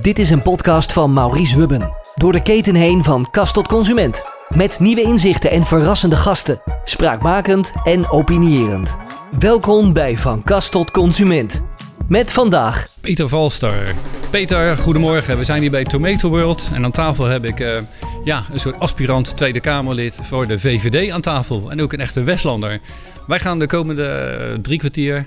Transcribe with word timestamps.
Dit 0.00 0.18
is 0.18 0.30
een 0.30 0.42
podcast 0.42 0.92
van 0.92 1.12
Maurice 1.12 1.58
Wubben. 1.58 1.92
Door 2.14 2.32
de 2.32 2.42
keten 2.42 2.74
heen 2.74 3.04
van 3.04 3.30
kast 3.30 3.54
tot 3.54 3.68
consument. 3.68 4.24
Met 4.48 4.78
nieuwe 4.78 5.02
inzichten 5.02 5.50
en 5.50 5.64
verrassende 5.64 6.16
gasten. 6.16 6.62
Spraakmakend 6.84 7.72
en 7.84 8.10
opinierend. 8.10 8.96
Welkom 9.38 9.92
bij 9.92 10.16
Van 10.16 10.42
Kast 10.42 10.70
tot 10.70 10.90
Consument. 10.90 11.64
Met 12.08 12.32
vandaag 12.32 12.88
Peter 13.00 13.28
Valster. 13.28 13.94
Peter, 14.30 14.76
goedemorgen. 14.76 15.38
We 15.38 15.44
zijn 15.44 15.60
hier 15.60 15.70
bij 15.70 15.84
Tomato 15.84 16.28
World. 16.28 16.68
En 16.72 16.84
aan 16.84 16.92
tafel 16.92 17.24
heb 17.24 17.44
ik 17.44 17.60
eh, 17.60 17.78
ja, 18.24 18.44
een 18.52 18.60
soort 18.60 18.78
aspirant 18.78 19.36
Tweede 19.36 19.60
Kamerlid 19.60 20.18
voor 20.22 20.46
de 20.46 20.58
VVD 20.58 21.10
aan 21.10 21.20
tafel. 21.20 21.70
En 21.70 21.82
ook 21.82 21.92
een 21.92 22.00
echte 22.00 22.22
Westlander. 22.22 22.80
Wij 23.26 23.40
gaan 23.40 23.58
de 23.58 23.66
komende 23.66 24.06
eh, 24.06 24.58
drie 24.62 24.78
kwartier 24.78 25.26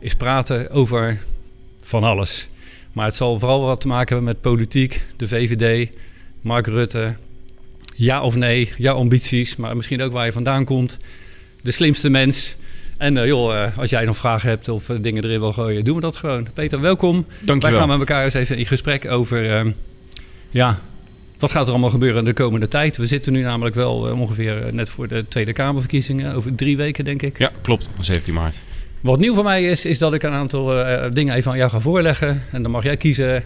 eens 0.00 0.14
praten 0.14 0.70
over 0.70 1.18
van 1.80 2.04
alles. 2.04 2.48
Maar 2.92 3.06
het 3.06 3.16
zal 3.16 3.38
vooral 3.38 3.60
wat 3.60 3.80
te 3.80 3.88
maken 3.88 4.14
hebben 4.14 4.24
met 4.24 4.40
politiek, 4.40 5.02
de 5.16 5.28
VVD, 5.28 5.90
Mark 6.40 6.66
Rutte. 6.66 7.14
Ja 7.94 8.22
of 8.22 8.36
nee, 8.36 8.72
jouw 8.76 8.96
ambities, 8.96 9.56
maar 9.56 9.76
misschien 9.76 10.02
ook 10.02 10.12
waar 10.12 10.24
je 10.24 10.32
vandaan 10.32 10.64
komt. 10.64 10.98
De 11.62 11.70
slimste 11.70 12.10
mens. 12.10 12.56
En 12.98 13.16
eh, 13.16 13.26
joh, 13.26 13.62
eh, 13.62 13.78
als 13.78 13.90
jij 13.90 14.04
nog 14.04 14.16
vragen 14.16 14.48
hebt 14.48 14.68
of 14.68 14.88
eh, 14.88 14.96
dingen 15.00 15.24
erin 15.24 15.40
wil 15.40 15.52
gooien, 15.52 15.84
doen 15.84 15.94
we 15.94 16.00
dat 16.00 16.16
gewoon. 16.16 16.46
Peter, 16.54 16.80
welkom. 16.80 17.26
Dankjewel. 17.38 17.70
Wij 17.70 17.78
gaan 17.78 17.88
met 17.88 17.98
elkaar 17.98 18.24
eens 18.24 18.34
even 18.34 18.56
in 18.56 18.66
gesprek 18.66 19.10
over, 19.10 19.50
ehm, 19.50 19.70
ja, 20.50 20.78
wat 21.38 21.50
gaat 21.50 21.66
er 21.66 21.70
allemaal 21.70 21.90
gebeuren 21.90 22.24
de 22.24 22.32
komende 22.32 22.68
tijd. 22.68 22.96
We 22.96 23.06
zitten 23.06 23.32
nu 23.32 23.42
namelijk 23.42 23.74
wel 23.74 23.96
ongeveer 23.96 24.68
net 24.72 24.88
voor 24.88 25.08
de 25.08 25.24
Tweede 25.28 25.52
Kamerverkiezingen, 25.52 26.34
over 26.34 26.54
drie 26.54 26.76
weken 26.76 27.04
denk 27.04 27.22
ik. 27.22 27.38
Ja, 27.38 27.50
klopt. 27.62 27.88
17 28.00 28.34
maart. 28.34 28.62
Wat 29.00 29.18
nieuw 29.18 29.34
voor 29.34 29.44
mij 29.44 29.64
is, 29.64 29.84
is 29.84 29.98
dat 29.98 30.14
ik 30.14 30.22
een 30.22 30.32
aantal 30.32 30.84
eh, 30.84 31.10
dingen 31.12 31.34
even 31.34 31.50
aan 31.50 31.56
jou 31.56 31.70
ga 31.70 31.80
voorleggen. 31.80 32.42
En 32.50 32.62
dan 32.62 32.70
mag 32.70 32.82
jij 32.82 32.96
kiezen 32.96 33.44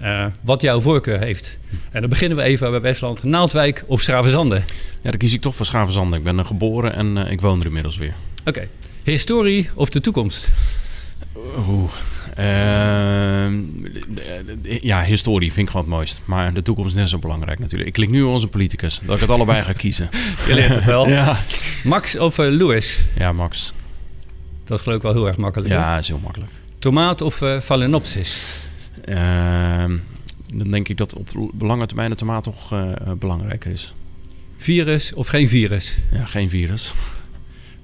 eh, 0.00 0.26
wat 0.40 0.62
jouw 0.62 0.80
voorkeur 0.80 1.18
heeft. 1.18 1.58
En 1.90 2.00
dan 2.00 2.10
beginnen 2.10 2.38
we 2.38 2.44
even 2.44 2.70
bij 2.70 2.80
Westland. 2.80 3.22
Naaldwijk 3.22 3.84
of 3.86 4.00
Schravenzande? 4.00 4.54
Ja, 5.02 5.10
dan 5.10 5.16
kies 5.16 5.32
ik 5.32 5.40
toch 5.40 5.54
voor 5.54 5.66
Schavenzanden. 5.66 6.18
Ik 6.18 6.24
ben 6.24 6.38
er 6.38 6.44
geboren 6.44 6.94
en 6.94 7.26
eh, 7.26 7.32
ik 7.32 7.40
woon 7.40 7.60
er 7.60 7.66
inmiddels 7.66 7.96
weer. 7.96 8.14
Oké. 8.44 8.68
Historie 9.02 9.70
of 9.74 9.88
de 9.88 10.00
toekomst? 10.00 10.48
Oeh. 11.68 11.92
Ehm, 12.34 13.54
ja, 14.62 15.02
historie 15.02 15.52
vind 15.52 15.66
ik 15.66 15.72
gewoon 15.72 15.86
het 15.86 15.94
mooist. 15.94 16.22
Maar 16.24 16.52
de 16.52 16.62
toekomst 16.62 16.90
is 16.90 17.00
net 17.00 17.08
zo 17.08 17.18
belangrijk 17.18 17.58
natuurlijk. 17.58 17.88
Ik 17.88 17.94
klink 17.94 18.10
nu 18.10 18.24
een 18.24 18.48
politicus. 18.48 19.00
Dat 19.04 19.14
ik 19.14 19.20
het 19.20 19.30
allebei 19.30 19.62
ga 19.62 19.72
kiezen. 19.72 20.08
Je 20.46 20.54
leert 20.54 20.74
het 20.74 20.84
wel. 20.84 21.08
Ja. 21.12 21.38
Max 21.84 22.18
of 22.18 22.36
Lewis? 22.36 22.98
Ja, 23.14 23.32
Max. 23.32 23.72
Dat 24.72 24.80
is 24.80 24.86
geloof 24.86 25.00
ik 25.02 25.06
wel 25.06 25.22
heel 25.22 25.26
erg 25.26 25.36
makkelijk. 25.36 25.70
hè? 25.70 25.76
Ja, 25.76 25.98
is 25.98 26.08
heel 26.08 26.18
makkelijk. 26.18 26.50
Tomaat 26.78 27.20
of 27.20 27.40
uh, 27.40 27.60
Phalaenopsis? 27.60 28.62
Dan 30.54 30.70
denk 30.70 30.88
ik 30.88 30.96
dat 30.96 31.14
op 31.14 31.28
lange 31.58 31.86
termijn 31.86 32.10
de 32.10 32.16
tomaat 32.16 32.42
toch 32.44 32.72
eh, 32.72 32.92
belangrijker 33.18 33.70
is. 33.72 33.94
Virus 34.56 35.14
of 35.14 35.28
geen 35.28 35.48
virus? 35.48 35.98
Ja, 36.12 36.24
geen 36.24 36.50
virus. 36.50 36.92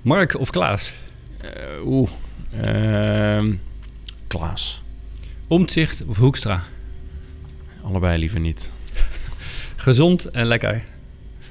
Mark 0.02 0.38
of 0.38 0.50
Klaas? 0.50 0.92
Eh, 1.40 1.86
Oeh. 1.86 2.10
Ehm, 2.60 3.54
Klaas. 4.26 4.82
Omtzigt 5.48 6.04
of 6.06 6.16
Hoekstra? 6.16 6.62
Allebei 7.82 8.18
liever 8.18 8.40
niet. 8.40 8.72
Gezond 9.76 10.24
en 10.30 10.46
lekker? 10.46 10.84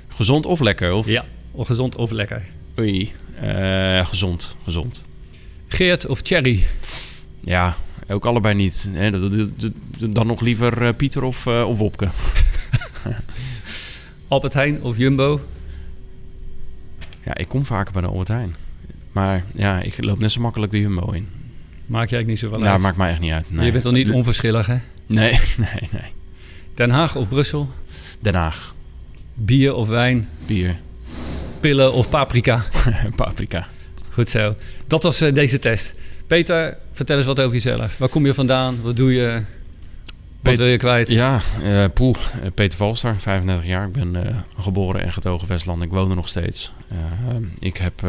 Gezond 0.08 0.46
of 0.46 0.60
lekker? 0.60 0.94
Of? 0.94 1.08
Ja, 1.08 1.26
of 1.52 1.68
gezond 1.68 1.96
of 1.96 2.12
lekker. 2.12 2.46
Oei. 2.80 3.14
Eh, 3.40 4.06
gezond. 4.06 4.56
Gezond. 4.64 5.06
Geert 5.78 6.06
of 6.08 6.22
Thierry? 6.22 6.66
Ja, 7.40 7.76
ook 8.08 8.26
allebei 8.26 8.56
niet. 8.56 8.92
Dan 10.10 10.28
nog 10.28 10.42
liever 10.42 10.86
eh, 10.86 10.94
Pieter 10.98 11.24
of, 11.24 11.46
eh, 11.46 11.68
of 11.68 11.78
Wopke. 11.78 12.08
Albert 14.28 14.54
Heijn 14.54 14.82
of 14.82 14.98
Jumbo? 14.98 15.42
Ja, 17.26 17.36
ik 17.36 17.48
kom 17.48 17.66
vaker 17.66 17.94
bij 17.94 18.02
de 18.02 18.08
Albert 18.08 18.28
Heijn. 18.28 18.56
Maar 19.12 19.44
ja, 19.56 19.82
ik 19.82 20.04
loop 20.04 20.20
net 20.20 20.32
zo 20.32 20.42
makkelijk 20.42 20.72
de 20.72 20.80
Jumbo 20.80 21.12
in. 21.12 21.28
Maak 21.86 22.10
jij 22.10 22.24
niet 22.24 22.40
zoveel 22.40 22.58
Nou, 22.60 22.72
uit. 22.72 22.82
maakt 22.82 22.98
mij 22.98 23.10
echt 23.12 23.20
niet 23.20 23.32
uit. 23.32 23.52
Nee. 23.52 23.66
Je 23.66 23.72
bent 23.72 23.84
toch 23.84 23.94
niet 23.94 24.10
onverschillig, 24.10 24.66
hè? 24.68 24.78
Nee, 25.08 25.32
nee, 25.58 25.90
nee. 25.92 26.12
Den 26.74 26.90
Haag 26.90 27.16
of 27.16 27.30
Brussel? 27.30 27.70
Den 28.20 28.36
Haag. 28.36 28.76
Bier 29.34 29.74
of 29.74 29.88
wijn? 29.88 30.30
Bier. 30.46 30.80
Pillen 31.60 31.94
of 31.94 32.10
paprika? 32.10 32.64
Paprika. 33.16 33.68
Goed 34.12 34.30
zo. 34.30 34.56
Dat 34.88 35.04
was 35.04 35.22
eh, 35.22 35.34
deze 35.34 35.60
test. 35.60 35.94
Peter, 36.28 36.78
vertel 36.92 37.18
eens 37.18 37.26
wat 37.26 37.40
over 37.40 37.54
jezelf. 37.54 37.98
Waar 37.98 38.10
kom 38.10 38.26
je 38.26 38.34
vandaan? 38.34 38.82
Wat 38.82 38.98
doe 38.98 39.14
je? 39.14 39.42
Wat 40.42 40.56
wil 40.56 40.66
je 40.66 40.78
kwijt? 40.78 41.10
Ja, 41.10 41.42
eh 41.64 41.86
poeh. 41.94 42.16
Eh, 42.16 42.52
Peter 42.54 42.78
Valster, 42.78 43.16
35 43.20 43.68
jaar. 43.68 43.88
Ik 43.88 43.92
ben 43.92 44.16
geboren 44.60 45.02
en 45.02 45.14
getogen 45.14 45.48
Westland. 45.48 45.82
Ik 45.82 45.90
woon 45.90 46.10
er 46.10 46.16
nog 46.16 46.28
steeds. 46.28 46.74
Ik 47.60 47.78
heb... 47.78 48.02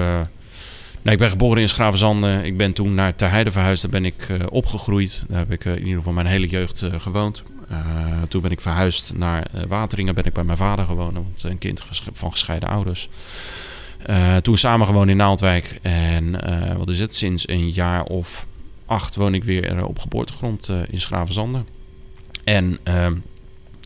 nee, 1.03 1.15
ik 1.15 1.19
ben 1.19 1.31
geboren 1.31 1.63
in 1.63 1.69
Schravenzanden. 1.69 2.45
Ik 2.45 2.57
ben 2.57 2.73
toen 2.73 2.95
naar 2.95 3.15
Terheide 3.15 3.51
verhuisd. 3.51 3.83
Daar 3.83 3.91
ben 3.91 4.05
ik 4.05 4.27
opgegroeid. 4.49 5.25
Daar 5.29 5.39
heb 5.39 5.53
ik 5.53 5.65
in 5.65 5.79
ieder 5.79 5.97
geval 5.97 6.13
mijn 6.13 6.27
hele 6.27 6.47
jeugd 6.47 6.85
gewoond. 6.97 7.43
Toen 8.29 8.43
ben 8.43 8.51
ik 8.51 8.61
verhuisd 8.61 9.13
naar 9.15 9.47
Wateringen. 9.69 10.15
Ben 10.15 10.25
ik 10.25 10.33
bij 10.33 10.45
mijn 10.45 10.59
vader 10.59 10.85
gewoond. 10.85 11.13
Want 11.13 11.43
een 11.43 11.59
kind 11.59 11.83
van 12.13 12.31
gescheiden 12.31 12.69
ouders. 12.69 13.09
Eh, 14.03 14.37
toen 14.37 14.57
samen 14.57 14.87
gewoond 14.87 15.11
in 15.11 15.17
Naaldwijk. 15.17 15.79
En 15.83 16.43
eh, 16.43 16.77
wat 16.77 16.89
is 16.89 16.99
het? 16.99 17.15
Sinds 17.15 17.49
een 17.49 17.71
jaar 17.71 18.03
of 18.03 18.47
acht 18.87 19.15
woon 19.15 19.35
ik 19.35 19.45
weer 19.45 19.77
eh, 19.77 19.85
op 19.85 19.99
geboortegrond 19.99 20.69
in 20.91 21.01
Schravenzanden. 21.01 21.67
En 22.45 22.79
ehm, 22.83 23.17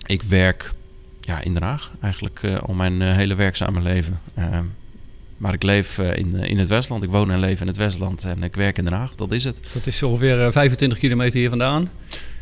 ik 0.07 0.23
werk 0.23 0.73
ja, 1.21 1.41
in 1.41 1.55
Den 1.55 1.63
Haag 1.63 1.93
eigenlijk 2.01 2.41
al 2.63 2.75
mijn 2.75 3.01
hele 3.01 3.35
werkzame 3.35 3.81
leven. 3.81 4.21
Ehm, 4.35 4.65
maar 5.37 5.53
ik 5.53 5.63
leef 5.63 5.99
in, 5.99 6.35
in 6.35 6.59
het 6.59 6.69
Westland. 6.69 7.03
Ik 7.03 7.11
woon 7.11 7.31
en 7.31 7.39
leef 7.39 7.61
in 7.61 7.67
het 7.67 7.77
Westland 7.77 8.25
en 8.25 8.43
ik 8.43 8.55
werk 8.55 8.79
in 8.79 8.85
Den 8.85 8.93
Haag. 8.93 9.15
Dat 9.15 9.33
is 9.33 9.45
het. 9.45 9.61
Dat 9.73 9.87
is 9.87 10.03
ongeveer 10.03 10.45
eh, 10.45 10.53
25 10.53 10.99
kilometer 10.99 11.39
hier 11.39 11.49
vandaan. 11.49 11.89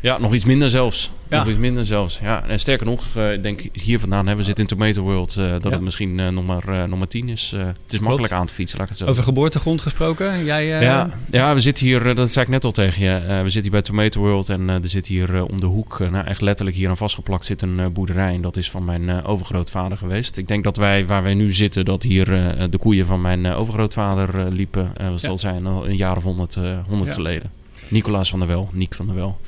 Ja, 0.03 0.19
nog 0.19 0.35
iets 0.35 0.45
minder 0.45 0.71
zelfs. 0.71 1.11
Ja. 1.29 1.39
Nog 1.39 1.49
iets 1.49 1.59
minder 1.59 1.85
zelfs. 1.85 2.19
Ja, 2.23 2.45
en 2.45 2.61
sterker 2.61 2.87
nog, 2.87 3.05
eh, 3.15 3.33
ik 3.33 3.43
denk 3.43 3.63
hier 3.73 3.99
vandaan 4.01 4.19
hebben 4.19 4.37
we 4.37 4.43
zitten 4.45 4.65
in 4.69 4.77
Tomato 4.77 5.03
World. 5.03 5.37
eh, 5.37 5.51
dat 5.51 5.63
Ja. 5.65 5.71
het 5.71 5.81
misschien 5.81 6.21
eh, 6.21 6.29
nog, 6.29 6.47
maar, 6.47 6.89
nog 6.89 6.99
maar 6.99 7.09
tien 7.09 7.29
is. 7.29 7.51
Het 7.57 7.77
is 7.89 7.99
makkelijk 7.99 8.33
aan 8.33 8.47
te 8.47 8.53
fietsen, 8.55 8.79
laat 8.79 8.87
ik 8.91 8.93
het 8.97 9.03
zo 9.05 9.11
Over 9.11 9.23
geboortegrond 9.23 9.81
gesproken. 9.81 10.45
Jij, 10.45 10.67
ja, 10.67 11.11
ja, 11.31 11.55
we 11.55 11.61
zitten 11.61 11.87
hier, 11.87 12.15
dat 12.15 12.31
zei 12.31 12.45
ik 12.45 12.51
net 12.51 12.65
al 12.65 12.71
tegen 12.71 13.05
je. 13.05 13.21
we 13.43 13.51
zitten 13.51 13.63
hier 13.63 13.71
bij 13.71 13.81
Tomato 13.83 14.21
World 14.21 14.49
en 14.49 14.69
er 14.69 14.81
zit 14.83 15.07
hier 15.07 15.45
om 15.45 15.61
de 15.61 15.67
hoek, 15.67 15.99
nou, 15.99 16.27
echt 16.27 16.41
letterlijk 16.41 16.77
hier 16.77 16.89
aan 16.89 16.97
vastgeplakt, 16.97 17.45
zit 17.45 17.63
een 17.63 17.93
boerderij. 17.93 18.35
En 18.35 18.41
dat 18.41 18.57
is 18.57 18.71
van 18.71 18.85
mijn 18.85 19.25
overgrootvader 19.25 19.99
geweest. 19.99 20.37
Ik 20.37 20.49
denk 20.49 20.65
dat 20.65 20.77
wij, 20.77 21.07
waar 21.07 21.23
wij 21.23 21.35
nu 21.35 21.53
zitten, 21.53 21.85
dat 21.85 22.03
hier 22.03 22.25
de 22.71 22.79
koeien 22.79 23.07
van 23.07 23.21
mijn 23.21 23.47
overgrootvader 23.47 24.53
liepen. 24.53 24.93
Dat 24.97 25.21
Ja. 25.21 25.29
zal 25.29 25.39
zijn 25.39 25.67
al 25.67 25.87
een 25.89 25.97
jaar 25.97 26.17
of 26.17 26.23
honderd, 26.23 26.55
honderd 26.89 27.09
Ja. 27.09 27.15
geleden. 27.15 27.51
Nicolaas 27.89 28.31
van 28.31 28.39
der 28.39 28.49
Wel, 28.49 28.69
Niek 28.73 28.95
van 28.95 29.07
der 29.07 29.15
Wel. 29.15 29.39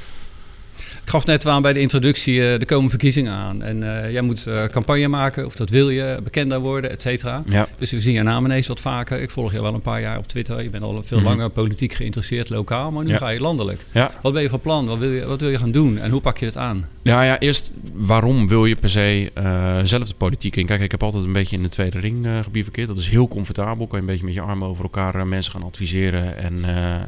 Ik 1.04 1.08
gaf 1.18 1.26
net 1.26 1.46
aan 1.46 1.62
bij 1.62 1.72
de 1.72 1.80
introductie 1.80 2.52
eh, 2.52 2.58
de 2.58 2.64
komende 2.66 2.90
verkiezingen 2.90 3.32
aan. 3.32 3.62
En 3.62 4.02
eh, 4.04 4.10
jij 4.12 4.22
moet 4.22 4.46
eh, 4.46 4.64
campagne 4.64 5.08
maken, 5.08 5.46
of 5.46 5.54
dat 5.54 5.70
wil 5.70 5.90
je, 5.90 6.18
bekender 6.24 6.60
worden, 6.60 6.90
et 6.90 7.02
cetera. 7.02 7.42
Ja, 7.46 7.66
Dus 7.78 7.90
we 7.90 8.00
zien 8.00 8.14
je 8.14 8.22
naam 8.22 8.44
ineens 8.44 8.66
wat 8.66 8.80
vaker. 8.80 9.20
Ik 9.20 9.30
volg 9.30 9.52
je 9.52 9.62
wel 9.62 9.72
een 9.74 9.80
paar 9.80 10.00
jaar 10.00 10.18
op 10.18 10.26
Twitter. 10.26 10.62
Je 10.62 10.70
bent 10.70 10.82
al 10.84 11.00
veel 11.04 11.18
Mhm. 11.18 11.26
langer 11.26 11.50
politiek 11.50 11.92
geïnteresseerd, 11.92 12.48
lokaal. 12.50 12.90
Maar 12.90 13.04
nu 13.04 13.10
Ja. 13.10 13.16
ga 13.16 13.28
je 13.28 13.40
landelijk. 13.40 13.80
ja. 13.92 14.10
Wat 14.22 14.32
ben 14.32 14.42
je 14.42 14.48
van 14.48 14.60
plan? 14.60 14.86
Wat 14.86 14.98
wil 14.98 15.10
je, 15.10 15.26
wat 15.26 15.40
wil 15.40 15.50
je 15.50 15.58
gaan 15.58 15.72
doen? 15.72 15.98
En 15.98 16.10
hoe 16.10 16.20
pak 16.20 16.38
je 16.38 16.46
het 16.46 16.56
aan? 16.56 16.88
Ja, 17.02 17.22
ja, 17.22 17.38
eerst 17.38 17.72
waarom 17.92 18.48
wil 18.48 18.66
je 18.66 18.74
per 18.76 18.90
se 18.90 19.30
eh, 19.34 19.78
zelf 19.82 20.08
de 20.08 20.14
politiek 20.14 20.56
in? 20.56 20.66
Kijk, 20.66 20.80
ik 20.80 20.90
heb 20.90 21.02
altijd 21.02 21.24
een 21.24 21.32
beetje 21.32 21.56
in 21.56 21.62
de 21.62 21.68
tweede 21.68 21.98
ring 21.98 22.26
eh, 22.26 22.38
gebied 22.42 22.62
verkeerd. 22.62 22.88
Dat 22.88 22.98
is 22.98 23.08
heel 23.08 23.28
comfortabel. 23.28 23.86
Kan 23.86 23.98
je 23.98 24.04
een 24.04 24.10
beetje 24.10 24.24
met 24.24 24.34
je 24.34 24.40
armen 24.40 24.68
over 24.68 24.82
elkaar 24.82 25.14
eh, 25.14 25.22
mensen 25.24 25.52
gaan 25.52 25.62
adviseren. 25.62 26.36
En 26.38 26.64
eh, 26.64 26.94
eh, 26.94 27.00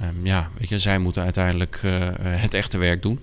eh, 0.00 0.08
ja, 0.22 0.50
weet 0.58 0.68
je, 0.68 0.78
zij 0.78 0.98
moeten 0.98 1.22
uiteindelijk 1.22 1.80
eh, 1.82 2.08
eh, 2.08 2.14
het 2.20 2.54
echte 2.54 2.78
werk 2.78 3.01
doen. 3.02 3.20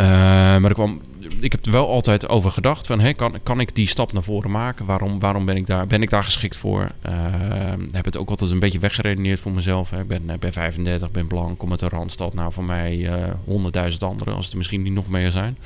Eh, 0.00 0.06
maar 0.06 0.64
er 0.64 0.74
kwam, 0.74 1.00
ik 1.40 1.52
heb 1.52 1.66
er 1.66 1.72
wel 1.72 1.88
altijd 1.88 2.28
over 2.28 2.50
gedacht 2.50 2.86
van, 2.86 3.00
hè, 3.00 3.12
kan, 3.12 3.34
kan 3.42 3.60
ik 3.60 3.74
die 3.74 3.88
stap 3.88 4.12
naar 4.12 4.22
voren 4.22 4.50
maken? 4.50 4.86
Waarom, 4.86 5.18
waarom 5.18 5.44
ben, 5.44 5.56
ik 5.56 5.66
daar, 5.66 5.86
ben 5.86 6.02
ik 6.02 6.10
daar 6.10 6.24
geschikt 6.24 6.56
voor? 6.56 6.86
Eh, 7.02 7.72
heb 7.90 8.04
het 8.04 8.16
ook 8.16 8.30
altijd 8.30 8.50
een 8.50 8.58
beetje 8.58 8.78
weggeredeneerd 8.78 9.40
voor 9.40 9.52
mezelf. 9.52 9.90
Hè. 9.90 10.00
Ik 10.00 10.06
ben, 10.06 10.30
eh, 10.30 10.38
ben 10.38 10.52
35, 10.52 11.10
ben 11.10 11.26
blank, 11.26 11.58
kom 11.58 11.70
uit 11.70 11.80
de 11.80 11.88
Randstad. 11.88 12.34
Nou, 12.34 12.52
voor 12.52 12.64
mij 12.64 13.10
honderdduizend 13.44 14.02
anderen, 14.02 14.34
als 14.34 14.42
het 14.42 14.52
er 14.52 14.58
misschien 14.58 14.82
niet 14.82 14.92
nog 14.92 15.08
meer 15.08 15.30
zijn. 15.30 15.58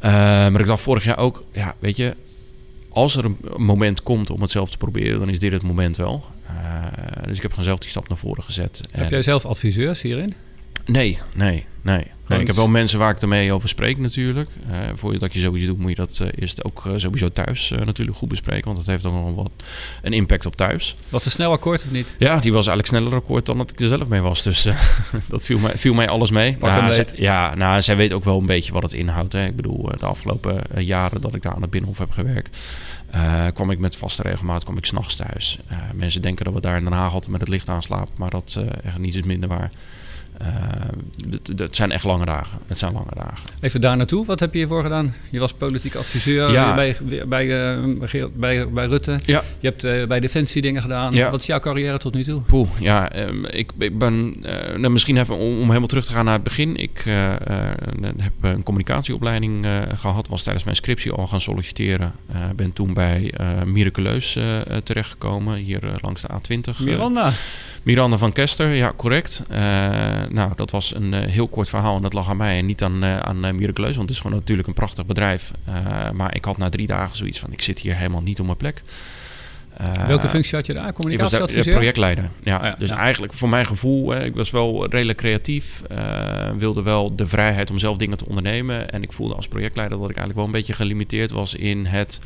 Maar 0.00 0.60
ik 0.60 0.66
dacht 0.66 0.82
vorig 0.82 1.04
jaar 1.04 1.18
ook, 1.18 1.42
ja, 1.52 1.74
weet 1.78 1.96
je, 1.96 2.16
als 2.88 3.16
er 3.16 3.24
een 3.24 3.38
moment 3.56 4.02
komt 4.02 4.30
om 4.30 4.40
het 4.40 4.50
zelf 4.50 4.70
te 4.70 4.76
proberen, 4.76 5.18
dan 5.18 5.28
is 5.28 5.38
dit 5.38 5.52
het 5.52 5.62
moment 5.62 5.96
wel. 5.96 6.24
Dus 7.24 7.36
ik 7.36 7.42
heb 7.42 7.50
gewoon 7.50 7.66
zelf 7.66 7.78
die 7.78 7.90
stap 7.90 8.08
naar 8.08 8.18
voren 8.18 8.42
gezet. 8.42 8.80
Heb 8.90 9.10
jij 9.10 9.22
zelf 9.22 9.44
adviseurs 9.44 10.02
hierin? 10.02 10.34
Nee, 10.86 11.18
nee, 11.34 11.66
nee. 11.82 12.06
nee 12.28 12.40
ik 12.40 12.46
heb 12.46 12.56
wel 12.56 12.68
mensen 12.68 12.98
waar 12.98 13.10
ik 13.10 13.22
ermee 13.22 13.52
over 13.52 13.68
spreek 13.68 13.98
natuurlijk. 13.98 14.50
Uh, 14.70 14.78
voordat 14.94 15.32
je 15.32 15.40
zoiets 15.40 15.66
doet, 15.66 15.78
moet 15.78 15.90
je 15.90 15.96
dat 15.96 16.18
uh, 16.22 16.28
eerst 16.34 16.64
ook 16.64 16.84
uh, 16.86 16.92
sowieso 16.96 17.30
thuis 17.30 17.72
natuurlijk 17.84 18.16
goed 18.16 18.28
bespreken. 18.28 18.64
Want 18.64 18.76
dat 18.76 18.86
heeft 18.86 19.06
ook 19.06 19.12
nog 19.12 19.34
wat 19.34 19.50
een 20.02 20.12
impact 20.12 20.46
op 20.46 20.56
thuis. 20.56 20.96
Was 21.08 21.24
een 21.24 21.30
snel 21.30 21.52
akkoord 21.52 21.84
of 21.84 21.90
niet? 21.90 22.14
Ja, 22.18 22.38
die 22.38 22.52
was 22.52 22.66
eigenlijk 22.66 22.98
sneller 22.98 23.18
akkoord 23.18 23.46
dan 23.46 23.58
dat 23.58 23.70
ik 23.70 23.80
er 23.80 23.88
zelf 23.88 24.08
mee 24.08 24.20
was. 24.20 24.42
Dus 24.42 24.62
dat 25.28 25.44
viel 25.44 25.58
mij, 25.58 25.78
viel 25.78 25.94
mij 25.94 26.08
alles 26.08 26.30
mee. 26.30 26.56
Nou, 26.60 26.92
zij, 26.92 27.06
ja, 27.16 27.54
nou, 27.54 27.82
zij 27.82 27.96
weet 27.96 28.12
ook 28.12 28.24
wel 28.24 28.38
een 28.38 28.46
beetje 28.46 28.72
wat 28.72 28.82
het 28.82 28.92
inhoudt. 28.92 29.32
Hè. 29.32 29.46
Ik 29.46 29.56
bedoel, 29.56 29.90
de 29.98 30.06
afgelopen 30.06 30.84
jaren 30.84 31.20
dat 31.20 31.34
ik 31.34 31.42
daar 31.42 31.54
aan 31.54 31.62
het 31.62 31.70
Binnenhof 31.70 31.98
heb 31.98 32.10
gewerkt... 32.10 32.58
Uh, 33.14 33.46
kwam 33.54 33.70
ik 33.70 33.78
met 33.78 33.96
vaste 33.96 34.22
regelmaat 34.22 34.64
kwam 34.64 34.76
ik 34.76 34.84
s'nachts 34.84 35.16
thuis. 35.16 35.58
Uh, 35.72 35.78
mensen 35.94 36.22
denken 36.22 36.44
dat 36.44 36.54
we 36.54 36.60
daar 36.60 36.76
in 36.76 36.84
Den 36.84 36.92
Haag 36.92 37.12
altijd 37.12 37.32
met 37.32 37.40
het 37.40 37.48
licht 37.48 37.68
aanslapen, 37.68 38.14
maar 38.18 38.30
dat 38.30 38.56
uh, 38.58 38.66
echt 38.84 38.98
niets 38.98 39.16
is 39.16 39.22
minder 39.22 39.48
waar. 39.48 39.70
Het 41.30 41.60
uh, 41.60 41.66
zijn 41.70 41.92
echt 41.92 42.04
lange 42.04 42.24
dagen. 42.24 42.58
Het 42.66 42.78
zijn 42.78 42.92
lange 42.92 43.14
dagen. 43.14 43.38
Even 43.60 43.80
daar 43.80 43.96
naartoe. 43.96 44.26
Wat 44.26 44.40
heb 44.40 44.52
je 44.52 44.58
hiervoor 44.58 44.82
gedaan? 44.82 45.14
Je 45.30 45.38
was 45.38 45.52
politiek 45.52 45.94
adviseur 45.94 46.52
ja. 46.52 46.74
bij, 46.74 46.96
bij, 47.28 47.76
uh, 47.76 48.28
bij, 48.34 48.68
bij, 48.68 48.86
Rutte. 48.86 49.18
Ja. 49.24 49.42
Je 49.60 49.68
hebt 49.68 49.84
uh, 49.84 50.06
bij 50.06 50.20
Defensie 50.20 50.62
dingen 50.62 50.82
gedaan. 50.82 51.12
Ja. 51.12 51.30
Wat 51.30 51.40
is 51.40 51.46
jouw 51.46 51.58
carrière 51.58 51.98
tot 51.98 52.14
nu 52.14 52.24
toe? 52.24 52.40
Poeh, 52.40 52.68
ja. 52.80 53.12
ik, 53.50 53.72
ik, 53.78 53.98
ben... 53.98 54.40
nou, 54.76 54.88
misschien 54.88 55.16
even 55.16 55.36
om, 55.36 55.60
om, 55.60 55.66
helemaal 55.66 55.88
terug 55.88 56.04
te 56.04 56.12
gaan 56.12 56.24
naar 56.24 56.34
het 56.34 56.42
begin. 56.42 56.76
Ik 56.76 57.02
heb 58.16 58.32
een 58.40 58.62
communicatieopleiding 58.62 59.66
gehad. 59.94 60.28
Was 60.28 60.42
tijdens 60.42 60.64
mijn 60.64 60.76
scriptie 60.76 61.12
al 61.12 61.26
gaan 61.26 61.40
solliciteren. 61.40 62.12
ben 62.56 62.72
toen 62.72 62.94
bij 62.94 63.34
Miraculeus 63.64 64.38
terechtgekomen. 64.84 65.56
Hier 65.56 65.80
langs 66.00 66.22
de 66.22 66.28
A20. 66.28 66.84
Miranda. 66.84 67.30
Miranda 67.82 68.16
van 68.16 68.32
Kester, 68.32 68.74
ja, 68.74 68.92
correct. 68.96 69.42
Uh, 70.26 70.32
nou, 70.32 70.52
dat 70.56 70.70
was 70.70 70.94
een 70.94 71.12
uh, 71.12 71.20
heel 71.20 71.48
kort 71.48 71.68
verhaal 71.68 71.96
en 71.96 72.02
dat 72.02 72.12
lag 72.12 72.28
aan 72.28 72.36
mij 72.36 72.58
en 72.58 72.66
niet 72.66 72.82
aan, 72.82 73.04
uh, 73.04 73.18
aan 73.18 73.40
Miraculeus. 73.40 73.96
Want 73.96 74.08
het 74.08 74.10
is 74.10 74.20
gewoon 74.20 74.38
natuurlijk 74.38 74.68
een 74.68 74.74
prachtig 74.74 75.06
bedrijf. 75.06 75.50
maar 76.12 76.34
ik 76.34 76.44
had 76.44 76.58
na 76.58 76.68
drie 76.68 76.86
dagen 76.86 77.16
zoiets 77.16 77.38
van, 77.38 77.52
ik 77.52 77.62
zit 77.62 77.78
hier 77.78 77.96
helemaal 77.96 78.22
niet 78.22 78.40
op 78.40 78.46
mijn 78.46 78.58
plek. 78.58 78.82
Welke 80.06 80.28
functie 80.28 80.56
had 80.56 80.66
je 80.66 80.74
daar? 80.74 80.92
Communicatieadviseur? 80.92 81.74
projectleider. 81.74 82.30
Ja, 82.42 82.56
Oh 82.58 82.64
ja, 82.64 82.74
dus 82.78 82.88
ja. 82.88 82.96
eigenlijk 82.96 83.32
voor 83.32 83.48
mijn 83.48 83.66
gevoel, 83.66 84.16
ik 84.16 84.34
was 84.34 84.50
wel 84.50 84.90
redelijk 84.90 85.18
creatief. 85.18 85.82
wilde 86.58 86.82
wel 86.82 87.16
de 87.16 87.26
vrijheid 87.26 87.70
om 87.70 87.78
zelf 87.78 87.96
dingen 87.96 88.18
te 88.18 88.26
ondernemen. 88.26 88.90
En 88.90 89.02
ik 89.02 89.12
voelde 89.12 89.34
als 89.34 89.48
projectleider 89.48 89.98
dat 89.98 90.10
ik 90.10 90.16
eigenlijk 90.16 90.36
wel 90.46 90.46
een 90.46 90.60
beetje 90.60 90.82
gelimiteerd 90.82 91.30
was 91.30 91.54
in 91.54 91.86
het... 91.86 92.20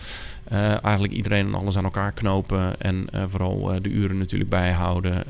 Uh, 0.53 0.85
eigenlijk 0.85 1.13
iedereen 1.13 1.47
en 1.47 1.55
alles 1.55 1.77
aan 1.77 1.85
elkaar 1.85 2.13
knopen 2.13 2.81
en 2.81 3.07
uh, 3.15 3.23
vooral 3.29 3.75
uh, 3.75 3.81
de 3.83 3.89
uren 3.89 4.19
natuurlijk 4.19 4.51
bijhouden. 4.51 5.25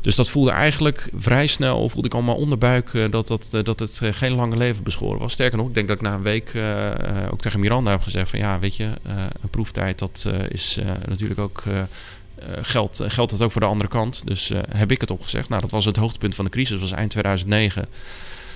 Dus 0.00 0.16
dat 0.16 0.28
voelde 0.28 0.50
eigenlijk 0.50 1.08
vrij 1.16 1.46
snel, 1.46 1.88
voelde 1.88 2.08
ik 2.08 2.14
allemaal 2.14 2.36
onderbuik 2.36 3.10
dat, 3.10 3.28
dat, 3.28 3.50
dat 3.62 3.80
het 3.80 4.00
geen 4.02 4.32
lange 4.32 4.56
leven 4.56 4.84
beschoren 4.84 5.18
was. 5.18 5.32
Sterker 5.32 5.58
nog, 5.58 5.68
ik 5.68 5.74
denk 5.74 5.88
dat 5.88 5.96
ik 5.96 6.02
na 6.02 6.14
een 6.14 6.22
week 6.22 6.52
ook 7.30 7.40
tegen 7.40 7.60
Miranda 7.60 7.90
heb 7.90 8.02
gezegd 8.02 8.30
van 8.30 8.38
ja, 8.38 8.58
weet 8.58 8.76
je, 8.76 8.90
een 9.42 9.48
proeftijd 9.50 9.98
dat 9.98 10.28
is 10.48 10.78
natuurlijk 11.08 11.40
ook... 11.40 11.62
geldt, 12.60 13.00
geldt 13.06 13.30
dat 13.30 13.42
ook 13.42 13.50
voor 13.50 13.60
de 13.60 13.66
andere 13.66 13.88
kant. 13.88 14.26
Dus 14.26 14.52
heb 14.68 14.90
ik 14.90 15.00
het 15.00 15.10
opgezegd. 15.10 15.48
Nou, 15.48 15.60
dat 15.60 15.70
was 15.70 15.84
het 15.84 15.96
hoogtepunt 15.96 16.34
van 16.34 16.44
de 16.44 16.50
crisis. 16.50 16.80
Was 16.80 16.92
eind 16.92 17.10
2009. 17.10 17.86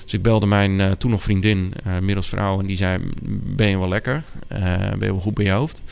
Dus 0.05 0.15
ik 0.15 0.23
belde 0.23 0.47
mijn 0.47 0.99
toen 0.99 1.11
nog 1.11 1.23
vriendin, 1.23 1.73
uh, 1.87 1.99
middels 1.99 2.29
vrouw, 2.29 2.61
en 2.61 2.67
die 2.67 2.77
zei: 2.77 2.99
Ben 3.45 3.69
je 3.69 3.79
wel 3.79 3.89
lekker? 3.89 4.23
Ben 4.49 4.99
je 5.01 5.13
wel 5.13 5.21
goed 5.21 5.35
bij 5.35 5.45
je 5.45 5.51
hoofd? 5.51 5.83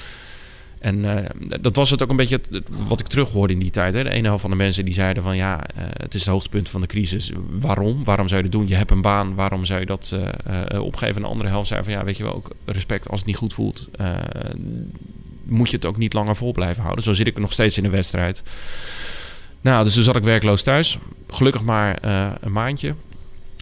En 0.82 1.26
dat 1.61 1.76
was 1.76 1.90
het 1.90 2.02
ook 2.02 2.11
een 2.11 2.17
beetje 2.17 2.40
wat 2.88 3.00
ik 3.00 3.06
terughoorde 3.06 3.52
in 3.52 3.58
die 3.58 3.70
tijd. 3.70 3.94
Hè. 3.94 4.02
De 4.02 4.11
ene 4.11 4.26
helft 4.26 4.40
van 4.40 4.50
de 4.50 4.56
mensen 4.56 4.84
die 4.84 4.94
zeiden 4.94 5.23
van 5.23 5.37
ja, 5.37 5.61
het 5.76 6.14
is 6.14 6.20
het 6.20 6.31
hoogtepunt 6.31 6.69
van 6.69 6.81
de 6.81 6.87
crisis. 6.87 7.32
Waarom? 7.50 8.05
Waarom 8.05 8.29
zou 8.29 8.43
je 8.43 8.49
dat 8.49 8.61
doen? 8.61 8.69
Je 8.69 8.75
hebt 8.75 8.90
een 8.90 9.02
baan, 9.02 9.34
waarom 9.34 9.64
zou 9.64 9.81
je 9.81 9.87
dat 9.87 10.17
opgeven? 10.79 11.17
En 11.17 11.23
de 11.23 11.29
andere 11.29 11.49
helft 11.49 11.69
zei 11.69 11.82
van 11.82 11.93
ja, 11.93 12.05
weet 12.05 12.17
je 12.17 12.23
wel, 12.23 12.34
ook 12.34 12.50
respect 12.64 13.08
als 13.08 13.19
het 13.19 13.29
niet 13.29 13.37
goed 13.37 13.52
voelt. 13.52 13.88
moet 15.44 15.70
je 15.70 15.76
het 15.76 15.84
ook 15.84 15.96
niet 15.96 16.12
langer 16.12 16.37
vol 16.37 16.52
blijven 16.52 16.82
houden. 16.82 17.05
Zo 17.05 17.12
zit 17.12 17.26
ik 17.26 17.38
nog 17.38 17.52
steeds 17.52 17.76
in 17.76 17.82
de 17.82 17.90
wedstrijd. 17.90 18.43
Nou, 19.61 19.84
dus 19.84 19.94
toen 19.94 20.02
zat 20.02 20.17
ik 20.17 20.23
werkloos 20.23 20.62
thuis. 20.62 20.99
Gelukkig 21.29 21.62
maar 21.62 21.99
een 22.40 22.52
maandje. 22.52 22.94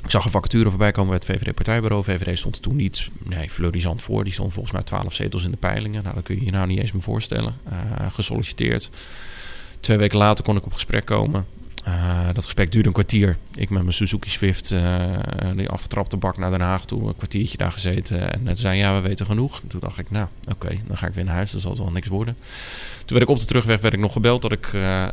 Ik 0.05 0.11
zag 0.11 0.25
een 0.25 0.31
vacature 0.31 0.69
voorbij 0.69 0.93
komen 0.93 1.19
bij 1.19 1.21
het 1.27 1.43
VVD-partijbureau. 1.43 2.05
VVD 2.05 2.39
stond 2.39 2.63
toen 2.63 2.77
niet 2.77 3.09
nee, 3.19 3.51
fleurisant 3.51 4.03
voor. 4.03 4.25
Die 4.25 4.33
stond 4.33 4.53
volgens 4.53 4.73
mij 4.73 4.83
12 4.83 5.15
zetels 5.15 5.45
in 5.45 5.51
de 5.51 5.57
peilingen. 5.57 6.03
Nou, 6.03 6.15
dat 6.15 6.25
kun 6.25 6.35
je 6.35 6.45
je 6.45 6.51
nou 6.51 6.67
niet 6.67 6.79
eens 6.79 6.93
meer 6.93 7.03
voorstellen. 7.03 7.55
Uh, 7.73 8.13
gesolliciteerd. 8.13 8.91
Twee 9.81 9.97
weken 9.97 10.19
later 10.19 10.45
kon 10.45 10.57
ik 10.57 10.65
op 10.65 10.73
gesprek 10.73 11.05
komen. 11.05 11.47
Uh, 11.89 12.20
dat 12.35 12.45
gesprek 12.45 12.73
duurde 12.73 12.89
een 12.89 12.95
kwartier. 12.95 13.37
Ik 13.55 13.71
met 13.71 13.83
mijn 13.83 13.95
Suzuki 13.95 14.31
Swift, 14.31 14.71
uh, 14.71 15.19
die 15.57 15.69
afgetrapte 15.69 16.17
bak 16.17 16.39
naar 16.39 16.51
Den 16.51 16.61
Haag 16.61 16.85
toe. 16.85 17.09
Een 17.09 17.17
kwartiertje 17.17 17.57
daar 17.57 17.73
gezeten. 17.73 18.33
En 18.33 18.45
toen 18.45 18.57
zei 18.57 18.79
ja, 18.79 18.95
we 18.95 19.09
weten 19.09 19.27
genoeg. 19.27 19.61
En 19.63 19.69
toen 19.69 19.81
dacht 19.81 19.99
ik, 19.99 20.11
nou, 20.11 20.27
oké, 20.49 20.69
dan 20.87 20.97
ga 20.97 21.07
ik 21.07 21.15
weer 21.15 21.25
naar 21.25 21.35
huis. 21.35 21.51
Dan 21.51 21.61
zal 21.61 21.71
het 21.71 21.81
wel 21.81 21.91
niks 21.91 22.09
worden. 22.09 22.37
Toen 22.99 23.19
werd 23.19 23.23
ik 23.23 23.29
op 23.29 23.39
de 23.39 23.45
terugweg 23.45 23.81
werd 23.81 23.95
ik 23.95 24.01
nog 24.01 24.13
gebeld 24.13 24.43
dat 24.43 24.53
ik 24.53 24.73
uh, 24.73 25.09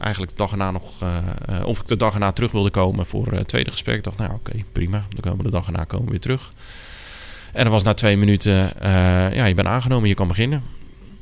eigenlijk 0.00 0.30
de 0.30 0.36
dag 0.36 0.50
erna 0.50 0.70
nog... 0.70 1.04
of 1.64 1.80
ik 1.80 1.86
de 1.86 1.96
dag 1.96 2.12
erna 2.12 2.32
terug 2.32 2.50
wilde 2.52 2.70
komen 2.70 3.06
voor 3.06 3.32
het 3.32 3.48
tweede 3.48 3.70
gesprek. 3.70 3.96
Ik 3.96 4.04
dacht, 4.04 4.18
nou 4.18 4.32
oké, 4.32 4.52
prima. 4.72 5.04
Dan 5.08 5.20
komen 5.20 5.38
we 5.38 5.44
de 5.44 5.50
dag 5.50 5.66
erna 5.66 5.84
komen 5.84 6.04
we 6.04 6.10
weer 6.10 6.20
terug. 6.20 6.52
En 7.52 7.62
dat 7.62 7.72
was 7.72 7.82
na 7.82 7.94
twee 7.94 8.16
minuten, 8.16 8.72
ja, 9.34 9.44
je 9.44 9.54
bent 9.54 9.68
aangenomen, 9.68 10.08
je 10.08 10.14
kan 10.14 10.28
beginnen. 10.28 10.62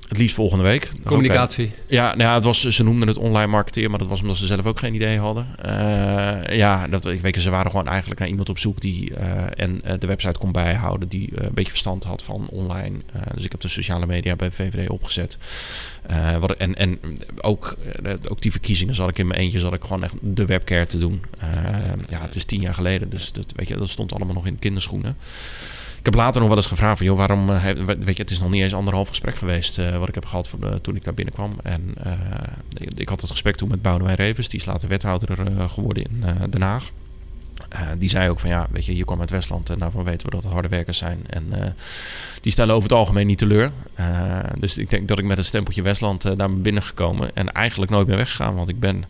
Het 0.09 0.19
liefst 0.19 0.35
volgende 0.35 0.65
week. 0.65 0.89
Communicatie. 1.05 1.65
Okay. 1.65 1.79
Ja, 1.87 2.07
nou 2.07 2.23
ja, 2.23 2.35
het 2.35 2.45
was, 2.45 2.61
ze 2.61 2.83
noemden 2.83 3.09
het 3.09 3.17
online 3.17 3.47
marketeer, 3.47 3.91
maar 3.91 3.99
dat 3.99 4.09
was 4.09 4.21
omdat 4.21 4.37
ze 4.37 4.47
zelf 4.47 4.67
ook 4.67 4.79
geen 4.79 4.95
idee 4.95 5.19
hadden. 5.19 5.47
Uh, 5.67 6.57
ja, 6.57 6.87
dat, 6.89 7.07
ik 7.07 7.21
weet, 7.21 7.37
ze 7.37 7.51
waren 7.51 7.71
gewoon 7.71 7.87
eigenlijk 7.87 8.21
naar 8.21 8.29
iemand 8.29 8.49
op 8.49 8.59
zoek 8.59 8.81
die 8.81 9.11
uh, 9.11 9.45
en 9.57 9.81
uh, 9.85 9.93
de 9.99 10.07
website 10.07 10.39
kon 10.39 10.53
bijhouden, 10.53 11.09
die 11.09 11.31
een 11.35 11.55
beetje 11.55 11.71
verstand 11.71 12.05
had 12.05 12.23
van 12.23 12.49
online. 12.51 12.99
dus 13.35 13.45
ik 13.45 13.53
heb 13.53 13.61
de 13.61 13.69
sociale 13.69 14.07
media 14.07 14.37
bij 14.37 14.51
VVD 14.51 14.89
opgezet. 14.89 15.39
wat, 16.41 16.51
en 16.53 16.75
en 16.75 16.99
ook, 17.41 17.77
ook 18.29 18.41
die 18.41 18.51
verkiezingen 18.53 18.95
zat 18.95 19.09
ik 19.09 19.19
in 19.19 19.27
mijn 19.27 19.41
eentje, 19.41 19.59
zat 19.59 19.73
ik 19.73 19.83
gewoon 19.83 20.05
echt 20.05 20.15
de 20.21 20.47
webcare 20.47 20.87
te 20.87 20.99
doen. 20.99 21.23
ja, 22.09 22.21
het 22.21 22.35
is 22.35 22.45
tien 22.45 22.61
jaar 22.61 22.75
geleden, 22.75 23.11
dus 23.11 23.33
dat, 23.33 23.53
weet 23.57 23.69
je, 23.69 23.77
dat 23.77 23.89
stond 23.89 24.13
allemaal 24.13 24.35
nog 24.35 24.47
in 24.47 24.53
de 24.53 24.59
kinderschoenen. 24.59 25.17
Heb 26.09 26.17
later 26.17 26.41
nog 26.41 26.49
wel 26.49 26.59
eens 26.59 26.67
gevraagd 26.67 26.97
van, 26.97 27.07
joh, 27.07 27.17
waarom, 27.17 27.51
uh, 27.51 27.65
weet 27.85 28.17
je, 28.17 28.23
het 28.23 28.31
is 28.31 28.39
nog 28.39 28.51
niet 28.51 28.63
eens 28.63 28.75
anderhalf 28.75 29.09
gesprek 29.09 29.35
geweest 29.35 29.79
uh, 29.79 29.97
wat 29.99 30.09
ik 30.09 30.15
heb 30.15 30.25
gehad 30.25 30.51
de, 30.61 30.81
toen 30.81 30.97
ik 30.97 31.05
daar 31.05 31.15
binnenkwam. 31.15 31.53
En 31.63 31.95
ik 32.95 33.09
had 33.09 33.21
het 33.21 33.31
gesprek 33.31 33.57
toen 33.57 33.69
met 33.69 33.83
Boudewijn 33.83 34.17
Revens, 34.17 34.49
die 34.49 34.61
is 34.61 34.67
later 34.67 34.89
wethouder 34.89 35.37
geworden 35.71 36.05
in 36.05 36.25
Den 36.51 36.63
Haag. 36.63 36.91
die 37.99 38.09
zei 38.09 38.31
ook 38.31 38.41
van, 38.41 38.51
ja, 38.51 38.67
weet 38.71 38.85
je, 38.85 38.97
je 38.97 39.05
kwam 39.05 39.21
uit 39.21 39.31
Westland 39.31 39.71
en 39.71 39.79
daarvan 39.79 40.05
weten 40.05 40.27
we 40.27 40.35
dat 40.35 40.43
het 40.43 40.53
harde 40.53 40.69
werkers 40.69 40.99
zijn. 40.99 41.21
En 41.27 41.75
die 42.41 42.53
stellen 42.53 42.75
over 42.75 42.89
het 42.89 42.99
algemeen 42.99 43.27
niet 43.27 43.39
teleur. 43.39 43.71
dus 44.59 44.79
ik 44.79 44.91
denk 44.91 45.09
dat 45.09 45.19
ik 45.19 45.25
met 45.25 45.39
een 45.39 45.45
stempeltje 45.45 45.83
Westland 45.83 46.23
daar 46.23 46.37
ben 46.37 46.63
binnengekomen 46.63 47.33
en 47.35 47.53
eigenlijk 47.53 47.91
nooit 47.91 48.07
meer 48.07 48.17
weggegaan, 48.17 48.55
want 48.55 48.69
ik 48.69 48.81
ben... 48.81 49.05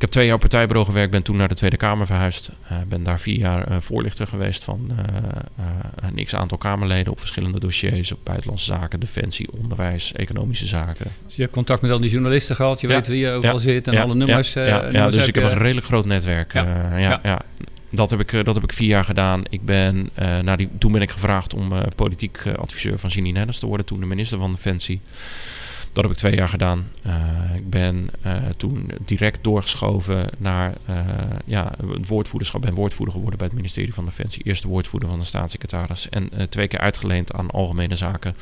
Ik 0.00 0.06
heb 0.06 0.14
twee 0.14 0.26
jaar 0.26 0.38
partijbureau 0.38 0.86
gewerkt, 0.86 1.10
ben 1.10 1.22
toen 1.22 1.36
naar 1.36 1.48
de 1.48 1.54
Tweede 1.54 1.76
Kamer 1.76 2.06
verhuisd. 2.06 2.50
Uh, 2.72 2.78
ben 2.88 3.02
daar 3.02 3.20
vier 3.20 3.38
jaar 3.38 3.70
uh, 3.70 3.76
voorlichter 3.80 4.26
geweest 4.26 4.64
van 4.64 4.90
uh, 4.90 5.66
een 5.96 6.24
x-aantal 6.24 6.58
Kamerleden 6.58 7.12
op 7.12 7.18
verschillende 7.18 7.60
dossiers. 7.60 8.12
Op 8.12 8.18
buitenlandse 8.24 8.66
zaken, 8.66 9.00
defensie, 9.00 9.48
onderwijs, 9.52 10.12
economische 10.12 10.66
zaken. 10.66 11.06
Dus 11.26 11.36
je 11.36 11.42
hebt 11.42 11.54
contact 11.54 11.82
met 11.82 11.90
al 11.90 12.00
die 12.00 12.10
journalisten 12.10 12.56
gehad, 12.56 12.80
je 12.80 12.88
ja. 12.88 12.94
weet 12.94 13.06
wie 13.06 13.18
je 13.18 13.30
overal 13.30 13.54
ja. 13.54 13.60
zit 13.60 13.86
en 13.88 13.92
ja. 13.92 14.02
alle 14.02 14.14
nummers. 14.14 14.52
Ja, 14.52 14.80
nummers 14.80 15.14
dus 15.14 15.26
ik 15.26 15.34
heb 15.34 15.44
een 15.44 15.58
redelijk 15.58 15.86
groot 15.86 16.06
netwerk. 16.06 16.52
Ja. 16.52 17.20
Ja. 17.22 17.40
Dat, 17.90 18.10
heb 18.10 18.20
ik, 18.20 18.44
dat 18.44 18.54
heb 18.54 18.64
ik 18.64 18.72
vier 18.72 18.88
jaar 18.88 19.04
gedaan. 19.04 19.42
Ik 19.50 19.64
ben, 19.64 20.10
nou 20.42 20.56
die, 20.56 20.68
toen 20.78 20.92
ben 20.92 21.02
ik 21.02 21.10
gevraagd 21.10 21.54
om 21.54 21.72
politiek 21.96 22.46
adviseur 22.46 22.98
van 22.98 23.10
Ginny 23.10 23.30
Nennis 23.30 23.58
te 23.58 23.66
worden, 23.66 23.86
toen 23.86 24.00
de 24.00 24.06
minister 24.06 24.38
van 24.38 24.54
Defensie. 24.54 25.00
Dat 25.92 26.04
heb 26.04 26.12
ik 26.12 26.18
twee 26.18 26.34
jaar 26.34 26.48
gedaan. 26.48 26.88
Uh, 27.06 27.14
ik 27.54 27.70
ben 27.70 28.10
uh, 28.26 28.36
toen 28.56 28.90
direct 29.04 29.38
doorgeschoven 29.44 30.30
naar 30.38 30.74
uh, 30.90 30.96
ja, 31.44 31.72
het 31.86 32.06
woordvoerderschap. 32.06 32.62
Ben 32.62 32.74
woordvoerder 32.74 33.14
geworden 33.14 33.38
bij 33.38 33.46
het 33.46 33.56
ministerie 33.56 33.94
van 33.94 34.04
Defensie. 34.04 34.42
Eerste 34.44 34.68
woordvoerder 34.68 35.08
van 35.08 35.18
de 35.18 35.24
staatssecretaris. 35.24 36.08
En 36.08 36.30
twee 36.48 36.68
keer 36.68 36.78
uitgeleend 36.78 37.32
aan 37.32 37.50
algemene 37.50 37.96
zaken. 37.96 38.34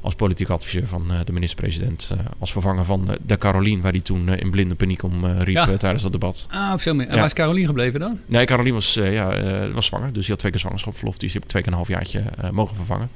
Als 0.00 0.14
politiek 0.14 0.48
adviseur 0.48 0.86
van 0.86 1.12
de 1.24 1.32
minister-president. 1.32 2.10
als 2.38 2.52
vervanger 2.52 2.84
van 2.84 3.18
de 3.26 3.38
Carolien, 3.38 3.80
waar 3.80 3.92
hij 3.92 4.00
toen 4.00 4.28
in 4.28 4.50
blinde 4.50 4.74
paniek 4.74 5.02
om 5.02 5.26
riep 5.26 5.54
ja. 5.54 5.76
tijdens 5.76 6.02
dat 6.02 6.12
debat. 6.12 6.46
Ah, 6.50 6.72
op 6.72 6.80
zo'n 6.80 7.00
En 7.00 7.06
ja. 7.08 7.14
waar 7.14 7.24
is 7.24 7.32
Carolien 7.32 7.66
gebleven 7.66 8.00
dan? 8.00 8.18
Nee, 8.26 8.44
Carolien 8.44 8.74
was, 8.74 8.94
ja, 8.94 9.28
was 9.72 9.86
zwanger. 9.86 10.12
Dus 10.12 10.20
die 10.20 10.30
had 10.30 10.38
twee 10.38 10.50
keer 10.50 10.60
zwangerschapsverlof. 10.60 11.18
Dus 11.18 11.32
die 11.32 11.32
heb 11.32 11.42
ik 11.42 11.48
twee 11.48 11.62
keer 11.62 11.72
een 11.72 11.78
half 11.78 11.88
jaartje 11.88 12.22
mogen 12.52 12.76
vervangen. 12.76 13.08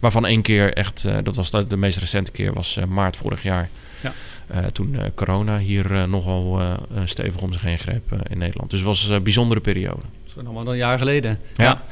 Waarvan 0.00 0.26
één 0.26 0.42
keer 0.42 0.72
echt, 0.72 1.04
uh, 1.06 1.16
dat 1.22 1.36
was 1.36 1.50
de, 1.50 1.66
de, 1.66 1.76
meest 1.76 1.98
recente 1.98 2.30
keer, 2.30 2.52
was 2.52 2.76
uh, 2.76 2.84
maart 2.84 3.16
vorig 3.16 3.42
jaar. 3.42 3.68
Ja. 4.00 4.12
Uh, 4.54 4.66
toen 4.66 4.96
corona 5.14 5.58
hier 5.58 6.08
nogal 6.08 6.60
stevig 7.04 7.40
om 7.40 7.52
zich 7.52 7.62
heen 7.62 7.78
greep 7.78 8.26
in 8.30 8.38
Nederland. 8.38 8.70
Dus 8.70 8.78
het 8.78 8.88
was 8.88 9.08
een 9.08 9.22
bijzondere 9.22 9.60
periode. 9.60 10.00
Dat 10.00 10.36
is 10.36 10.42
nog 10.42 10.54
maar 10.54 10.66
een 10.66 10.76
jaar 10.76 10.98
geleden. 10.98 11.38
Ja. 11.56 11.64
ja. 11.64 11.82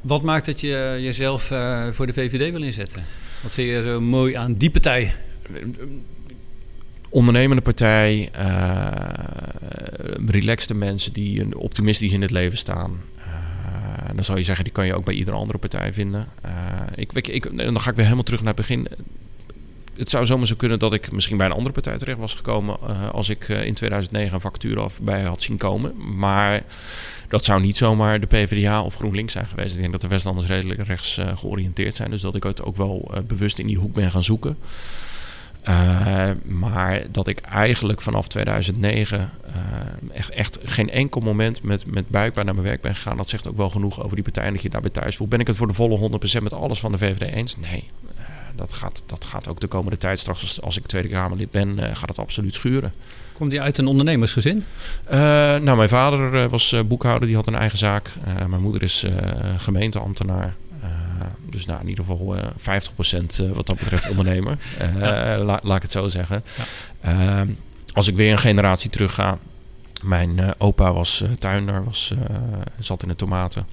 Wat 0.00 0.22
maakt 0.22 0.46
dat 0.46 0.60
je 0.60 0.98
jezelf 1.00 1.42
voor 1.92 2.06
de 2.06 2.12
VVD 2.12 2.50
wil 2.50 2.62
inzetten? 2.62 3.04
Wat 3.42 3.52
vind 3.52 3.68
je 3.68 3.82
zo 3.82 4.00
mooi 4.00 4.34
aan 4.34 4.54
die 4.54 4.70
partij? 4.70 5.14
ondernemende 7.12 7.62
partij, 7.62 8.30
relaxte 10.26 10.74
mensen 10.74 11.12
die 11.12 11.58
optimistisch 11.58 12.12
in 12.12 12.22
het 12.22 12.30
leven 12.30 12.58
staan. 12.58 13.00
Dan 14.14 14.24
zou 14.24 14.38
je 14.38 14.44
zeggen, 14.44 14.64
die 14.64 14.72
kan 14.72 14.86
je 14.86 14.94
ook 14.94 15.04
bij 15.04 15.14
iedere 15.14 15.36
andere 15.36 15.58
partij 15.58 15.92
vinden. 15.92 16.28
ik, 16.94 17.12
ik, 17.12 17.28
ik, 17.28 17.56
dan 17.56 17.80
ga 17.80 17.90
ik 17.90 17.96
weer 17.96 18.04
helemaal 18.04 18.24
terug 18.24 18.40
naar 18.40 18.54
het 18.54 18.66
begin 18.66 18.88
het 19.96 20.10
zou 20.10 20.26
zomaar 20.26 20.46
zo 20.46 20.54
kunnen 20.54 20.78
dat 20.78 20.92
ik 20.92 21.12
misschien 21.12 21.36
bij 21.36 21.46
een 21.46 21.52
andere 21.52 21.72
partij 21.72 21.98
terecht 21.98 22.18
was 22.18 22.34
gekomen 22.34 22.76
uh, 22.88 23.08
als 23.10 23.28
ik 23.28 23.48
in 23.48 23.74
2009 23.74 24.34
een 24.34 24.40
vacature 24.40 24.80
af 24.80 25.00
bij 25.02 25.22
had 25.22 25.42
zien 25.42 25.56
komen. 25.56 26.16
Maar 26.16 26.62
dat 27.28 27.44
zou 27.44 27.60
niet 27.60 27.76
zomaar 27.76 28.20
de 28.20 28.26
PvdA 28.26 28.82
of 28.82 28.94
GroenLinks 28.94 29.32
zijn 29.32 29.46
geweest. 29.46 29.74
Ik 29.74 29.80
denk 29.80 29.92
dat 29.92 30.00
de 30.00 30.08
Westlanders 30.08 30.46
redelijk 30.46 30.86
rechts 30.86 31.20
georiënteerd 31.34 31.94
zijn. 31.94 32.10
Dus 32.10 32.20
dat 32.20 32.34
ik 32.34 32.42
het 32.42 32.62
ook 32.62 32.76
wel 32.76 33.10
bewust 33.26 33.58
in 33.58 33.66
die 33.66 33.78
hoek 33.78 33.92
ben 33.92 34.10
gaan 34.10 34.24
zoeken. 34.24 34.56
Maar 36.44 37.02
dat 37.10 37.28
ik 37.28 37.40
eigenlijk 37.40 38.00
vanaf 38.00 38.28
2009 38.28 39.30
echt, 40.12 40.30
echt 40.30 40.58
geen 40.64 40.90
enkel 40.90 41.20
moment 41.20 41.62
met, 41.62 41.86
met 41.86 42.08
buikbaar 42.08 42.44
naar 42.44 42.54
mijn 42.54 42.66
werk 42.66 42.80
ben 42.80 42.94
gegaan. 42.94 43.16
Dat 43.16 43.28
zegt 43.28 43.48
ook 43.48 43.56
wel 43.56 43.70
genoeg 43.70 44.02
over 44.02 44.14
die 44.14 44.24
partij 44.24 44.44
en 44.44 44.52
dat 44.52 44.62
je 44.62 44.70
daarbij 44.70 44.90
thuis 44.90 45.16
voelt. 45.16 45.30
Ben 45.30 45.40
ik 45.40 45.46
het 45.46 45.56
voor 45.56 45.66
de 45.66 45.74
volle 45.74 46.10
100% 46.38 46.42
met 46.42 46.52
alles 46.52 46.80
van 46.80 46.92
de 46.92 46.98
VVD 46.98 47.34
eens? 47.34 47.56
Nee 47.56 47.90
dat, 48.56 48.72
gaat, 48.72 49.02
dat 49.06 49.24
gaat 49.24 49.48
ook 49.48 49.60
de 49.60 49.66
komende 49.66 49.96
tijd 49.96 50.18
straks, 50.18 50.40
als, 50.40 50.62
als 50.62 50.76
ik 50.76 50.86
Tweede 50.86 51.08
Kamerlid 51.08 51.50
ben, 51.50 51.78
gaat 51.96 52.08
het 52.08 52.18
absoluut 52.18 52.54
schuren. 52.54 52.92
Komt 53.32 53.52
hij 53.52 53.60
uit 53.60 53.78
een 53.78 53.86
ondernemersgezin? 53.86 54.64
Nou, 55.10 55.76
mijn 55.76 55.88
vader 55.88 56.48
was 56.48 56.74
boekhouder, 56.86 57.26
die 57.26 57.36
had 57.36 57.46
een 57.46 57.54
eigen 57.54 57.78
zaak. 57.78 58.10
mijn 58.48 58.62
moeder 58.62 58.82
is 58.82 59.06
gemeenteambtenaar. 59.56 60.54
Dus 61.50 61.66
nou, 61.66 61.80
in 61.80 61.88
ieder 61.88 62.04
geval 62.04 62.36
50% 63.50 63.54
wat 63.54 63.66
dat 63.66 63.76
betreft 63.78 64.08
ondernemer. 64.16 64.58
ja. 64.98 65.38
la, 65.38 65.60
laat 65.62 65.76
ik 65.76 65.82
het 65.82 65.92
zo 65.92 66.08
zeggen. 66.08 66.44
Ja. 66.56 66.64
Ehm, 67.00 67.48
als 67.92 68.08
ik 68.08 68.16
weer 68.16 68.32
een 68.32 68.38
generatie 68.38 68.90
terug 68.90 69.14
ga. 69.14 69.38
Mijn 70.02 70.54
opa 70.58 70.92
was 70.92 71.24
tuinder, 71.38 71.84
was, 71.84 72.14
zat 72.78 73.02
in 73.02 73.08
de 73.08 73.14
tomaten. 73.14 73.66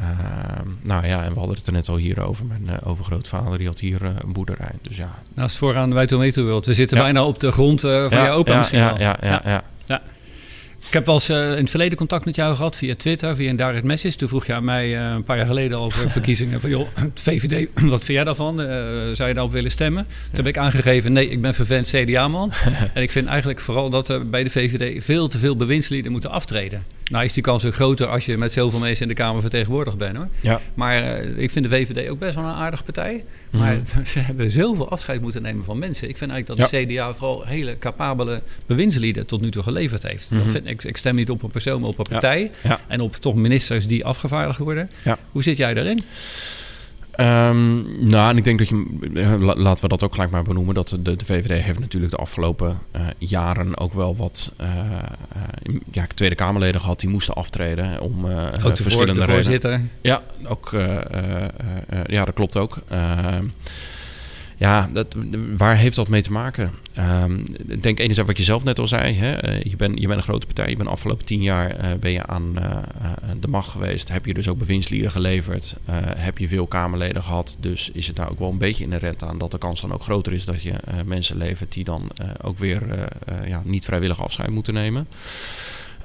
Ehm, 0.00 0.68
nou 0.82 1.06
ja, 1.06 1.24
en 1.24 1.32
we 1.32 1.38
hadden 1.38 1.56
het 1.56 1.66
er 1.66 1.72
net 1.72 1.88
al 1.88 1.96
hier 1.96 2.20
over. 2.20 2.46
Mijn 2.46 2.66
uh, 2.66 2.74
overgrootvader 2.84 3.58
die 3.58 3.66
had 3.66 3.80
hier 3.80 4.02
uh, 4.02 4.10
een 4.18 4.32
boerderij. 4.32 4.72
Dus 4.82 4.96
ja. 4.96 5.14
Naast 5.34 5.56
vooraan 5.56 5.90
bij 5.90 6.06
Tomato 6.06 6.60
We 6.60 6.74
zitten 6.74 6.98
bijna 6.98 7.24
op 7.24 7.40
de 7.40 7.52
grond 7.52 7.80
van 7.80 8.08
ja, 8.10 8.24
je 8.24 8.30
opa 8.30 8.52
ja, 8.52 8.58
misschien 8.58 8.78
ja, 8.78 8.94
Ja, 8.98 9.16
ja, 9.20 9.40
ja. 9.44 9.62
ja. 9.86 10.02
Ik 10.86 10.94
heb 10.94 11.06
wel 11.06 11.14
eens 11.14 11.30
uh, 11.30 11.50
in 11.50 11.56
het 11.56 11.70
verleden 11.70 11.98
contact 11.98 12.24
met 12.24 12.36
jou 12.36 12.56
gehad 12.56 12.76
via 12.76 12.94
Twitter, 12.94 13.36
via 13.36 13.50
een 13.50 13.56
direct 13.56 13.84
message. 13.84 14.16
Toen 14.16 14.28
vroeg 14.28 14.46
je 14.46 14.54
aan 14.54 14.64
mij 14.64 14.88
uh, 14.88 15.10
een 15.14 15.24
paar 15.24 15.36
jaar 15.36 15.46
geleden 15.46 15.78
over 15.80 16.10
verkiezingen. 16.18 16.60
Van 16.60 16.70
joh, 16.70 16.88
het 16.94 17.20
VVD, 17.20 17.68
wat 17.74 18.04
vind 18.04 18.16
jij 18.16 18.24
daarvan? 18.24 18.60
Uh, 18.60 18.66
zou 19.12 19.28
je 19.28 19.34
daarop 19.34 19.52
willen 19.52 19.70
stemmen? 19.70 20.04
Toen 20.04 20.36
heb 20.36 20.46
ik 20.46 20.58
aangegeven, 20.58 21.12
nee, 21.12 21.28
ik 21.28 21.40
ben 21.40 21.54
vervent 21.54 21.88
CDA-man. 21.88 22.52
en 22.94 23.02
ik 23.02 23.10
vind 23.10 23.26
eigenlijk 23.26 23.60
vooral 23.60 23.90
dat 23.90 24.08
er 24.08 24.28
bij 24.28 24.44
de 24.44 24.50
VVD 24.50 25.04
veel 25.04 25.28
te 25.28 25.38
veel 25.38 25.56
bewindslieden 25.56 26.12
moeten 26.12 26.30
aftreden. 26.30 26.84
Nou 27.10 27.24
is 27.24 27.32
die 27.32 27.42
kans 27.42 27.64
ook 27.64 27.74
groter 27.74 28.06
als 28.06 28.26
je 28.26 28.36
met 28.36 28.52
zoveel 28.52 28.78
mensen 28.78 29.02
in 29.02 29.08
de 29.08 29.14
Kamer 29.14 29.40
vertegenwoordigd 29.40 29.96
bent 29.96 30.16
hoor. 30.16 30.28
Ja. 30.40 30.60
Maar 30.74 31.02
uh, 31.02 31.38
ik 31.38 31.50
vind 31.50 31.64
de 31.64 31.70
VVD 31.70 32.08
ook 32.08 32.18
best 32.18 32.34
wel 32.34 32.44
een 32.44 32.54
aardige 32.54 32.82
partij. 32.82 33.24
Maar 33.50 33.74
mm 33.74 33.82
-hmm. 33.92 34.04
ze 34.04 34.18
hebben 34.18 34.50
zoveel 34.50 34.90
afscheid 34.90 35.20
moeten 35.20 35.42
nemen 35.42 35.64
van 35.64 35.78
mensen. 35.78 36.08
Ik 36.08 36.16
vind 36.16 36.30
eigenlijk 36.30 36.60
dat 36.60 36.70
de 36.70 36.86
CDA 36.86 37.14
vooral 37.14 37.44
hele 37.46 37.78
capabele 37.78 38.42
bewindslieden 38.66 39.26
tot 39.26 39.40
nu 39.40 39.50
toe 39.50 39.62
geleverd 39.62 40.02
heeft. 40.02 40.30
Mm 40.30 40.40
-hmm. 40.40 40.48
vind, 40.48 40.68
ik, 40.68 40.84
ik, 40.84 40.96
stem 40.96 41.14
niet 41.14 41.30
op 41.30 41.42
een 41.42 41.50
persoon, 41.50 41.80
maar 41.80 41.90
op 41.90 41.98
een 41.98 42.06
partij. 42.10 42.50
Ja. 42.62 42.80
En 42.86 43.00
op 43.00 43.16
toch 43.16 43.34
ministers 43.34 43.86
die 43.86 44.04
afgevaardigd 44.04 44.58
worden. 44.58 44.90
Hoe 45.32 45.42
zit 45.42 45.56
jij 45.56 45.74
daarin? 45.74 46.02
Um, 47.20 48.08
nou, 48.08 48.30
en 48.30 48.36
ik 48.36 48.44
denk 48.44 48.58
dat 48.58 48.68
je, 48.68 48.84
laten 49.56 49.82
we 49.82 49.88
dat 49.88 50.02
ook 50.02 50.12
gelijk 50.12 50.30
maar 50.30 50.42
benoemen, 50.42 50.74
dat 50.74 50.88
de, 51.00 51.16
de 51.16 51.24
VVD 51.24 51.64
heeft 51.64 51.78
natuurlijk 51.78 52.12
de 52.12 52.18
afgelopen 52.18 52.78
uh, 52.96 53.06
jaren 53.18 53.78
ook 53.78 53.92
wel 53.92 54.16
wat 54.16 54.52
uh, 54.60 54.66
uh, 54.68 55.74
ja, 55.90 56.06
Tweede 56.14 56.34
Kamerleden 56.34 56.80
gehad 56.80 57.00
die 57.00 57.08
moesten 57.08 57.34
aftreden 57.34 58.00
om 58.00 58.26
ook 58.64 58.76
de 58.76 58.82
verschillende 58.82 59.24
voor, 59.24 59.34
voorzitter. 59.34 59.80
Ja, 60.00 60.22
ook, 60.46 60.70
ja, 62.06 62.24
dat 62.24 62.34
klopt 62.34 62.56
ook. 62.56 62.78
Ehm, 64.58 64.70
ja, 64.70 64.90
dat, 64.92 65.16
waar 65.56 65.76
heeft 65.76 65.96
dat 65.96 66.08
mee 66.08 66.22
te 66.22 66.32
maken? 66.32 66.72
Um, 66.98 67.44
ik 67.66 67.82
denk 67.82 67.98
enerzijds 67.98 68.28
wat 68.28 68.38
je 68.38 68.44
zelf 68.44 68.64
net 68.64 68.78
al 68.78 68.88
zei. 68.88 69.14
Hè? 69.14 69.56
Je, 69.56 69.76
bent, 69.76 70.00
je 70.00 70.06
bent 70.06 70.18
een 70.18 70.24
grote 70.24 70.46
partij. 70.46 70.68
Je 70.68 70.76
bent 70.76 70.88
de 70.88 70.94
afgelopen 70.94 71.24
tien 71.24 71.42
jaar 71.42 71.84
uh, 71.84 71.98
ben 72.00 72.10
je 72.10 72.26
aan 72.26 72.54
uh, 72.58 72.78
de 73.40 73.48
macht 73.48 73.70
geweest. 73.70 74.08
Heb 74.08 74.26
je 74.26 74.34
dus 74.34 74.48
ook 74.48 74.58
bewindslieden 74.58 75.10
geleverd. 75.10 75.76
Heb 76.16 76.38
je 76.38 76.48
veel 76.48 76.66
Kamerleden 76.66 77.22
gehad. 77.22 77.56
Dus 77.60 77.90
is 77.92 78.06
het 78.06 78.16
nou 78.16 78.30
ook 78.30 78.38
wel 78.38 78.50
een 78.50 78.58
beetje 78.58 78.84
inherent 78.84 79.24
aan 79.24 79.38
dat 79.38 79.50
de 79.50 79.58
kans 79.58 79.80
dan 79.80 79.92
ook 79.92 80.02
groter 80.02 80.32
is 80.32 80.44
dat 80.44 80.62
je 80.62 80.72
mensen 81.04 81.36
levert 81.36 81.72
die 81.72 81.84
dan 81.84 82.10
ook 82.42 82.58
weer 82.58 83.08
ja, 83.46 83.62
niet 83.64 83.84
vrijwillig 83.84 84.22
afscheid 84.22 84.50
moeten 84.50 84.74
nemen. 84.74 85.06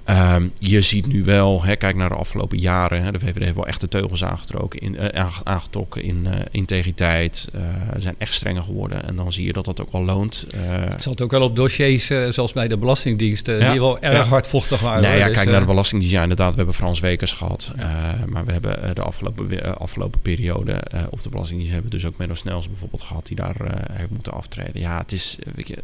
Um, 0.10 0.52
je 0.60 0.82
ziet 0.82 1.08
nu 1.08 1.24
wel, 1.24 1.64
hè, 1.64 1.76
kijk 1.76 1.96
naar 1.96 2.10
de 2.10 2.16
afgelopen 2.16 2.58
jaren, 2.58 3.04
hè, 3.04 3.12
de 3.12 3.20
VVD 3.20 3.44
heeft 3.44 3.56
wel 3.56 3.68
echt 3.68 3.82
de 3.82 3.88
teugels 3.88 4.24
aangetrokken 4.24 4.80
in, 4.80 4.94
uh, 4.94 5.28
aangetrokken 5.44 6.04
in 6.04 6.26
uh, 6.26 6.32
integriteit. 6.52 7.50
Uh, 7.56 7.62
zijn 7.98 8.16
echt 8.18 8.34
strenger 8.34 8.64
geworden 8.64 9.06
en 9.06 9.16
dan 9.16 9.32
zie 9.32 9.46
je 9.46 9.54
dat 9.54 9.66
dat 9.66 9.82
ook 9.82 9.92
wel 9.92 10.04
loont. 10.04 10.48
het 10.56 11.04
zat 11.04 11.22
ook 11.22 11.32
wel 11.32 11.42
op 11.42 11.56
dossiers 11.56 12.06
zoals 12.30 12.54
bij 12.54 12.68
de 12.68 12.78
Belastingdienst, 12.78 13.48
ja, 13.48 13.72
die 13.72 13.80
wel 13.80 14.00
erg 14.00 14.24
ja. 14.24 14.30
hardvochtig 14.30 14.82
waren. 14.82 15.02
Nee, 15.02 15.18
ja, 15.18 15.26
dus, 15.26 15.36
kijk 15.36 15.50
naar 15.50 15.60
de 15.60 15.66
Belastingdienst. 15.66 16.16
Ja, 16.16 16.22
inderdaad, 16.22 16.52
we 16.52 16.58
hebben 16.58 16.76
Frans 16.76 17.00
Wekers 17.00 17.32
gehad. 17.32 17.72
Ja. 17.78 18.26
maar 18.28 18.46
we 18.46 18.52
hebben 18.52 18.96
de 18.96 19.02
afgelopen, 19.02 19.78
afgelopen 19.78 20.22
periode 20.22 20.84
op 21.10 21.24
de 21.24 21.30
Belastingdienst 21.30 21.74
hebben 21.74 21.92
dus 21.92 22.06
ook 22.06 22.18
Menno 22.18 22.34
Snels 22.34 22.68
bijvoorbeeld 22.68 23.02
gehad, 23.02 23.26
die 23.26 23.36
daar 23.36 23.56
heeft 23.92 24.10
moeten 24.10 24.34
aftreden. 24.34 24.82
Ja, 24.82 24.98
het 24.98 25.12
is, 25.12 25.38
weet 25.56 25.68
je, 25.68 25.78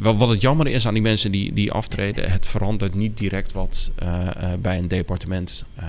wat 0.00 0.28
het 0.28 0.40
jammer 0.40 0.66
is 0.66 0.86
aan 0.86 0.94
die 0.94 1.02
mensen 1.02 1.32
die, 1.32 1.52
die 1.52 1.72
aftreden, 1.72 2.30
het 2.30 2.46
verandert 2.46 2.94
niet 2.94 3.16
direct 3.28 3.52
wat 3.52 3.90
uh, 4.02 4.08
uh, 4.18 4.52
bij 4.60 4.78
een 4.78 4.88
departement. 4.88 5.64
Uh, 5.78 5.84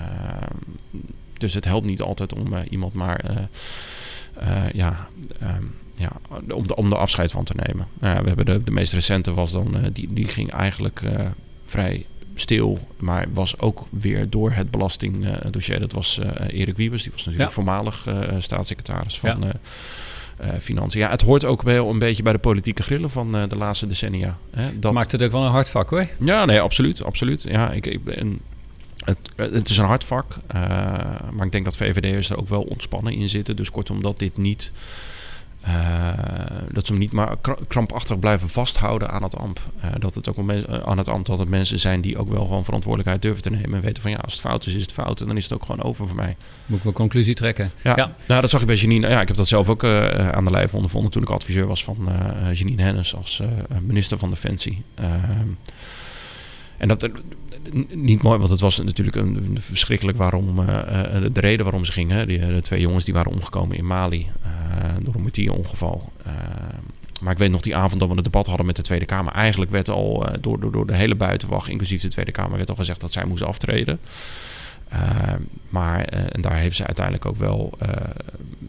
dus 1.38 1.54
het 1.54 1.64
helpt 1.64 1.86
niet 1.86 2.02
altijd 2.02 2.34
om 2.34 2.54
iemand 2.70 2.92
maar 2.92 3.48
ja, 4.72 5.08
um, 5.42 5.74
ja, 5.94 6.12
om, 6.54 6.66
de, 6.66 6.76
om 6.76 6.88
de 6.88 6.96
afscheid 6.96 7.30
van 7.30 7.44
te 7.44 7.54
nemen. 7.54 7.86
we 7.98 8.06
hebben 8.06 8.44
de, 8.44 8.62
de 8.62 8.70
meest 8.70 8.92
recente 8.92 9.34
was 9.34 9.52
dan, 9.52 9.90
die, 9.92 10.12
die 10.12 10.24
ging 10.24 10.50
eigenlijk 10.50 11.00
vrij 11.64 12.06
stil, 12.34 12.78
maar 12.98 13.26
was 13.32 13.58
ook 13.58 13.86
weer 13.90 14.30
door 14.30 14.52
het 14.52 14.70
belastingdossier. 14.70 15.80
dat 15.80 15.92
was 15.92 16.20
Erik 16.48 16.76
Wiebes, 16.76 17.02
die 17.02 17.12
was 17.12 17.24
natuurlijk 17.24 17.50
ja. 17.50 17.54
voormalig 17.54 18.06
staatssecretaris 18.38 19.18
van. 19.18 19.40
Ja. 19.40 19.52
Uh, 20.40 20.48
financiën. 20.60 21.00
Ja, 21.00 21.10
het 21.10 21.20
hoort 21.20 21.44
ook 21.44 21.62
wel 21.62 21.90
een 21.90 21.98
beetje 21.98 22.22
bij 22.22 22.32
de 22.32 22.38
politieke 22.38 22.82
grillen 22.82 23.10
van 23.10 23.36
uh, 23.36 23.42
de 23.48 23.56
laatste 23.56 23.86
decennia. 23.86 24.38
Hè, 24.50 24.78
dat... 24.78 24.92
Maakt 24.92 25.12
het 25.12 25.22
ook 25.22 25.32
wel 25.32 25.44
een 25.44 25.50
hard 25.50 25.68
vak 25.68 25.90
hoor. 25.90 26.06
Ja, 26.18 26.44
nee, 26.44 26.60
absoluut. 26.60 27.04
absoluut. 27.04 27.42
Ja, 27.42 27.70
ik, 27.70 27.86
ik 27.86 28.04
ben, 28.04 28.40
het, 29.04 29.18
het 29.36 29.68
is 29.68 29.78
een 29.78 29.84
hard 29.84 30.04
vak, 30.04 30.36
uh, 30.54 30.62
maar 31.32 31.46
ik 31.46 31.52
denk 31.52 31.64
dat 31.64 31.76
VVD'ers 31.76 32.30
er 32.30 32.38
ook 32.38 32.48
wel 32.48 32.62
ontspannen 32.62 33.12
in 33.12 33.28
zitten. 33.28 33.56
Dus 33.56 33.70
kortom, 33.70 34.02
dat 34.02 34.18
dit 34.18 34.36
niet 34.36 34.72
uh, 35.66 36.08
dat 36.72 36.86
ze 36.86 36.92
hem 36.92 37.00
niet 37.00 37.12
maar 37.12 37.36
krampachtig 37.68 38.18
blijven 38.18 38.48
vasthouden 38.48 39.10
aan 39.10 39.22
het 39.22 39.36
ambt. 39.36 39.60
Uh, 39.84 39.90
dat 39.98 40.14
het 40.14 40.28
ook 40.28 40.36
wel 40.36 40.84
aan 40.84 40.98
het 40.98 41.08
ambt 41.08 41.26
dat 41.26 41.38
het 41.38 41.48
mensen 41.48 41.78
zijn 41.78 42.00
die 42.00 42.18
ook 42.18 42.28
wel 42.28 42.42
gewoon 42.42 42.64
verantwoordelijkheid 42.64 43.22
durven 43.22 43.42
te 43.42 43.50
nemen. 43.50 43.74
En 43.74 43.80
weten 43.80 44.02
van 44.02 44.10
ja, 44.10 44.16
als 44.16 44.32
het 44.32 44.42
fout 44.42 44.66
is, 44.66 44.74
is 44.74 44.82
het 44.82 44.92
fout. 44.92 45.20
En 45.20 45.26
dan 45.26 45.36
is 45.36 45.44
het 45.44 45.52
ook 45.52 45.64
gewoon 45.64 45.82
over 45.82 46.06
voor 46.06 46.16
mij. 46.16 46.36
Moet 46.66 46.78
ik 46.78 46.84
wel 46.84 46.92
conclusie 46.92 47.34
trekken. 47.34 47.70
Ja, 47.82 47.92
ja. 47.96 48.14
nou 48.26 48.40
dat 48.40 48.50
zag 48.50 48.60
ik 48.60 48.66
bij 48.66 48.76
Janine. 48.76 49.08
Ja, 49.08 49.20
ik 49.20 49.28
heb 49.28 49.36
dat 49.36 49.48
zelf 49.48 49.68
ook 49.68 49.82
uh, 49.82 50.28
aan 50.28 50.44
de 50.44 50.50
lijf 50.50 50.74
ondervonden 50.74 51.10
toen 51.10 51.22
ik 51.22 51.30
adviseur 51.30 51.66
was 51.66 51.84
van 51.84 52.08
Janine 52.52 52.82
Hennis 52.82 53.14
als 53.14 53.42
minister 53.82 54.18
van 54.18 54.30
Defensie. 54.30 54.82
Ehm, 54.94 55.48
en 56.76 56.88
dat 56.88 57.08
niet 57.94 58.22
mooi, 58.22 58.38
want 58.38 58.50
het 58.50 58.60
was 58.60 58.78
natuurlijk 58.78 59.16
een, 59.16 59.58
verschrikkelijk 59.60 60.18
waarom 60.18 60.58
uh, 60.58 60.66
de 61.32 61.40
reden 61.40 61.64
waarom 61.64 61.84
ze 61.84 61.92
gingen. 61.92 62.28
Die, 62.28 62.38
de 62.38 62.60
twee 62.60 62.80
jongens 62.80 63.04
die 63.04 63.14
waren 63.14 63.32
omgekomen 63.32 63.76
in 63.76 63.86
Mali 63.86 64.26
uh, 64.46 64.94
door 65.02 65.14
een 65.14 65.22
mortierongeval. 65.22 66.12
maar 67.20 67.32
ik 67.32 67.38
weet 67.38 67.50
nog 67.50 67.60
die 67.60 67.76
avond 67.76 68.00
dat 68.00 68.08
we 68.08 68.14
het 68.14 68.24
debat 68.24 68.46
hadden 68.46 68.66
met 68.66 68.76
de 68.76 68.82
Tweede 68.82 69.04
Kamer. 69.04 69.32
Eigenlijk 69.32 69.70
werd 69.70 69.88
al 69.88 70.26
door, 70.40 70.60
door, 70.60 70.72
door 70.72 70.86
de 70.86 70.94
hele 70.94 71.14
buitenwacht, 71.14 71.68
inclusief 71.68 72.02
de 72.02 72.08
Tweede 72.08 72.32
Kamer, 72.32 72.56
werd 72.56 72.70
al 72.70 72.76
gezegd 72.76 73.00
dat 73.00 73.12
zij 73.12 73.24
moest 73.24 73.42
aftreden. 73.42 73.98
maar, 75.68 76.04
en 76.04 76.40
daar 76.40 76.56
heeft 76.56 76.76
ze 76.76 76.86
uiteindelijk 76.86 77.26
ook 77.26 77.36
wel, 77.36 77.78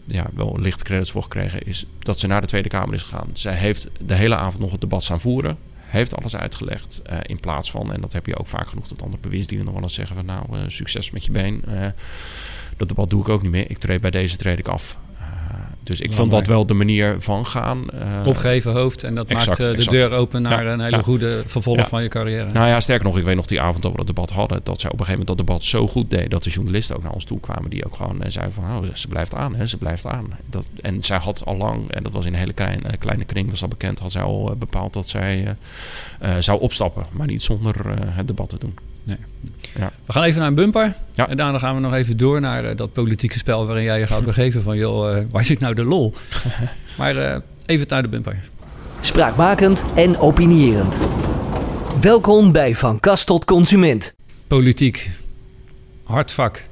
ja, 0.06 0.30
wel 0.34 0.58
lichte 0.60 0.84
credits 0.84 1.12
voor 1.12 1.24
gekregen, 1.24 1.62
is 1.62 1.86
dat 2.00 2.20
ze 2.20 2.28
naar 2.28 2.42
de 2.42 2.48
Tweede 2.48 2.70
Kamer 2.70 2.94
is 2.94 3.04
gegaan. 3.04 3.30
Zij 3.34 3.54
heeft 3.54 3.90
de 4.06 4.16
hele 4.16 4.36
avond 4.36 4.60
nog 4.60 4.72
het 4.72 4.82
debat 4.82 5.04
staan 5.04 5.22
voeren 5.22 5.58
heeft 5.88 6.16
alles 6.16 6.36
uitgelegd. 6.36 7.02
Uh, 7.10 7.18
in 7.22 7.40
plaats 7.40 7.72
van, 7.72 7.94
en 7.94 8.02
dat 8.02 8.14
heb 8.14 8.26
je 8.26 8.38
ook 8.38 8.48
vaak 8.48 8.68
genoeg, 8.68 8.88
dat 8.88 9.02
andere 9.02 9.22
bewindsdienen 9.22 9.66
nog 9.66 9.76
wel 9.76 9.84
eens 9.84 9.94
zeggen 9.94 10.16
van 10.16 10.26
nou, 10.26 10.58
uh, 10.58 10.64
succes 10.68 11.12
met 11.12 11.26
je 11.26 11.32
been. 11.32 11.64
Uh, 11.68 11.88
dat 12.78 12.88
debat 12.88 13.10
doe 13.10 13.22
ik 13.22 13.30
ook 13.30 13.42
niet 13.42 13.52
meer. 13.52 13.70
Ik 13.70 13.78
treed 13.78 14.02
bij 14.02 14.12
deze 14.12 14.38
treed 14.38 14.60
ik 14.60 14.68
af. 14.68 14.98
Dus 15.88 16.02
ik 16.02 16.14
vond 16.14 16.32
dat 16.32 16.48
wel 16.48 16.66
de 16.66 16.74
manier 16.74 17.16
van 17.20 17.46
gaan. 17.46 17.86
Uh, 17.94 18.28
Opgeven 18.28 18.72
hoofd 18.72 19.04
en 19.04 19.16
dat 19.16 19.30
maakt 19.30 19.58
de 19.58 19.86
deur 19.90 20.12
open 20.12 20.42
naar 20.42 20.66
een 20.66 20.80
hele 20.80 21.04
goede 21.04 21.44
vervolg 21.46 21.88
van 21.88 22.04
je 22.04 22.10
carrière. 22.10 22.52
Nou 22.52 22.68
ja, 22.68 22.80
sterker 22.80 23.06
nog, 23.06 23.18
ik 23.18 23.24
weet 23.24 23.36
nog 23.36 23.46
die 23.46 23.62
avond 23.62 23.82
dat 23.82 23.92
we 23.92 23.98
dat 23.98 24.08
debat 24.08 24.30
hadden, 24.30 24.60
dat 24.64 24.82
zij 24.82 24.92
op 24.92 25.00
een 25.00 25.06
gegeven 25.06 25.26
moment 25.26 25.38
dat 25.38 25.48
debat 25.48 25.64
zo 25.64 25.88
goed 25.88 26.10
deed 26.10 26.32
dat 26.32 26.44
de 26.44 26.50
journalisten 26.50 26.96
ook 26.96 27.04
naar 27.04 27.12
ons 27.12 27.24
toe 27.24 27.40
kwamen 27.40 27.70
die 27.70 27.86
ook 27.86 27.96
gewoon 27.96 28.24
zeiden 28.28 28.54
van, 28.54 28.64
oh, 28.64 28.84
ze 28.94 29.08
blijft 29.08 29.34
aan, 29.34 29.56
hè, 29.56 29.68
ze 29.68 29.78
blijft 29.78 30.06
aan. 30.06 30.28
Dat, 30.50 30.70
en 30.82 31.04
zij 31.04 31.18
had 31.18 31.46
al 31.46 31.58
lang, 31.58 31.92
en 31.92 32.04
dat 32.04 32.12
was 32.12 32.26
in 32.26 32.34
een 32.34 32.40
hele 32.40 32.54
kleine, 32.54 32.98
kleine 32.98 33.26
kring, 33.26 33.50
was 33.50 33.62
al 33.62 33.68
bekend, 33.68 34.00
had 34.00 34.12
zij 34.12 34.22
al 34.22 34.56
bepaald 34.58 34.94
dat 34.94 35.10
zij 35.10 35.56
zou 36.40 36.60
opstappen, 36.60 37.06
maar 37.12 37.28
niet 37.28 37.44
zonder 37.44 37.76
het 38.12 38.28
debat 38.28 38.50
te 38.50 38.58
doen. 38.58 38.76
Nee. 39.08 39.18
Ja. 39.78 39.92
We 40.06 40.14
gaan 40.14 40.24
even 40.24 40.40
naar 40.40 40.48
een 40.48 40.56
bumper. 40.56 40.96
Ja. 41.14 41.30
En 41.30 41.38
daarna 41.38 41.60
gaan 41.60 41.76
we 41.76 41.82
nog 41.82 41.94
even 41.94 42.18
door 42.18 42.42
naar 42.42 42.64
uh, 42.64 42.76
dat 42.76 42.94
politieke 42.94 43.38
spel 43.38 43.66
waarin 43.66 43.84
jij 43.84 44.00
je 44.00 44.08
gaat 44.08 44.26
begeven 44.34 44.62
van 44.62 44.78
joh, 44.78 45.16
uh, 45.16 45.24
waar 45.32 45.46
zit 45.46 45.60
nou 45.60 45.74
de 45.74 45.84
lol? 45.84 46.14
maar 46.98 47.16
uh, 47.16 47.36
even 47.66 47.86
naar 47.90 48.02
de 48.02 48.08
bumper. 48.08 48.40
Spraakmakend 49.02 49.86
en 49.96 50.18
opinierend. 50.18 51.00
Welkom 52.02 52.52
bij 52.52 52.76
Van 52.76 53.00
Kast 53.00 53.26
tot 53.26 53.46
Consument. 53.46 54.16
Politiek. 54.48 55.12
Hard 56.04 56.32
vak. 56.32 56.64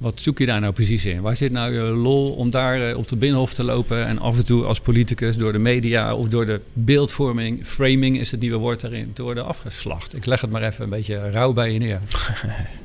Wat 0.00 0.20
zoek 0.20 0.38
je 0.38 0.46
daar 0.46 0.60
nou 0.60 0.72
precies 0.72 1.06
in? 1.06 1.20
Waar 1.20 1.36
zit 1.36 1.52
nou 1.52 1.72
je 1.72 1.80
lol 1.80 2.32
om 2.32 2.50
daar 2.50 2.82
eh, 2.82 2.96
op 2.96 3.08
de 3.08 3.16
binnenhof 3.16 3.54
te 3.54 3.64
lopen 3.64 4.06
en 4.06 4.18
af 4.18 4.36
en 4.36 4.44
toe 4.44 4.64
als 4.64 4.80
politicus 4.80 5.36
door 5.36 5.52
de 5.52 5.58
media 5.58 6.14
of 6.14 6.28
door 6.28 6.46
de 6.46 6.60
beeldvorming, 6.72 7.66
framing 7.66 8.18
is 8.18 8.30
het 8.30 8.40
nieuwe 8.40 8.56
woord 8.56 8.80
daarin, 8.80 9.12
te 9.12 9.22
worden 9.22 9.44
afgeslacht? 9.44 10.14
Ik 10.14 10.26
leg 10.26 10.40
het 10.40 10.50
maar 10.50 10.62
even 10.62 10.84
een 10.84 10.90
beetje 10.90 11.30
rauw 11.30 11.52
bij 11.52 11.72
je 11.72 11.78
neer. 11.78 12.00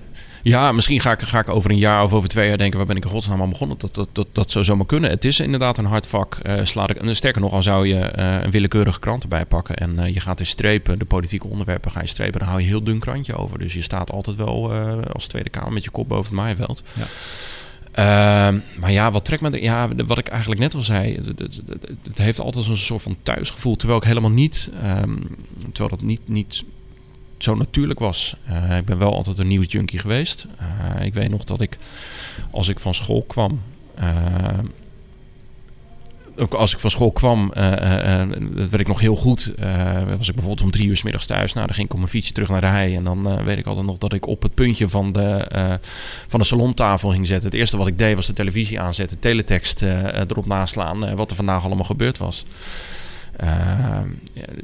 Ja, 0.48 0.72
misschien 0.72 1.00
ga 1.00 1.12
ik, 1.12 1.22
ga 1.22 1.40
ik 1.40 1.50
over 1.50 1.72
een 1.72 1.78
jaar 1.78 2.04
of 2.04 2.14
over 2.14 2.30
twee 2.30 2.48
jaar 2.48 2.58
denken... 2.58 2.78
waar 2.78 2.88
ben 2.88 2.96
ik 2.96 3.04
in 3.04 3.10
godsnaam 3.10 3.42
aan 3.42 3.50
begonnen? 3.50 3.78
Dat, 3.78 3.96
dat, 3.96 4.10
dat, 4.12 4.28
dat 4.32 4.52
zou 4.52 4.66
zomaar 4.66 4.86
kunnen. 4.86 5.10
Het 5.10 5.26
is 5.26 5.40
inderdaad 5.40 5.78
een 5.78 5.86
hard 5.86 6.08
vak. 6.08 6.40
Uh, 6.44 6.66
sla 6.66 6.88
ik, 6.88 7.16
sterker 7.16 7.42
nog, 7.42 7.52
al 7.52 7.64
zou 7.64 7.88
je 7.88 8.14
uh, 8.18 8.44
een 8.44 8.52
willekeurige 8.52 9.00
krant 9.00 9.24
erbij 9.24 9.46
pakken... 9.46 9.76
en 9.76 10.00
uh, 10.00 10.14
je 10.14 10.20
gaat 10.20 10.40
in 10.40 10.46
strepen, 10.46 11.00
de 11.00 11.06
politieke 11.06 11.48
onderwerpen 11.48 11.92
ga 11.92 12.02
je 12.02 12.08
strepen... 12.08 12.40
dan 12.40 12.50
hou 12.50 12.62
je 12.62 12.68
heel 12.68 12.84
dun 12.84 13.00
krantje 13.00 13.36
over. 13.36 13.60
Dus 13.60 13.74
je 13.74 13.82
staat 13.82 14.12
altijd 14.12 14.38
wel 14.38 14.74
als 15.12 15.28
Tweede 15.28 15.50
Kamer 15.50 15.74
met 15.74 15.84
je 15.84 15.90
kop 15.90 16.10
boven 16.10 16.26
het 16.26 16.42
maaiveld. 16.42 16.84
Ja. 16.94 17.06
Uh, 18.54 18.60
maar 18.80 18.92
ja, 18.92 19.12
wat 19.12 19.26
trekt 19.26 19.42
me... 19.42 19.62
Ja, 19.62 19.90
wat 20.08 20.18
ik 20.18 20.28
eigenlijk 20.28 20.62
net 20.62 20.76
al 20.76 20.82
zei... 20.82 21.16
Het, 21.16 21.40
het, 21.40 21.62
het 22.04 22.18
heeft 22.18 22.40
altijd 22.40 22.68
een 22.68 22.78
soort 22.78 23.02
van 23.02 23.18
thuisgevoel... 23.24 23.76
terwijl 23.76 24.00
ik 24.00 24.06
helemaal 24.06 24.32
niet... 24.32 24.70
Um, 25.02 25.20
terwijl 25.72 25.90
dat 25.90 26.02
niet, 26.02 26.22
niet 26.26 26.64
zo 27.46 27.56
natuurlijk 27.56 28.00
was. 28.00 28.36
Uh, 28.50 28.78
ik 28.78 28.86
ben 28.86 28.98
wel 28.98 29.14
altijd 29.14 29.40
een 29.40 29.48
nieuwsjunkie 29.48 30.00
geweest. 30.00 30.46
Uh, 30.98 31.06
ik 31.06 31.14
weet 31.14 31.30
nog 31.30 31.44
dat 31.44 31.62
ik, 31.62 31.78
als 32.52 32.68
ik 32.68 32.80
van 32.80 32.94
school 32.94 33.24
kwam... 33.28 33.62
Uh, 34.00 34.60
ook 36.38 36.54
als 36.54 36.74
ik 36.74 36.80
van 36.80 36.90
school 36.90 37.12
kwam, 37.12 37.52
dat 37.54 38.70
weet 38.70 38.80
ik 38.80 38.88
nog 38.88 39.00
heel 39.00 39.16
goed. 39.16 39.54
was 40.18 40.28
ik 40.28 40.34
bijvoorbeeld 40.34 40.62
om 40.62 40.72
drie 40.72 40.88
uur 40.88 40.98
s 40.98 41.04
middags 41.04 41.26
thuis. 41.26 41.54
Nou, 41.54 41.66
dan 41.66 41.76
ging 41.76 41.88
ik 41.88 41.94
op 41.94 42.00
mijn 42.00 42.12
fietsje 42.12 42.34
terug 42.34 42.50
naar 42.50 42.62
de. 42.62 42.68
En 42.96 43.04
dan 43.04 43.44
weet 43.44 43.58
ik 43.58 43.66
altijd 43.66 43.86
nog 43.86 43.98
dat 43.98 44.14
ik 44.14 44.28
op 44.28 44.42
het 44.42 44.54
puntje 44.54 44.90
van 44.90 45.12
de, 45.12 45.48
van 46.28 46.40
de 46.40 46.46
salontafel 46.46 47.10
ging 47.10 47.28
zetten. 47.28 47.50
Het 47.50 47.60
eerste 47.60 47.78
wat 47.78 47.88
ik 47.88 47.98
deed 47.98 48.16
was 48.16 48.26
de 48.26 48.34
televisie 48.34 48.80
aanzetten, 48.80 49.20
teletext 49.20 49.82
erop 49.82 50.46
naslaan. 50.46 51.16
wat 51.16 51.30
er 51.30 51.36
vandaag 51.36 51.66
allemaal 51.66 51.86
gebeurd 51.86 52.18
was. 52.18 52.46
Uh, 53.44 54.00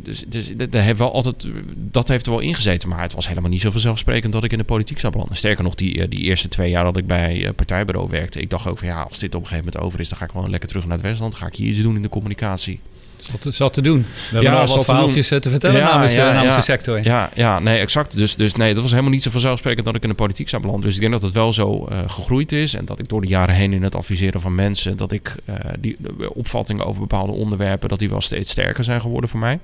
dus 0.01 0.23
dus 0.27 0.53
dat, 0.55 0.73
heeft 0.73 0.99
wel 0.99 1.13
altijd, 1.13 1.45
dat 1.75 2.07
heeft 2.07 2.25
er 2.25 2.31
wel 2.31 2.41
ingezeten. 2.41 2.89
Maar 2.89 3.01
het 3.01 3.13
was 3.13 3.27
helemaal 3.27 3.49
niet 3.49 3.61
zo 3.61 3.71
vanzelfsprekend 3.71 4.33
dat 4.33 4.43
ik 4.43 4.51
in 4.51 4.57
de 4.57 4.63
politiek 4.63 4.99
zou 4.99 5.11
belanden. 5.11 5.37
Sterker 5.37 5.63
nog, 5.63 5.75
die, 5.75 6.01
eh, 6.01 6.09
die 6.09 6.19
eerste 6.19 6.47
twee 6.47 6.69
jaar 6.69 6.83
dat 6.83 6.97
ik 6.97 7.07
bij 7.07 7.37
uh, 7.37 7.49
partijbureau 7.55 8.09
werkte... 8.09 8.41
ik 8.41 8.49
dacht 8.49 8.67
ook 8.67 8.77
van 8.77 8.87
ja, 8.87 9.01
als 9.01 9.19
dit 9.19 9.35
op 9.35 9.41
een 9.41 9.47
gegeven 9.47 9.65
moment 9.65 9.85
over 9.85 9.99
is... 9.99 10.09
dan 10.09 10.17
ga 10.17 10.25
ik 10.25 10.31
gewoon 10.31 10.49
lekker 10.49 10.69
terug 10.69 10.85
naar 10.85 10.97
het 10.97 11.05
Westland. 11.05 11.35
Ga 11.35 11.45
ik 11.45 11.55
hier 11.55 11.69
iets 11.69 11.81
doen 11.81 11.95
in 11.95 12.01
de 12.01 12.09
communicatie. 12.09 12.79
Zat, 13.21 13.53
zat 13.53 13.73
te 13.73 13.81
doen. 13.81 13.99
We 14.01 14.07
hebben 14.21 14.51
ja, 14.51 14.59
al 14.59 14.67
wat 14.67 14.85
verhaaltjes 14.85 15.27
te, 15.27 15.39
te 15.39 15.49
vertellen 15.49 15.79
ja, 15.79 15.93
namens, 15.93 16.15
ja, 16.15 16.31
namens 16.31 16.55
de 16.55 16.61
sector. 16.61 17.03
Ja, 17.03 17.29
ja, 17.35 17.59
nee, 17.59 17.79
exact. 17.79 18.17
Dus, 18.17 18.35
dus 18.35 18.55
nee, 18.55 18.73
dat 18.73 18.81
was 18.81 18.91
helemaal 18.91 19.11
niet 19.11 19.23
zo 19.23 19.29
vanzelfsprekend 19.29 19.85
dat 19.85 19.95
ik 19.95 20.03
in 20.03 20.09
de 20.09 20.15
politiek 20.15 20.49
zou 20.49 20.61
belanden. 20.61 20.85
Dus 20.85 20.95
ik 20.95 21.01
denk 21.01 21.13
dat 21.13 21.21
het 21.21 21.33
wel 21.33 21.53
zo 21.53 21.87
uh, 21.91 21.99
gegroeid 22.07 22.51
is. 22.51 22.73
En 22.73 22.85
dat 22.85 22.99
ik 22.99 23.07
door 23.07 23.21
de 23.21 23.27
jaren 23.27 23.55
heen 23.55 23.73
in 23.73 23.83
het 23.83 23.95
adviseren 23.95 24.41
van 24.41 24.55
mensen... 24.55 24.97
dat 24.97 25.11
ik 25.11 25.35
uh, 25.49 25.55
die 25.79 25.97
opvattingen 26.33 26.85
over 26.85 27.01
bepaalde 27.01 27.31
onderwerpen... 27.31 27.89
dat 27.89 27.99
die 27.99 28.09
wel 28.09 28.21
steeds 28.21 28.51
sterker 28.51 28.83
zijn 28.83 29.01
geworden 29.01 29.29
voor 29.29 29.39
mij. 29.39 29.59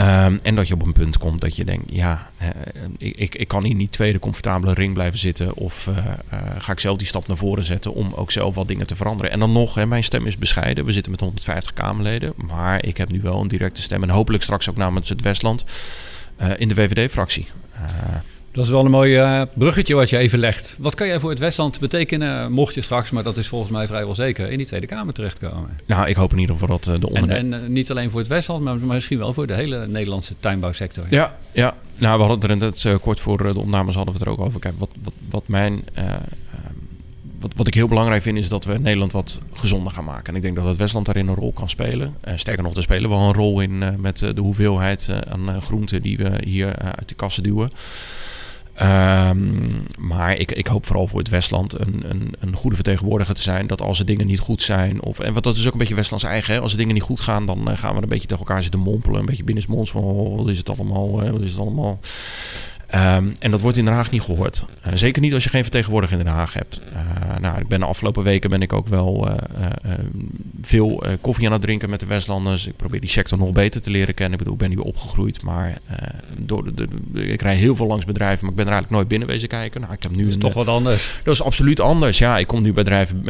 Um, 0.00 0.40
en 0.42 0.54
dat 0.54 0.68
je 0.68 0.74
op 0.74 0.86
een 0.86 0.92
punt 0.92 1.18
komt 1.18 1.40
dat 1.40 1.56
je 1.56 1.64
denkt, 1.64 1.84
ja, 1.90 2.30
uh, 2.42 2.48
ik, 2.98 3.34
ik 3.34 3.48
kan 3.48 3.64
hier 3.64 3.74
niet 3.74 3.92
tweede 3.92 4.18
comfortabele 4.18 4.74
ring 4.74 4.94
blijven 4.94 5.18
zitten. 5.18 5.54
Of 5.54 5.86
uh, 5.86 5.96
uh, 5.96 6.40
ga 6.58 6.72
ik 6.72 6.80
zelf 6.80 6.96
die 6.96 7.06
stap 7.06 7.26
naar 7.26 7.36
voren 7.36 7.64
zetten 7.64 7.94
om 7.94 8.12
ook 8.14 8.30
zelf 8.30 8.54
wat 8.54 8.68
dingen 8.68 8.86
te 8.86 8.96
veranderen. 8.96 9.30
En 9.30 9.38
dan 9.38 9.52
nog, 9.52 9.74
hè, 9.74 9.86
mijn 9.86 10.04
stem 10.04 10.26
is 10.26 10.38
bescheiden. 10.38 10.84
We 10.84 10.92
zitten 10.92 11.10
met 11.10 11.20
150 11.20 11.72
Kamerleden. 11.72 12.32
Maar 12.36 12.84
ik 12.84 12.96
heb 12.96 13.10
nu 13.10 13.20
wel 13.20 13.40
een 13.40 13.48
directe 13.48 13.82
stem. 13.82 14.02
En 14.02 14.10
hopelijk 14.10 14.42
straks 14.42 14.70
ook 14.70 14.76
namens 14.76 15.08
het 15.08 15.22
Westland 15.22 15.64
in 16.56 16.68
de 16.68 16.74
VVD-fractie. 16.74 17.46
Dat 18.52 18.64
is 18.64 18.70
wel 18.70 18.84
een 18.84 18.90
mooi 18.90 19.18
uh, 19.18 19.42
bruggetje 19.54 19.94
wat 19.94 20.10
je 20.10 20.18
even 20.18 20.38
legt. 20.38 20.76
Wat 20.78 20.94
kan 20.94 21.06
jij 21.06 21.20
voor 21.20 21.30
het 21.30 21.38
Westland 21.38 21.80
betekenen, 21.80 22.52
mocht 22.52 22.74
je 22.74 22.80
straks, 22.80 23.10
maar 23.10 23.22
dat 23.22 23.36
is 23.36 23.48
volgens 23.48 23.70
mij 23.70 23.86
vrijwel 23.86 24.14
zeker, 24.14 24.50
in 24.50 24.58
die 24.58 24.66
Tweede 24.66 24.86
Kamer 24.86 25.14
terechtkomen? 25.14 25.78
Nou, 25.86 26.08
ik 26.08 26.16
hoop 26.16 26.32
in 26.32 26.38
ieder 26.38 26.54
geval 26.54 26.78
dat 26.78 26.88
uh, 26.88 27.00
de 27.00 27.06
ondernemers... 27.06 27.38
En, 27.38 27.52
en 27.52 27.62
uh, 27.62 27.68
niet 27.68 27.90
alleen 27.90 28.10
voor 28.10 28.20
het 28.20 28.28
Westland, 28.28 28.64
maar 28.64 28.76
misschien 28.76 29.18
wel 29.18 29.32
voor 29.32 29.46
de 29.46 29.54
hele 29.54 29.86
Nederlandse 29.86 30.34
tuinbouwsector. 30.40 31.04
Ja, 31.08 31.38
ja. 31.52 31.74
nou 31.96 32.18
we 32.18 32.24
hadden 32.24 32.50
er 32.50 32.56
net 32.56 32.86
kort 33.00 33.20
voor 33.20 33.38
de 33.38 33.58
opnames 33.58 33.94
hadden 33.94 34.14
we 34.14 34.18
het 34.18 34.28
er 34.28 34.34
ook 34.34 34.46
over. 34.46 34.60
Kijk, 34.60 34.74
wat, 34.78 34.90
wat, 35.02 35.14
wat 35.30 35.48
mijn... 35.48 35.84
Wat, 37.38 37.52
wat, 37.56 37.66
ik 37.66 37.74
heel 37.74 37.88
belangrijk 37.88 38.22
vind 38.22 38.38
is 38.38 38.48
dat 38.48 38.64
we 38.64 38.78
Nederland 38.78 39.12
wat 39.12 39.38
gezonder 39.52 39.92
gaan 39.92 40.04
maken. 40.04 40.26
En 40.26 40.34
ik 40.34 40.42
denk 40.42 40.56
dat 40.56 40.64
het 40.64 40.76
Westland 40.76 41.06
daarin 41.06 41.28
een 41.28 41.34
rol 41.34 41.52
kan 41.52 41.68
spelen. 41.68 42.14
sterker 42.34 42.62
nog, 42.62 42.74
er 42.74 42.82
spelen 42.82 43.10
we 43.10 43.16
wel 43.16 43.26
een 43.26 43.34
rol 43.34 43.60
in 43.60 44.00
met 44.00 44.18
de 44.18 44.40
hoeveelheid 44.40 45.10
aan 45.28 45.62
groenten 45.62 46.02
die 46.02 46.16
we 46.16 46.42
hier 46.44 46.76
uit 46.76 47.08
de 47.08 47.14
kassen 47.14 47.42
duwen. 47.42 47.70
Um, 48.82 49.84
maar 49.98 50.36
ik, 50.36 50.52
ik 50.52 50.66
hoop 50.66 50.86
vooral 50.86 51.06
voor 51.06 51.18
het 51.18 51.28
Westland 51.28 51.78
een, 51.80 52.02
een, 52.08 52.34
een, 52.38 52.56
goede 52.56 52.76
vertegenwoordiger 52.76 53.34
te 53.34 53.42
zijn. 53.42 53.66
Dat 53.66 53.82
als 53.82 53.98
er 53.98 54.04
dingen 54.04 54.26
niet 54.26 54.38
goed 54.38 54.62
zijn. 54.62 55.02
Of, 55.02 55.18
en 55.18 55.32
wat 55.32 55.42
dat 55.42 55.56
is 55.56 55.66
ook 55.66 55.72
een 55.72 55.78
beetje 55.78 55.94
Westlands 55.94 56.24
eigen. 56.24 56.54
Hè? 56.54 56.60
Als 56.60 56.72
er 56.72 56.78
dingen 56.78 56.94
niet 56.94 57.02
goed 57.02 57.20
gaan, 57.20 57.46
dan 57.46 57.70
uh, 57.70 57.78
gaan 57.78 57.94
we 57.94 58.02
een 58.02 58.08
beetje 58.08 58.26
tegen 58.26 58.46
elkaar 58.46 58.62
zitten 58.62 58.80
mompelen. 58.80 59.20
Een 59.20 59.26
beetje 59.26 59.44
binnensmonds 59.44 59.90
van 59.90 60.02
oh, 60.02 60.36
wat 60.36 60.48
is 60.48 60.58
het 60.58 60.70
allemaal? 60.70 61.20
Hè? 61.20 61.32
Wat 61.32 61.40
is 61.40 61.50
het 61.50 61.60
allemaal? 61.60 62.00
Um, 62.94 63.36
en 63.38 63.50
dat 63.50 63.60
wordt 63.60 63.76
in 63.76 63.84
Den 63.84 63.94
Haag 63.94 64.10
niet 64.10 64.22
gehoord. 64.22 64.64
Uh, 64.86 64.92
zeker 64.94 65.22
niet 65.22 65.34
als 65.34 65.44
je 65.44 65.48
geen 65.48 65.62
vertegenwoordiger 65.62 66.18
in 66.18 66.24
Den 66.24 66.32
Haag 66.32 66.52
hebt. 66.52 66.80
Uh, 66.92 67.36
nou, 67.40 67.60
ik 67.60 67.68
ben 67.68 67.80
de 67.80 67.86
afgelopen 67.86 68.22
weken 68.22 68.50
ben 68.50 68.62
ik 68.62 68.72
ook 68.72 68.88
wel 68.88 69.28
uh, 69.28 69.34
veel 70.62 71.02
koffie 71.20 71.46
aan 71.46 71.52
het 71.52 71.60
drinken 71.60 71.90
met 71.90 72.00
de 72.00 72.06
Westlanders. 72.06 72.66
Ik 72.66 72.76
probeer 72.76 73.00
die 73.00 73.08
sector 73.08 73.38
nog 73.38 73.52
beter 73.52 73.80
te 73.80 73.90
leren 73.90 74.14
kennen. 74.14 74.32
Ik 74.32 74.38
bedoel, 74.38 74.52
ik 74.54 74.60
ben 74.60 74.70
nu 74.70 74.76
opgegroeid, 74.76 75.42
maar 75.42 75.78
door 76.38 76.64
de, 76.64 76.86
de, 77.12 77.26
ik 77.26 77.42
rij 77.42 77.54
heel 77.54 77.76
veel 77.76 77.86
langs 77.86 78.04
bedrijven, 78.04 78.40
maar 78.40 78.50
ik 78.50 78.56
ben 78.56 78.66
er 78.66 78.72
eigenlijk 78.72 79.00
nooit 79.00 79.08
binnen 79.08 79.28
wezen 79.28 79.48
kijken. 79.48 79.80
Nou, 79.80 79.92
ik 79.92 80.02
heb 80.02 80.12
nu 80.14 80.24
dat 80.24 80.32
is 80.32 80.38
toch 80.38 80.54
wat 80.54 80.66
anders. 80.66 81.20
Dat 81.22 81.34
is 81.34 81.42
absoluut 81.42 81.80
anders. 81.80 82.18
Ja, 82.18 82.38
ik 82.38 82.46
kom 82.46 82.62
nu 82.62 82.72
bij 82.72 82.84
bedrijven, 82.84 83.22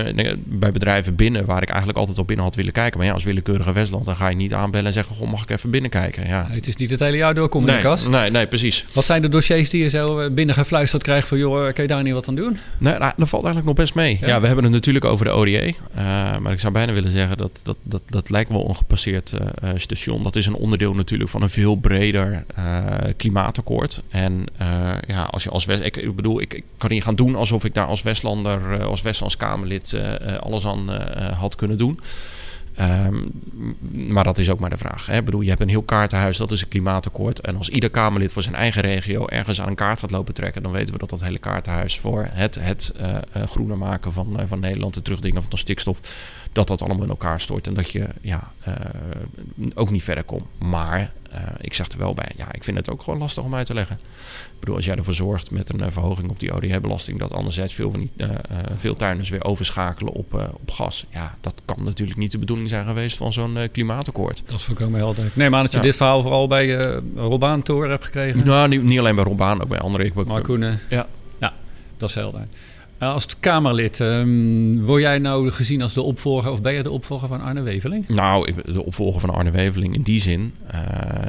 bij 0.44 0.73
bedrijven 0.73 1.14
binnen 1.14 1.46
waar 1.46 1.62
ik 1.62 1.68
eigenlijk 1.68 1.99
altijd 1.99 2.18
op 2.18 2.27
binnen 2.27 2.44
had 2.44 2.55
willen 2.55 2.73
kijken. 2.73 2.99
Maar 2.99 3.07
ja, 3.07 3.12
als 3.12 3.25
willekeurige 3.25 3.73
Westland, 3.73 4.07
dan 4.07 4.16
ga 4.16 4.29
je 4.29 4.37
niet 4.37 4.55
aanbellen 4.55 4.87
en 4.87 4.92
zeggen: 4.92 5.16
Goh, 5.16 5.31
mag 5.31 5.42
ik 5.42 5.51
even 5.51 5.70
binnenkijken? 5.70 6.27
Ja. 6.27 6.46
Nee, 6.46 6.57
het 6.57 6.66
is 6.66 6.77
niet 6.77 6.90
het 6.90 7.01
hele 7.01 7.16
jaar 7.16 7.35
door, 7.35 7.49
kom 7.49 7.64
nee, 7.64 7.81
kast. 7.81 8.09
Nee, 8.09 8.31
nee, 8.31 8.46
precies. 8.46 8.87
Wat 8.92 9.05
zijn 9.05 9.23
de 9.23 9.29
dossiers? 9.29 9.49
Die 9.51 9.83
je 9.83 9.89
zo 9.89 10.19
eh, 10.19 10.31
binnengefluisterd 10.31 11.03
krijgt 11.03 11.29
van... 11.29 11.39
joh, 11.39 11.73
kan 11.73 11.83
je 11.85 11.87
daar 11.87 12.03
niet 12.03 12.13
wat 12.13 12.29
aan 12.29 12.35
doen? 12.35 12.59
Nee, 12.79 12.99
nou, 12.99 13.13
dat 13.17 13.29
valt 13.29 13.45
eigenlijk 13.45 13.67
nog 13.67 13.75
best 13.75 13.95
mee. 13.95 14.19
Ja, 14.21 14.41
we 14.41 14.47
hebben 14.47 14.65
het 14.65 14.73
natuurlijk 14.73 15.05
over 15.05 15.25
de 15.25 15.31
ODA. 15.31 15.51
Uh, 15.51 15.75
maar 16.39 16.53
ik 16.53 16.61
zou 16.61 16.73
bijna 16.73 16.93
willen 16.93 17.11
zeggen 17.11 17.37
dat 17.37 17.61
dat, 17.63 17.77
dat, 17.83 18.03
dat 18.07 18.31
lijkt 18.31 18.51
wel 18.51 18.69
een 18.69 18.77
gepasseerd 18.77 19.33
uh, 19.33 19.71
station. 19.77 20.23
Dat 20.23 20.37
is 20.37 20.47
een 20.47 20.55
onderdeel 20.55 20.95
natuurlijk 20.95 21.31
van 21.31 21.43
een 21.43 21.51
veel 21.51 21.77
breder 21.77 22.45
klimaatakkoord. 23.17 24.03
En 24.09 24.45
ja, 25.07 25.23
als 25.23 25.43
je 25.43 25.51
als 25.51 25.65
West... 25.65 25.83
Ik, 25.83 25.97
ik 25.97 26.17
bedoel, 26.17 26.41
ik, 26.41 26.55
ik, 26.55 26.65
kan 26.79 26.91
niet 26.91 27.03
gaan 27.03 27.15
doen 27.15 27.35
alsof 27.35 27.65
ik 27.65 27.75
daar 27.75 27.87
als 27.87 28.03
Westlander... 28.03 28.85
als 28.85 29.03
Westlands 29.03 29.37
Kamerlid 29.37 30.01
alles 30.41 30.67
aan 30.67 30.91
had 31.35 31.57
kunnen 31.57 31.79
doen. 31.79 32.01
Um, 32.81 33.33
maar 34.12 34.25
dat 34.25 34.38
is 34.38 34.51
ook 34.51 34.61
maar 34.61 34.71
de 34.71 34.79
vraag. 34.79 35.07
Hè? 35.07 35.16
Ik 35.16 35.25
bedoel, 35.25 35.40
je 35.40 35.49
hebt 35.49 35.61
een 35.61 35.69
heel 35.69 35.83
kaartenhuis, 35.83 36.37
dat 36.37 36.53
is 36.53 36.62
een 36.62 36.69
klimaatakkoord. 36.69 37.40
En 37.40 37.57
als 37.57 37.69
ieder 37.69 37.90
Kamerlid 37.90 38.33
voor 38.33 38.43
zijn 38.43 38.55
eigen 38.55 38.83
regio 38.83 39.27
ergens 39.27 39.61
aan 39.61 39.69
een 39.69 39.75
kaart 39.75 40.01
gaat 40.01 40.11
lopen 40.11 40.35
trekken, 40.35 40.62
dan 40.62 40.73
weten 40.73 40.93
we 40.93 40.99
dat 40.99 41.11
dat 41.11 41.25
hele 41.25 41.38
kaartenhuis 41.38 41.99
voor 41.99 42.29
het, 42.31 42.55
het 42.55 42.93
uh, 43.01 43.09
uh, 43.37 43.43
groener 43.43 43.79
maken 43.79 44.12
van, 44.12 44.40
uh, 44.40 44.47
van 44.47 44.61
Nederland, 44.61 44.95
het 44.95 45.05
terugdringen 45.05 45.43
van 45.43 45.51
de 45.51 45.57
stikstof, 45.57 46.01
dat 46.53 46.66
dat 46.66 46.83
allemaal 46.83 47.03
in 47.03 47.11
elkaar 47.11 47.40
stort. 47.40 47.66
En 47.66 47.75
dat 47.75 47.90
je 47.90 48.09
ja, 48.21 48.53
ook 49.75 49.90
niet 49.90 50.03
verder 50.03 50.25
komt. 50.25 50.47
Maar 50.59 51.12
ik 51.61 51.75
zeg 51.75 51.88
er 51.88 51.99
wel 51.99 52.14
bij, 52.14 52.33
ja, 52.37 52.53
ik 52.53 52.64
vind 52.64 52.77
het 52.77 52.90
ook 52.90 53.03
gewoon 53.03 53.19
lastig 53.19 53.43
om 53.43 53.55
uit 53.55 53.66
te 53.66 53.75
leggen. 53.75 53.99
Ik 54.53 54.61
bedoel, 54.61 54.77
als 54.77 54.85
jij 54.85 54.97
ervoor 54.97 55.14
zorgt 55.14 55.51
met 55.51 55.73
een 55.73 55.93
verhoging 55.93 56.31
op 56.31 56.40
die 56.40 56.55
ODH-belasting, 56.55 57.19
dat 57.19 57.33
anderzijds 57.33 57.75
veel, 57.75 57.90
van 57.90 58.01
die, 58.01 58.27
veel 58.77 58.97
tuinders 58.97 59.29
weer 59.29 59.45
overschakelen 59.45 60.12
op, 60.12 60.33
op 60.61 60.71
gas. 60.71 61.07
Ja, 61.09 61.35
dat 61.40 61.55
kan 61.64 61.85
natuurlijk 61.85 62.19
niet 62.19 62.31
de 62.31 62.38
bedoeling 62.38 62.69
zijn 62.69 62.87
geweest 62.87 63.16
van 63.16 63.33
zo'n 63.33 63.57
uh, 63.57 63.62
klimaatakkoord. 63.73 64.43
Dat 64.47 64.57
is 64.57 64.64
volkomen 64.64 64.99
helder. 64.99 65.25
Ik 65.25 65.37
neem 65.37 65.55
aan 65.55 65.62
dat 65.62 65.73
je 65.73 65.81
dit 65.81 65.97
verhaal 65.97 66.23
vooral 66.23 66.47
bij 66.47 66.66
uh, 66.66 66.99
Robaan 67.14 67.62
Tour 67.62 67.88
hebt 67.90 68.05
gekregen. 68.05 68.45
Nou, 68.45 68.69
niet, 68.69 68.83
niet 68.83 68.99
alleen 68.99 69.14
bij 69.14 69.25
Robaan, 69.25 69.62
ook 69.62 69.69
bij 69.69 69.79
andere. 69.79 70.05
Ik, 70.05 70.14
Mark 70.14 70.49
Ja. 70.88 71.07
Ja, 71.38 71.53
dat 71.97 72.09
is 72.09 72.14
helder. 72.14 72.47
Als 73.01 73.27
Kamerlid, 73.41 74.01
um, 74.01 74.85
word 74.85 75.03
jij 75.03 75.19
nou 75.19 75.51
gezien 75.51 75.83
als 75.83 75.95
de 75.95 76.03
opvolger 76.03 76.51
of 76.51 76.63
ben 76.63 76.73
je 76.73 76.83
de 76.83 76.91
opvolger 76.91 77.29
van 77.29 77.41
Arne 77.41 77.63
Weveling? 77.63 78.09
Nou, 78.09 78.53
de 78.65 78.85
opvolger 78.85 79.21
van 79.21 79.31
Arne 79.31 79.51
Weveling 79.51 79.95
in 79.95 80.03
die 80.03 80.21
zin 80.21 80.55
uh, 80.75 80.81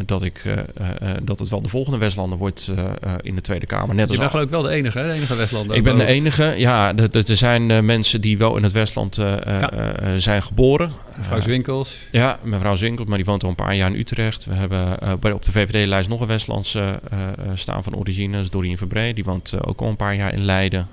dat, 0.05 0.21
ik, 0.21 0.43
uh, 0.45 0.53
uh, 0.53 1.09
dat 1.23 1.39
het 1.39 1.49
wel 1.49 1.61
de 1.61 1.69
volgende 1.69 1.97
Westlander 1.97 2.37
wordt 2.37 2.73
in 3.21 3.35
de 3.35 3.41
Tweede 3.41 3.65
Kamer. 3.65 3.95
Net 3.95 4.11
je 4.11 4.17
bent 4.17 4.29
geloof 4.29 4.45
ik 4.45 4.51
wel 4.51 4.61
de 4.61 4.69
enige, 4.69 4.99
hè? 4.99 5.07
de 5.07 5.13
enige 5.13 5.35
Westlander. 5.35 5.75
Ik 5.75 5.83
ben 5.83 5.97
de 5.97 6.05
enige, 6.05 6.53
ja. 6.57 6.95
Er 6.95 7.37
zijn 7.37 7.85
mensen 7.85 8.21
die 8.21 8.37
wel 8.37 8.57
in 8.57 8.63
het 8.63 8.71
Westland 8.71 9.15
ja. 9.15 10.19
zijn 10.19 10.43
geboren. 10.43 10.91
Mevrouw 11.17 11.41
Zwinkels. 11.41 11.97
ja, 12.11 12.39
mevrouw 12.43 12.75
Zwinkels, 12.75 13.07
maar 13.07 13.17
die 13.17 13.25
woont 13.25 13.43
al 13.43 13.49
een 13.49 13.55
paar 13.55 13.75
jaar 13.75 13.89
in 13.89 13.99
Utrecht. 13.99 14.45
We 14.45 14.53
hebben 14.53 14.97
bij, 15.19 15.31
op 15.31 15.45
de 15.45 15.51
VVD-lijst 15.51 16.09
nog 16.09 16.21
een 16.21 16.27
Westlandse 16.27 16.99
staan 17.53 17.83
van 17.83 17.95
origine, 17.95 18.33
dat 18.33 18.43
is 18.43 18.49
Dorien 18.49 18.77
Verbree. 18.77 19.13
Die 19.13 19.23
woont 19.23 19.65
ook 19.65 19.81
al 19.81 19.87
een 19.87 19.95
paar 19.95 20.15
jaar 20.15 20.33
in 20.33 20.45
Leiden. 20.45 20.87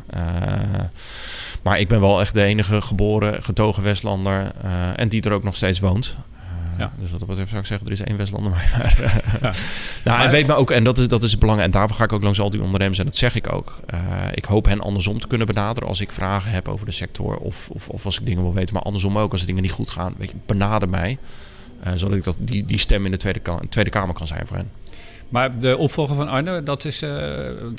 Maar 1.63 1.81
ik 1.81 1.89
ben 1.89 2.01
wel 2.01 2.21
echt 2.21 2.35
de 2.35 2.43
enige 2.43 2.83
geboren, 2.83 3.43
getogen 3.43 3.83
Westlander 3.83 4.53
en 4.97 5.09
die 5.09 5.23
er 5.23 5.33
ook 5.33 5.45
nog 5.45 5.57
steeds 5.57 5.81
woont. 5.81 6.17
Ja. 6.79 6.93
Dus 6.99 7.11
wat 7.11 7.19
dat 7.19 7.29
betreft 7.29 7.51
zou 7.51 7.63
ik 7.63 7.69
zeggen, 7.69 7.87
er 7.87 7.93
is 7.93 8.01
één 8.01 8.17
Westlander 8.17 8.51
maar. 8.55 8.97
ja. 9.41 9.53
nou, 10.05 10.25
en 10.25 10.31
weet 10.31 10.47
me 10.47 10.55
ook, 10.55 10.71
en 10.71 10.85
dat 10.85 10.99
is, 10.99 11.09
dat 11.09 11.23
is 11.23 11.39
belangrijk. 11.39 11.73
En 11.73 11.79
daarvoor 11.79 11.97
ga 11.97 12.05
ik 12.05 12.13
ook 12.13 12.23
langs 12.23 12.41
al 12.41 12.51
die 12.51 12.63
ondernemers. 12.63 12.99
En 12.99 13.05
dat 13.05 13.17
zeg 13.17 13.35
ik 13.35 13.53
ook. 13.53 13.81
Uh, 13.95 14.25
ik 14.35 14.45
hoop 14.45 14.65
hen 14.65 14.81
andersom 14.81 15.21
te 15.21 15.27
kunnen 15.27 15.47
benaderen 15.47 15.89
als 15.89 16.01
ik 16.01 16.13
vragen 16.13 16.51
heb 16.51 16.69
over 16.69 16.87
de 16.87 16.93
sector. 16.93 17.37
Of, 17.37 17.69
of, 17.71 17.89
of 17.89 18.05
als 18.05 18.19
ik 18.19 18.27
dingen 18.27 18.43
wil 18.43 18.55
weten. 18.55 18.75
Maar 18.75 18.83
andersom 18.83 19.19
ook, 19.19 19.33
als 19.33 19.45
dingen 19.45 19.63
niet 19.63 19.73
goed 19.73 19.91
gaan. 19.91 20.15
Weet 20.19 20.31
je, 20.31 20.37
benader 20.47 20.89
mij. 20.89 21.19
Uh, 21.87 21.93
zodat 21.95 22.17
ik 22.17 22.25
dat, 22.25 22.37
die, 22.39 22.65
die 22.65 22.79
stem 22.79 23.05
in 23.05 23.11
de 23.11 23.17
Tweede, 23.17 23.41
tweede 23.69 23.91
Kamer 23.91 24.15
kan 24.15 24.27
zijn 24.27 24.47
voor 24.47 24.57
hen. 24.57 24.71
Maar 25.29 25.59
de 25.59 25.77
opvolger 25.77 26.17
van 26.17 26.29
Arne, 26.29 26.63
dat 26.63 26.85
is, 26.85 27.03
uh, 27.03 27.11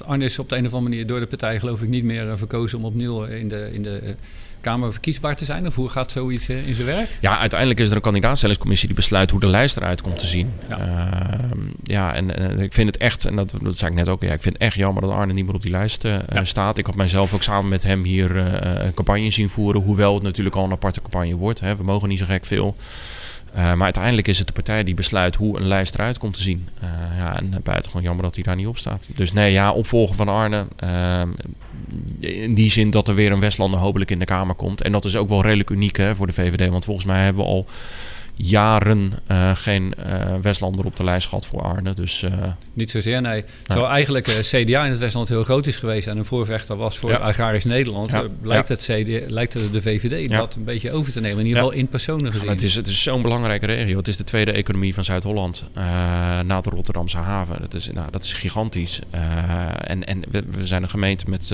Arne 0.06 0.26
is 0.26 0.40
op 0.40 0.50
de 0.50 0.56
een 0.56 0.66
of 0.66 0.74
andere 0.74 0.90
manier 0.90 1.08
door 1.08 1.20
de 1.20 1.28
partij 1.28 1.60
geloof 1.60 1.82
ik 1.82 1.90
niet 1.90 2.04
meer 2.04 2.38
verkozen 2.38 2.78
om 2.78 2.86
opnieuw 2.86 3.24
in 3.24 3.48
de, 3.48 3.70
in 3.74 3.84
de 3.84 4.16
Kamer 4.62 4.92
verkiesbaar 4.92 5.36
te 5.36 5.46
zijn? 5.46 5.68
Of 5.68 5.76
hoe 5.76 5.90
gaat 5.90 6.12
zoiets 6.12 6.50
in 6.50 6.76
zijn 6.76 6.88
werk? 6.88 7.18
Ja, 7.22 7.40
uiteindelijk 7.40 7.80
is 7.80 7.90
er 7.90 7.96
een 7.96 8.02
kandidaatstellingscommissie 8.02 8.88
die 8.88 8.96
besluit 8.96 9.32
hoe 9.32 9.40
de 9.40 9.48
lijst 9.48 9.78
eruit 9.78 10.02
komt 10.02 10.20
te 10.20 10.26
zien. 10.26 10.54
Ja, 10.70 10.78
uh, 10.80 11.50
ja 11.84 12.14
en, 12.14 12.36
en, 12.38 12.60
ik 12.60 12.74
vind 12.74 12.88
het 12.88 12.98
echt, 12.98 13.26
en 13.26 13.36
dat, 13.36 13.54
dat 13.62 13.78
zei 13.78 13.92
ik 13.92 13.98
net 13.98 14.10
ook, 14.10 14.22
ja, 14.22 14.34
ik 14.34 14.42
vind 14.42 14.54
het 14.54 14.64
echt 14.64 14.76
jammer 14.76 15.02
dat 15.02 15.12
Arne 15.12 15.34
niet 15.34 15.46
meer 15.46 15.56
op 15.56 15.62
die 15.62 15.72
lijst 15.72 16.06
uh, 16.06 16.16
ja. 16.34 16.44
staat. 16.44 16.78
Ik 16.78 16.86
had 16.86 16.96
mijzelf 16.96 17.34
ook 17.34 17.44
samen 17.44 17.70
met 17.70 17.84
hem 17.84 18.04
hier 18.04 18.36
uh, 18.36 18.46
een 18.86 18.94
campagne 18.94 19.32
zien 19.32 19.50
voeren, 19.50 19.82
hoewel 19.82 20.14
het 20.14 20.24
natuurlijk 20.24 20.56
al 20.56 20.64
een 20.64 20.72
aparte 20.72 21.02
campagne 21.02 21.36
wordt. 21.36 21.60
Hè. 21.60 21.76
We 21.76 21.84
mogen 21.84 22.10
niet 22.10 22.20
zo 22.20 22.26
gek 22.26 22.46
veel. 22.46 22.76
Uh, 23.56 23.74
maar 23.74 23.84
uiteindelijk 23.84 24.28
is 24.28 24.38
het 24.38 24.48
de 24.48 24.54
partij 24.54 24.84
die 24.84 24.94
besluit 24.94 25.36
hoe 25.36 25.60
een 25.60 25.68
lijst 25.68 25.94
eruit 25.94 26.18
komt 26.18 26.34
te 26.34 26.42
zien. 26.42 26.68
Uh, 26.84 26.90
ja, 27.18 27.38
en 27.38 27.54
buitengewoon 27.64 28.04
jammer 28.04 28.24
dat 28.24 28.36
hij 28.36 28.44
daar 28.44 28.56
niet 28.56 28.68
op 28.68 28.78
staat. 28.78 29.08
Dus 29.16 29.34
nee, 29.34 29.52
ja, 29.52 29.72
opvolger 29.72 30.16
van 30.16 30.28
Arne. 30.28 30.68
Uh, 30.84 31.22
in 32.20 32.54
die 32.54 32.70
zin 32.70 32.90
dat 32.90 33.08
er 33.08 33.16
weer 33.16 33.32
een 33.32 33.40
Westlander 33.40 33.80
hopelijk 33.80 34.12
in 34.12 34.20
de 34.20 34.26
Kamer 34.26 34.56
komt. 34.56 34.82
En 34.82 34.92
dat 34.92 35.06
is 35.06 35.16
ook 35.16 35.30
wel 35.30 35.42
redelijk 35.42 35.70
uniek 35.70 35.98
hè, 35.98 36.16
voor 36.16 36.28
de 36.28 36.34
VVD. 36.34 36.70
Want 36.70 36.86
volgens 36.86 37.06
mij 37.06 37.24
hebben 37.24 37.44
we 37.44 37.50
al 37.50 37.66
jaren 38.42 39.12
uh, 39.32 39.56
geen 39.56 39.94
uh, 40.00 40.36
Westlander 40.42 40.86
op 40.86 40.96
de 40.96 41.04
lijst 41.04 41.28
gehad 41.28 41.46
voor 41.46 41.62
Arne. 41.62 41.94
Dus, 41.94 42.24
uh, 42.24 42.32
Niet 42.74 42.92
zozeer, 42.92 43.22
nee. 43.22 43.44
Terwijl 43.64 43.90
eigenlijk 43.90 44.26
CDA 44.26 44.84
in 44.84 44.90
het 44.90 44.98
Westland 44.98 45.30
heel 45.30 45.44
groot 45.44 45.68
is 45.68 45.78
geweest 45.78 46.08
en 46.08 46.18
een 46.18 46.26
voorvechter 46.26 46.76
was 46.76 46.98
voor 46.98 47.10
ja. 47.10 47.18
agrarisch 47.18 47.64
Nederland, 47.64 48.12
ja. 48.12 48.24
lijkt, 48.42 48.68
ja. 48.68 48.74
het 48.74 48.84
CDA, 48.84 49.34
lijkt 49.34 49.54
het 49.54 49.72
de 49.72 49.82
VVD 49.82 50.30
dat 50.30 50.56
een 50.56 50.64
beetje 50.64 50.92
over 50.92 51.12
te 51.12 51.20
nemen. 51.20 51.40
In 51.40 51.46
ieder 51.46 51.62
geval 51.62 51.78
in 51.78 51.88
personen 51.88 52.32
gezien. 52.32 52.50
het 52.50 52.62
is, 52.62 52.76
het 52.76 52.88
is 52.88 53.04
zo'n 53.04 53.22
belangrijke 53.22 53.66
regio. 53.66 53.98
Het 53.98 54.08
is 54.08 54.18
de 54.18 54.24
tweede 54.24 54.52
economie 54.52 54.94
van 54.94 55.04
Zuid-Holland 55.04 55.64
na 56.44 56.62
de 56.62 56.70
Rotterdamse 56.70 57.18
haven. 57.18 57.62
Dat 57.62 57.74
is, 57.74 57.92
nou, 57.92 58.12
dat 58.12 58.24
is 58.24 58.34
gigantisch. 58.34 59.00
en 59.82 60.06
en 60.06 60.24
we, 60.32 60.44
we, 60.52 60.66
zijn 60.66 60.84
een 60.84 60.90
gemeente 60.90 61.26
met 61.28 61.52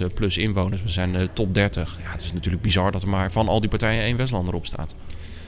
100.000 0.00 0.14
plus 0.14 0.36
inwoners. 0.36 0.82
We 0.82 0.88
zijn 0.88 1.12
de 1.12 1.28
top 1.32 1.54
30. 1.54 1.98
Ja, 2.02 2.10
het 2.10 2.20
is 2.20 2.32
natuurlijk 2.32 2.62
bizar 2.62 2.92
dat 2.92 3.02
er 3.02 3.08
maar 3.08 3.32
van 3.32 3.48
al 3.48 3.60
die 3.60 3.70
partijen 3.70 4.02
één 4.02 4.16
Westlander 4.16 4.54
op 4.54 4.66
staat. 4.66 4.94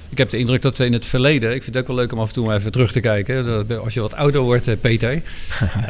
Ik 0.08 0.18
heb 0.18 0.30
de 0.30 0.38
indruk 0.38 0.62
dat 0.62 0.78
in 0.78 0.92
het 0.92 1.06
verleden, 1.06 1.54
ik 1.54 1.62
vind 1.62 1.74
het 1.74 1.82
ook 1.82 1.88
wel 1.88 1.96
leuk 1.96 2.12
om 2.12 2.18
af 2.18 2.28
en 2.28 2.34
toe 2.34 2.54
even 2.54 2.72
terug 2.72 2.92
te 2.92 3.00
kijken, 3.00 3.66
als 3.82 3.94
je 3.94 4.00
wat 4.00 4.14
ouder 4.14 4.40
wordt, 4.40 4.80
Peter, 4.80 5.22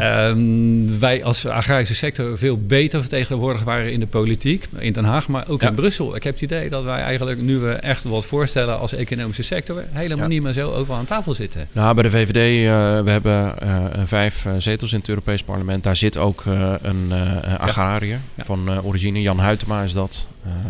um, 0.01 0.99
wij 1.07 1.25
als 1.25 1.47
agrarische 1.47 1.95
sector 1.95 2.39
veel 2.39 2.59
beter 2.59 3.01
vertegenwoordigd 3.01 3.65
waren 3.65 3.93
in 3.93 4.01
de 4.01 4.07
politiek, 4.07 4.69
in 4.79 4.93
Den 4.93 5.05
Haag, 5.05 5.29
maar 5.29 5.49
ook 5.49 5.61
ja. 5.61 5.69
in 5.69 5.75
Brussel. 5.75 6.17
Ik 6.17 6.23
heb 6.23 6.33
het 6.33 6.43
idee 6.43 6.69
dat 6.69 6.85
wij 6.85 7.01
eigenlijk, 7.01 7.41
nu 7.41 7.59
we 7.59 7.73
echt 7.73 8.05
wat 8.05 8.25
voorstellen 8.25 8.79
als 8.79 8.93
economische 8.93 9.43
sector, 9.43 9.85
helemaal 9.91 10.25
ja. 10.25 10.27
niet 10.27 10.43
meer 10.43 10.53
zo 10.53 10.73
over 10.73 10.95
aan 10.95 11.05
tafel 11.05 11.35
zitten. 11.35 11.69
Nou, 11.73 11.95
bij 11.95 12.03
de 12.03 12.11
VVD, 12.11 12.59
uh, 12.65 13.05
we 13.05 13.11
hebben 13.11 13.55
uh, 13.63 13.85
vijf 14.05 14.47
zetels 14.59 14.93
in 14.93 14.99
het 14.99 15.09
Europees 15.09 15.43
Parlement. 15.43 15.83
Daar 15.83 15.97
zit 15.97 16.17
ook 16.17 16.45
een 16.83 17.13
agrariër 17.59 18.21
ja. 18.35 18.45
van 18.45 18.83
origine. 18.83 19.23
Jan 19.23 19.41
Huytema 19.41 19.83
is 19.83 19.93
dat. 19.93 20.27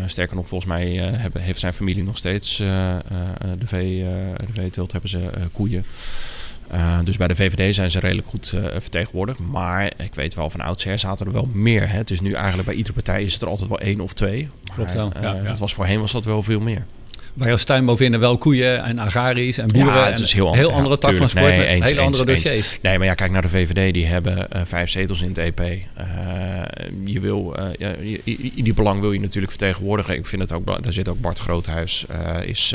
Sterker 0.06 0.36
nog, 0.36 0.48
volgens 0.48 0.70
mij 0.70 0.90
hebben, 0.92 1.42
heeft 1.42 1.60
zijn 1.60 1.72
familie 1.72 2.02
nog 2.02 2.16
steeds 2.16 2.56
de, 2.56 3.02
vee, 3.64 4.04
de 4.36 4.52
veeteelt 4.52 4.92
hebben 4.92 5.10
ze 5.10 5.30
koeien. 5.52 5.84
Uh, 6.72 6.98
dus 7.04 7.16
bij 7.16 7.28
de 7.28 7.34
VVD 7.34 7.74
zijn 7.74 7.90
ze 7.90 8.00
redelijk 8.00 8.28
goed 8.28 8.52
uh, 8.54 8.64
vertegenwoordigd. 8.64 9.38
Maar 9.38 9.92
ik 9.96 10.14
weet 10.14 10.34
wel, 10.34 10.50
van 10.50 10.60
oudsher 10.60 10.98
zaten 10.98 11.26
er 11.26 11.32
wel 11.32 11.48
meer. 11.52 11.90
Hè. 11.90 11.96
Het 11.96 12.10
is 12.10 12.20
nu 12.20 12.32
eigenlijk 12.32 12.66
bij 12.66 12.76
iedere 12.76 12.94
partij 12.94 13.22
is 13.22 13.40
er 13.40 13.48
altijd 13.48 13.68
wel 13.68 13.80
één 13.80 14.00
of 14.00 14.12
twee. 14.12 14.48
Klopt 14.74 14.94
wel. 14.94 15.12
Uh, 15.16 15.22
ja, 15.22 15.34
ja. 15.34 15.42
Dat 15.42 15.58
was 15.58 15.74
voorheen 15.74 16.00
was 16.00 16.12
dat 16.12 16.24
wel 16.24 16.42
veel 16.42 16.60
meer. 16.60 16.86
Bij 17.36 17.46
jouw 17.48 17.56
tuinbouw 17.56 17.96
vinden 17.96 18.20
wel 18.20 18.38
koeien 18.38 18.82
en 18.82 18.98
agraries 18.98 19.58
en 19.58 19.66
boeren. 19.66 19.94
Ja, 19.94 20.06
het 20.06 20.18
is 20.18 20.32
heel, 20.32 20.54
heel 20.54 20.72
andere 20.72 20.98
tak 20.98 21.16
van 21.16 21.28
sport 21.28 21.44
nee, 21.44 21.58
met 21.58 21.66
eens, 21.66 21.88
hele 21.88 22.00
eens, 22.00 22.18
andere 22.18 22.32
eens. 22.32 22.42
dossiers. 22.42 22.78
Nee, 22.82 22.98
maar 22.98 23.06
ja, 23.06 23.14
kijk 23.14 23.30
naar 23.30 23.42
de 23.42 23.48
VVD. 23.48 23.94
Die 23.94 24.06
hebben 24.06 24.48
uh, 24.52 24.60
vijf 24.64 24.90
zetels 24.90 25.22
in 25.22 25.28
het 25.28 25.38
EP. 25.38 25.60
Uh, 25.60 25.76
je 27.04 27.20
wil, 27.20 27.56
uh, 27.78 28.24
die 28.54 28.74
belang 28.74 29.00
wil 29.00 29.12
je 29.12 29.20
natuurlijk 29.20 29.52
vertegenwoordigen. 29.52 30.14
Ik 30.14 30.26
vind 30.26 30.42
het 30.42 30.52
ook, 30.52 30.82
daar 30.82 30.92
zit 30.92 31.08
ook 31.08 31.20
Bart 31.20 31.38
Groothuis. 31.38 32.04
is 32.44 32.74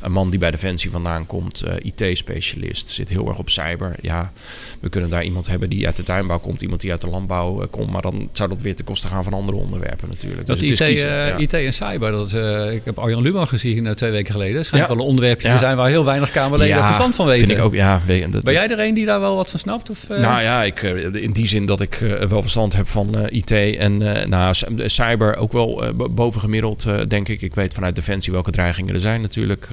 een 0.00 0.12
man 0.12 0.30
die 0.30 0.38
bij 0.38 0.50
Defensie 0.50 0.90
vandaan 0.90 1.26
komt. 1.26 1.64
IT-specialist. 1.82 2.88
Zit 2.88 3.08
heel 3.08 3.28
erg 3.28 3.38
op 3.38 3.50
cyber. 3.50 3.94
Ja, 4.00 4.32
we 4.80 4.88
kunnen 4.88 5.10
daar 5.10 5.24
iemand 5.24 5.46
hebben 5.46 5.70
die 5.70 5.86
uit 5.86 5.96
de 5.96 6.02
tuinbouw 6.02 6.38
komt. 6.38 6.62
Iemand 6.62 6.80
die 6.80 6.90
uit 6.90 7.00
de 7.00 7.08
landbouw 7.08 7.66
komt. 7.70 7.90
Maar 7.90 8.02
dan 8.02 8.28
zou 8.32 8.48
dat 8.48 8.60
weer 8.60 8.74
te 8.74 8.82
kosten 8.82 9.10
gaan 9.10 9.24
van 9.24 9.32
andere 9.32 9.58
onderwerpen 9.58 10.08
natuurlijk. 10.08 10.46
Dat 10.46 10.58
dus 10.58 10.70
IT, 10.70 10.82
kiezen, 10.82 11.08
ja. 11.08 11.36
IT 11.36 11.54
en 11.54 11.72
cyber. 11.72 12.10
Dat, 12.10 12.32
ik 12.72 12.84
heb 12.84 12.98
Arjan 12.98 13.22
Luman 13.22 13.48
gezien 13.48 13.84
twee 14.02 14.14
weken 14.14 14.32
geleden 14.32 14.64
schijnt 14.64 14.86
ja. 14.86 14.92
wel 14.94 15.02
een 15.02 15.08
onderwerpje 15.08 15.48
ja. 15.48 15.54
te 15.54 15.60
zijn 15.60 15.76
waar 15.76 15.88
heel 15.88 16.04
weinig 16.04 16.30
Kamerleden 16.30 16.76
ja, 16.76 16.86
verstand 16.86 17.14
van 17.14 17.26
weten. 17.26 17.46
Vind 17.46 17.58
ik 17.58 17.64
ook, 17.64 17.74
ja, 17.74 18.02
dat 18.30 18.42
ben 18.42 18.54
jij 18.54 18.68
er 18.68 18.80
een 18.80 18.94
die 18.94 19.06
daar 19.06 19.20
wel 19.20 19.36
wat 19.36 19.50
van 19.50 19.58
snapt? 19.58 19.90
Of, 19.90 20.04
uh... 20.10 20.18
Nou 20.18 20.42
ja, 20.42 20.62
ik, 20.62 20.82
in 21.12 21.32
die 21.32 21.46
zin 21.46 21.66
dat 21.66 21.80
ik 21.80 22.00
uh, 22.00 22.22
wel 22.22 22.40
verstand 22.40 22.72
heb 22.72 22.88
van 22.88 23.18
uh, 23.18 23.24
IT 23.28 23.50
en 23.50 23.98
nou, 24.28 24.54
cyber 24.76 25.36
ook 25.36 25.52
wel 25.52 25.84
bovengemiddeld, 26.10 26.86
denk 27.08 27.28
ik. 27.28 27.42
Ik 27.42 27.54
weet 27.54 27.74
vanuit 27.74 27.94
Defensie 27.94 28.32
welke 28.32 28.50
dreigingen 28.50 28.94
er 28.94 29.00
zijn 29.00 29.20
natuurlijk. 29.20 29.68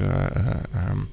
Um, 0.90 1.10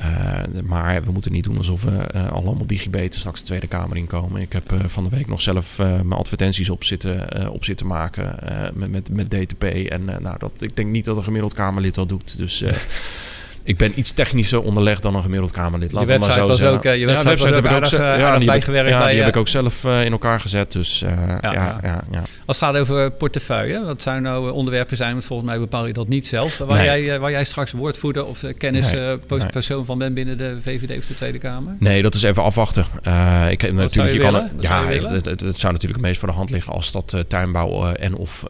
uh, 0.00 0.42
maar 0.64 1.02
we 1.02 1.12
moeten 1.12 1.32
niet 1.32 1.44
doen 1.44 1.56
alsof 1.56 1.82
we 1.82 2.10
uh, 2.14 2.32
allemaal 2.32 2.66
digibeten 2.66 3.20
straks 3.20 3.40
de 3.40 3.46
Tweede 3.46 3.66
Kamer 3.66 3.96
inkomen. 3.96 4.40
Ik 4.40 4.52
heb 4.52 4.72
uh, 4.72 4.80
van 4.86 5.04
de 5.04 5.10
week 5.10 5.26
nog 5.26 5.40
zelf 5.40 5.78
mijn 5.78 6.12
advertenties 6.12 6.70
op 6.70 6.84
zitten, 6.84 7.50
op 7.50 7.64
zitten 7.64 7.86
maken 7.86 8.34
met, 8.74 8.90
met, 8.90 9.10
met 9.10 9.30
DTP. 9.30 9.62
En 9.62 10.04
nou, 10.04 10.38
dat, 10.38 10.60
ik 10.60 10.76
denk 10.76 10.88
niet 10.88 11.04
dat 11.04 11.16
een 11.16 11.22
gemiddeld 11.22 11.54
Kamerlid 11.54 11.94
dat 11.94 12.08
doet. 12.08 12.36
Dus 12.36 12.62
ik 13.68 13.76
ben 13.76 13.98
iets 13.98 14.12
technischer 14.12 14.62
onderlegd 14.62 15.02
dan 15.02 15.14
een 15.14 15.22
gemiddeld 15.22 15.52
Kamerlid. 15.52 15.92
We 15.92 16.16
maar 16.18 16.32
zo. 16.32 16.72
Ook, 16.74 16.82
je 16.82 16.88
website, 16.88 16.98
ja, 16.98 17.22
website 17.22 17.54
heb 17.54 17.64
ik 17.64 17.72
ook 17.72 17.86
zelf 17.86 18.18
ja, 18.18 18.38
bijgewerkt. 18.38 18.90
Ja, 18.90 18.98
bij, 18.98 19.10
die 19.10 19.18
heb 19.18 19.28
ik 19.28 19.36
ook 19.36 19.48
zelf 19.48 19.84
in 19.84 20.12
elkaar 20.12 20.40
gezet. 20.40 20.72
Dus 20.72 20.98
ja, 20.98 21.80
ja, 21.82 22.04
Als 22.46 22.60
het 22.60 22.68
gaat 22.68 22.76
over 22.76 23.10
portefeuille, 23.10 23.84
wat 23.84 24.02
zou 24.02 24.20
nou 24.20 24.50
onderwerpen 24.50 24.96
zijn? 24.96 25.12
Want 25.12 25.24
volgens 25.24 25.48
mij 25.48 25.58
bepaal 25.58 25.86
je 25.86 25.92
dat 25.92 26.08
niet 26.08 26.26
zelf. 26.26 26.58
Waar, 26.58 26.76
nee. 26.76 27.04
jij, 27.04 27.20
waar 27.20 27.30
jij 27.30 27.44
straks 27.44 27.72
woordvoerder 27.72 28.26
of 28.26 28.44
kennispersoon 28.58 29.76
nee. 29.76 29.86
van 29.86 29.98
bent 29.98 30.14
binnen 30.14 30.38
de 30.38 30.56
VVD 30.60 30.98
of 30.98 31.06
de 31.06 31.14
Tweede 31.14 31.38
Kamer? 31.38 31.76
Nee, 31.78 32.02
dat 32.02 32.14
is 32.14 32.22
even 32.22 32.42
afwachten. 32.42 32.86
Uh, 33.06 33.50
ik, 33.50 33.60
wat 33.60 33.72
natuurlijk, 33.72 34.16
je, 34.16 34.22
je 34.22 34.30
kan, 34.30 34.48
ja, 34.60 34.84
het, 34.86 35.24
het, 35.24 35.40
het, 35.40 35.58
zou 35.58 35.72
natuurlijk 35.72 36.00
het 36.00 36.08
meest 36.08 36.18
voor 36.18 36.28
de 36.28 36.34
hand 36.34 36.50
liggen 36.50 36.72
als 36.72 36.92
dat 36.92 37.16
tuinbouw 37.28 37.92
en 37.92 38.14
of 38.16 38.44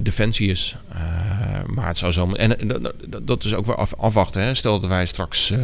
defensie 0.00 0.50
is. 0.50 0.76
maar 1.66 1.86
het 1.86 1.98
zou 1.98 2.12
zo... 2.12 2.32
En 2.32 2.56
dat 3.22 3.44
is 3.44 3.54
ook 3.54 3.68
af, 3.68 3.94
afwachten. 3.98 4.42
Hè. 4.44 4.54
Stel 4.54 4.80
dat 4.80 4.88
wij 4.88 5.06
straks 5.06 5.50
uh, 5.50 5.58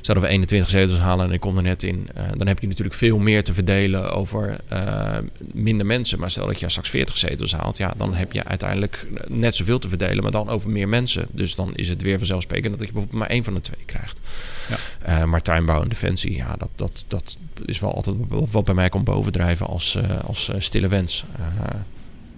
zouden 0.00 0.24
we 0.24 0.30
21 0.30 0.70
zetels 0.70 0.98
halen 0.98 1.26
en 1.26 1.32
ik 1.32 1.40
kom 1.40 1.56
er 1.56 1.62
net 1.62 1.82
in. 1.82 2.08
Uh, 2.16 2.24
dan 2.36 2.46
heb 2.46 2.58
je 2.58 2.68
natuurlijk 2.68 2.96
veel 2.96 3.18
meer 3.18 3.44
te 3.44 3.54
verdelen 3.54 4.12
over 4.12 4.60
uh, 4.72 5.18
minder 5.52 5.86
mensen. 5.86 6.20
Maar 6.20 6.30
stel 6.30 6.46
dat 6.46 6.60
je 6.60 6.68
straks 6.68 6.88
40 6.88 7.16
zetels 7.16 7.52
haalt, 7.52 7.76
ja, 7.76 7.94
dan 7.96 8.14
heb 8.14 8.32
je 8.32 8.44
uiteindelijk 8.44 9.06
net 9.28 9.54
zoveel 9.54 9.78
te 9.78 9.88
verdelen, 9.88 10.22
maar 10.22 10.32
dan 10.32 10.48
over 10.48 10.70
meer 10.70 10.88
mensen. 10.88 11.26
Dus 11.30 11.54
dan 11.54 11.74
is 11.74 11.88
het 11.88 12.02
weer 12.02 12.18
vanzelfsprekend 12.18 12.78
dat 12.78 12.86
je 12.86 12.92
bijvoorbeeld 12.92 13.20
maar 13.20 13.30
één 13.30 13.44
van 13.44 13.54
de 13.54 13.60
twee 13.60 13.84
krijgt. 13.84 14.20
Ja. 15.04 15.26
maar 15.26 15.42
tuinbouw 15.42 15.82
en 15.82 15.88
defensie, 15.88 16.36
ja, 16.36 16.54
dat, 16.58 16.70
dat, 16.74 17.04
dat 17.08 17.36
is 17.64 17.80
wel 17.80 17.94
altijd 17.94 18.16
wat 18.28 18.64
bij 18.64 18.74
mij 18.74 18.88
komt 18.88 19.04
bovendrijven 19.04 19.66
als, 19.66 19.98
als 20.26 20.50
stille 20.58 20.88
wens. 20.88 21.24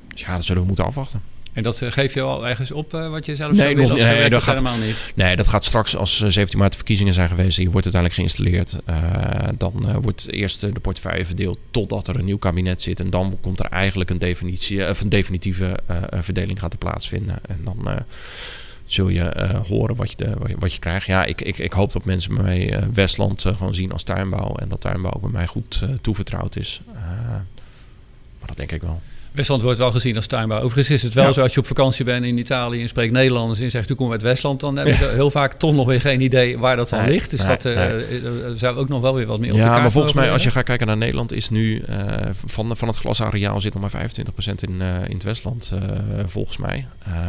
dus 0.08 0.20
ja, 0.20 0.34
dat 0.34 0.44
zullen 0.44 0.62
we 0.62 0.68
moeten 0.68 0.84
afwachten. 0.84 1.22
En 1.52 1.62
dat 1.62 1.82
eh, 1.82 1.90
geef 1.90 2.14
je 2.14 2.20
al 2.20 2.48
ergens 2.48 2.70
op 2.70 2.94
uh, 2.94 3.08
wat 3.08 3.26
je 3.26 3.36
zelf 3.36 3.52
nee? 3.52 3.74
Nog, 3.74 3.88
dat 3.88 4.42
gaat, 4.42 4.58
helemaal 4.58 4.86
niet? 4.86 5.12
Nee, 5.14 5.36
dat 5.36 5.48
gaat 5.48 5.64
straks 5.64 5.96
als 5.96 6.18
17 6.18 6.58
maart 6.58 6.70
de 6.70 6.76
verkiezingen 6.76 7.12
zijn 7.12 7.28
geweest. 7.28 7.56
Hier 7.56 7.70
wordt 7.70 7.94
uiteindelijk 7.94 8.14
geïnstalleerd. 8.14 8.76
Uh, 8.90 9.48
dan 9.58 10.00
wordt 10.02 10.30
eerst 10.30 10.60
de 10.60 10.80
portefeuille 10.80 11.24
verdeeld 11.24 11.58
totdat 11.70 12.08
er 12.08 12.18
een 12.18 12.24
nieuw 12.24 12.38
kabinet 12.38 12.82
zit. 12.82 13.00
En 13.00 13.10
dan 13.10 13.38
komt 13.40 13.60
er 13.60 13.66
eigenlijk 13.66 14.10
een, 14.10 14.18
definitie, 14.18 14.88
of 14.88 15.00
een 15.00 15.08
definitieve 15.08 15.78
verdeling 16.10 16.58
gaat 16.58 16.78
plaatsvinden. 16.78 17.38
En 17.48 17.60
dan 17.64 18.04
zul 18.84 19.08
je 19.08 19.32
horen 19.68 19.96
wat 19.96 20.10
je, 20.10 20.16
de, 20.16 20.36
wat 20.58 20.72
je 20.72 20.78
krijgt. 20.78 21.06
Ja, 21.06 21.24
ik, 21.24 21.40
ik, 21.40 21.58
ik 21.58 21.72
hoop 21.72 21.92
dat 21.92 22.04
mensen 22.04 22.42
mij 22.42 22.82
Westland 22.92 23.40
gewoon 23.40 23.74
zien 23.74 23.92
als 23.92 24.02
tuinbouw. 24.02 24.54
En 24.54 24.68
dat 24.68 24.80
tuinbouw 24.80 25.12
ook 25.12 25.20
bij 25.20 25.30
mij 25.30 25.46
goed 25.46 25.82
toevertrouwd 26.00 26.56
is. 26.56 26.80
maar 28.38 28.46
dat 28.46 28.56
denk 28.56 28.72
ik 28.72 28.82
wel. 28.82 29.00
Westland 29.32 29.62
wordt 29.62 29.78
wel 29.78 29.90
gezien 29.90 30.16
als 30.16 30.26
tuinbouw. 30.26 30.60
Overigens 30.60 30.90
is 30.90 31.02
het 31.02 31.14
wel 31.14 31.26
ja. 31.26 31.32
zo 31.32 31.40
als 31.42 31.54
je 31.54 31.60
op 31.60 31.66
vakantie 31.66 32.04
bent 32.04 32.24
in 32.24 32.38
Italië 32.38 32.82
en 32.82 32.88
spreekt 32.88 33.12
Nederlanders 33.12 33.60
en 33.60 33.70
zegt, 33.70 33.86
toen 33.86 33.96
kom 33.96 34.10
uit 34.10 34.22
Westland, 34.22 34.60
dan 34.60 34.76
hebben 34.76 34.96
ze 34.96 35.10
heel 35.14 35.30
vaak 35.30 35.52
toch 35.52 35.74
nog 35.74 35.86
weer 35.86 36.00
geen 36.00 36.20
idee 36.20 36.58
waar 36.58 36.76
dat 36.76 36.88
dan 36.88 37.00
nee, 37.00 37.10
ligt. 37.10 37.30
Dus 37.30 37.40
nee, 37.40 37.48
dat 37.48 37.64
uh, 37.64 37.76
nee. 37.76 38.56
zou 38.56 38.76
ook 38.76 38.88
nog 38.88 39.00
wel 39.00 39.14
weer 39.14 39.26
wat 39.26 39.38
meer 39.38 39.50
op 39.50 39.56
Ja, 39.56 39.62
de 39.62 39.68
kaart 39.68 39.82
maar 39.82 39.90
volgens 39.90 40.12
mij, 40.12 40.32
als 40.32 40.42
je 40.42 40.50
gaat 40.50 40.64
kijken 40.64 40.86
naar 40.86 40.96
Nederland, 40.96 41.32
is 41.32 41.50
nu 41.50 41.84
uh, 41.88 41.96
van, 42.46 42.76
van 42.76 42.88
het 42.88 42.96
glasareaal 42.96 43.60
zit 43.60 43.74
nog 43.74 43.92
maar 43.92 44.10
25% 44.10 44.54
in, 44.54 44.80
uh, 44.80 44.94
in 45.08 45.14
het 45.14 45.22
Westland, 45.22 45.72
volgens 46.26 46.56
mij. 46.56 46.86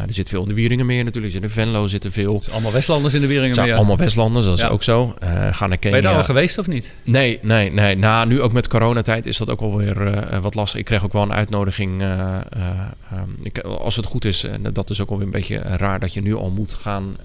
er 0.08 0.14
zit 0.14 0.30
veel 0.30 0.42
in 0.42 0.48
de 0.48 0.54
Wieringenmeer 0.54 1.04
natuurlijk, 1.04 1.34
er 1.34 1.40
zit 1.42 1.50
in 1.50 1.56
Venlo 1.56 1.88
zitten 1.88 2.12
veel. 2.12 2.34
Het 2.34 2.52
allemaal 2.52 2.72
Westlanders 2.72 3.14
in 3.14 3.22
de 3.22 3.28
Wieringenmeer. 3.28 3.70
Het 3.70 3.78
allemaal 3.78 3.98
Westlanders, 3.98 4.46
dat 4.46 4.54
is 4.54 4.62
Ja. 4.62 4.68
ook 4.68 4.84
zo. 4.84 5.16
gaan 5.52 5.70
naar 5.70 5.78
Kenia. 5.78 5.80
Ben 5.80 5.96
je 5.96 6.02
daar 6.02 6.16
al 6.16 6.24
geweest 6.24 6.58
of 6.58 6.68
niet? 6.68 6.94
Nee, 7.06 7.40
nee, 7.42 7.72
nee. 7.72 7.96
Nou, 7.96 8.28
nu 8.28 8.42
ook 8.42 8.54
met 8.54 8.68
coronatijd 8.68 9.26
is 9.26 9.38
dat 9.38 9.50
ook 9.50 9.62
alweer 9.62 10.42
wat 10.42 10.56
lastig. 10.56 10.80
Ik 10.80 10.86
kreeg 10.86 11.04
ook 11.04 11.14
wel 11.14 11.22
een 11.22 11.34
uitnodiging. 11.34 11.93
Uh, 12.02 12.40
uh, 12.58 13.22
ik, 13.42 13.60
als 13.60 13.96
het 13.96 14.06
goed 14.06 14.26
is, 14.26 14.44
en 14.44 14.74
dat 14.74 14.90
is 14.90 15.02
ook 15.02 15.10
alweer 15.10 15.26
een 15.26 15.32
beetje 15.32 15.58
raar 15.58 16.00
dat 16.00 16.14
je 16.14 16.22
nu 16.22 16.36
al 16.36 16.52
moet 16.52 16.74
gaan, 16.74 17.16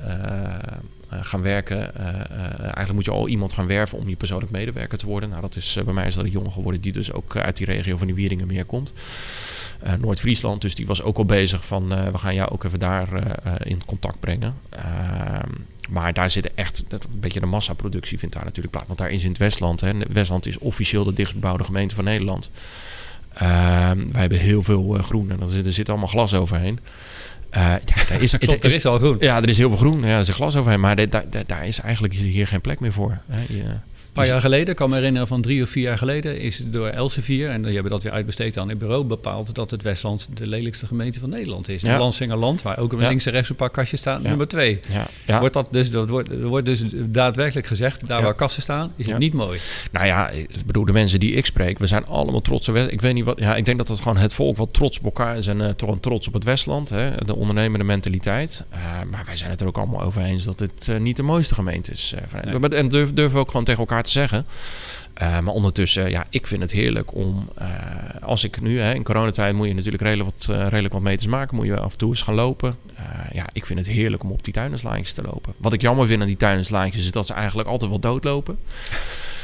gaan 1.10 1.42
werken. 1.42 1.94
eigenlijk 1.94 2.92
moet 2.92 3.04
je 3.04 3.10
al 3.10 3.28
iemand 3.28 3.52
gaan 3.52 3.66
werven 3.66 3.98
om 3.98 4.08
je 4.08 4.16
persoonlijk 4.16 4.52
medewerker 4.52 4.98
te 4.98 5.06
worden. 5.06 5.28
Nou, 5.28 5.40
dat 5.40 5.56
is 5.56 5.78
bij 5.84 5.94
mij 5.94 6.06
is 6.06 6.14
dat 6.14 6.24
een 6.24 6.30
jongen 6.30 6.52
geworden 6.52 6.80
die 6.80 6.92
dus 6.92 7.12
ook 7.12 7.36
uit 7.36 7.56
die 7.56 7.66
regio 7.66 7.96
van 7.96 8.06
die 8.06 8.16
Wieringenmeer 8.16 8.64
komt. 8.64 8.92
Noord-Friesland. 10.00 10.60
Dus 10.60 10.74
die 10.74 10.86
was 10.86 11.02
ook 11.02 11.16
al 11.16 11.24
bezig 11.24 11.66
van 11.66 11.88
we 11.88 12.18
gaan 12.18 12.34
jou 12.34 12.50
ook 12.50 12.64
even 12.64 12.78
daar 12.78 13.08
in 13.66 13.84
contact 13.84 14.20
brengen. 14.20 14.54
Ehm, 14.68 15.50
maar 15.88 16.12
daar 16.12 16.30
zit 16.30 16.54
echt 16.54 16.84
een 16.88 17.00
beetje 17.20 17.40
de 17.40 17.46
massaproductie 17.46 18.18
vindt 18.18 18.34
daar 18.34 18.44
natuurlijk 18.44 18.70
plaats. 18.70 18.86
Want 18.86 18.98
daar 18.98 19.10
is 19.10 19.22
in 19.22 19.28
het 19.28 19.38
Westland. 19.38 19.80
Hè, 19.80 19.92
Westland 20.08 20.46
is 20.46 20.58
officieel 20.58 21.04
de 21.04 21.12
dichtstbebouwde 21.12 21.64
gemeente 21.64 21.94
van 21.94 22.04
Nederland. 22.04 22.50
Ehm, 23.38 23.98
wij 24.10 24.20
hebben 24.20 24.38
heel 24.38 24.62
veel 24.62 24.98
groen 25.00 25.30
en 25.30 25.40
er 25.40 25.48
zit, 25.48 25.66
er 25.66 25.72
zit 25.72 25.88
allemaal 25.88 26.08
glas 26.08 26.34
overheen. 26.34 26.78
ja, 27.50 27.80
daar 28.08 28.22
is, 28.22 28.36
Klopt, 28.38 28.64
er 28.64 28.74
is 28.74 28.86
al 28.86 28.98
groen. 28.98 29.16
Ja, 29.20 29.36
er 29.36 29.48
is 29.48 29.58
heel 29.58 29.68
veel 29.68 29.78
groen. 29.78 30.00
Ja, 30.00 30.14
er 30.14 30.20
is 30.20 30.28
glas 30.28 30.56
overheen. 30.56 30.80
Maar 30.80 30.96
daar, 30.96 31.08
daar, 31.30 31.44
daar 31.46 31.66
is 31.66 31.80
eigenlijk 31.80 32.14
hier 32.14 32.46
geen 32.46 32.60
plek 32.60 32.80
meer 32.80 32.92
voor. 32.92 33.18
Hè. 33.26 33.40
Paar 34.18 34.32
jaar 34.32 34.40
geleden, 34.40 34.68
ik 34.68 34.76
kan 34.76 34.90
me 34.90 34.96
herinneren 34.96 35.28
van 35.28 35.42
drie 35.42 35.62
of 35.62 35.68
vier 35.68 35.82
jaar 35.82 35.98
geleden, 35.98 36.40
is 36.40 36.62
door 36.66 36.86
Elsevier, 36.88 37.48
en 37.48 37.62
die 37.62 37.72
hebben 37.74 37.92
dat 37.92 38.02
weer 38.02 38.12
uitbesteed 38.12 38.58
aan 38.58 38.68
het 38.68 38.78
bureau, 38.78 39.04
bepaald 39.04 39.54
dat 39.54 39.70
het 39.70 39.82
Westland 39.82 40.28
de 40.34 40.46
lelijkste 40.46 40.86
gemeente 40.86 41.20
van 41.20 41.28
Nederland 41.28 41.68
is. 41.68 41.82
Ja. 41.82 41.98
Lansingerland, 41.98 42.62
waar 42.62 42.78
ook 42.78 42.92
links 42.92 43.26
en 43.26 43.32
rechts 43.32 43.50
een 43.50 43.56
paar 43.56 43.70
kastjes 43.70 44.00
staan, 44.00 44.22
nummer 44.22 44.48
twee. 44.48 44.80
ja, 44.92 45.06
ja. 45.26 45.38
Wordt 45.38 45.54
dat 45.54 45.68
dus, 45.70 45.90
dat 45.90 46.08
wordt, 46.08 46.30
er 46.30 46.46
wordt 46.46 46.66
dus 46.66 46.82
daadwerkelijk 46.96 47.66
gezegd, 47.66 48.06
daar 48.06 48.22
waar 48.22 48.34
kassen 48.34 48.62
staan, 48.62 48.92
is 48.96 49.06
het 49.06 49.18
niet 49.18 49.32
mooi. 49.32 49.58
Nou 49.92 50.06
ja, 50.06 50.30
ik 50.30 50.48
bedoel, 50.66 50.84
de 50.84 50.92
mensen 50.92 51.20
die 51.20 51.32
ik 51.32 51.46
spreek, 51.46 51.78
we 51.78 51.86
zijn 51.86 52.06
allemaal 52.06 52.40
trots 52.40 52.68
op 52.68 52.76
Ik 52.76 53.00
weet 53.00 53.14
niet 53.14 53.24
wat. 53.24 53.38
Ja, 53.38 53.56
ik 53.56 53.64
denk 53.64 53.78
dat 53.78 53.88
het 53.88 53.98
gewoon 53.98 54.16
het 54.16 54.32
volk 54.32 54.56
wat 54.56 54.74
trots 54.74 54.98
op 54.98 55.04
elkaar 55.04 55.36
is 55.36 55.46
en 55.46 55.76
tro- 55.76 56.00
trots 56.00 56.26
op 56.26 56.32
het 56.32 56.44
Westland. 56.44 56.88
Hè, 56.88 57.10
de 57.24 57.34
ondernemende 57.36 57.84
mentaliteit. 57.84 58.64
Eh, 58.70 58.78
maar 59.10 59.22
wij 59.26 59.36
zijn 59.36 59.50
het 59.50 59.60
er 59.60 59.66
ook 59.66 59.78
allemaal 59.78 60.02
over 60.02 60.22
eens 60.22 60.44
dat 60.44 60.60
het 60.60 60.88
eh, 60.88 60.96
niet 60.96 61.16
de 61.16 61.22
mooiste 61.22 61.54
gemeente 61.54 61.90
is. 61.90 62.14
Nee. 62.44 62.68
En 62.68 62.88
durf, 62.88 63.12
durven 63.12 63.34
we 63.34 63.38
ook 63.38 63.50
gewoon 63.50 63.64
tegen 63.64 63.80
elkaar 63.80 64.02
te 64.02 64.07
zeggen. 64.10 64.46
Eh, 65.18 65.40
maar 65.40 65.54
ondertussen, 65.54 66.10
ja, 66.10 66.24
ik 66.30 66.46
vind 66.46 66.62
het 66.62 66.72
heerlijk 66.72 67.14
om, 67.14 67.48
eh, 67.54 67.68
als 68.20 68.44
ik 68.44 68.60
nu, 68.60 68.80
hè, 68.80 68.94
in 68.94 69.02
coronatijd 69.02 69.54
moet 69.54 69.66
je 69.66 69.74
natuurlijk 69.74 70.02
redelijk 70.02 70.30
wat, 70.30 70.48
eh, 70.50 70.66
redelijk 70.66 70.94
wat 70.94 71.02
meters 71.02 71.26
maken. 71.26 71.56
Moet 71.56 71.66
je 71.66 71.80
af 71.80 71.92
en 71.92 71.98
toe 71.98 72.08
eens 72.08 72.22
gaan 72.22 72.34
lopen. 72.34 72.74
Ja, 73.32 73.46
ik 73.52 73.66
vind 73.66 73.78
het 73.78 73.88
heerlijk 73.88 74.22
om 74.22 74.32
op 74.32 74.44
die 74.44 74.52
tuinerslaantjes 74.52 75.12
te 75.12 75.22
lopen. 75.22 75.54
Wat 75.56 75.72
ik 75.72 75.80
jammer 75.80 76.06
vind 76.06 76.20
aan 76.20 76.26
die 76.26 76.36
tuinerslaantjes 76.36 77.04
is 77.04 77.10
dat 77.10 77.26
ze 77.26 77.32
eigenlijk 77.32 77.68
altijd 77.68 77.90
wel 77.90 78.00
doodlopen. 78.00 78.58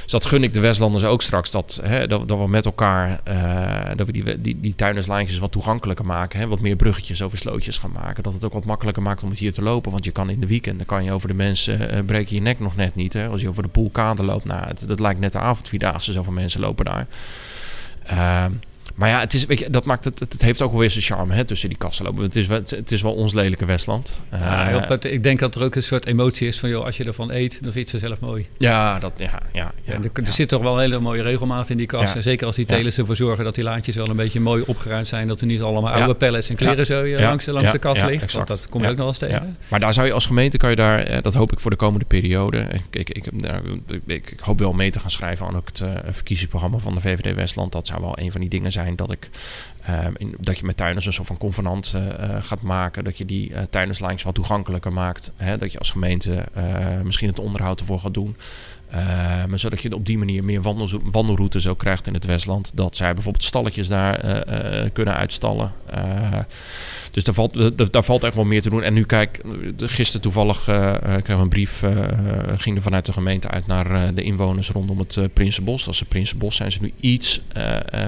Dus 0.04 0.12
dat 0.12 0.26
gun 0.26 0.42
ik 0.42 0.52
de 0.52 0.60
Westlanders 0.60 1.04
ook 1.04 1.22
straks. 1.22 1.50
Dat, 1.50 1.80
hè, 1.82 2.06
dat, 2.06 2.28
dat 2.28 2.38
we 2.38 2.48
met 2.48 2.64
elkaar 2.64 3.20
eh, 3.24 3.96
dat 3.96 4.06
we 4.06 4.12
die, 4.12 4.40
die, 4.40 4.60
die 4.60 4.74
tuinerslijntjes 4.74 5.38
wat 5.38 5.52
toegankelijker 5.52 6.06
maken. 6.06 6.38
Hè, 6.38 6.48
wat 6.48 6.60
meer 6.60 6.76
bruggetjes 6.76 7.22
over 7.22 7.38
slootjes 7.38 7.78
gaan 7.78 7.92
maken. 7.92 8.22
Dat 8.22 8.32
het 8.32 8.44
ook 8.44 8.52
wat 8.52 8.64
makkelijker 8.64 9.02
maakt 9.02 9.22
om 9.22 9.28
het 9.28 9.38
hier 9.38 9.52
te 9.52 9.62
lopen. 9.62 9.90
Want 9.90 10.04
je 10.04 10.10
kan 10.10 10.30
in 10.30 10.40
de 10.40 10.46
weekenden 10.46 10.86
kan 10.86 11.04
je 11.04 11.12
over 11.12 11.28
de 11.28 11.34
mensen 11.34 11.90
eh 11.90 12.04
breek 12.04 12.28
je 12.28 12.40
nek 12.40 12.60
nog 12.60 12.76
net 12.76 12.94
niet. 12.94 13.12
Hè. 13.12 13.28
Als 13.28 13.40
je 13.40 13.48
over 13.48 13.62
de 13.62 13.68
poolkade 13.68 14.24
loopt. 14.24 14.44
Nou, 14.44 14.66
het, 14.66 14.88
dat 14.88 15.00
lijkt 15.00 15.20
net 15.20 15.32
de 15.32 15.38
avondvierdaagse. 15.38 16.12
Zoveel 16.12 16.32
mensen 16.32 16.60
lopen 16.60 16.84
daar. 16.84 17.06
Ehm, 18.04 18.52
maar 18.94 19.09
ja, 19.09 19.20
het, 19.20 19.35
is, 19.35 19.46
weet 19.46 19.59
je, 19.59 19.70
dat 19.70 19.85
maakt 19.85 20.04
het, 20.04 20.18
het, 20.18 20.42
heeft 20.42 20.62
ook 20.62 20.70
wel 20.70 20.80
weer 20.80 20.90
zijn 20.90 21.04
charme 21.04 21.35
hè, 21.35 21.44
tussen 21.44 21.68
die 21.68 21.78
kassen 21.78 22.04
lopen. 22.04 22.22
Het 22.22 22.37
is, 22.37 22.46
wel, 22.46 22.61
het 22.66 22.92
is 22.92 23.02
wel 23.02 23.14
ons 23.14 23.33
lelijke 23.33 23.64
Westland. 23.64 24.18
Ja, 24.30 24.88
Eh, 24.88 25.12
ik 25.12 25.22
denk 25.22 25.38
dat 25.38 25.54
er 25.54 25.62
ook 25.62 25.74
een 25.74 25.83
soort 25.83 26.07
emotie 26.07 26.48
is 26.48 26.59
van, 26.59 26.68
joh, 26.68 26.85
als 26.85 26.96
je 26.96 27.04
ervan 27.04 27.30
eet, 27.30 27.62
dan 27.62 27.72
vind 27.72 27.90
je 27.90 27.96
het 27.96 28.07
zelf 28.07 28.20
mooi. 28.20 28.46
ja, 28.59 28.98
dat, 28.98 29.12
ja, 29.16 29.42
ja, 29.52 29.72
ja, 29.83 29.92
en 29.92 30.02
er, 30.02 30.24
er 30.24 30.33
zit 30.33 30.48
toch 30.48 30.62
wel 30.62 30.74
een 30.74 30.80
hele 30.80 30.98
mooie 31.00 31.22
regelmaat 31.22 31.70
in 31.70 31.76
die 31.76 31.87
kast. 31.87 32.09
Ja. 32.09 32.14
En 32.14 32.22
zeker 32.22 32.46
als 32.46 32.57
die 32.57 32.66
telers 32.66 32.98
ervoor 32.98 33.16
zorgen 33.16 33.44
dat 33.44 33.54
die 33.54 33.64
laadjes 33.64 33.96
wel 33.96 34.09
een 34.09 34.16
beetje 34.16 34.40
mooi 34.40 34.62
opgeruimd 34.66 35.09
zijn. 35.09 35.28
Dat 35.28 35.40
er 35.40 35.46
niet 35.46 35.62
allemaal 35.62 35.92
oude 35.92 36.14
pellets 36.14 36.48
en 36.48 36.57
kleren 36.57 36.87
zo 36.87 37.02
eh, 37.02 37.20
langs, 37.20 37.46
langs 37.46 37.72
de 37.72 37.78
kast 37.78 38.04
ligt. 38.04 38.33
Want 38.33 38.48
dat 38.48 38.68
kom 38.68 38.83
je 38.83 38.88
ook 38.88 38.96
nog 38.96 39.00
wel 39.00 39.09
eens 39.09 39.18
tegen. 39.18 39.57
Maar 39.68 39.80
daar 39.80 39.94
zou 39.94 40.07
je 40.07 40.12
als 40.12 40.26
gemeente, 40.26 40.57
kan 40.57 40.70
je 40.70 40.76
daar, 40.76 40.98
eh, 40.98 41.22
dat 41.22 41.35
hoop 41.35 41.52
ik 41.52 41.61
voor 41.61 41.70
de 41.70 41.76
komende 41.76 42.04
periode. 42.04 42.66
Ik, 42.90 43.09
ik, 43.09 43.09
ik, 43.09 43.33
nou, 43.33 43.80
ik, 43.87 44.00
ik, 44.07 44.30
ik 44.30 44.40
hoop 44.40 44.59
wel 44.59 44.72
mee 44.72 44.90
te 44.90 45.00
gaan 45.00 45.11
schrijven 45.11 45.46
aan 45.46 45.54
het 45.54 45.80
eh, 45.80 45.90
verkiezingsprogramma 46.11 46.78
van 46.78 46.94
de 46.94 47.00
VVD 47.00 47.35
Westland. 47.35 47.72
Dat 47.72 47.87
zou 47.87 48.00
wel 48.00 48.18
een 48.18 48.33
van 48.33 48.40
die 48.40 48.50
dingen 48.50 48.72
zijn 48.72 48.83
dat 48.96 49.10
ik. 49.10 49.30
eh, 49.82 50.06
in, 50.16 50.34
dat 50.40 50.58
je 50.58 50.64
met 50.64 50.76
tuiners 50.76 51.06
een 51.06 51.12
soort 51.12 51.26
van 51.26 51.36
convenant 51.36 51.92
eh, 51.94 52.36
eh, 52.36 52.42
gaat 52.42 52.62
maken. 52.62 53.04
Dat 53.04 53.18
je 53.18 53.24
die 53.24 53.50
uh, 53.50 53.58
tuinerslijns 53.70 54.22
wat 54.22 54.34
toegankelijker 54.34 54.92
maakt. 54.92 55.32
Hè? 55.36 55.58
Dat 55.58 55.72
je 55.72 55.78
als 55.78 55.90
gemeente 55.90 56.34
eh, 56.54 57.00
misschien 57.00 57.28
het 57.28 57.38
onderhoud 57.38 57.80
ervoor 57.80 58.00
gaat 58.00 58.14
doen. 58.14 58.36
Uh, 58.94 59.00
maar 59.44 59.59
zodat 59.59 59.83
je 59.83 59.94
op 59.94 60.07
die 60.07 60.18
manier 60.18 60.44
meer 60.44 60.62
wandel, 60.62 60.88
wandelroutes 61.04 61.66
ook 61.66 61.78
krijgt 61.78 62.07
in 62.07 62.14
het 62.14 62.24
Westland. 62.24 62.72
Dat 62.74 62.96
zij 62.96 63.14
bijvoorbeeld 63.14 63.44
stalletjes 63.44 63.88
daar 63.88 64.24
uh, 64.24 64.83
uh, 64.83 64.90
kunnen 64.92 65.14
uitstallen. 65.14 65.72
dus 67.11 67.24
daar 67.24 67.35
valt, 67.35 67.92
daar 67.92 68.04
valt 68.04 68.24
echt 68.24 68.35
wel 68.35 68.44
meer 68.44 68.62
te 68.62 68.70
doen. 68.70 68.83
En 68.83 68.94
nu 68.94 69.04
kijk, 69.04 69.40
gisteren 69.76 70.20
toevallig 70.20 70.62
kreeg 71.22 71.38
een 71.38 71.48
brief. 71.48 71.83
ging 72.57 72.76
er 72.76 72.83
vanuit 72.83 73.07
de 73.07 73.12
gemeente 73.12 73.48
uit 73.48 73.66
naar 73.66 74.14
de 74.14 74.22
inwoners 74.22 74.70
rondom 74.70 74.98
het 74.98 75.18
Prinsenbos. 75.33 75.87
Als 75.87 75.96
ze 75.96 76.04
Prinsenbos 76.04 76.57
zijn 76.57 76.72
ze 76.72 76.78
nu 76.80 76.92
iets 77.00 77.40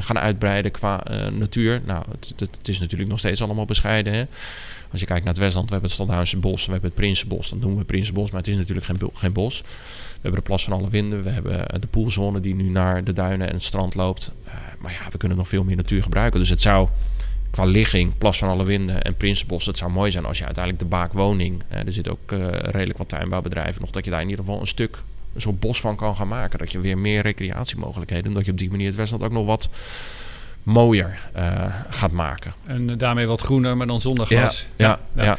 gaan 0.01 0.19
uitbreiden 0.19 0.71
qua 0.71 1.03
natuur. 1.33 1.81
Nou, 1.85 2.05
het, 2.11 2.35
het, 2.37 2.69
is 2.69 2.81
natuurlijk 2.81 3.11
nog 3.11 3.19
steeds 3.19 3.43
allemaal 3.43 3.65
bescheiden. 3.65 4.13
Hè? 4.13 4.25
Als 4.91 5.01
je 5.01 5.07
kijkt 5.07 5.25
naar 5.25 5.33
het 5.33 5.43
Westland, 5.43 5.67
we 5.67 5.73
hebben 5.73 5.91
het 5.91 6.01
Stadhuizen 6.01 6.41
Bos, 6.41 6.67
we 6.67 6.73
hebben 6.73 6.91
het 6.91 6.99
Prinsenbos. 6.99 7.51
Dan 7.51 7.61
doen 7.61 7.77
we 7.77 7.85
Prinsenbos, 7.85 8.31
maar 8.31 8.41
het 8.41 8.49
is 8.49 8.57
natuurlijk 8.57 8.87
geen, 8.87 9.11
geen 9.15 9.33
bos. 9.33 9.63
We 10.27 10.33
hebben 10.33 10.51
de 10.51 10.57
Plas 10.57 10.65
van 10.65 10.79
Alle 10.79 10.91
Winden. 10.91 11.23
We 11.23 11.31
hebben 11.31 11.81
de 11.81 11.87
poolzone 11.87 12.41
die 12.41 12.55
nu 12.55 12.69
naar 12.69 13.05
de 13.05 13.13
duinen 13.13 13.49
en 13.49 13.55
het 13.55 13.63
strand 13.63 13.95
loopt. 13.95 14.33
Uh, 14.47 14.53
maar 14.79 14.93
ja, 14.93 15.11
we 15.11 15.19
kunnen 15.19 15.39
nog 15.39 15.49
veel 15.49 15.65
meer 15.65 15.77
natuur 15.77 16.03
gebruiken. 16.03 16.41
Dus 16.41 16.49
het 16.49 16.61
zou 16.61 16.89
qua 17.51 17.65
ligging, 17.65 18.19
Plas 18.19 18.39
van 18.39 18.49
Alle 18.49 18.65
Winden 18.65 19.03
en 19.03 19.15
Prinsenbos... 19.15 19.67
het 19.67 19.79
zou 19.79 19.91
mooi 19.91 20.11
zijn 20.11 20.25
als 20.25 20.39
je 20.39 20.45
uiteindelijk 20.45 20.85
de 20.85 20.89
baakwoning... 20.89 21.63
Uh, 21.73 21.79
er 21.79 21.93
zit 21.93 22.09
ook 22.09 22.33
uh, 22.33 22.47
redelijk 22.51 22.99
wat 22.99 23.09
tuinbouwbedrijven 23.09 23.81
nog... 23.81 23.91
dat 23.91 24.05
je 24.05 24.11
daar 24.11 24.21
in 24.21 24.29
ieder 24.29 24.45
geval 24.45 24.61
een 24.61 24.67
stuk, 24.67 24.99
een 25.35 25.41
soort 25.41 25.61
bos 25.61 25.81
van 25.81 25.97
kan 25.97 26.17
gaan 26.17 26.29
maken. 26.29 26.59
Dat 26.59 26.73
je 26.73 26.81
weer 26.81 26.99
meer 26.99 27.23
recreatiemogelijkheden... 27.23 28.27
en 28.27 28.33
dat 28.33 28.45
je 28.45 28.51
op 28.51 28.59
die 28.59 28.71
manier 28.71 28.87
het 28.87 28.97
Westland 28.97 29.23
ook 29.23 29.33
nog 29.33 29.47
wat 29.47 29.69
mooier 30.63 31.19
gaat 31.91 32.13
maken. 32.13 32.53
En 32.65 32.99
daarmee 32.99 33.27
wat 33.27 33.41
groener, 33.41 33.77
maar 33.77 33.87
dan 33.87 34.01
zonder 34.01 34.27
gras. 34.27 34.67
ja, 34.77 34.87
ja. 34.87 35.23
ja. 35.23 35.25
ja. 35.25 35.39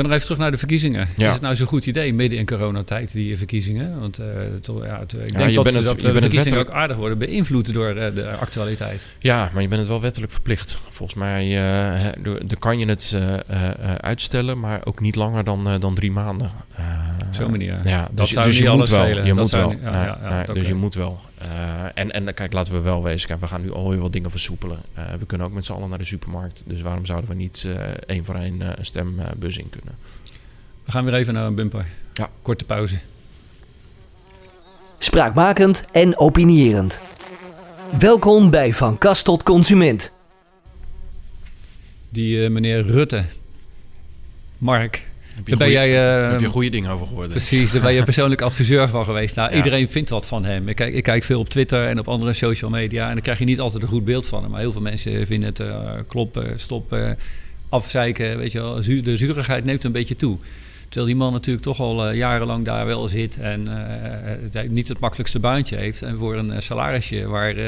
Wil 0.00 0.08
nog 0.08 0.18
even 0.18 0.24
terug 0.28 0.38
naar 0.42 0.50
de 0.50 0.58
verkiezingen. 0.58 1.08
Ja. 1.16 1.26
Is 1.26 1.32
het 1.32 1.42
nou 1.42 1.54
zo'n 1.56 1.66
goed 1.66 1.86
idee 1.86 2.14
midden 2.14 2.38
in 2.38 2.46
coronatijd, 2.46 3.12
die 3.12 3.36
verkiezingen? 3.36 4.00
Want 4.00 4.20
uh, 4.20 4.26
to, 4.62 4.84
ja, 4.84 5.00
ik 5.00 5.10
Ja, 5.10 5.38
denk 5.38 5.48
je 5.48 5.54
dat, 5.54 5.64
bent 5.64 5.76
het- 5.76 5.84
dat 5.84 6.00
je 6.00 6.06
de 6.06 6.12
bent 6.12 6.24
het 6.24 6.32
verkiezingen 6.32 6.58
ook 6.66 6.70
aardig 6.74 6.96
worden 6.96 7.18
beïnvloed 7.18 7.72
door 7.72 7.88
uh, 7.96 8.04
de 8.14 8.30
actualiteit. 8.40 9.06
Ja, 9.18 9.50
maar 9.52 9.62
je 9.62 9.68
bent 9.68 9.80
het 9.80 9.90
wel 9.90 10.00
wettelijk 10.00 10.32
verplicht. 10.32 10.78
Volgens 10.90 11.18
mij 11.18 11.46
uh, 12.04 12.12
dan 12.22 12.58
kan 12.58 12.78
je 12.78 12.86
het 12.86 13.16
uitstellen, 14.00 14.60
maar 14.60 14.80
ook 14.84 15.00
niet 15.00 15.16
langer 15.16 15.44
dan, 15.44 15.68
dan 15.80 15.94
drie 15.94 16.10
maanden. 16.12 16.50
Op 17.26 17.34
zo'n 17.34 17.50
manier. 17.50 17.78
Ja, 17.84 18.00
Dat 18.00 18.16
dus, 18.16 18.28
je- 18.28 18.34
zou 18.34 18.46
dus 18.46 18.54
niet 18.60 18.64
je 18.70 18.76
moet 18.76 18.88
wel. 18.88 19.06
Je 19.06 19.14
Dat 19.14 19.34
moet 19.36 19.50
wel. 19.50 19.74
Dus 20.54 20.66
je 20.68 20.74
moet 20.74 20.94
wel. 20.94 21.20
Uh, 21.42 21.84
en, 21.94 22.10
en 22.10 22.34
kijk, 22.34 22.52
laten 22.52 22.72
we 22.72 22.80
wel 22.80 23.02
wezen. 23.02 23.28
Kijk, 23.28 23.40
we 23.40 23.46
gaan 23.46 23.62
nu 23.62 23.72
alweer 23.72 23.98
wat 23.98 24.12
dingen 24.12 24.30
versoepelen. 24.30 24.78
Uh, 24.98 25.04
we 25.18 25.26
kunnen 25.26 25.46
ook 25.46 25.52
met 25.52 25.64
z'n 25.64 25.72
allen 25.72 25.88
naar 25.88 25.98
de 25.98 26.04
supermarkt. 26.04 26.62
Dus 26.66 26.80
waarom 26.80 27.06
zouden 27.06 27.30
we 27.30 27.36
niet 27.36 27.64
uh, 27.66 27.74
één 28.06 28.24
voor 28.24 28.34
één 28.34 28.60
uh, 28.60 28.68
een 28.74 28.86
stembus 28.86 29.56
in 29.58 29.70
kunnen? 29.70 29.94
We 30.84 30.92
gaan 30.92 31.04
weer 31.04 31.14
even 31.14 31.34
naar 31.34 31.46
een 31.46 31.54
bumper. 31.54 31.86
Ja. 32.12 32.30
Korte 32.42 32.64
pauze. 32.64 32.98
Spraakmakend 34.98 35.84
en 35.92 36.18
opinierend. 36.18 37.00
Welkom 37.98 38.50
bij 38.50 38.72
Van 38.72 38.98
Kast 38.98 39.24
tot 39.24 39.42
Consument. 39.42 40.12
Die 42.08 42.44
eh, 42.44 42.50
meneer 42.50 42.86
Rutte, 42.86 43.24
Mark, 44.58 45.09
daar 45.44 45.56
ben 45.58 45.70
jij... 45.70 46.22
eh, 46.24 46.30
heb 46.30 46.40
je 46.40 46.46
goede 46.48 46.68
dingen 46.70 46.90
over 46.90 47.06
gehoord? 47.06 47.28
Precies, 47.28 47.72
daar 47.72 47.82
ben 47.82 47.92
je 47.94 48.02
persoonlijk 48.12 48.40
adviseur 48.40 48.88
van 48.88 49.04
geweest. 49.04 49.36
Nou, 49.36 49.50
Ja. 49.50 49.56
iedereen 49.56 49.88
vindt 49.88 50.10
wat 50.10 50.26
van 50.26 50.44
hem. 50.44 50.68
Ik 50.68 50.76
kijk, 50.76 50.94
ik 50.94 51.02
kijk 51.02 51.24
veel 51.24 51.40
op 51.40 51.48
Twitter 51.48 51.86
en 51.86 51.98
op 51.98 52.08
andere 52.08 52.32
social 52.32 52.70
media. 52.70 53.06
En 53.06 53.12
dan 53.12 53.22
krijg 53.22 53.38
je 53.38 53.44
niet 53.44 53.60
altijd 53.60 53.82
een 53.82 53.88
goed 53.88 54.04
beeld 54.04 54.26
van 54.26 54.42
hem. 54.42 54.50
Maar 54.50 54.60
heel 54.60 54.72
veel 54.72 54.80
mensen 54.80 55.26
vinden 55.26 55.48
het 55.48 55.60
eh, 55.60 55.90
kloppen, 56.08 56.60
stoppen, 56.60 57.18
afzeiken. 57.68 58.38
Weet 58.38 58.52
je 58.52 58.60
wel. 58.60 58.74
De 59.02 59.16
zurigheid 59.16 59.64
neemt 59.64 59.84
een 59.84 59.92
beetje 59.92 60.16
toe. 60.16 60.38
Terwijl 60.90 61.06
die 61.06 61.16
man 61.24 61.32
natuurlijk 61.32 61.64
toch 61.64 61.80
al 61.80 62.06
eh, 62.08 62.16
jarenlang 62.16 62.64
daar 62.64 62.86
wel 62.86 63.08
zit. 63.08 63.38
En 63.40 63.68
eh, 63.68 64.30
het 64.52 64.70
niet 64.70 64.88
het 64.88 64.98
makkelijkste 65.00 65.38
baantje 65.38 65.76
heeft. 65.76 66.02
En 66.02 66.18
voor 66.18 66.36
een 66.36 66.52
eh, 66.52 66.60
salarisje 66.60 67.28
waar 67.28 67.56
eh, 67.56 67.64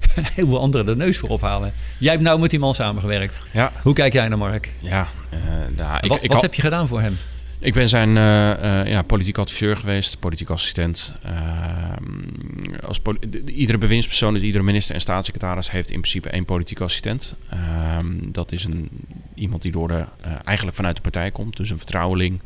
heel 0.36 0.46
veel 0.46 0.60
anderen 0.60 0.86
de 0.86 0.96
neus 0.96 1.18
voor 1.18 1.28
ophalen. 1.28 1.72
Jij 1.98 2.12
hebt 2.12 2.24
nou 2.24 2.40
met 2.40 2.50
die 2.50 2.58
man 2.58 2.74
samengewerkt. 2.74 3.42
Ja, 3.52 3.72
Hoe 3.82 3.94
kijk 3.94 4.12
jij 4.12 4.28
naar 4.28 4.38
Mark? 4.38 4.70
ja. 4.78 5.08
eh, 5.30 5.38
nou, 5.76 5.98
ik, 6.00 6.08
wat 6.08 6.22
ik, 6.22 6.22
wat 6.22 6.32
had- 6.32 6.42
heb 6.42 6.54
je 6.54 6.62
gedaan 6.62 6.88
voor 6.88 7.00
hem? 7.00 7.16
Ik 7.60 7.74
ben 7.74 7.88
zijn 7.88 8.16
eh, 8.16 8.80
eh, 8.80 8.88
ja, 8.88 9.02
politiek 9.02 9.38
adviseur 9.38 9.76
geweest, 9.76 10.18
politiek 10.18 10.50
assistent. 10.50 11.12
Ehm, 11.22 12.74
als 12.86 13.00
iedere 13.46 13.78
bewindspersoon, 13.78 14.34
dus 14.34 14.42
iedere 14.42 14.64
minister 14.64 14.94
en 14.94 15.00
staatssecretaris 15.00 15.70
heeft 15.70 15.90
in 15.90 16.00
principe 16.00 16.28
één 16.28 16.44
politiek 16.44 16.80
assistent. 16.80 17.34
Ehm, 17.48 18.16
dat 18.32 18.52
is 18.52 18.64
een, 18.64 18.88
iemand 19.34 19.62
die 19.62 19.72
door 19.72 19.88
de, 19.88 20.04
eh, 20.20 20.32
eigenlijk 20.44 20.76
vanuit 20.76 20.96
de 20.96 21.02
partij 21.02 21.30
komt, 21.30 21.56
dus 21.56 21.70
een 21.70 21.78
vertrouweling 21.78 22.40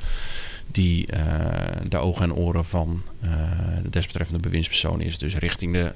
die 0.66 1.06
de 1.88 1.96
ogen 1.96 2.22
en 2.22 2.34
oren 2.34 2.64
van 2.64 3.02
de 3.82 3.90
desbetreffende 3.90 4.40
bewindspersoon 4.40 5.00
is. 5.00 5.18
Dus 5.18 5.36
richting 5.36 5.72
de 5.72 5.92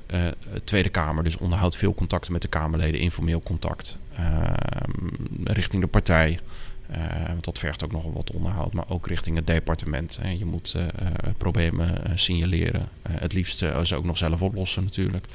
Tweede 0.65 0.89
Kamer. 0.89 1.25
Dus 1.25 1.37
onderhoudt 1.37 1.77
veel 1.77 1.95
contacten 1.95 2.33
met 2.33 2.43
de 2.43 2.49
Kamerleden, 2.49 3.01
informeel 3.01 3.41
contact. 3.41 3.99
Ehm, 4.17 5.45
richting 5.45 5.83
de 5.83 5.89
partij. 5.89 6.39
Eh, 6.89 7.01
dat 7.41 7.59
vergt 7.59 7.85
ook 7.85 7.93
nogal 7.93 8.13
wat 8.13 8.31
onderhoud, 8.31 8.73
maar 8.73 8.89
ook 8.89 9.07
richting 9.07 9.37
het 9.37 9.47
departement. 9.47 10.19
Hè. 10.21 10.31
Je 10.31 10.45
moet 10.45 10.75
eh, 10.77 10.85
eh, 10.85 10.89
problemen 11.37 12.19
signaleren. 12.19 12.89
Het 13.09 13.33
liefst 13.33 13.59
ze 13.59 13.97
ook 13.97 14.05
nog 14.05 14.19
zelf 14.19 14.43
oplossen 14.43 14.85
natuurlijk. 14.85 15.27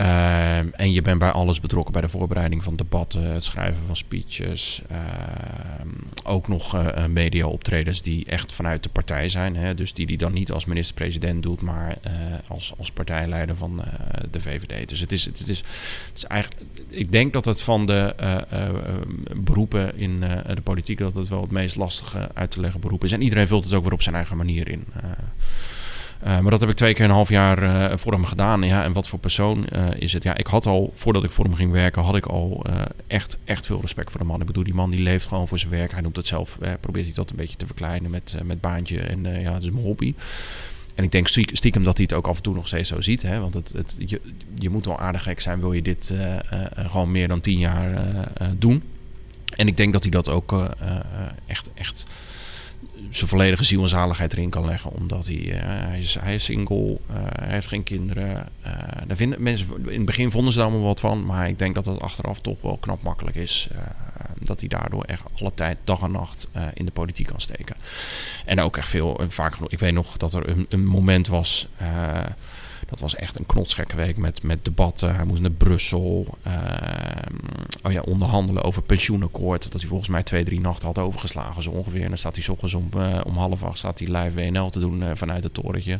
Ehm, 0.00 0.68
en 0.72 0.92
je 0.92 1.02
bent 1.02 1.18
bij 1.18 1.30
alles 1.30 1.60
betrokken 1.60 1.92
bij 1.92 2.02
de 2.02 2.08
voorbereiding 2.08 2.62
van 2.62 2.76
debatten, 2.76 3.22
het 3.22 3.44
schrijven 3.44 3.82
van 3.86 3.96
speeches. 3.96 4.82
ehm, 4.88 5.88
ook 6.24 6.48
nog 6.48 6.74
eh, 6.74 7.06
media-optredens 7.06 8.02
die 8.02 8.24
echt 8.24 8.52
vanuit 8.52 8.82
de 8.82 8.88
partij 8.88 9.28
zijn. 9.28 9.56
Hè, 9.56 9.74
dus 9.74 9.92
die 9.92 10.06
die 10.06 10.16
dan 10.16 10.32
niet 10.32 10.52
als 10.52 10.64
minister-president 10.64 11.42
doet, 11.42 11.62
maar 11.62 11.96
eh, 12.02 12.12
als, 12.46 12.74
als 12.78 12.90
partijleider 12.90 13.56
van 13.56 13.82
de 14.30 14.40
VVD. 14.40 14.88
Dus 14.88 15.00
het 15.00 15.12
is, 15.12 15.24
het, 15.24 15.48
is, 15.48 15.58
het 16.06 16.16
is 16.16 16.24
eigenlijk. 16.24 16.62
Ik 16.88 17.12
denk 17.12 17.32
dat 17.32 17.44
het 17.44 17.62
van 17.62 17.86
de 17.86 18.14
beroepen 19.36 19.96
in 19.98 20.20
de 20.54 20.62
politiek 20.62 20.98
dat 20.98 21.14
het 21.14 21.28
wel 21.28 21.40
het 21.40 21.50
meest 21.50 21.76
lastige 21.76 22.28
uit 22.34 22.50
te 22.50 22.60
leggen 22.60 22.80
beroep 22.80 23.04
is. 23.04 23.12
En 23.12 23.22
iedereen 23.22 23.48
vult 23.48 23.64
het 23.64 23.72
ook 23.72 23.84
weer 23.84 23.92
op 23.92 24.02
zijn 24.02 24.14
eigen 24.14 24.36
manier 24.36 24.68
in. 24.68 24.84
Eh, 26.20 26.38
maar 26.38 26.50
dat 26.50 26.60
heb 26.60 26.70
ik 26.70 26.76
twee 26.76 26.94
keer 26.94 27.04
een 27.04 27.10
half 27.10 27.28
jaar 27.28 27.62
eh, 27.62 27.96
voor 27.98 28.12
hem 28.12 28.24
gedaan. 28.24 28.62
Ja, 28.62 28.84
en 28.84 28.92
wat 28.92 29.08
voor 29.08 29.18
persoon 29.18 29.66
eh, 29.66 29.88
is 29.98 30.12
het? 30.12 30.22
Ja, 30.22 30.36
ik 30.36 30.46
had 30.46 30.66
al, 30.66 30.92
voordat 30.94 31.24
ik 31.24 31.30
voor 31.30 31.44
hem 31.44 31.54
ging 31.54 31.72
werken, 31.72 32.02
had 32.02 32.16
ik 32.16 32.26
al 32.26 32.64
echt, 33.06 33.38
echt 33.44 33.66
veel 33.66 33.80
respect 33.80 34.10
voor 34.10 34.20
de 34.20 34.26
man. 34.26 34.40
Ik 34.40 34.46
bedoel, 34.46 34.64
die 34.64 34.74
man 34.74 34.90
die 34.90 35.00
leeft 35.00 35.26
gewoon 35.26 35.48
voor 35.48 35.58
zijn 35.58 35.70
werk. 35.70 35.92
Hij 35.92 36.00
noemt 36.00 36.16
het 36.16 36.26
zelf, 36.26 36.58
probeert 36.80 37.04
hij 37.04 37.14
dat 37.14 37.30
een 37.30 37.36
beetje 37.36 37.56
te 37.56 37.66
verkleinen 37.66 38.10
met, 38.10 38.34
met 38.44 38.60
baantje. 38.60 39.00
En 39.00 39.40
ja, 39.40 39.52
het 39.52 39.62
is 39.62 39.70
mijn 39.70 39.84
hobby. 39.84 40.14
En 40.94 41.04
ik 41.04 41.10
denk 41.10 41.26
stiek- 41.26 41.56
stiekem 41.56 41.84
dat 41.84 41.96
hij 41.96 42.06
het 42.08 42.18
ook 42.18 42.26
af 42.26 42.36
en 42.36 42.42
toe 42.42 42.54
nog 42.54 42.66
steeds 42.66 42.88
zo 42.88 43.00
ziet. 43.00 43.22
Hè? 43.22 43.40
Want 43.40 43.54
het, 43.54 43.72
het, 43.72 43.94
je, 43.98 44.20
je 44.54 44.70
moet 44.70 44.84
wel 44.86 44.98
aardig 44.98 45.22
gek 45.22 45.40
zijn, 45.40 45.60
wil 45.60 45.72
je 45.72 45.82
dit 45.82 46.14
gewoon 46.74 47.10
meer 47.10 47.28
dan 47.28 47.40
tien 47.40 47.58
jaar 47.58 47.92
doen. 48.58 48.82
En 49.56 49.66
ik 49.66 49.76
denk 49.76 49.92
dat 49.92 50.02
hij 50.02 50.10
dat 50.10 50.28
ook 50.28 50.70
echt, 51.46 51.70
echt 51.74 52.06
zijn 53.10 53.30
volledige 53.30 53.64
ziel 53.64 53.82
en 53.82 53.88
zaligheid 53.88 54.32
erin 54.32 54.50
kan 54.50 54.64
leggen. 54.64 54.92
Omdat 54.92 55.26
hij, 55.26 55.52
eh, 55.52 55.60
hij, 55.62 55.98
is, 55.98 56.16
hij 56.20 56.38
single, 56.38 56.98
eh, 57.06 57.16
hij 57.16 57.52
heeft 57.52 57.66
geen 57.66 57.82
kinderen. 57.82 58.48
eh 58.62 58.72
daar 59.06 59.16
vinden 59.16 59.42
mensen, 59.42 59.66
in 59.86 59.96
het 59.96 60.06
begin 60.06 60.30
vonden 60.30 60.52
ze 60.52 60.58
daar 60.58 60.68
allemaal 60.68 60.86
wat 60.86 61.00
van. 61.00 61.26
Maar 61.26 61.48
ik 61.48 61.58
denk 61.58 61.74
dat 61.74 61.86
het 61.86 62.00
achteraf 62.00 62.40
toch 62.40 62.60
wel 62.60 62.76
knap 62.76 63.02
makkelijk 63.02 63.36
is. 63.36 63.68
dat 64.42 64.60
hij 64.60 64.68
daardoor 64.68 65.04
echt 65.04 65.22
alle 65.40 65.54
tijd, 65.54 65.78
dag 65.84 66.02
en 66.02 66.12
nacht 66.12 66.50
in 66.74 66.84
de 66.84 66.90
politiek 66.90 67.26
kan 67.26 67.40
steken. 67.40 67.76
En 68.44 68.60
ook 68.60 68.76
echt 68.76 68.88
veel, 68.88 69.20
en 69.20 69.30
vaak. 69.30 69.54
Ik 69.66 69.78
weet 69.78 69.92
nog 69.92 70.16
dat 70.16 70.34
er 70.34 70.48
een, 70.48 70.66
een 70.68 70.84
moment 70.84 71.26
was. 71.26 71.68
Dat 72.90 73.00
was 73.00 73.14
echt 73.14 73.38
een 73.38 73.46
knotsgekke 73.46 73.96
week 73.96 74.16
met, 74.16 74.42
met 74.42 74.64
debatten. 74.64 75.14
Hij 75.14 75.24
moest 75.24 75.40
naar 75.40 75.50
Brussel. 75.50 76.38
ehm, 76.42 77.34
oh 77.82 77.92
ja, 77.92 78.00
onderhandelen 78.00 78.62
over 78.62 78.82
pensioenakkoord. 78.82 79.62
Dat 79.72 79.80
hij 79.80 79.88
volgens 79.88 80.08
mij 80.08 80.22
twee, 80.22 80.44
drie 80.44 80.60
nachten 80.60 80.86
had 80.86 80.98
overgeslagen 80.98 81.62
zo 81.62 81.70
ongeveer. 81.70 82.02
En 82.02 82.08
dan 82.08 82.18
staat 82.18 82.34
hij 82.34 82.44
's 82.44 82.48
ochtends 82.48 82.74
om, 82.74 82.88
eh, 82.96 83.20
om 83.26 83.36
half 83.36 83.62
acht 83.62 83.78
staat 83.78 83.98
hij 83.98 84.08
live 84.08 84.50
WNL 84.50 84.70
te 84.70 84.78
doen 84.78 85.02
eh, 85.02 85.10
vanuit 85.14 85.44
het 85.44 85.54
torentje. 85.54 85.98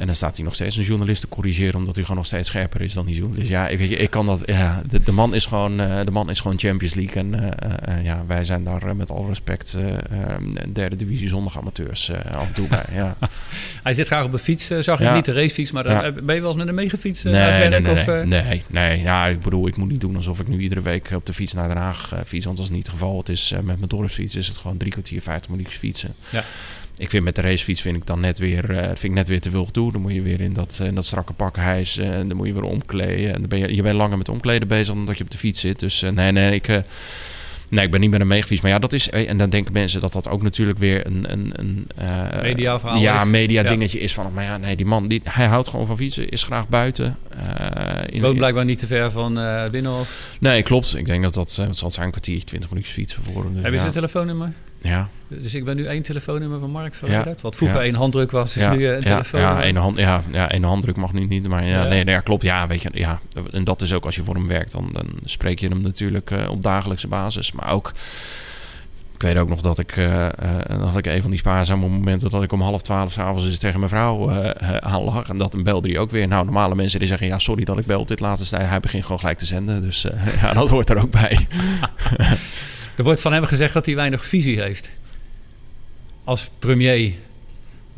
En 0.00 0.06
dan 0.06 0.14
staat 0.14 0.36
hij 0.36 0.44
nog 0.44 0.54
steeds 0.54 0.76
een 0.76 0.82
journalist 0.84 1.20
te 1.20 1.28
corrigeren... 1.28 1.74
omdat 1.74 1.94
hij 1.94 2.02
gewoon 2.02 2.18
nog 2.18 2.26
steeds 2.26 2.48
scherper 2.48 2.80
is 2.80 2.92
dan 2.92 3.06
die 3.06 3.14
journalist. 3.14 3.48
Ja, 3.48 3.68
ik, 3.68 3.78
weet 3.78 3.88
je, 3.88 3.96
ik 3.96 4.10
kan 4.10 4.26
dat... 4.26 4.42
Ja, 4.46 4.82
de, 4.88 5.02
de, 5.02 5.12
man 5.12 5.34
is 5.34 5.46
gewoon, 5.46 5.80
eh, 5.80 6.04
de 6.04 6.10
man 6.10 6.30
is 6.30 6.40
gewoon 6.40 6.58
Champions 6.58 6.94
League. 6.94 7.14
En 7.22 7.58
eh, 7.58 7.96
eh, 7.98 8.04
ja, 8.04 8.24
wij 8.26 8.44
zijn 8.44 8.64
daar 8.64 8.96
met 8.96 9.10
alle 9.10 9.28
respect... 9.28 9.76
derde 10.72 10.96
divisie 10.96 11.28
zondag 11.28 11.58
amateurs 11.58 12.12
af 12.34 12.48
en 12.48 12.54
toe 12.54 12.68
bij. 12.68 12.84
Ja. 12.94 13.16
Hij 13.82 13.94
zit 13.94 14.06
graag 14.06 14.24
op 14.24 14.32
de 14.32 14.38
fiets, 14.38 14.66
zag 14.66 14.98
je 14.98 15.04
Ja. 15.04 15.14
niet 15.14 15.24
de 15.24 15.32
racefiets, 15.32 15.70
maar 15.72 15.88
Ja. 15.90 16.12
ben 16.12 16.34
je 16.34 16.40
wel 16.40 16.48
eens 16.50 16.58
met 16.58 16.66
hem 16.66 16.74
meegefietst? 16.74 17.26
eh, 17.26 17.32
Nee, 17.32 17.68
nee, 17.68 17.80
nee, 17.80 17.92
of, 17.92 18.06
nee, 18.06 18.20
eh? 18.20 18.26
nee, 18.26 18.62
nee. 18.70 19.00
Ja, 19.00 19.26
ik 19.26 19.40
bedoel, 19.40 19.66
ik 19.66 19.76
moet 19.76 19.88
niet 19.88 20.00
doen 20.00 20.16
alsof 20.16 20.40
ik 20.40 20.48
nu 20.48 20.58
iedere 20.58 20.80
week 20.80 21.10
op 21.14 21.26
de 21.26 21.32
fiets 21.34 21.52
naar 21.52 21.68
Den 21.68 21.76
Haag 21.76 22.12
fiets. 22.26 22.44
Want 22.44 22.56
dat 22.56 22.66
is 22.66 22.72
niet 22.72 22.82
het 22.82 22.92
geval. 22.92 23.18
Het 23.18 23.28
is, 23.28 23.50
met 23.54 23.64
mijn 23.64 23.80
dorpsfiets 23.88 24.34
is 24.36 24.46
het 24.46 24.56
gewoon 24.56 24.76
drie 24.76 24.92
kwartier, 24.92 25.22
vijftig 25.22 25.50
minuutjes 25.50 25.76
fietsen. 25.78 26.14
Ja. 26.30 26.42
Ik 26.96 27.10
vind 27.10 27.24
met 27.24 27.34
de 27.34 27.40
racefiets 27.40 27.80
vind 27.80 27.96
ik 27.96 28.06
dan 28.06 28.20
net 28.20 28.38
weer, 28.38 28.70
eh, 28.70 28.84
vind 28.84 29.02
ik 29.02 29.10
net 29.12 29.28
weer 29.28 29.40
te 29.40 29.50
veel 29.50 29.64
gedoe. 29.64 29.92
Dan 29.92 30.00
moet 30.00 30.12
je 30.12 30.22
weer 30.22 30.40
in 30.40 30.52
dat, 30.52 30.78
eh, 30.80 30.86
in 30.86 30.94
dat 30.94 31.06
strakke 31.06 31.32
pak 31.32 31.56
hijsen 31.56 32.12
en 32.12 32.28
dan 32.28 32.36
moet 32.36 32.46
je 32.46 32.52
weer 32.52 32.62
omkleden. 32.62 33.34
En 33.34 33.40
dan 33.40 33.48
ben 33.48 33.58
je, 33.58 33.74
je 33.74 33.82
bent 33.82 33.96
langer 33.96 34.18
met 34.18 34.28
omkleden 34.28 34.68
bezig 34.68 34.94
dan 34.94 35.04
dat 35.06 35.18
je 35.18 35.24
op 35.24 35.30
de 35.30 35.38
fiets 35.38 35.60
zit. 35.60 35.78
Dus 35.78 36.02
eh, 36.02 36.10
nee, 36.10 36.32
nee, 36.32 36.54
ik... 36.54 36.68
eh, 36.68 36.78
Nee, 37.68 37.84
ik 37.84 37.90
ben 37.90 38.00
niet 38.00 38.10
met 38.10 38.18
hem 38.18 38.28
meegefietst. 38.28 38.62
Maar 38.62 38.72
ja, 38.72 38.78
dat 38.78 38.92
is. 38.92 39.10
En 39.10 39.38
dan 39.38 39.50
denken 39.50 39.72
mensen 39.72 40.00
dat 40.00 40.12
dat 40.12 40.28
ook 40.28 40.42
natuurlijk 40.42 40.78
weer 40.78 41.06
een. 41.06 41.32
een, 41.32 41.52
een 41.54 41.86
eh, 41.96 42.42
Mediaverhaal 42.42 42.98
Ja, 43.00 43.20
is. 43.22 43.28
media 43.28 43.62
Ja. 43.62 43.68
dingetje 43.68 43.98
is 44.00 44.14
van. 44.14 44.32
Maar 44.32 44.44
ja, 44.44 44.56
nee, 44.56 44.76
die 44.76 44.86
man 44.86 45.08
die, 45.08 45.20
hij 45.24 45.46
houdt 45.46 45.68
gewoon 45.68 45.86
van 45.86 45.96
fietsen, 45.96 46.28
is 46.28 46.42
graag 46.42 46.68
buiten. 46.68 47.16
eh, 47.28 48.14
in- 48.14 48.22
Woont 48.22 48.36
blijkbaar 48.36 48.64
niet 48.64 48.78
te 48.78 48.86
ver 48.86 49.10
van 49.10 49.38
eh 49.38 49.70
Binnenhof. 49.70 50.36
Nee, 50.40 50.62
klopt. 50.62 50.96
Ik 50.96 51.06
denk 51.06 51.22
dat 51.22 51.34
dat, 51.34 51.56
eh, 51.60 51.66
het 51.66 51.76
zal 51.76 51.90
zijn 51.90 52.04
een 52.06 52.10
kwartiertje, 52.12 52.46
20 52.46 52.70
minuutjes 52.70 52.94
fietsen 52.94 53.22
voor 53.22 53.42
hem. 53.44 53.52
Dus 53.52 53.62
Heb 53.62 53.70
je 53.70 53.76
ja. 53.76 53.80
zijn 53.80 53.92
telefoonnummer? 53.92 54.52
Ja, 54.82 55.08
Dus 55.28 55.54
ik 55.54 55.64
ben 55.64 55.76
nu 55.76 55.84
één 55.86 56.02
telefoonnummer 56.02 56.60
van 56.60 56.70
Mark 56.70 56.94
verwijderd. 56.94 57.40
Wat 57.40 57.56
vroeger 57.56 57.78
Ja. 57.78 57.84
één 57.84 57.94
handdruk 57.94 58.30
was, 58.30 58.56
is 58.56 58.62
ja, 58.62 58.72
nu 58.72 58.86
eh, 58.86 58.90
een 58.96 59.02
ja, 59.02 59.02
telefoonnummer. 59.04 59.58
ja, 59.60 59.64
ene 59.64 59.78
hand, 59.78 59.96
ja, 59.96 60.22
ja, 60.32 60.50
ene 60.50 60.66
handdruk 60.66 60.96
mag 60.96 61.12
nu 61.12 61.26
niet. 61.26 61.48
Maar 61.48 61.66
ja. 61.66 61.84
Nee, 61.84 62.04
nee, 62.04 62.22
klopt. 62.22 62.42
Ja, 62.42 62.66
weet 62.66 62.82
je, 62.82 62.90
ja. 62.92 63.20
En 63.52 63.64
dat 63.64 63.82
is 63.82 63.92
ook 63.92 64.04
als 64.04 64.16
je 64.16 64.24
voor 64.24 64.34
hem 64.34 64.46
werkt, 64.46 64.72
dan, 64.72 64.88
dan 64.92 65.06
spreek 65.24 65.58
je 65.58 65.68
hem 65.68 65.82
natuurlijk 65.82 66.30
eh, 66.30 66.50
op 66.50 66.62
dagelijkse 66.62 67.08
basis. 67.08 67.52
Maar 67.52 67.70
ook, 67.72 67.92
ik 69.14 69.22
weet 69.26 69.36
ook 69.36 69.48
nog 69.48 69.60
dat 69.60 69.78
ik, 69.78 69.96
eh, 69.96 70.26
eh, 70.26 70.32
had 70.82 70.96
ik 70.96 71.06
een 71.06 71.20
van 71.20 71.30
die 71.30 71.38
spaarzame 71.38 71.88
momenten 71.88 72.30
dat 72.30 72.42
ik 72.42 72.52
om 72.52 72.60
half 72.60 72.82
twaalf 72.82 73.12
s'avonds 73.12 73.44
eens 73.46 73.58
tegen 73.58 73.78
mijn 73.78 73.90
vrouw 73.90 74.30
eh, 74.30 74.50
eh, 74.74 74.76
aanlag. 74.76 75.28
En 75.28 75.36
dat 75.38 75.54
een 75.54 75.62
belde 75.62 75.90
hij 75.90 75.98
ook 75.98 76.10
weer. 76.10 76.28
Nou, 76.28 76.44
normale 76.44 76.74
mensen 76.74 76.98
die 76.98 77.08
zeggen, 77.08 77.26
ja, 77.26 77.38
sorry 77.38 77.64
dat 77.64 77.78
ik 77.78 77.86
bel 77.86 78.00
op 78.00 78.08
dit 78.08 78.20
laatste 78.20 78.48
tijd. 78.56 78.68
Hij 78.68 78.80
begint 78.80 79.02
gewoon 79.02 79.18
gelijk 79.18 79.38
te 79.38 79.46
zenden. 79.46 79.80
Dus 79.82 80.06
ja, 80.42 80.52
dat 80.52 80.68
hoort 80.68 80.90
er 80.90 81.02
ook 81.02 81.10
bij. 81.10 81.38
Er 82.96 83.04
wordt 83.04 83.20
van 83.20 83.32
hem 83.32 83.44
gezegd 83.44 83.74
dat 83.74 83.86
hij 83.86 83.94
weinig 83.94 84.24
visie 84.24 84.60
heeft. 84.60 84.90
Als 86.24 86.50
premier. 86.58 87.14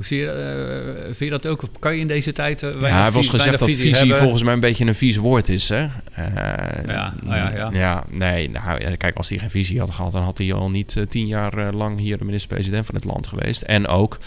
Hoe 0.03 0.11
zie 0.11 0.21
je, 0.21 0.31
eh, 0.31 1.05
vind 1.05 1.19
je 1.19 1.31
dat 1.31 1.47
ook? 1.47 1.63
Of 1.63 1.69
kan 1.79 1.95
je 1.95 2.01
in 2.01 2.07
deze 2.07 2.33
tijd 2.33 2.61
Ja, 2.61 3.03
hij 3.03 3.11
was 3.11 3.29
gezegd 3.29 3.59
dat 3.59 3.71
visie, 3.71 3.95
hebben? 3.95 4.19
volgens 4.19 4.43
mij 4.43 4.53
een 4.53 4.61
beetje 4.61 4.85
een 4.85 4.95
vies 4.95 5.17
woord 5.17 5.49
is. 5.49 5.69
Hè? 5.69 5.87
Eh, 6.13 6.85
Ja, 6.87 7.15
nou 7.23 7.37
ja, 7.37 7.71
ja. 7.73 8.05
nee, 8.11 8.51
nou, 8.51 8.81
ja, 8.81 8.97
kijk, 8.97 9.17
als 9.17 9.29
hij 9.29 9.39
geen 9.39 9.51
visie 9.51 9.79
had 9.79 9.91
gehad, 9.91 10.13
dan 10.13 10.23
had 10.23 10.39
hij 10.39 10.53
al 10.53 10.71
niet 10.71 11.05
tien 11.09 11.27
jaar 11.27 11.73
lang 11.73 11.99
hier 11.99 12.19
de 12.19 12.25
minister-president 12.25 12.87
van 12.87 12.95
het 12.95 13.05
land 13.05 13.27
geweest. 13.27 13.63
En 13.63 13.87
ook, 13.87 14.19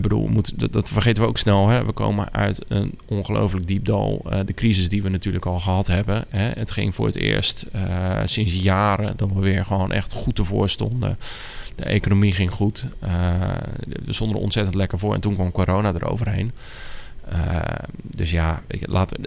bedoel, 0.00 0.26
moet, 0.26 0.60
dat, 0.60 0.72
dat 0.72 0.88
vergeten 0.88 1.22
we 1.22 1.28
ook 1.28 1.38
snel. 1.38 1.68
Hè? 1.68 1.84
We 1.84 1.92
komen 1.92 2.34
uit 2.34 2.64
een 2.68 2.98
ongelooflijk 3.06 3.66
diep 3.66 3.84
dal. 3.84 4.26
De 4.44 4.54
crisis 4.54 4.88
die 4.88 5.02
we 5.02 5.08
natuurlijk 5.08 5.46
al 5.46 5.58
gehad 5.58 5.86
hebben. 5.86 6.24
Hè? 6.28 6.50
Het 6.50 6.70
ging 6.70 6.94
voor 6.94 7.06
het 7.06 7.16
eerst 7.16 7.66
sinds 8.24 8.54
jaren 8.54 9.16
dat 9.16 9.32
we 9.34 9.40
weer 9.40 9.64
gewoon 9.64 9.92
echt 9.92 10.12
goed 10.12 10.38
ervoor 10.38 10.68
stonden. 10.68 11.18
De 11.80 11.86
economie 11.86 12.32
ging 12.32 12.50
goed. 12.50 12.86
Eh, 12.98 13.10
we 14.04 14.12
stonden 14.12 14.36
er 14.36 14.42
ontzettend 14.42 14.74
lekker 14.74 14.98
voor. 14.98 15.14
En 15.14 15.20
toen 15.20 15.34
kwam 15.34 15.52
corona 15.52 15.94
eroverheen. 15.94 16.52
Eh, 17.24 17.60
dus 18.02 18.30
ja, 18.30 18.62
laten 18.80 19.20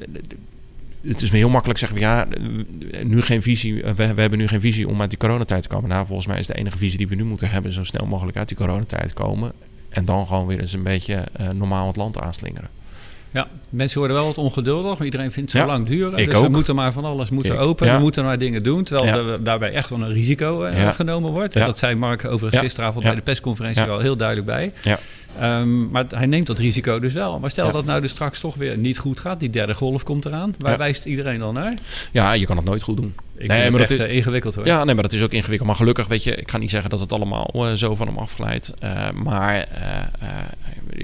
het 1.07 1.21
is 1.21 1.31
me 1.31 1.37
heel 1.37 1.49
makkelijk 1.49 1.79
zeggen, 1.79 1.99
ja, 1.99 2.27
nu 3.03 3.21
geen 3.21 3.41
visie, 3.41 3.83
we, 3.83 3.93
we 3.93 4.21
hebben 4.21 4.37
nu 4.37 4.47
geen 4.47 4.61
visie 4.61 4.87
om 4.87 5.01
uit 5.01 5.09
die 5.09 5.19
coronatijd 5.19 5.61
te 5.61 5.67
komen. 5.67 5.89
Nou, 5.89 6.05
volgens 6.05 6.27
mij 6.27 6.39
is 6.39 6.47
de 6.47 6.55
enige 6.55 6.77
visie 6.77 6.97
die 6.97 7.07
we 7.07 7.15
nu 7.15 7.23
moeten 7.23 7.49
hebben, 7.49 7.73
zo 7.73 7.83
snel 7.83 8.05
mogelijk 8.05 8.37
uit 8.37 8.47
die 8.47 8.57
coronatijd 8.57 9.13
komen. 9.13 9.51
En 9.89 10.05
dan 10.05 10.27
gewoon 10.27 10.47
weer 10.47 10.59
eens 10.59 10.73
een 10.73 10.83
beetje 10.83 11.23
eh, 11.33 11.49
normaal 11.49 11.87
het 11.87 11.95
land 11.95 12.19
aanslingeren. 12.19 12.69
Ja, 13.33 13.47
mensen 13.69 13.97
worden 13.99 14.17
wel 14.17 14.25
wat 14.25 14.37
ongeduldig. 14.37 14.97
Maar 14.97 15.05
iedereen 15.05 15.31
vindt 15.31 15.51
het 15.51 15.61
zo 15.61 15.67
Ja, 15.67 15.73
lang 15.73 15.87
duren. 15.87 16.19
ik 16.19 16.29
dus 16.29 16.39
we 16.39 16.47
moeten 16.47 16.75
maar 16.75 16.91
van 16.93 17.05
alles 17.05 17.29
moeten 17.29 17.57
open. 17.57 17.87
ja. 17.87 17.95
We 17.95 17.99
moeten 18.01 18.23
maar 18.23 18.37
dingen 18.37 18.63
doen. 18.63 18.83
Terwijl 18.83 19.27
er 19.29 19.43
daarbij 19.43 19.71
echt 19.73 19.89
wel 19.89 20.01
een 20.01 20.13
risico 20.13 20.63
eh, 20.63 20.89
genomen 20.89 21.31
wordt. 21.31 21.53
Ja. 21.53 21.65
Dat 21.65 21.79
zei 21.79 21.95
Mark 21.95 22.25
overigens 22.25 22.61
gisteravond 22.61 23.03
bij 23.05 23.15
de 23.15 23.21
persconferentie 23.21 23.85
wel 23.85 23.99
heel 23.99 24.15
duidelijk 24.15 24.47
bij. 24.47 24.73
Ja. 24.83 24.99
Ehm, 25.39 25.89
maar 25.89 26.05
hij 26.09 26.25
neemt 26.25 26.47
dat 26.47 26.57
risico 26.59 26.99
dus 26.99 27.13
wel. 27.13 27.39
Maar 27.39 27.49
stel 27.49 27.71
dat 27.71 27.85
nou 27.85 28.01
dus 28.01 28.11
straks 28.11 28.39
toch 28.39 28.55
weer 28.55 28.77
niet 28.77 28.97
goed 28.97 29.19
gaat. 29.19 29.39
Die 29.39 29.49
derde 29.49 29.73
golf 29.73 30.03
komt 30.03 30.25
eraan. 30.25 30.55
Waar 30.59 30.77
wijst 30.77 31.05
iedereen 31.05 31.39
dan 31.39 31.53
naar? 31.53 31.73
Ja, 32.11 32.31
je 32.33 32.45
kan 32.45 32.57
het 32.57 32.65
nooit 32.65 32.81
goed 32.81 32.97
doen. 32.97 33.13
Ik 33.37 33.47
Nee, 33.47 33.71
maar 33.71 33.79
het 33.79 33.89
dat 33.89 33.99
echt 33.99 34.09
eh, 34.09 34.15
ingewikkeld 34.17 34.55
hoor. 34.55 34.65
Ja, 34.65 34.83
nee, 34.83 34.93
maar 34.93 35.03
dat 35.03 35.13
is 35.13 35.21
ook 35.21 35.31
ingewikkeld. 35.31 35.67
Maar 35.67 35.77
gelukkig, 35.77 36.07
weet 36.07 36.23
je, 36.23 36.35
ik 36.35 36.51
ga 36.51 36.57
niet 36.57 36.69
zeggen 36.69 36.89
dat 36.89 36.99
het 36.99 37.13
allemaal 37.13 37.49
eh, 37.53 37.73
zo 37.73 37.95
van 37.95 38.07
hem 38.07 38.17
afglijdt. 38.17 38.73
Eh, 38.79 39.11
maar 39.11 39.67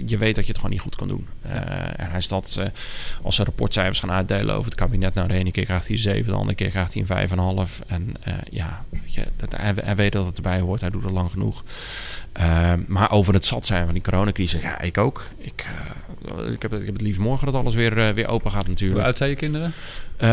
je 0.05 0.17
weet 0.17 0.35
dat 0.35 0.43
je 0.43 0.51
het 0.51 0.55
gewoon 0.55 0.71
niet 0.71 0.81
goed 0.81 0.95
kan 0.95 1.07
doen. 1.07 1.27
En 1.95 2.09
hij 2.09 2.21
staat, 2.21 2.59
als 3.21 3.35
ze 3.35 3.43
rapportcijfers 3.43 3.99
gaan 3.99 4.11
uitdelen 4.11 4.55
over 4.55 4.65
het 4.65 4.79
kabinet, 4.79 5.13
nou 5.13 5.27
de 5.27 5.33
ene 5.33 5.51
keer 5.51 5.65
krijgt 5.65 5.87
hij 5.87 5.95
een 5.95 6.01
7, 6.01 6.25
de 6.25 6.37
andere 6.37 6.55
keer 6.55 6.69
krijgt 6.69 6.93
hij 6.93 7.05
een 7.07 7.67
5,5. 7.67 7.85
En 7.87 8.13
ja, 8.51 8.85
weet 8.89 9.13
je, 9.13 9.25
dat, 9.37 9.55
hij, 9.57 9.73
hij 9.75 9.95
weet 9.95 10.11
dat 10.11 10.25
het 10.25 10.35
erbij 10.35 10.59
hoort, 10.59 10.81
hij 10.81 10.89
doet 10.89 11.03
het 11.03 11.11
lang 11.11 11.31
genoeg. 11.31 11.63
Eh, 12.33 12.73
maar 12.87 13.11
over 13.11 13.33
het 13.33 13.45
zat 13.45 13.65
zijn 13.65 13.85
van 13.85 13.93
die 13.93 14.03
coronacrisis, 14.03 14.61
ja, 14.61 14.81
ik 14.81 14.97
ook. 14.97 15.27
Ik, 15.37 15.65
eh, 16.27 16.51
ik, 16.53 16.61
heb, 16.61 16.71
het- 16.71 16.79
ik 16.79 16.85
heb 16.85 16.93
het 16.95 17.01
liefst 17.03 17.19
morgen 17.19 17.45
dat 17.45 17.55
alles 17.55 17.75
weer, 17.75 17.97
eh, 17.97 18.09
weer 18.13 18.27
open 18.27 18.51
gaat 18.51 18.61
Hoe 18.61 18.69
natuurlijk. 18.69 19.05
oud 19.05 19.17
zijn 19.17 19.29
je 19.29 19.35
kinderen? 19.35 19.73
Eh, 20.17 20.29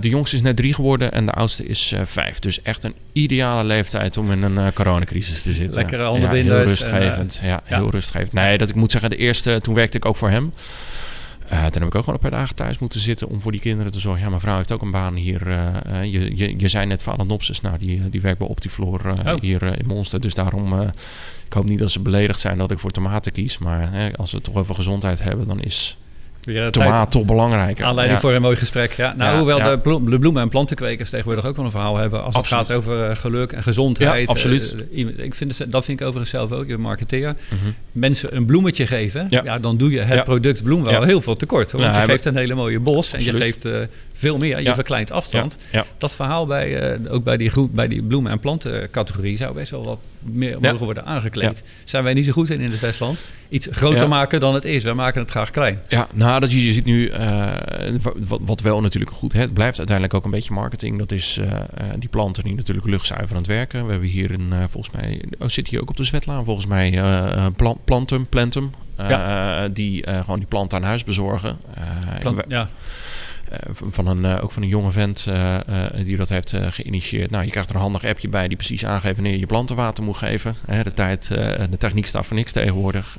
de 0.00 0.08
jongste 0.08 0.36
is 0.36 0.42
net 0.42 0.56
drie 0.56 0.74
geworden 0.74 1.12
en 1.12 1.26
de 1.26 1.32
oudste 1.32 1.66
is 1.66 1.94
vijf. 2.04 2.38
Dus 2.38 2.62
echt 2.62 2.84
een 2.84 2.94
ideale 3.12 3.64
leeftijd 3.64 4.16
om 4.16 4.30
in 4.32 4.42
een 4.42 4.72
coronacrisis 4.72 5.42
te 5.42 5.52
zitten. 5.52 5.74
Lekkere 5.80 6.02
handen 6.02 6.22
ja, 6.22 6.42
Heel 6.42 6.56
en, 6.56 6.64
rustgevend. 6.64 7.40
ja, 7.42 7.60
heel 7.64 7.90
rustgevend. 7.90 8.32
Nee, 8.32 8.58
dat 8.58 8.68
ik 8.68 8.74
moet 8.74 8.90
zeggen, 8.90 9.10
de 9.10 9.16
eerste, 9.16 9.58
toen 9.62 9.74
werkte 9.74 9.96
ik 9.96 10.04
ook 10.04 10.16
voor 10.16 10.30
hem. 10.30 10.52
Eh, 11.48 11.64
toen 11.66 11.82
heb 11.82 11.90
ik 11.90 11.94
ook 11.94 12.04
gewoon 12.04 12.14
een 12.14 12.30
paar 12.30 12.38
dagen 12.38 12.54
thuis 12.54 12.78
moeten 12.78 13.00
zitten 13.00 13.28
om 13.28 13.40
voor 13.40 13.52
die 13.52 13.60
kinderen 13.60 13.92
te 13.92 14.00
zorgen. 14.00 14.22
Ja, 14.22 14.28
mijn 14.28 14.40
vrouw 14.40 14.56
heeft 14.56 14.72
ook 14.72 14.82
een 14.82 14.90
baan 14.90 15.14
hier. 15.14 15.48
eh, 15.48 16.00
eh, 16.00 16.12
je, 16.12 16.36
je, 16.36 16.54
je 16.58 16.68
zei 16.68 16.86
net 16.86 17.02
Valenopsis, 17.02 17.60
nou 17.60 17.78
die, 17.78 18.08
die 18.08 18.20
werkt 18.20 18.38
bij 18.38 18.48
Optifloor 18.48 19.14
Oh. 19.26 19.40
hier 19.40 19.62
in 19.62 19.86
Monster. 19.86 20.20
Dus 20.20 20.34
daarom, 20.34 20.80
ik 21.46 21.52
hoop 21.52 21.64
niet 21.64 21.78
dat 21.78 21.90
ze 21.90 22.00
beledigd 22.00 22.40
zijn 22.40 22.58
dat 22.58 22.70
ik 22.70 22.78
voor 22.78 22.90
tomaten 22.90 23.32
kies. 23.32 23.58
Maar 23.58 23.92
hè, 23.92 24.16
als 24.16 24.30
we 24.30 24.36
het 24.36 24.46
toch 24.46 24.54
over 24.56 24.74
gezondheid 24.74 25.22
hebben, 25.22 25.46
dan 25.48 25.60
is 25.60 25.96
Weer 26.44 26.70
tomaat 26.70 27.10
toch 27.10 27.24
belangrijker. 27.24 27.84
Aanleiding 27.84 28.20
Ja. 28.20 28.26
voor 28.26 28.34
een 28.36 28.42
mooi 28.42 28.56
gesprek. 28.56 28.92
Ja. 28.92 29.14
Nou, 29.16 29.30
Ja, 29.32 29.36
hoewel 29.38 29.58
ja. 29.58 29.70
de, 29.70 29.78
blo- 29.78 30.04
de 30.04 30.18
bloemen- 30.18 30.42
en 30.42 30.48
plantenkwekers 30.48 31.10
tegenwoordig 31.10 31.44
ook 31.46 31.56
wel 31.56 31.64
een 31.64 31.70
verhaal 31.70 31.96
hebben. 31.96 32.22
Als 32.24 32.34
Absoluut. 32.34 32.68
het 32.68 32.76
gaat 32.76 32.76
over 32.86 33.10
eh, 33.10 33.16
geluk 33.16 33.52
en 33.52 33.62
gezondheid. 33.62 34.26
Ja, 34.26 34.32
absoluut. 34.32 34.74
Eh, 34.94 35.24
ik 35.24 35.34
vind 35.34 35.58
het, 35.58 35.72
dat 35.72 35.84
vind 35.84 36.00
ik 36.00 36.06
overigens 36.06 36.36
zelf 36.36 36.52
ook. 36.52 36.66
Ben 36.66 36.80
marketeer. 36.80 37.34
Mhm. 37.48 37.70
Mensen 37.92 38.36
een 38.36 38.44
bloemetje 38.46 38.86
geven. 38.86 39.26
Ja. 39.28 39.58
Dan 39.58 39.76
doe 39.76 39.90
je 39.90 40.00
het 40.00 40.24
product 40.24 40.62
bloem 40.62 40.84
wel 40.84 41.02
heel 41.02 41.20
veel 41.20 41.36
tekort. 41.36 41.70
hoor. 41.70 41.80
Want 41.80 41.92
Nou, 41.92 42.04
je 42.06 42.10
geeft 42.12 42.24
een 42.24 42.36
hele 42.36 42.54
mooie 42.54 42.80
bos. 42.80 43.12
En 43.12 43.24
je 43.24 43.32
geeft 43.32 43.64
eh, 43.64 43.78
veel 44.16 44.36
meer. 44.38 44.58
Je 44.58 44.64
Ja. 44.64 44.74
verkleint 44.74 45.10
afstand. 45.12 45.58
Ja. 45.72 45.84
Dat 45.98 46.12
verhaal 46.12 46.46
bij, 46.46 46.76
eh, 46.94 47.12
ook 47.12 47.24
bij 47.24 47.36
die, 47.36 47.50
groe- 47.50 47.68
bij 47.72 47.88
die 47.88 48.02
bloemen- 48.02 48.32
en 48.32 48.38
plantencategorie 48.40 49.36
zou 49.36 49.54
best 49.54 49.70
wel 49.70 49.84
wat 49.84 49.98
meer 50.20 50.58
mogen 50.60 50.78
worden 50.84 51.04
aangekleed. 51.04 51.62
Zijn 51.84 52.04
wij 52.04 52.14
niet 52.14 52.26
zo 52.26 52.32
goed 52.32 52.50
in 52.50 52.60
in 52.60 52.70
het 52.70 52.80
Westland. 52.80 53.24
Iets 53.48 53.68
groter 53.70 54.08
maken 54.08 54.40
dan 54.40 54.54
het 54.54 54.64
is. 54.64 54.84
Wij 54.84 54.94
maken 54.94 55.20
het 55.20 55.30
graag 55.30 55.50
klein. 55.50 55.80
Ja, 55.88 56.06
nou, 56.12 56.40
dat 56.40 56.52
je, 56.52 56.64
je 56.66 56.72
ziet 56.72 56.84
nu, 56.84 57.08
eh, 57.08 57.52
wat, 58.26 58.40
wat 58.44 58.60
wel 58.60 58.80
natuurlijk 58.80 59.12
goed, 59.12 59.32
hè, 59.32 59.40
het 59.40 59.54
blijft 59.54 59.78
uiteindelijk 59.78 60.16
ook 60.16 60.24
een 60.24 60.30
beetje 60.30 60.52
marketing. 60.54 60.98
Dat 60.98 61.12
is 61.12 61.36
eh, 61.38 61.60
die 61.98 62.08
planten 62.08 62.44
die 62.44 62.54
natuurlijk 62.54 62.86
luchtzuiverend 62.86 63.46
werken. 63.46 63.84
We 63.84 63.90
hebben 63.90 64.08
hier 64.08 64.30
een, 64.30 64.52
volgens 64.70 64.94
mij, 64.94 65.22
oh, 65.38 65.48
zit 65.48 65.68
hier 65.68 65.80
ook 65.80 65.90
op 65.90 65.96
de 65.96 66.04
Zwetlaan, 66.04 66.44
volgens 66.44 66.66
mij, 66.66 66.92
eh, 66.92 67.32
eh, 67.32 67.46
plan, 67.56 67.78
Plantum, 67.84 68.26
Plantum. 68.26 68.70
Die 69.72 70.04
gewoon 70.06 70.38
die 70.38 70.48
planten 70.48 70.78
aan 70.78 70.84
huis 70.84 71.04
bezorgen. 71.04 71.56
Plant- 72.20 72.44
ja. 72.48 72.68
Eh, 73.54 73.70
van 73.88 74.06
een, 74.06 74.24
eh, 74.24 74.44
ook 74.44 74.52
van 74.52 74.62
een 74.62 74.68
jonge 74.68 74.90
vent 74.90 75.26
eh, 75.26 75.58
die 76.04 76.16
dat 76.16 76.28
heeft 76.28 76.54
geïnitieerd. 76.70 77.30
Nou, 77.30 77.44
je 77.44 77.50
krijgt 77.50 77.68
er 77.68 77.74
een 77.74 77.80
handig 77.80 78.04
appje 78.04 78.28
bij 78.28 78.48
die 78.48 78.56
precies 78.56 78.84
aangeeft 78.84 79.14
wanneer 79.14 79.38
je 79.38 79.46
planten 79.46 79.76
water 79.76 80.04
moet 80.04 80.16
geven. 80.16 80.56
De, 80.82 80.92
tijd, 80.92 81.28
de 81.70 81.76
techniek 81.78 82.06
staat 82.06 82.26
voor 82.26 82.36
niks 82.36 82.52
tegenwoordig. 82.52 83.18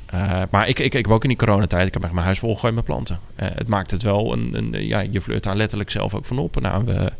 Maar 0.50 0.68
ik, 0.68 0.78
ik, 0.78 0.94
ik 0.94 1.04
heb 1.04 1.14
ook 1.14 1.22
in 1.22 1.28
die 1.28 1.38
coronatijd, 1.38 1.86
ik 1.86 1.94
heb 1.94 2.02
echt 2.02 2.12
mijn 2.12 2.24
huis 2.24 2.38
volgegooid 2.38 2.74
met 2.74 2.84
planten. 2.84 3.20
Het 3.34 3.68
maakt 3.68 3.90
het 3.90 4.02
wel, 4.02 4.32
een, 4.32 4.54
een, 4.54 4.86
ja, 4.86 5.00
je 5.10 5.22
flirt 5.22 5.42
daar 5.42 5.56
letterlijk 5.56 5.90
zelf 5.90 6.14
ook 6.14 6.24
van 6.24 6.38
op. 6.38 6.60
Nou, 6.60 6.84
we, 6.84 7.12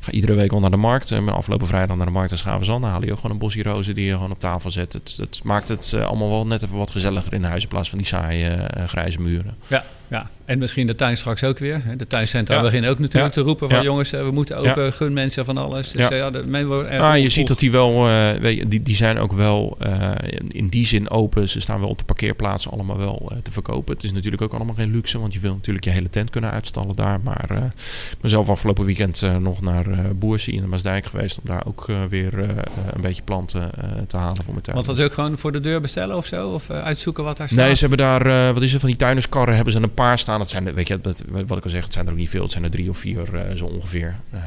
ga 0.00 0.10
iedere 0.12 0.34
week 0.34 0.50
wel 0.50 0.60
naar 0.60 0.70
de 0.70 0.76
markt. 0.76 1.10
En 1.10 1.28
afgelopen 1.28 1.66
vrijdag 1.66 1.96
naar 1.96 2.06
de 2.06 2.12
markt 2.12 2.30
in 2.30 2.38
Schavenzand. 2.38 2.82
Dan 2.82 2.90
haal 2.90 3.04
je 3.04 3.10
ook 3.10 3.16
gewoon 3.16 3.32
een 3.32 3.38
bosje 3.38 3.62
rozen 3.62 3.94
die 3.94 4.04
je 4.06 4.12
gewoon 4.12 4.30
op 4.30 4.40
tafel 4.40 4.70
zet. 4.70 4.92
Het, 4.92 5.14
het 5.20 5.40
maakt 5.44 5.68
het 5.68 5.92
eh, 5.92 6.06
allemaal 6.06 6.28
wel 6.28 6.46
net 6.46 6.62
even 6.62 6.76
wat 6.76 6.90
gezelliger 6.90 7.32
in 7.32 7.42
huis 7.44 7.62
in 7.62 7.68
plaats 7.68 7.88
van 7.88 7.98
die 7.98 8.06
saaie 8.06 8.46
eh, 8.46 8.84
grijze 8.88 9.20
muren. 9.20 9.54
Ja, 9.66 9.84
ja, 10.08 10.30
en 10.44 10.58
misschien 10.58 10.86
de 10.86 10.94
tuin 10.94 11.16
straks 11.16 11.44
ook 11.44 11.58
weer. 11.58 11.82
De 11.96 12.06
tuincentra 12.06 12.54
Ja. 12.56 12.62
beginnen 12.62 12.90
ook 12.90 12.98
natuurlijk 12.98 13.34
Ja. 13.34 13.40
te 13.40 13.46
roepen 13.48 13.68
van 13.68 13.78
Ja. 13.78 13.84
jongens, 13.84 14.12
eh, 14.12 14.22
we 14.22 14.30
moeten 14.30 14.56
open, 14.56 14.92
gun 14.92 15.12
mensen 15.12 15.44
van 15.44 15.58
alles. 15.58 15.90
Dus 15.90 16.08
Ja. 16.08 16.30
de, 16.30 16.42
men 16.46 16.66
wordt 16.66 16.90
Ah, 16.90 17.18
je 17.18 17.28
ziet 17.28 17.46
dat 17.48 17.58
die 17.58 17.70
wel, 17.70 18.08
eh, 18.08 18.30
weet 18.40 18.58
je, 18.58 18.66
die, 18.68 18.82
die 18.82 18.94
zijn 18.94 19.18
ook 19.18 19.32
wel 19.32 19.76
eh, 19.80 20.10
in, 20.48 20.68
die 20.68 20.86
zin 20.86 21.10
open. 21.10 21.48
Ze 21.48 21.60
staan 21.60 21.80
wel 21.80 21.88
op 21.88 21.98
de 21.98 22.04
parkeerplaatsen 22.04 22.70
allemaal 22.70 22.98
wel 22.98 23.28
eh, 23.32 23.38
te 23.42 23.52
verkopen. 23.52 23.94
Het 23.94 24.04
is 24.04 24.12
natuurlijk 24.12 24.42
ook 24.42 24.54
allemaal 24.54 24.74
geen 24.74 24.90
luxe, 24.90 25.18
want 25.18 25.32
je 25.34 25.40
wil 25.40 25.54
natuurlijk 25.54 25.84
je 25.84 25.90
hele 25.90 26.08
tent 26.10 26.30
kunnen 26.30 26.50
uitstallen 26.50 26.96
daar. 26.96 27.20
Maar 27.22 27.46
eh, 27.50 27.64
ik 28.10 28.18
ben 28.20 28.30
zelf 28.30 28.48
afgelopen 28.48 28.84
weekend 28.84 29.22
eh, 29.22 29.36
nog 29.36 29.60
naar 29.60 29.86
eh 29.89 29.89
Boersie 30.14 30.54
in 30.54 30.60
de 30.60 30.66
Maasdijk 30.66 31.06
geweest 31.06 31.38
om 31.38 31.44
daar 31.46 31.66
ook 31.66 31.88
eh, 31.88 32.04
weer 32.04 32.38
eh, 32.40 32.48
eh, 32.50 32.56
een 32.92 33.00
beetje 33.00 33.22
planten 33.22 33.62
eh, 33.74 33.90
te 34.06 34.16
halen 34.16 34.36
voor 34.44 34.52
mijn 34.52 34.60
tuin. 34.62 34.76
Want 34.76 34.88
dat 34.88 34.98
is 34.98 35.04
ook 35.04 35.12
gewoon 35.12 35.38
voor 35.38 35.52
de 35.52 35.60
deur 35.60 35.80
bestellen 35.80 36.16
of 36.16 36.26
zo? 36.26 36.48
Of 36.48 36.68
eh, 36.70 36.80
uitzoeken 36.82 37.24
wat 37.24 37.36
daar 37.36 37.48
staat? 37.48 37.58
Nee, 37.64 37.74
ze 37.74 37.80
hebben 37.80 37.98
daar, 37.98 38.26
eh, 38.26 38.52
wat 38.54 38.62
is 38.62 38.72
er 38.74 38.80
van 38.80 38.88
die 38.88 38.98
tuinerskarren, 38.98 39.54
hebben 39.54 39.72
ze 39.72 39.82
een 39.82 39.94
paar 39.94 40.18
staan. 40.18 40.38
Dat 40.38 40.50
zijn, 40.50 40.74
weet 40.74 40.88
je, 40.88 41.00
dat, 41.00 41.24
wat 41.46 41.58
ik 41.58 41.64
al 41.64 41.70
zeg, 41.70 41.84
het 41.84 41.92
zijn 41.92 42.06
er 42.06 42.12
ook 42.12 42.18
niet 42.18 42.28
veel. 42.28 42.42
Het 42.42 42.52
zijn 42.52 42.64
er 42.64 42.70
drie 42.70 42.88
of 42.88 42.98
vier 42.98 43.34
eh, 43.34 43.56
zo 43.56 43.64
ongeveer. 43.64 44.16
Eh, 44.30 44.40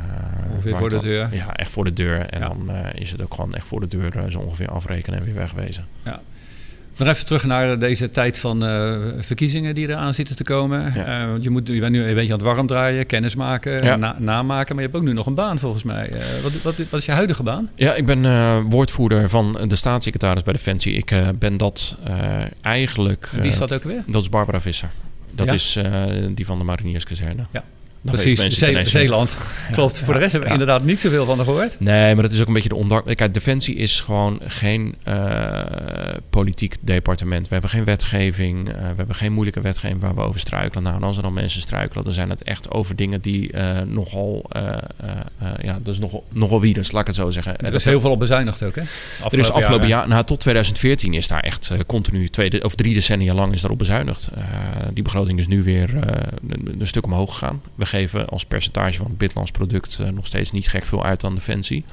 Ongeveer 0.52 0.78
voor 0.78 0.89
de 0.89 0.96
dan- 0.96 1.06
deur. 1.06 1.36
Ja, 1.36 1.54
echt 1.56 1.72
voor 1.72 1.84
de 1.84 1.94
deur. 1.94 2.20
En 2.20 2.39
Ja. 2.39 2.48
dan 2.48 2.70
eh, 2.70 3.02
is 3.02 3.12
het 3.12 3.22
ook 3.22 3.34
gewoon 3.34 3.54
echt 3.54 3.66
voor 3.66 3.80
de 3.80 3.88
deur 3.88 4.18
eh, 4.18 4.24
zo 4.30 4.39
ongeveer 4.39 4.70
afrekenen 4.70 5.20
en 5.20 5.26
weer 5.26 5.34
wegwezen. 5.36 5.88
Nog 6.98 7.08
even 7.08 7.26
terug 7.26 7.44
naar 7.44 7.80
deze 7.80 8.12
tijd 8.12 8.39
van 8.39 8.66
eh, 8.66 8.94
verkiezingen 9.20 9.76
die 9.76 9.88
eraan 9.88 10.14
zitten 10.14 10.36
te 10.36 10.44
komen. 10.44 10.94
Ja. 10.96 11.06
Eh, 11.06 11.28
je, 11.41 11.50
moet, 11.50 11.68
je 11.68 11.80
bent 11.80 11.91
nu 11.91 12.04
een 12.08 12.16
beetje 12.16 12.34
aan 12.34 12.39
het 12.39 12.48
warm 12.48 12.68
draaien, 12.68 13.06
kennis 13.06 13.36
maken, 13.36 13.84
Ja. 13.84 13.96
na- 13.96 14.16
namaken. 14.20 14.76
Maar 14.76 14.84
je 14.84 14.89
hebt 14.89 15.02
ook 15.02 15.08
nu 15.08 15.14
nog 15.14 15.26
een 15.26 15.36
baan 15.36 15.60
volgens 15.60 15.84
mij. 15.84 16.10
Eh, 16.10 16.20
wat, 16.44 16.52
wat, 16.62 16.76
wat 16.89 17.00
is 17.00 17.06
je 17.06 17.12
huidige 17.12 17.44
baan? 17.44 17.70
Ja, 17.76 17.94
ik 17.94 18.06
ben 18.06 18.24
woordvoerder 18.70 19.30
van 19.30 19.58
de 19.68 19.76
staatssecretaris 19.76 20.44
bij 20.44 20.54
Defensie. 20.54 20.94
Ik 20.94 21.12
ben 21.39 21.58
dat 21.58 21.98
eigenlijk... 22.62 23.30
Wie 23.32 23.41
is 23.48 23.58
dat 23.58 23.74
ook 23.74 23.84
weer? 23.84 24.04
Dat 24.08 24.22
is 24.22 24.30
Barbara 24.30 24.62
Visser. 24.62 24.89
Dat 25.32 25.46
Ja? 25.46 25.54
is 25.54 25.80
die 26.36 26.46
van 26.46 26.58
de 26.58 26.64
Marinierskazerne. 26.64 27.44
Ja. 27.52 27.64
Precies, 28.04 28.58
Zee-. 28.58 28.86
Zeeland. 28.86 29.36
Klopt. 29.72 29.99
Voor 29.99 30.14
de 30.14 30.20
rest 30.20 30.32
hebben 30.32 30.49
we 30.49 30.56
inderdaad 30.60 30.84
niet 30.84 30.99
zoveel 30.99 31.26
van 31.26 31.38
gehoord. 31.38 31.80
Nee, 31.80 32.14
maar 32.14 32.24
dat 32.24 32.32
is 32.32 32.41
ook 32.41 32.47
een 32.47 32.54
beetje 32.54 32.70
de 32.70 32.76
onder... 32.76 33.16
Kijk, 33.16 33.34
Defensie 33.34 33.76
is 33.76 33.99
gewoon 33.99 34.39
geen 34.43 34.95
eh, 35.04 35.62
politiek 36.30 36.76
departement. 36.82 37.47
We 37.47 37.54
hebben 37.54 37.70
geen 37.70 37.84
wetgeving. 37.84 38.70
eh, 38.70 38.76
we 38.76 38.95
hebben 38.95 39.16
geen 39.16 39.32
moeilijke 39.34 39.62
wetgeving 39.62 40.01
waar 40.01 40.16
we 40.16 40.22
over 40.22 40.39
struikelen. 40.39 40.84
Nou, 40.84 40.95
en 40.95 41.04
als 41.04 41.18
er 41.18 41.24
dan 41.24 41.34
mensen 41.34 41.62
struikelen, 41.62 42.04
dan 42.04 42.14
zijn 42.14 42.30
het 42.30 42.43
echt 42.43 42.72
over 42.72 42.95
dingen 42.95 43.22
die 43.22 43.51
eh, 43.51 43.82
nogal... 43.82 44.49
ja, 45.62 45.80
dus 45.84 45.99
nogal, 45.99 46.24
nogal 46.30 46.62
wie, 46.62 46.74
dus 46.74 46.91
laat 46.91 47.01
ik 47.01 47.08
het 47.08 47.16
zo 47.16 47.30
zeggen. 47.30 47.58
Er 47.58 47.64
Dat 47.64 47.80
is 47.80 47.86
heel 47.86 48.01
veel 48.01 48.12
op 48.12 48.20
bezuinigd 48.20 48.64
ook, 48.64 48.76
hè? 48.76 48.82
er 49.32 49.39
is 49.39 49.51
afgelopen 49.51 49.88
jaar, 49.88 50.08
nou, 50.08 50.24
tot 50.26 50.39
2014 50.39 51.14
is 51.14 51.28
daar 51.28 51.39
echt 51.39 51.72
continu 51.86 52.30
twee 52.30 52.64
of 52.64 52.76
drie 52.76 52.93
decennia 52.93 53.34
lang 53.34 53.54
is 53.54 53.60
daarop 53.62 53.80
bezuinigd. 53.80 54.30
Die 54.93 55.04
begroting 55.04 55.39
is 55.39 55.47
nu 55.47 55.64
weer 55.64 55.89
een, 56.49 56.76
een 56.80 56.88
stuk 56.88 57.06
omhoog 57.06 57.32
gegaan. 57.34 57.62
We 57.76 57.86
geven 57.94 58.28
als 58.30 58.46
percentage 58.46 58.98
van 58.98 59.08
het 59.08 59.18
binnenlands 59.18 59.52
product 59.52 60.00
eh, 60.00 60.10
nog 60.10 60.26
steeds 60.26 60.52
niet 60.52 60.68
gek 60.68 60.84
veel 60.84 61.04
uit 61.06 61.24
aan 61.24 61.36
defensie. 61.36 61.86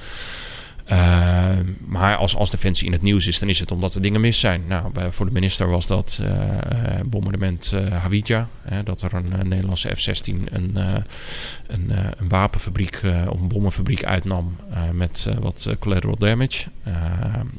Eh, 0.90 1.58
maar 1.86 2.16
als, 2.16 2.36
als 2.36 2.50
Defensie 2.50 2.86
in 2.86 2.92
het 2.92 3.02
nieuws 3.02 3.26
is, 3.26 3.38
dan 3.38 3.48
is 3.48 3.58
het 3.58 3.72
omdat 3.72 3.94
er 3.94 4.02
dingen 4.02 4.20
mis 4.20 4.40
zijn. 4.40 4.64
Nou, 4.68 4.92
voor 5.10 5.26
de 5.26 5.32
minister 5.32 5.68
was 5.68 5.86
dat 5.86 6.20
eh, 6.22 7.00
bombardement 7.06 7.72
eh 7.72 8.02
Hawija. 8.02 8.48
hè, 8.62 8.82
dat 8.82 9.02
er 9.02 9.14
een, 9.14 9.48
Nederlandse 9.48 9.96
F-16 9.96 10.24
een, 10.24 10.76
een, 10.76 11.90
een 12.18 12.28
wapenfabriek 12.28 13.00
of 13.28 13.40
een 13.40 13.48
bommenfabriek 13.48 14.04
uitnam 14.04 14.56
met 14.92 15.28
wat 15.40 15.68
collateral 15.78 16.16
damage. 16.16 16.66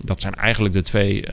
Dat 0.02 0.22
zijn 0.22 0.34
eigenlijk 0.34 0.74
de 0.74 0.82
twee 0.82 1.24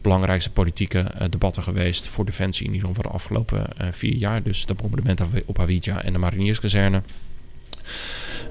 belangrijkste 0.00 0.50
politieke 0.50 1.04
debatten 1.30 1.62
geweest 1.62 2.08
voor 2.08 2.24
Defensie 2.24 2.66
in 2.66 2.74
ieder 2.74 2.88
geval 2.88 3.02
de 3.02 3.08
afgelopen 3.08 3.66
vier 3.90 4.14
jaar. 4.14 4.42
Dus 4.42 4.66
dat 4.66 4.76
bombardement 4.76 5.22
op 5.46 5.56
Hawija 5.56 6.02
en 6.02 6.12
de 6.12 6.18
Marinierskazerne. 6.18 7.02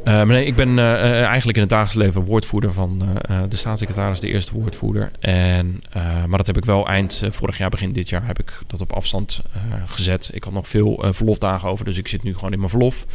Maar 0.03 0.25
nee, 0.25 0.45
ik 0.45 0.55
ben 0.55 0.79
eh, 0.79 0.93
eh, 0.93 1.25
eigenlijk 1.25 1.57
in 1.57 1.63
het 1.63 1.71
dagelijks 1.71 2.03
leven 2.03 2.23
woordvoerder 2.23 2.73
van 2.73 3.19
de 3.49 3.55
staatssecretaris, 3.55 4.19
de 4.19 4.27
eerste 4.27 4.53
woordvoerder. 4.53 5.11
En, 5.19 5.83
maar 6.27 6.37
dat 6.37 6.47
heb 6.47 6.57
ik 6.57 6.65
wel 6.65 6.87
eind 6.87 7.23
vorig 7.29 7.57
jaar, 7.57 7.69
begin 7.69 7.91
dit 7.91 8.09
jaar, 8.09 8.25
heb 8.25 8.39
ik 8.39 8.59
dat 8.67 8.81
op 8.81 8.93
afstand 8.93 9.41
gezet. 9.85 10.29
Ik 10.33 10.43
had 10.43 10.53
nog 10.53 10.67
veel 10.67 11.05
verlofdagen 11.11 11.69
over, 11.69 11.85
dus 11.85 11.97
ik 11.97 12.07
zit 12.07 12.23
nu 12.23 12.33
gewoon 12.33 12.51
in 12.51 12.57
mijn 12.57 12.69
verlof. 12.69 13.05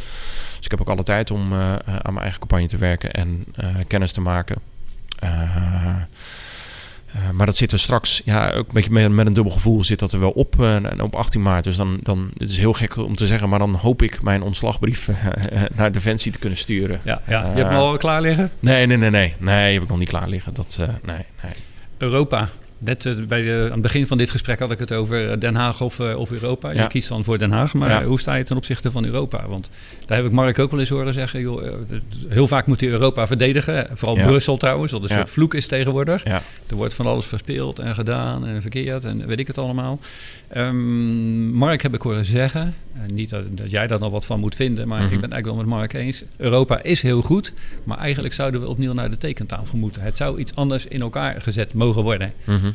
Dus 0.55 0.65
ik 0.65 0.71
heb 0.71 0.81
ook 0.81 0.89
alle 0.89 1.03
tijd 1.03 1.31
om 1.31 1.53
aan 1.53 2.13
mijn 2.13 2.17
eigen 2.17 2.39
campagne 2.39 2.67
te 2.67 2.77
werken 2.77 3.13
en 3.13 3.45
kennis 3.87 4.11
te 4.11 4.21
maken. 4.21 4.61
Eh, 7.13 7.27
Eh, 7.27 7.33
maar 7.33 7.45
dat 7.45 7.55
zit 7.55 7.71
er 7.71 7.79
straks, 7.79 8.21
ja, 8.25 8.51
ook 8.51 8.67
een 8.67 8.73
beetje 8.73 8.91
met, 8.91 9.11
met 9.11 9.27
een 9.27 9.33
dubbel 9.33 9.51
gevoel 9.51 9.83
zit 9.83 9.99
dat 9.99 10.11
er 10.11 10.19
wel 10.19 10.29
op, 10.29 10.55
uh, 10.59 10.75
op 11.01 11.15
18 11.15 11.41
maart. 11.41 11.63
Dus 11.63 11.75
dan, 11.75 11.99
dan, 12.03 12.31
het 12.37 12.49
is 12.49 12.57
heel 12.57 12.73
gek 12.73 12.97
om 12.97 13.15
te 13.15 13.25
zeggen, 13.25 13.49
maar 13.49 13.59
dan 13.59 13.73
hoop 13.75 14.01
ik 14.01 14.21
mijn 14.21 14.41
ontslagbrief 14.41 15.09
naar 15.75 15.91
Defensie 15.91 16.31
te 16.31 16.39
kunnen 16.39 16.57
sturen. 16.57 17.01
Ja, 17.03 17.21
ja. 17.27 17.41
je 17.41 17.47
hebt 17.47 17.69
hem 17.69 17.77
al 17.77 17.97
klaar 17.97 18.21
liggen? 18.21 18.51
Nee, 18.59 18.85
nee, 18.85 18.97
nee, 18.97 19.09
nee. 19.09 19.35
Nee, 19.39 19.73
heb 19.73 19.83
ik 19.83 19.89
nog 19.89 19.97
niet 19.97 20.09
klaar 20.09 20.29
liggen. 20.29 20.53
Dat, 20.53 20.77
nee, 21.05 21.25
nee. 21.43 21.53
Europa. 21.97 22.49
Net 22.79 23.05
eh, 23.05 23.13
bij 23.27 23.41
de, 23.41 23.61
aan 23.65 23.71
het 23.71 23.81
begin 23.81 24.07
van 24.07 24.17
dit 24.17 24.31
gesprek 24.31 24.59
had 24.59 24.71
ik 24.71 24.79
het 24.79 24.93
over 24.93 25.39
Den 25.39 25.55
Haag 25.55 25.81
of, 25.81 25.99
of 25.99 26.31
Europa. 26.31 26.73
Je 26.73 26.87
kiest 26.87 27.09
dan 27.09 27.23
voor 27.23 27.37
Den 27.37 27.51
Haag, 27.51 27.73
maar 27.73 28.03
hoe 28.03 28.19
sta 28.19 28.35
je 28.35 28.43
ten 28.43 28.55
opzichte 28.55 28.91
van 28.91 29.05
Europa? 29.05 29.47
Want 29.47 29.69
daar 30.05 30.17
heb 30.17 30.25
ik 30.25 30.31
Mark 30.31 30.59
ook 30.59 30.71
wel 30.71 30.79
eens 30.79 30.89
horen 30.89 31.13
zeggen... 31.13 31.39
Joh, 31.39 31.67
eh, 31.67 31.73
heel 32.27 32.47
vaak 32.47 32.65
moet 32.65 32.81
hij 32.81 32.89
Europa 32.89 33.27
verdedigen. 33.27 33.87
Vooral 33.93 34.15
Brussel 34.15 34.57
trouwens, 34.57 34.91
dat 34.91 35.03
een 35.03 35.09
soort 35.09 35.29
vloek 35.29 35.53
is 35.53 35.67
tegenwoordig. 35.67 36.25
Er 36.25 36.41
wordt 36.75 36.93
van 36.93 37.05
alles 37.05 37.25
verspeeld 37.25 37.79
en 37.79 37.95
gedaan 37.95 38.45
en 38.47 38.61
verkeerd 38.61 39.05
en 39.05 39.27
weet 39.27 39.39
ik 39.39 39.47
het 39.47 39.57
allemaal. 39.57 39.99
Um, 40.57 41.51
Mark 41.51 41.81
heb 41.81 41.93
ik 41.93 42.01
horen 42.01 42.25
zeggen, 42.25 42.75
niet 43.13 43.29
dat, 43.29 43.43
dat, 43.57 43.71
jij 43.71 43.87
daar 43.87 43.99
nog 43.99 44.11
wat 44.11 44.25
van 44.25 44.39
moet 44.39 44.55
vinden... 44.55 44.87
maar 44.87 45.03
ik 45.03 45.11
mhm. 45.11 45.19
ben 45.19 45.31
eigenlijk 45.31 45.45
wel 45.45 45.55
met 45.55 45.77
Mark 45.79 45.93
eens. 45.93 46.23
Europa 46.37 46.83
is 46.83 47.01
heel 47.01 47.21
goed, 47.21 47.53
maar 47.83 47.97
eigenlijk 47.97 48.33
zouden 48.33 48.61
we 48.61 48.67
opnieuw 48.67 48.93
naar 48.93 49.09
de 49.09 49.17
tekentafel 49.17 49.77
moeten. 49.77 50.01
Het 50.01 50.17
zou 50.17 50.39
iets 50.39 50.55
anders 50.55 50.85
in 50.85 51.01
elkaar 51.01 51.41
gezet 51.41 51.73
mogen 51.73 52.03
worden. 52.03 52.33
Mm 52.43 52.66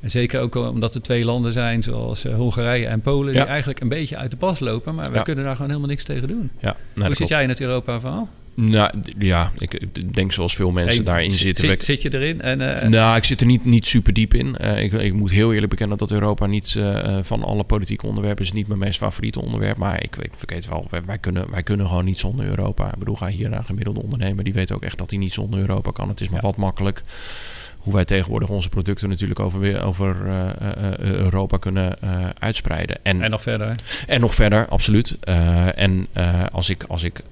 en 0.00 0.10
zeker 0.10 0.40
ook 0.40 0.54
omdat 0.54 0.94
er 0.94 1.02
twee 1.02 1.24
landen 1.24 1.52
zijn, 1.52 1.82
zoals 1.82 2.24
uh, 2.24 2.34
Hongarije 2.34 2.86
en 2.86 3.00
Polen, 3.00 3.32
die 3.32 3.42
eigenlijk 3.42 3.80
een 3.80 3.88
beetje 3.88 4.16
uit 4.16 4.30
de 4.30 4.36
pas 4.36 4.60
lopen. 4.60 4.94
Maar 4.94 5.12
we 5.12 5.22
kunnen 5.22 5.44
daar 5.44 5.54
gewoon 5.54 5.70
helemaal 5.70 5.90
niks 5.90 6.04
tegen 6.04 6.28
doen. 6.28 6.50
Ja, 6.58 6.76
Hoe 6.94 7.14
zit 7.14 7.28
jij 7.28 7.42
in 7.42 7.48
het 7.48 7.60
Europa-verhaal? 7.60 8.28
Nou 8.54 8.90
ja, 9.18 9.52
ik 9.58 10.14
denk 10.14 10.32
zoals 10.32 10.54
veel 10.54 10.70
mensen 10.70 11.04
daarin 11.04 11.32
zitten. 11.32 11.66
Zit, 11.66 11.84
zit, 11.84 12.02
je 12.02 12.14
erin? 12.14 12.40
En, 12.40 12.60
uh, 12.60 12.88
nou, 12.88 13.16
ik 13.16 13.24
zit 13.24 13.40
er 13.40 13.46
niet, 13.46 13.64
niet 13.64 13.86
super 13.86 14.12
diep 14.12 14.34
in. 14.34 14.56
Uh, 14.60 14.82
ik, 14.82 14.92
ik, 14.92 15.12
moet 15.12 15.30
heel 15.30 15.52
eerlijk 15.52 15.70
bekennen 15.70 15.98
dat 15.98 16.10
Europa 16.10 16.46
niet 16.46 16.74
uh, 16.78 17.18
van 17.22 17.42
alle 17.42 17.64
politieke 17.64 18.06
onderwerpen 18.06 18.44
is 18.44 18.52
niet 18.52 18.66
mijn 18.66 18.78
meest 18.78 18.98
favoriete 18.98 19.40
onderwerp. 19.40 19.76
Maar 19.76 20.02
ik, 20.02 20.16
ik 20.16 20.32
vergeet 20.36 20.68
wel, 20.68 20.86
wij, 20.90 21.02
wij, 21.04 21.18
kunnen, 21.18 21.50
wij 21.50 21.62
kunnen 21.62 21.86
gewoon 21.86 22.04
niet 22.04 22.18
zonder 22.18 22.46
Europa. 22.46 22.92
Ik 22.92 22.98
bedoel, 22.98 23.16
ga 23.16 23.26
hier 23.26 23.48
naar 23.48 23.58
een 23.58 23.64
gemiddelde 23.64 24.02
ondernemer. 24.02 24.44
Die 24.44 24.52
weet 24.52 24.72
ook 24.72 24.82
echt 24.82 24.98
dat 24.98 25.10
hij 25.10 25.18
niet 25.18 25.32
zonder 25.32 25.60
Europa 25.60 25.90
kan. 25.90 26.08
Het 26.08 26.20
is 26.20 26.28
maar 26.28 26.40
wat 26.40 26.56
makkelijk 26.56 27.02
hoe 27.82 27.92
wij 27.92 28.04
tegenwoordig 28.04 28.48
onze 28.48 28.68
producten 28.68 29.08
natuurlijk 29.08 29.40
over, 29.40 29.82
over 29.84 30.16
uh, 30.26 30.48
uh, 30.62 30.96
Europa 30.98 31.56
kunnen 31.56 31.96
uh, 32.04 32.26
uitspreiden. 32.38 32.96
En, 33.02 33.22
en 33.22 33.30
nog 33.30 33.42
verder. 33.42 33.76
En 34.06 34.20
nog 34.20 34.34
verder, 34.34 34.68
absoluut. 34.68 35.16
en 35.74 36.06
als 36.52 36.68
ik, 36.68 36.84
als 36.88 37.02
ik 37.02 37.22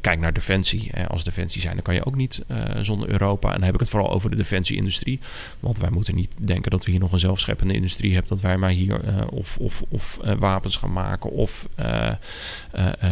kijk 0.00 0.20
naar 0.20 0.32
defensie, 0.32 0.90
als 1.08 1.24
defensie 1.24 1.60
zijn, 1.60 1.74
dan 1.74 1.82
kan 1.82 1.94
je 1.94 2.04
ook 2.04 2.16
niet 2.16 2.44
zonder 2.80 3.08
Europa. 3.08 3.48
En 3.48 3.54
dan 3.54 3.64
heb 3.64 3.74
ik 3.74 3.80
het 3.80 3.88
vooral 3.88 4.12
over 4.12 4.30
de 4.30 4.36
defensieindustrie. 4.36 5.20
Want 5.60 5.78
wij 5.78 5.90
moeten 5.90 6.14
niet 6.14 6.30
denken 6.40 6.70
dat 6.70 6.84
we 6.84 6.90
hier 6.90 7.00
nog 7.00 7.12
een 7.12 7.18
zelfscheppende 7.18 7.74
industrie 7.74 8.12
hebben. 8.12 8.30
Dat 8.30 8.40
wij 8.40 8.56
maar 8.56 8.70
hier 8.70 9.00
of, 9.30 9.56
of, 9.58 9.82
of 9.88 10.18
wapens 10.38 10.76
gaan 10.76 10.92
maken 10.92 11.30
of 11.30 11.68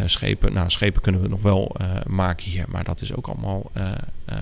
schepen. 0.05 0.53
Nou, 0.53 0.69
schepen 0.69 1.01
kunnen 1.01 1.21
we 1.21 1.27
nog 1.27 1.41
wel 1.41 1.75
maken 2.07 2.49
hier, 2.49 2.65
maar 2.67 2.83
dat 2.83 3.01
is 3.01 3.13
ook 3.15 3.27
allemaal 3.27 3.71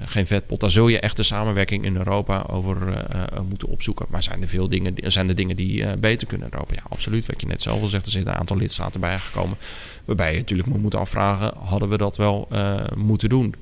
geen 0.06 0.28
vetpot. 0.28 0.60
Daar 0.60 0.72
zul 0.72 0.88
je 0.88 1.00
echt 1.00 1.16
de 1.16 1.24
samenwerking 1.24 1.86
in 1.86 1.96
Europa 1.96 2.46
over 2.50 3.06
moeten 3.48 3.68
opzoeken. 3.68 4.06
Maar 4.10 4.24
zijn 4.24 4.42
er 4.42 4.48
veel 4.48 4.70
dingen, 4.70 4.94
zijn 4.98 5.30
er 5.30 5.36
dingen 5.36 5.56
die 5.56 5.98
beter 5.98 6.28
kunnen 6.28 6.48
in 6.48 6.54
Europa? 6.54 6.76
Ja, 6.76 6.84
absoluut. 6.90 7.26
Wat 7.26 7.42
je 7.42 7.48
net 7.48 7.62
zelf 7.62 7.82
al 7.82 7.88
zegt, 7.88 8.06
er 8.06 8.12
zitten 8.12 8.34
een 8.34 8.40
aantal 8.40 8.58
lidstaten 8.58 9.00
bijgekomen. 9.00 9.58
Waarbij 10.10 10.32
je 10.32 10.38
natuurlijk 10.38 10.78
moet 10.78 10.96
afvragen, 10.96 11.52
hadden 11.58 11.90
we 11.90 11.98
dat 11.98 12.18
wel 12.18 12.48
moeten 12.96 13.30
doen? 13.30 13.56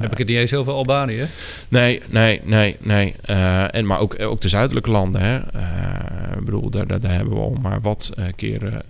Heb 0.00 0.12
ik 0.12 0.18
het 0.18 0.28
niet 0.28 0.36
eens 0.36 0.54
over 0.54 0.72
Albanië? 0.72 1.26
Nee, 1.68 2.02
nee, 2.08 2.40
nee, 2.44 2.76
nee. 2.80 3.14
Uh, 3.30 3.74
en, 3.74 3.86
maar 3.86 3.98
ook, 3.98 4.20
ook 4.20 4.40
de 4.40 4.48
zuidelijke 4.48 4.90
landen. 4.90 5.20
Hè. 5.20 5.38
Uh, 5.56 6.36
ik 6.38 6.44
bedoel, 6.44 6.70
daar, 6.70 6.86
daar, 6.86 7.10
hebben 7.10 7.34
we 7.34 7.40
al 7.40 7.56
maar 7.62 7.80
wat 7.80 8.12
uh, 8.18 8.24
keren 8.36 8.82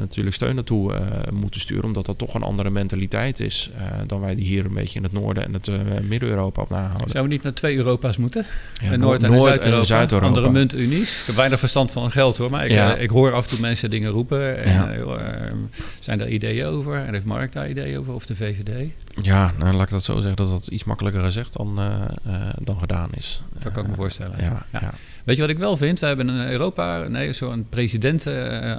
natuurlijk 0.00 0.34
steun 0.34 0.54
naartoe 0.54 0.92
moeten 1.32 1.60
sturen. 1.60 1.84
Omdat 1.84 2.06
dat 2.06 2.18
toch 2.18 2.34
een 2.34 2.42
andere 2.42 2.70
mentaliteit 2.70 3.40
is 3.40 3.70
dan 4.06 4.20
wij 4.20 4.34
die 4.34 4.44
hier 4.44 4.64
een 4.64 4.74
beetje 4.74 4.98
in 4.98 5.04
het 5.04 5.12
noorden 5.12 5.44
en 5.44 5.52
het 5.52 5.70
Midden-Europa 6.08 6.62
op 6.62 6.70
nahouden. 6.70 6.98
Zouden 6.98 7.22
we 7.22 7.28
niet 7.28 7.42
naar 7.42 7.52
twee 7.52 7.76
Europa's 7.76 8.16
moeten? 8.16 8.46
Ja, 8.82 8.96
Noord- 8.96 9.22
en 9.22 9.30
Noord- 9.30 9.56
Zuid-Europa. 9.56 9.84
Zuid 9.84 10.12
andere 10.12 10.50
muntunies. 10.50 11.20
Ik 11.20 11.26
heb 11.26 11.34
weinig 11.34 11.58
verstand 11.58 11.90
van 11.90 12.10
geld 12.10 12.38
hoor, 12.38 12.50
maar 12.50 12.64
ik, 12.64 12.70
ja. 12.70 12.94
ik 12.96 13.10
hoor 13.10 13.32
af 13.32 13.44
en 13.44 13.50
toe 13.50 13.60
mensen 13.60 13.90
dingen 13.90 14.10
roepen. 14.10 14.64
En, 14.64 14.72
ja. 14.72 14.94
zijn 16.00 16.18
daar 16.18 16.28
ideeën 16.28 16.66
over? 16.66 16.94
En 16.94 17.12
heeft 17.12 17.24
Mark 17.24 17.52
daar 17.52 17.70
ideeën 17.70 17.98
over? 17.98 18.14
Of 18.14 18.26
de 18.26 18.36
VVD? 18.36 18.88
Ja, 19.22 19.52
nou, 19.58 19.74
laat 19.74 19.82
ik 19.82 19.90
dat 19.90 19.99
zo 20.02 20.14
zeggen 20.14 20.36
dat 20.36 20.50
dat 20.50 20.66
iets 20.66 20.84
makkelijker 20.84 21.22
gezegd 21.22 21.52
dan, 21.52 21.76
uh, 21.78 22.04
uh, 22.26 22.34
dan 22.62 22.78
gedaan 22.78 23.10
is. 23.16 23.42
Dat 23.62 23.72
kan 23.72 23.82
ik 23.82 23.90
me 23.90 23.96
voorstellen. 23.96 24.34
ja. 24.38 24.66
ja. 24.72 24.94
Weet 25.24 25.36
je 25.36 25.42
wat 25.42 25.50
ik 25.50 25.58
wel 25.58 25.76
vind? 25.76 26.00
We 26.00 26.06
hebben 26.06 26.28
een 26.28 26.50
Europa, 26.50 27.08
nee, 27.08 27.32
zo'n 27.32 27.66
president 27.68 28.26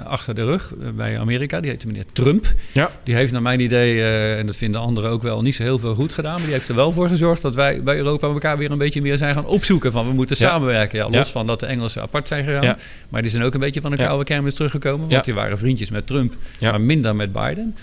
achter 0.04 0.34
de 0.34 0.44
rug 0.44 0.72
bij 0.94 1.18
Amerika. 1.18 1.60
Die 1.60 1.70
heet 1.70 1.86
meneer 1.86 2.04
Trump. 2.12 2.46
Ja. 2.72 2.90
Die 3.02 3.14
heeft 3.14 3.32
naar 3.32 3.42
mijn 3.42 3.60
idee, 3.60 4.04
en 4.36 4.46
dat 4.46 4.56
vinden 4.56 4.80
anderen 4.80 5.10
ook 5.10 5.22
wel, 5.22 5.42
niet 5.42 5.54
zo 5.54 5.62
heel 5.62 5.78
veel 5.78 5.94
goed 5.94 6.12
gedaan. 6.12 6.34
Maar 6.34 6.42
die 6.42 6.52
heeft 6.52 6.68
er 6.68 6.74
wel 6.74 6.92
voor 6.92 7.08
gezorgd 7.08 7.42
dat 7.42 7.54
wij 7.54 7.82
bij 7.82 7.96
Europa 7.96 8.28
elkaar 8.28 8.58
weer 8.58 8.70
een 8.70 8.78
beetje 8.78 9.02
meer 9.02 9.16
zijn 9.16 9.34
gaan 9.34 9.46
opzoeken. 9.46 9.92
Van 9.92 10.06
we 10.06 10.12
moeten 10.12 10.36
ja. 10.38 10.48
samenwerken. 10.48 10.98
Ja, 10.98 11.04
los 11.04 11.26
ja. 11.26 11.32
van 11.32 11.46
dat 11.46 11.60
de 11.60 11.66
Engelsen 11.66 12.02
apart 12.02 12.28
zijn 12.28 12.44
gegaan. 12.44 12.76
Maar 13.08 13.22
die 13.22 13.30
zijn 13.30 13.42
ook 13.42 13.54
een 13.54 13.60
beetje 13.60 13.80
van 13.80 13.90
de 13.90 13.96
koude 13.96 14.24
kermis 14.24 14.54
teruggekomen. 14.54 15.08
Want 15.08 15.24
die 15.24 15.34
waren 15.34 15.58
vriendjes 15.58 15.90
met 15.90 16.06
Trump, 16.06 16.34
maar 16.60 16.80
minder 16.80 17.16
met 17.16 17.32
Biden. 17.32 17.76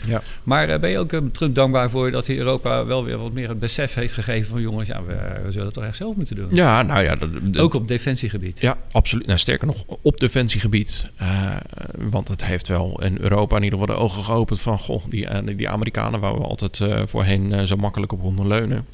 Maar 0.43 0.79
ben 0.79 0.89
je 0.89 0.97
ook 0.97 1.11
Trump 1.31 1.55
dankbaar 1.55 1.89
voor 1.89 2.11
dat 2.11 2.27
hij 2.27 2.37
Europa 2.37 2.85
wel 2.85 3.03
weer 3.03 3.19
wat 3.29 3.37
meer 3.37 3.49
het 3.49 3.59
besef 3.59 3.93
heeft 3.93 4.13
gegeven 4.13 4.49
van 4.49 4.61
jongens, 4.61 4.87
ja, 4.87 5.03
we, 5.03 5.41
we 5.43 5.51
zullen 5.51 5.65
het 5.65 5.73
toch 5.73 5.83
echt 5.83 5.95
zelf 5.95 6.15
moeten 6.15 6.35
doen. 6.35 6.47
Ja, 6.51 6.81
nou 6.81 7.03
ja. 7.03 7.15
Dat, 7.15 7.57
ook 7.57 7.73
op 7.73 7.87
defensiegebied. 7.87 8.59
Ja, 8.59 8.77
absoluut. 8.91 9.25
Nou, 9.25 9.39
sterker 9.39 9.67
nog, 9.67 9.83
op 10.01 10.19
defensiegebied. 10.19 11.09
Uh, 11.21 11.55
want 11.97 12.27
het 12.27 12.45
heeft 12.45 12.67
wel 12.67 13.03
in 13.03 13.17
Europa 13.19 13.57
in 13.57 13.63
ieder 13.63 13.79
geval 13.79 13.95
de 13.95 14.01
ogen 14.01 14.23
geopend 14.23 14.61
van... 14.61 14.79
goh, 14.79 15.03
die, 15.09 15.25
uh, 15.25 15.57
die 15.57 15.69
Amerikanen 15.69 16.19
waar 16.19 16.33
we 16.33 16.43
altijd 16.43 16.79
uh, 16.79 17.01
voorheen 17.05 17.67
zo 17.67 17.75
makkelijk 17.75 18.11
op 18.11 18.21
konden 18.21 18.47
leunen. 18.47 18.85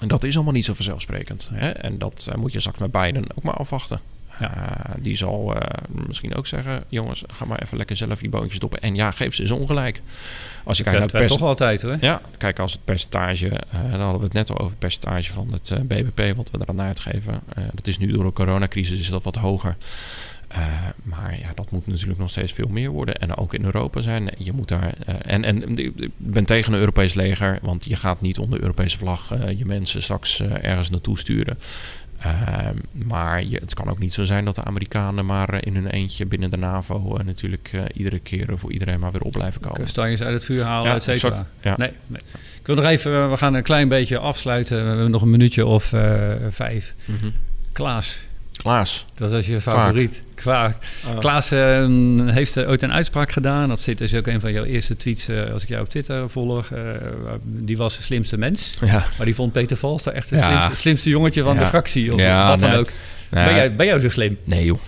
En 0.00 0.08
dat 0.08 0.24
is 0.24 0.34
allemaal 0.34 0.52
niet 0.52 0.64
zo 0.64 0.74
vanzelfsprekend. 0.74 1.50
Hè? 1.52 1.68
En 1.68 1.98
dat 1.98 2.28
moet 2.36 2.52
je 2.52 2.60
straks 2.60 2.78
met 2.78 2.90
Biden 2.90 3.24
ook 3.34 3.42
maar 3.42 3.54
afwachten. 3.54 4.00
Ja. 4.40 4.94
die 5.00 5.16
zal 5.16 5.56
misschien 5.88 6.34
ook 6.34 6.46
zeggen: 6.46 6.84
jongens, 6.88 7.24
ga 7.26 7.44
maar 7.44 7.62
even 7.62 7.76
lekker 7.76 7.96
zelf 7.96 8.20
je 8.20 8.28
boontjes 8.28 8.54
stoppen. 8.54 8.80
En 8.80 8.94
ja, 8.94 9.10
geef 9.10 9.34
ze 9.34 9.42
eens 9.42 9.50
ongelijk. 9.50 10.02
Als 10.64 10.76
je 10.76 10.82
kijkt 10.82 10.98
naar 10.98 11.08
het 11.08 11.16
percentage. 11.16 11.40
toch 11.40 11.48
altijd 11.48 11.82
hoor. 11.82 11.96
Ja, 12.00 12.20
kijk 12.38 12.58
als 12.58 12.72
het 12.72 12.84
percentage. 12.84 13.46
Uh, 13.46 13.90
dan 13.90 14.00
hadden 14.00 14.18
we 14.18 14.24
het 14.24 14.32
net 14.32 14.50
al 14.50 14.58
over 14.58 14.70
het 14.70 14.78
percentage 14.78 15.32
van 15.32 15.52
het 15.52 15.88
BBP 15.88 16.36
wat 16.36 16.50
we 16.50 16.58
eraan 16.60 16.80
uitgeven. 16.80 17.40
Dat 17.74 17.86
is 17.86 17.98
nu 17.98 18.12
door 18.12 18.24
de 18.24 18.32
coronacrisis 18.32 19.00
is 19.00 19.08
dat 19.08 19.24
wat 19.24 19.36
hoger. 19.36 19.76
maar 21.02 21.38
ja, 21.38 21.52
dat 21.54 21.70
moet 21.70 21.86
natuurlijk 21.86 22.18
nog 22.18 22.30
steeds 22.30 22.52
veel 22.52 22.68
meer 22.68 22.90
worden. 22.90 23.16
En 23.16 23.36
ook 23.36 23.54
in 23.54 23.64
Europa 23.64 24.00
zijn. 24.00 24.30
Je 24.38 24.52
moet 24.52 24.68
daar. 24.68 24.94
en, 25.22 25.44
en 25.44 25.78
ik 25.78 26.10
ben 26.16 26.44
tegen 26.44 26.72
een 26.72 26.78
Europees 26.78 27.14
leger. 27.14 27.58
Want 27.62 27.84
je 27.84 27.96
gaat 27.96 28.20
niet 28.20 28.38
onder 28.38 28.60
Europese 28.60 28.98
vlag 28.98 29.34
je 29.56 29.64
mensen 29.64 30.02
straks 30.02 30.40
ergens 30.40 30.90
naartoe 30.90 31.18
sturen. 31.18 31.58
Uh, 32.26 32.68
maar 32.92 33.44
je, 33.44 33.56
het 33.56 33.74
kan 33.74 33.88
ook 33.88 33.98
niet 33.98 34.12
zo 34.12 34.24
zijn 34.24 34.44
dat 34.44 34.54
de 34.54 34.64
Amerikanen 34.64 35.26
maar 35.26 35.48
eh, 35.48 35.58
in 35.60 35.74
hun 35.74 35.86
eentje 35.86 36.26
binnen 36.26 36.50
de 36.50 36.56
NAVO 36.56 37.18
uh, 37.18 37.24
natuurlijk 37.24 37.70
uh, 37.74 37.82
iedere 37.94 38.18
keer 38.18 38.58
voor 38.58 38.72
iedereen 38.72 39.00
maar 39.00 39.12
weer 39.12 39.22
op 39.22 39.32
blijven 39.32 39.60
komen. 39.60 39.80
Kastanjes 39.80 40.22
uit 40.22 40.34
het 40.34 40.44
vuur 40.44 40.62
halen, 40.62 40.88
ja, 40.88 40.94
et 40.94 41.02
cetera. 41.02 41.46
Ja. 41.60 41.76
Nee, 41.76 41.90
nee, 42.06 42.20
Ik 42.60 42.66
wil 42.66 42.76
nog 42.76 42.84
even, 42.84 43.30
we 43.30 43.36
gaan 43.36 43.54
een 43.54 43.62
klein 43.62 43.88
beetje 43.88 44.18
afsluiten. 44.18 44.82
We 44.82 44.88
hebben 44.88 45.10
nog 45.10 45.22
een 45.22 45.30
minuutje 45.30 45.66
of 45.66 45.84
vijf. 46.48 46.94
Mm 47.04 47.16
-hmm. 47.20 47.32
Klaas, 47.72 48.18
Klaas. 48.62 49.04
Dat 49.14 49.32
is 49.32 49.46
je 49.46 49.60
favoriet. 49.60 50.22
Oh. 50.46 50.68
Klaas 51.18 51.52
uh, 51.52 51.86
heeft 52.26 52.56
uh, 52.56 52.68
ooit 52.68 52.82
een 52.82 52.92
uitspraak 52.92 53.32
gedaan. 53.32 53.68
Dat 53.68 53.80
zit 53.80 53.98
dus 53.98 54.14
ook 54.14 54.26
een 54.26 54.40
van 54.40 54.52
jouw 54.52 54.64
eerste 54.64 54.96
tweets, 54.96 55.28
uh, 55.28 55.52
als 55.52 55.62
ik 55.62 55.68
jou 55.68 55.82
op 55.82 55.88
Twitter 55.88 56.30
volg. 56.30 56.68
die 57.44 57.76
was 57.76 57.96
de 57.96 58.02
slimste 58.02 58.36
mens. 58.36 58.70
Ja. 58.80 59.04
Maar 59.16 59.26
die 59.26 59.34
vond 59.34 59.52
Peter 59.52 59.76
Vals 59.76 60.02
echt 60.02 60.30
het 60.30 60.40
ja. 60.40 60.50
slimste, 60.50 60.76
slimste, 60.76 61.10
jongetje 61.10 61.42
van 61.42 61.56
de 61.56 61.66
fractie. 61.66 62.14
Of 62.14 62.22
wat 62.48 62.60
dan 62.60 62.72
ook. 62.72 62.88
Ben, 63.30 63.54
jij, 63.54 63.74
ben 63.74 63.86
jij 63.86 64.00
zo 64.00 64.08
slim? 64.08 64.38
Nee 64.44 64.64
joh. 64.64 64.78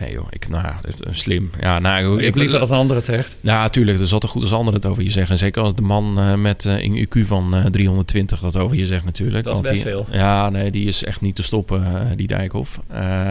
Nee 0.00 0.12
joh, 0.12 0.26
ik, 0.30 0.48
nou 0.48 0.74
slim. 1.10 1.50
Ja, 1.60 1.78
nou, 1.78 2.22
ik 2.22 2.34
liever 2.34 2.58
dat 2.58 2.70
een 2.70 2.76
ander 2.76 2.96
het 2.96 3.04
zegt. 3.04 3.36
Ja, 3.40 3.62
natuurlijk. 3.62 3.98
Er 3.98 4.06
zat 4.06 4.22
er 4.22 4.28
goed 4.28 4.42
als 4.42 4.52
ander 4.52 4.74
het 4.74 4.86
over 4.86 5.02
je 5.02 5.10
zeggen. 5.10 5.38
Zeker 5.38 5.62
als 5.62 5.74
de 5.74 5.82
man 5.82 6.18
uh, 6.18 6.34
met 6.34 6.64
uh, 6.64 6.82
een 6.82 7.06
IQ 7.06 7.26
van 7.26 7.54
uh, 7.54 7.64
320 7.66 8.40
dat 8.40 8.56
over 8.56 8.76
je 8.76 8.86
zegt 8.86 9.04
natuurlijk. 9.04 9.44
Dat 9.44 9.54
is 9.54 9.60
best 9.60 9.72
die, 9.72 9.82
veel. 9.82 10.06
Ja, 10.10 10.50
nee, 10.50 10.70
die 10.70 10.86
is 10.86 11.04
echt 11.04 11.20
niet 11.20 11.34
te 11.34 11.42
stoppen, 11.42 12.12
die 12.16 12.26
Dijkhoff. 12.26 12.80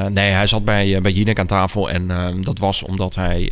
nee, 0.09 0.31
hij 0.31 0.47
zat 0.47 0.65
bij, 0.65 1.01
bij 1.01 1.11
Jinek 1.11 1.39
aan 1.39 1.47
tafel 1.47 1.89
en 1.89 2.07
dat 2.43 2.59
was 2.59 2.83
omdat 2.83 3.15
hij... 3.15 3.51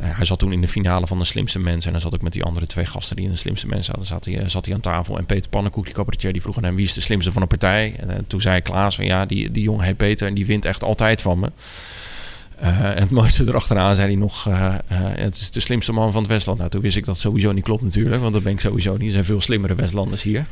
hij 0.00 0.24
zat 0.24 0.38
toen 0.38 0.52
in 0.52 0.60
de 0.60 0.68
finale 0.68 1.06
van 1.06 1.18
de 1.18 1.24
slimste 1.24 1.58
mensen. 1.58 1.86
En 1.86 1.92
dan 1.92 2.00
zat 2.00 2.14
ik 2.14 2.22
met 2.22 2.32
die 2.32 2.42
andere 2.42 2.66
twee 2.66 2.86
gasten 2.86 3.16
die 3.16 3.24
in 3.24 3.30
de 3.30 3.36
slimste 3.38 3.66
mensen 3.66 3.84
zaten. 3.84 4.06
Zat 4.06 4.24
hij, 4.24 4.48
zat 4.48 4.64
hij 4.64 4.74
aan 4.74 4.80
tafel. 4.80 5.18
En 5.18 5.26
Peter 5.26 5.50
Pannenkoek, 5.50 5.84
die 5.84 5.94
cabaretier, 5.94 6.32
die 6.32 6.42
vroeg 6.42 6.56
aan 6.56 6.64
hem 6.64 6.74
wie 6.74 6.84
is 6.84 6.92
de 6.92 7.00
slimste 7.00 7.32
van 7.32 7.42
de 7.42 7.48
partij. 7.48 7.94
En 7.96 8.24
toen 8.26 8.40
zei 8.40 8.60
Klaas 8.60 8.94
van 8.94 9.04
ja, 9.04 9.26
die, 9.26 9.50
die 9.50 9.62
jongen 9.62 9.84
heet 9.84 9.96
Peter 9.96 10.26
en 10.26 10.34
die 10.34 10.46
wint 10.46 10.64
echt 10.64 10.82
altijd 10.82 11.20
van 11.20 11.38
me. 11.38 11.50
Uh, 12.62 12.84
en 12.84 13.00
het 13.00 13.10
mooiste 13.10 13.44
erachteraan 13.46 13.94
zei 13.94 14.06
hij 14.06 14.16
nog: 14.16 14.48
uh, 14.48 14.54
uh, 14.54 14.98
Het 14.98 15.34
is 15.34 15.50
de 15.50 15.60
slimste 15.60 15.92
man 15.92 16.12
van 16.12 16.22
het 16.22 16.30
Westland. 16.30 16.58
Nou, 16.58 16.70
toen 16.70 16.80
wist 16.80 16.96
ik 16.96 17.04
dat 17.04 17.18
sowieso 17.18 17.52
niet 17.52 17.64
klopt, 17.64 17.82
natuurlijk, 17.82 18.20
want 18.20 18.32
dat 18.32 18.42
ben 18.42 18.52
ik 18.52 18.60
sowieso 18.60 18.96
niet. 18.96 19.06
Er 19.06 19.12
zijn 19.12 19.24
veel 19.24 19.40
slimmere 19.40 19.74
Westlanders 19.74 20.22
hier. 20.22 20.44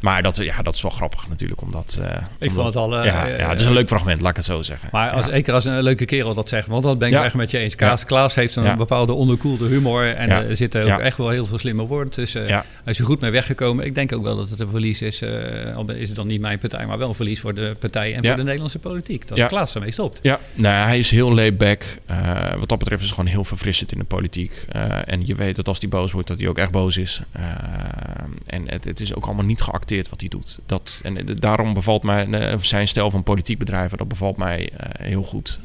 Maar 0.00 0.22
dat, 0.22 0.36
ja, 0.36 0.62
dat 0.62 0.74
is 0.74 0.82
wel 0.82 0.90
grappig 0.90 1.28
natuurlijk, 1.28 1.62
omdat... 1.62 2.00
Ik 2.38 2.50
vond 2.50 2.66
het 2.66 2.76
al... 2.76 3.04
Ja, 3.04 3.26
ja, 3.26 3.48
het 3.48 3.60
is 3.60 3.66
een 3.66 3.72
leuk 3.72 3.88
fragment, 3.88 4.20
laat 4.20 4.30
ik 4.30 4.36
het 4.36 4.44
zo 4.44 4.62
zeggen. 4.62 4.88
Maar 4.92 5.10
als, 5.10 5.26
ja. 5.26 5.52
als 5.52 5.64
een 5.64 5.82
leuke 5.82 6.04
kerel 6.04 6.34
dat 6.34 6.48
zegt, 6.48 6.66
want 6.66 6.82
dat 6.82 6.98
ben 6.98 7.08
ik 7.08 7.14
echt 7.14 7.34
met 7.34 7.50
je 7.50 7.58
eens. 7.58 7.74
Klaas, 7.74 8.04
Klaas 8.04 8.34
heeft 8.34 8.56
een 8.56 8.76
bepaalde 8.76 9.12
onderkoelde 9.12 9.68
humor 9.68 10.14
en 10.14 10.30
er 10.30 10.56
zitten 10.56 10.92
ook 10.92 11.00
echt 11.00 11.16
wel 11.16 11.28
heel 11.28 11.46
veel 11.46 11.58
slimme 11.58 11.86
woorden 11.86 12.12
tussen. 12.12 12.46
Hij 12.46 12.62
is 12.84 12.98
er 12.98 13.04
goed 13.04 13.20
mee 13.20 13.30
weggekomen. 13.30 13.84
Ik 13.84 13.94
denk 13.94 14.12
ook 14.12 14.22
wel 14.22 14.36
dat 14.36 14.50
het 14.50 14.60
een 14.60 14.70
verlies 14.70 15.02
is, 15.02 15.22
al 15.74 15.90
is 15.90 16.08
het 16.08 16.16
dan 16.16 16.26
niet 16.26 16.40
mijn 16.40 16.58
partij, 16.58 16.86
maar 16.86 16.98
wel 16.98 17.08
een 17.08 17.14
verlies 17.14 17.40
voor 17.40 17.54
de 17.54 17.76
partij 17.80 18.14
en 18.14 18.24
voor 18.24 18.36
de 18.36 18.42
Nederlandse 18.42 18.78
politiek. 18.78 19.28
Dat 19.28 19.46
Klaas 19.46 19.74
ermee 19.74 19.90
stopt. 19.90 20.18
Ja, 20.22 20.40
nou, 20.64 20.86
hij 20.86 20.98
is 20.98 21.10
heel 21.10 21.34
laid 21.34 21.58
back. 21.58 21.84
wat 22.58 22.68
dat 22.68 22.78
betreft 22.78 23.02
is 23.02 23.06
het 23.08 23.16
gewoon 23.16 23.30
heel 23.30 23.44
verfrissend 23.44 23.92
in 23.92 23.98
de 23.98 24.04
politiek. 24.04 24.52
en 25.04 25.26
je 25.26 25.34
weet 25.34 25.56
dat 25.56 25.68
als 25.68 25.78
hij 25.80 25.88
boos 25.88 26.12
wordt, 26.12 26.28
dat 26.28 26.38
hij 26.38 26.48
ook 26.48 26.58
echt 26.58 26.70
boos 26.70 26.96
is. 26.96 27.22
en 28.46 28.62
het, 28.70 28.84
het 28.84 29.00
is 29.00 29.14
ook 29.14 29.24
allemaal 29.24 29.44
niet 29.44 29.60
geacteerd 29.60 30.08
wat 30.08 30.20
hij 30.20 30.28
doet. 30.28 30.60
Dat, 30.66 31.00
en 31.02 31.18
daarom 31.34 31.74
bevalt 31.74 32.02
mij 32.02 32.56
zijn 32.60 32.88
stijl 32.88 33.10
van 33.10 33.22
politiek 33.22 33.58
bedrijven, 33.58 33.98
dat 33.98 34.08
bevalt 34.08 34.36
mij 34.36 34.70
heel 34.98 35.22
goed. 35.22 35.58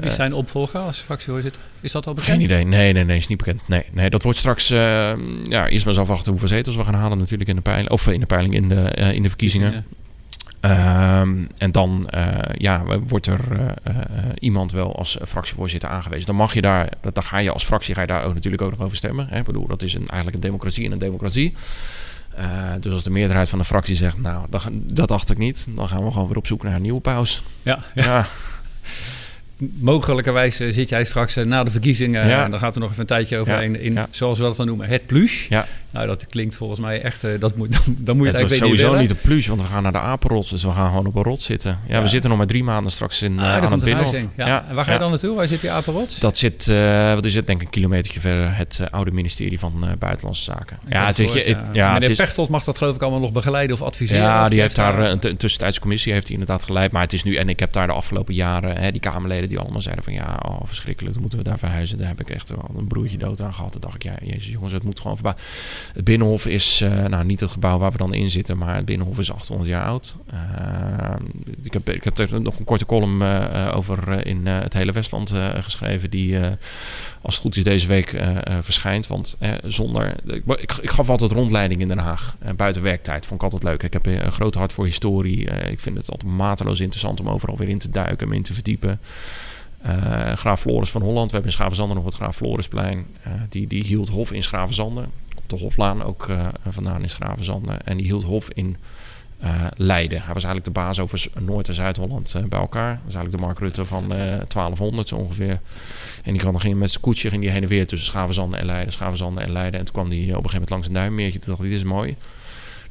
Wie 0.00 0.10
zijn 0.10 0.32
opvolger 0.32 0.80
als 0.80 0.98
fractievoorzitter? 0.98 1.60
Is 1.80 1.92
dat 1.92 2.06
al 2.06 2.14
bekend? 2.14 2.32
Geen 2.32 2.44
idee. 2.44 2.64
Nee, 2.64 2.92
nee, 2.92 3.04
nee, 3.04 3.16
is 3.16 3.26
niet 3.26 3.38
bekend. 3.38 3.60
Nee, 3.66 3.84
nee 3.92 4.10
dat 4.10 4.22
wordt 4.22 4.38
straks. 4.38 4.68
ja, 4.68 5.16
eerst 5.68 5.84
maar 5.84 5.94
eens 5.94 5.98
afwachten 5.98 6.30
hoeveel 6.30 6.48
zetels 6.48 6.76
we 6.76 6.84
gaan 6.84 6.94
halen, 6.94 7.18
natuurlijk 7.18 7.50
in 7.50 7.56
de 7.56 7.62
peiling. 7.62 7.90
Of 7.90 8.06
in 8.06 8.20
de 8.20 8.26
peiling 8.26 8.54
in 8.54 8.68
de, 8.68 8.90
in 9.14 9.22
de 9.22 9.28
verkiezingen. 9.28 9.86
Um, 10.60 11.48
en 11.58 11.72
dan 11.72 12.08
uh, 12.14 12.38
ja, 12.52 12.98
wordt 12.98 13.26
er 13.26 13.40
uh, 13.52 13.94
uh, 13.94 13.94
iemand 14.38 14.72
wel 14.72 14.96
als 14.96 15.18
fractievoorzitter 15.26 15.88
aangewezen. 15.88 16.26
Dan 16.26 16.36
mag 16.36 16.54
je 16.54 16.60
daar, 16.60 16.92
dan 17.12 17.22
ga 17.22 17.38
je 17.38 17.52
als 17.52 17.64
fractie 17.64 17.94
ga 17.94 18.00
je 18.00 18.06
daar 18.06 18.24
ook 18.24 18.34
natuurlijk 18.34 18.62
ook 18.62 18.70
nog 18.70 18.80
over 18.80 18.96
stemmen. 18.96 19.26
Hè? 19.28 19.38
Ik 19.38 19.44
bedoel, 19.44 19.66
dat 19.66 19.82
is 19.82 19.94
een, 19.94 20.06
eigenlijk 20.06 20.34
een 20.34 20.42
democratie 20.50 20.86
en 20.86 20.92
een 20.92 20.98
democratie. 20.98 21.54
dus 22.80 22.92
als 22.92 23.02
de 23.02 23.10
meerderheid 23.10 23.48
van 23.48 23.58
de 23.58 23.64
fractie 23.64 23.96
zegt, 23.96 24.18
nou, 24.18 24.46
dat, 24.50 24.68
dat 24.72 25.08
dacht 25.08 25.30
ik 25.30 25.38
niet, 25.38 25.68
dan 25.70 25.88
gaan 25.88 26.04
we 26.04 26.10
gewoon 26.10 26.28
weer 26.28 26.36
op 26.36 26.46
zoek 26.46 26.62
naar 26.62 26.74
een 26.74 26.82
nieuwe 26.82 27.00
paus. 27.00 27.42
Ja, 27.62 27.84
ja. 27.94 28.04
ja. 28.04 28.26
Mogelijkerwijs 29.78 30.56
zit 30.56 30.88
jij 30.88 31.04
straks 31.04 31.34
na 31.34 31.64
de 31.64 31.70
verkiezingen, 31.70 32.26
ja. 32.26 32.44
en 32.44 32.50
dan 32.50 32.58
gaat 32.58 32.74
er 32.74 32.80
nog 32.80 32.90
even 32.90 33.00
een 33.00 33.06
tijdje 33.06 33.38
overheen, 33.38 33.72
ja. 33.72 33.78
in, 33.78 33.92
ja. 33.92 34.08
zoals 34.10 34.38
we 34.38 34.44
dat 34.44 34.56
dan 34.56 34.66
noemen, 34.66 34.88
het 34.88 35.06
plus. 35.06 35.46
Ja. 35.48 35.66
Nou, 35.90 36.06
dat 36.06 36.26
klinkt 36.26 36.56
volgens 36.56 36.80
mij 36.80 37.02
echt, 37.02 37.40
dat 37.40 37.56
moet, 37.56 37.68
dan 38.06 38.16
moet 38.16 38.26
je 38.26 38.32
het, 38.32 38.40
het 38.40 38.58
sowieso 38.58 38.90
niet, 38.90 39.00
niet 39.00 39.10
een 39.10 39.16
plus, 39.16 39.46
want 39.46 39.60
we 39.60 39.66
gaan 39.66 39.82
naar 39.82 39.92
de 39.92 39.98
apenrots, 39.98 40.50
dus 40.50 40.62
we 40.62 40.70
gaan 40.70 40.88
gewoon 40.88 41.06
op 41.06 41.16
een 41.16 41.22
rot 41.22 41.40
zitten. 41.40 41.78
Ja, 41.86 42.02
we 42.02 42.08
zitten 42.08 42.30
nog 42.30 42.38
maar 42.38 42.46
drie 42.46 42.64
maanden 42.64 42.92
straks 42.92 43.22
in, 43.22 43.32
uh, 43.32 43.38
ah, 43.38 43.64
aan 43.64 43.72
het 43.72 43.84
Binnenhof. 43.84 44.16
Ja. 44.36 44.64
En 44.68 44.74
waar 44.74 44.84
ga 44.84 44.92
je 44.92 44.98
dan 44.98 45.10
naartoe? 45.10 45.36
Waar 45.36 45.48
zit 45.48 45.60
die 45.60 45.70
apenrots? 45.70 46.18
Dat 46.18 46.36
zit, 46.36 46.66
uh, 46.66 47.14
wat 47.14 47.24
is 47.24 47.34
het, 47.34 47.46
denk 47.46 47.60
ik 47.60 47.66
een 47.66 47.72
kilometer 47.72 48.20
verder, 48.20 48.56
het 48.56 48.80
oude 48.90 49.10
ministerie 49.10 49.58
van 49.58 49.84
Buitenlandse 49.98 50.42
Zaken. 50.44 50.78
Ja, 50.88 51.06
het, 51.06 51.18
het, 51.18 51.34
het, 51.44 51.58
ja. 51.72 51.92
Meneer 51.92 52.16
Pechtold 52.16 52.48
mag 52.48 52.64
dat 52.64 52.78
geloof 52.78 52.94
ik 52.94 53.02
allemaal 53.02 53.20
nog 53.20 53.32
begeleiden 53.32 53.76
of 53.76 53.82
adviseren? 53.82 54.22
Ja, 54.22 54.48
die 54.48 54.60
heeft 54.60 54.76
daar 54.76 54.98
een, 54.98 55.18
een 55.20 55.36
tussentijds 55.36 55.78
commissie 55.78 56.12
heeft 56.12 56.26
hij 56.26 56.36
inderdaad 56.36 56.62
geleid, 56.62 56.92
maar 56.92 57.02
het 57.02 57.12
is 57.12 57.22
nu, 57.22 57.36
en 57.36 57.48
ik 57.48 57.60
heb 57.60 57.72
daar 57.72 57.86
de 57.86 57.92
afgelopen 57.92 58.34
jaren, 58.34 58.92
die 58.92 59.00
Kamerleden 59.00 59.47
die 59.48 59.58
allemaal 59.58 59.80
zeiden 59.80 60.04
van 60.04 60.12
ja, 60.12 60.40
oh, 60.46 60.60
verschrikkelijk, 60.64 61.20
moeten 61.20 61.38
we 61.38 61.44
daar 61.44 61.58
verhuizen. 61.58 61.98
Daar 61.98 62.08
heb 62.08 62.20
ik 62.20 62.30
echt 62.30 62.50
wel 62.50 62.70
een 62.76 62.86
broertje 62.86 63.18
dood 63.18 63.40
aan 63.40 63.54
gehad. 63.54 63.72
Dan 63.72 63.80
dacht 63.80 63.94
ik, 63.94 64.02
ja, 64.02 64.14
jezus 64.22 64.48
jongens, 64.48 64.72
het 64.72 64.82
moet 64.82 65.00
gewoon 65.00 65.16
voorbij. 65.16 65.34
Het 65.92 66.04
Binnenhof 66.04 66.46
is, 66.46 66.80
uh, 66.80 67.04
nou 67.04 67.24
niet 67.24 67.40
het 67.40 67.50
gebouw 67.50 67.78
waar 67.78 67.92
we 67.92 67.98
dan 67.98 68.14
in 68.14 68.30
zitten, 68.30 68.58
maar 68.58 68.76
het 68.76 68.84
Binnenhof 68.84 69.18
is 69.18 69.32
800 69.32 69.70
jaar 69.70 69.84
oud. 69.84 70.16
Uh, 70.32 71.16
ik, 71.62 71.72
heb, 71.72 71.88
ik 71.88 72.04
heb 72.04 72.30
nog 72.30 72.58
een 72.58 72.64
korte 72.64 72.86
column 72.86 73.22
uh, 73.22 73.72
over 73.74 74.26
in 74.26 74.46
het 74.46 74.74
hele 74.74 74.92
Westland 74.92 75.34
geschreven, 75.54 76.10
die 76.10 76.38
als 77.22 77.34
het 77.34 77.42
goed 77.42 77.56
is 77.56 77.64
deze 77.64 77.86
week 77.86 78.22
verschijnt. 78.60 79.06
Want 79.06 79.36
zonder, 79.64 80.14
ik, 80.26 80.72
ik, 80.80 80.90
gaf 80.90 81.10
altijd 81.10 81.32
rondleiding 81.32 81.80
in 81.80 81.88
Den 81.88 81.98
Haag, 81.98 82.36
buiten 82.56 82.82
werktijd, 82.82 83.26
vond 83.26 83.42
ik 83.42 83.52
altijd 83.52 83.62
leuk. 83.62 83.82
Ik 83.82 83.92
heb 83.92 84.06
een 84.06 84.32
groot 84.32 84.54
hart 84.54 84.72
voor 84.72 84.84
historie. 84.84 85.44
ik 85.50 85.80
vind 85.80 85.96
het 85.96 86.10
altijd 86.10 86.32
mateloos 86.32 86.80
interessant 86.80 87.20
om 87.20 87.28
overal 87.28 87.56
weer 87.56 87.68
in 87.68 87.78
te 87.78 87.90
duiken, 87.90 88.26
en 88.28 88.32
in 88.32 88.42
te 88.42 88.54
verdiepen. 88.54 89.00
Graaf 90.34 90.60
Floris 90.60 90.90
van 90.90 91.02
Holland. 91.02 91.26
We 91.26 91.32
hebben 91.32 91.50
in 91.50 91.56
Schravenzanden 91.56 91.96
nog 91.96 92.04
het 92.04 92.14
Graaf 92.14 92.36
Florisplein. 92.36 93.06
Die, 93.48 93.66
die 93.66 93.84
hield 93.84 94.08
hof 94.08 94.32
in 94.32 94.42
Schravenzanden. 94.42 95.06
Komt 95.34 95.50
de 95.50 95.56
Hoflaan 95.56 96.02
ook 96.02 96.26
vandaan 96.68 97.02
in 97.02 97.10
Schravenzanden. 97.10 97.86
En 97.86 97.96
die 97.96 98.06
hield 98.06 98.24
hof 98.24 98.48
in 98.52 98.76
Leiden. 99.76 100.18
Hij 100.22 100.34
was 100.34 100.44
eigenlijk 100.44 100.64
de 100.64 100.80
baas 100.80 101.00
over 101.00 101.26
Noord- 101.38 101.68
en 101.68 101.74
Zuid-Holland 101.74 102.34
bij 102.48 102.60
elkaar. 102.60 102.94
Dat 102.94 103.04
was 103.04 103.14
eigenlijk 103.14 103.36
de 103.36 103.46
Mark 103.46 103.58
Rutte 103.58 103.84
van 103.84 104.08
1200 104.48 105.08
zo 105.08 105.16
ongeveer. 105.16 105.60
En 106.24 106.32
die 106.32 106.40
ging 106.40 106.78
met 106.78 106.90
zijn 106.90 107.02
koetsje 107.02 107.28
ging 107.28 107.42
die 107.42 107.50
heen 107.50 107.62
en 107.62 107.68
weer 107.68 107.86
tussen 107.86 108.08
Schravenzanden 108.08 108.60
en 108.60 108.66
Leiden. 108.66 108.92
Schravenzanden 108.92 109.42
en 109.42 109.52
Leiden. 109.52 109.78
En 109.80 109.84
toen 109.86 109.94
kwam 109.94 110.08
hij 110.08 110.18
op 110.18 110.24
een 110.24 110.28
gegeven 110.28 110.52
moment 110.52 110.70
langs 110.70 110.86
een 110.86 110.92
duimmeertje. 110.92 111.38
Toen 111.38 111.48
dacht 111.48 111.60
hij, 111.60 111.68
dit 111.68 111.78
is 111.78 111.84
mooi. 111.84 112.16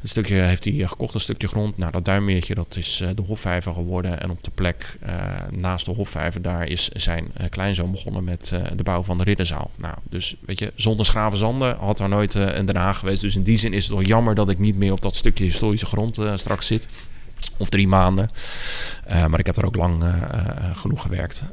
Een 0.02 0.10
stukje 0.10 0.36
heeft 0.36 0.64
hij 0.64 0.74
gekocht, 0.74 1.14
een 1.14 1.20
stukje 1.20 1.48
grond. 1.48 1.78
Nou, 1.78 1.92
dat 1.92 2.06
duimmeertje, 2.06 2.56
dat 2.56 2.76
is 2.76 3.02
uh, 3.02 3.10
de 3.16 3.22
Hofvijver 3.22 3.74
geworden. 3.74 4.22
En 4.22 4.30
op 4.30 4.44
de 4.44 4.52
plek 4.52 4.98
uh, 5.06 5.12
naast 5.52 5.86
de 5.86 5.92
Hofvijver, 5.92 6.42
daar 6.42 6.68
is 6.68 6.88
zijn 6.88 7.32
uh, 7.42 7.50
kleinzoon 7.50 7.92
begonnen 7.92 8.24
met 8.24 8.54
de 8.76 8.84
bouw 8.84 9.04
van 9.04 9.18
de 9.18 9.24
Ridderzaal. 9.24 9.72
Nou, 9.78 9.96
dus 10.10 10.36
weet 10.46 10.60
je, 10.60 10.72
zonder 10.76 11.06
Schravenzanden 11.06 11.78
had 11.78 11.98
daar 11.98 12.10
nooit 12.10 12.34
een 12.34 12.66
Den 12.66 12.76
Haag 12.76 13.00
geweest. 13.00 13.22
Dus 13.22 13.36
in 13.36 13.44
die 13.44 13.58
zin 13.58 13.74
is 13.74 13.88
het 13.88 13.96
toch 13.96 14.06
jammer 14.06 14.36
dat 14.36 14.50
ik 14.50 14.60
niet 14.60 14.78
meer 14.78 14.92
op 14.92 15.02
dat 15.02 15.16
stukje 15.16 15.44
historische 15.44 15.86
grond 15.86 16.20
straks 16.36 16.68
zit. 16.68 16.88
Of 17.58 17.70
drie 17.70 17.88
maanden. 17.88 18.30
maar 19.08 19.40
ik 19.40 19.46
heb 19.46 19.56
er 19.56 19.66
ook 19.66 19.76
lang 19.76 20.04
genoeg 20.74 21.02
gewerkt. 21.02 21.44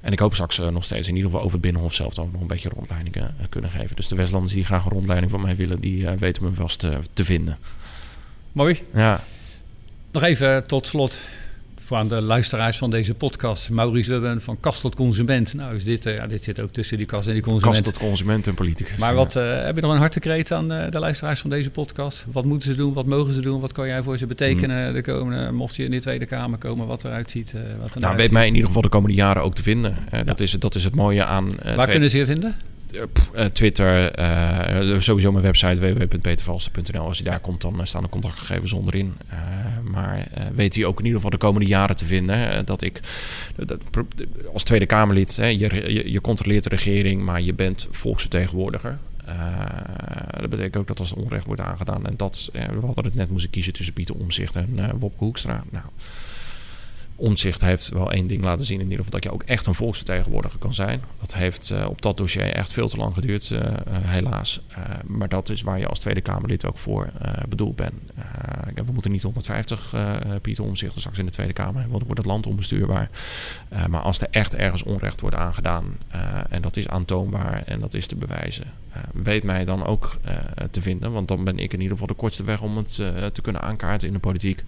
En 0.00 0.12
ik 0.12 0.18
hoop 0.18 0.34
straks 0.34 0.58
uh, 0.58 0.68
nog 0.68 0.84
steeds 0.84 1.08
in 1.08 1.14
ieder 1.14 1.30
geval 1.30 1.44
over 1.44 1.56
het 1.56 1.64
Binnenhof 1.66 1.94
zelf 1.94 2.18
ook 2.18 2.32
nog 2.32 2.40
een 2.40 2.46
beetje 2.46 2.68
rondleidingen 2.68 3.34
uh, 3.40 3.46
kunnen 3.48 3.70
geven. 3.70 3.96
Dus 3.96 4.08
de 4.08 4.14
Westlanders 4.14 4.54
die 4.54 4.64
graag 4.64 4.84
een 4.84 4.90
rondleiding 4.90 5.30
van 5.30 5.40
mij 5.40 5.56
willen, 5.56 5.80
die 5.80 6.02
uh, 6.02 6.12
weten 6.12 6.44
me 6.44 6.52
vast 6.52 6.78
te 7.12 7.24
vinden. 7.24 7.58
Mooi. 8.52 8.82
Ja. 8.94 9.24
Nog 10.12 10.22
even 10.22 10.66
tot 10.66 10.86
slot 10.86 11.18
voor 11.90 11.98
aan 11.98 12.08
de 12.08 12.22
luisteraars 12.22 12.78
van 12.78 12.90
deze 12.90 13.14
podcast. 13.14 13.70
Maurice 13.70 14.10
Wubben 14.10 14.40
van 14.40 14.60
Kast 14.60 14.80
tot 14.80 14.94
Consument. 14.94 15.54
Nou, 15.54 15.74
is 15.74 15.84
dit, 15.84 16.04
ja, 16.04 16.26
dit 16.26 16.44
zit 16.44 16.60
ook 16.62 16.70
tussen 16.70 16.96
die 16.96 17.06
kast 17.06 17.28
en 17.28 17.32
die 17.32 17.42
consument. 17.42 17.82
Kast 17.82 17.98
tot 17.98 18.08
consument 18.08 18.46
en 18.46 18.54
politicus. 18.54 18.96
Maar 18.96 19.14
wat, 19.14 19.34
heb 19.34 19.74
je 19.74 19.80
nog 19.80 19.92
een 19.92 19.98
hartekreet 19.98 20.52
aan 20.52 20.68
de 20.68 20.98
luisteraars 20.98 21.40
van 21.40 21.50
deze 21.50 21.70
podcast? 21.70 22.24
Wat 22.32 22.44
moeten 22.44 22.68
ze 22.68 22.76
doen? 22.76 22.92
Wat 22.92 23.06
mogen 23.06 23.32
ze 23.32 23.40
doen? 23.40 23.60
Wat 23.60 23.72
kan 23.72 23.86
jij 23.86 24.02
voor 24.02 24.18
ze 24.18 24.26
betekenen 24.26 24.88
mm. 24.88 24.94
de 24.94 25.02
komende, 25.02 25.52
mocht 25.52 25.76
je 25.76 25.84
in 25.84 25.90
de 25.90 26.00
Tweede 26.00 26.26
Kamer 26.26 26.58
komen, 26.58 26.86
wat 26.86 27.04
eruit 27.04 27.30
ziet? 27.30 27.54
wat 27.80 27.94
er 27.94 28.00
nou, 28.00 28.16
weet 28.16 28.30
mij 28.30 28.46
in 28.46 28.52
ieder 28.52 28.66
geval 28.66 28.82
de 28.82 28.88
komende 28.88 29.16
jaren 29.16 29.42
ook 29.42 29.54
te 29.54 29.62
vinden. 29.62 29.96
Dat, 30.24 30.40
is, 30.40 30.50
dat 30.50 30.74
is 30.74 30.84
het 30.84 30.94
mooie 30.94 31.24
aan... 31.24 31.52
Waar 31.76 31.88
kunnen 31.88 32.10
ze 32.10 32.18
je 32.18 32.26
vinden? 32.26 32.56
Uh, 32.92 33.44
Twitter, 33.44 34.18
uh, 34.18 35.00
sowieso 35.00 35.32
mijn 35.32 35.44
website 35.44 35.80
www.petervalster.nl. 35.80 37.06
Als 37.06 37.18
je 37.18 37.24
daar 37.24 37.40
komt, 37.40 37.60
dan 37.60 37.86
staan 37.86 38.02
de 38.02 38.08
contactgegevens 38.08 38.72
onderin. 38.72 39.16
Maar 39.84 40.28
weet 40.54 40.74
hij 40.74 40.84
ook 40.84 40.98
in 40.98 41.04
ieder 41.04 41.20
geval 41.20 41.38
de 41.38 41.44
komende 41.46 41.66
jaren 41.66 41.96
te 41.96 42.04
vinden. 42.04 42.66
dat 42.66 42.82
ik 42.82 43.00
dat, 43.56 43.78
als 44.52 44.62
Tweede 44.62 44.86
Kamerlid, 44.86 45.34
je, 45.34 45.58
je, 45.58 46.12
je, 46.12 46.20
controleert 46.20 46.64
de 46.64 46.70
regering, 46.70 47.22
maar 47.22 47.40
je 47.40 47.54
bent 47.54 47.88
volksvertegenwoordiger. 47.90 48.98
dat 50.40 50.50
betekent 50.50 50.76
ook 50.76 50.86
dat 50.86 50.98
als 50.98 51.12
onrecht 51.12 51.46
wordt 51.46 51.60
aangedaan. 51.60 52.06
En 52.06 52.16
dat, 52.16 52.48
we 52.52 52.86
hadden 52.86 53.04
het 53.04 53.14
net 53.14 53.30
moeten 53.30 53.50
kiezen 53.50 53.72
tussen 53.72 53.94
Pieter 53.94 54.14
Omzicht 54.14 54.56
en 54.56 54.98
Wopke 54.98 55.24
Hoekstra. 55.24 55.64
Nou, 55.70 55.84
Omtzigt 57.20 57.60
heeft 57.60 57.88
wel 57.88 58.12
één 58.12 58.26
ding 58.26 58.42
laten 58.42 58.66
zien, 58.66 58.76
in 58.76 58.90
ieder 58.90 59.04
geval 59.04 59.20
dat 59.20 59.24
je 59.24 59.32
ook 59.32 59.42
echt 59.42 59.66
een 59.66 59.74
volksvertegenwoordiger 59.74 60.58
kan 60.58 60.74
zijn. 60.74 61.02
Dat 61.20 61.34
heeft 61.34 61.70
uh, 61.70 61.88
op 61.88 62.02
dat 62.02 62.16
dossier 62.16 62.52
echt 62.52 62.72
veel 62.72 62.88
te 62.88 62.96
lang 62.96 63.14
geduurd, 63.14 63.50
uh, 63.50 63.60
uh, 63.60 63.72
helaas. 63.88 64.60
maar 65.06 65.28
dat 65.28 65.48
is 65.48 65.62
waar 65.62 65.78
je 65.78 65.86
als 65.86 65.98
Tweede 65.98 66.20
Kamerlid 66.20 66.66
ook 66.66 66.78
voor 66.78 67.10
bedoeld 67.48 67.76
bent. 67.76 67.94
we 68.74 68.92
moeten 68.92 69.10
niet 69.10 69.22
150 69.22 69.94
Pieter 70.42 70.64
Omtzigt 70.64 70.98
straks 70.98 71.18
in 71.18 71.24
de 71.24 71.30
Tweede 71.30 71.52
Kamer 71.52 71.80
want 71.80 71.90
dan 71.90 72.04
wordt 72.04 72.18
het 72.18 72.26
land 72.26 72.46
onbestuurbaar. 72.46 73.10
maar 73.88 74.00
als 74.00 74.20
er 74.20 74.28
echt 74.30 74.56
ergens 74.56 74.82
onrecht 74.82 75.20
wordt 75.20 75.36
aangedaan, 75.36 75.98
en 76.48 76.62
dat 76.62 76.76
is 76.76 76.88
aantoonbaar 76.88 77.62
en 77.62 77.80
dat 77.80 77.94
is 77.94 78.06
te 78.06 78.16
bewijzen, 78.16 78.72
weet 79.12 79.42
mij 79.42 79.64
dan 79.64 79.84
ook 79.84 80.18
te 80.70 80.82
vinden. 80.82 81.12
Want 81.12 81.28
dan 81.28 81.44
ben 81.44 81.58
ik 81.58 81.72
in 81.72 81.80
ieder 81.80 81.92
geval 81.92 82.06
de 82.06 82.20
kortste 82.20 82.44
weg 82.44 82.62
om 82.62 82.76
het 82.76 82.94
te 83.32 83.40
kunnen 83.42 83.62
aankaarten 83.62 84.08
in 84.08 84.14
de 84.14 84.20
politiek. 84.20 84.64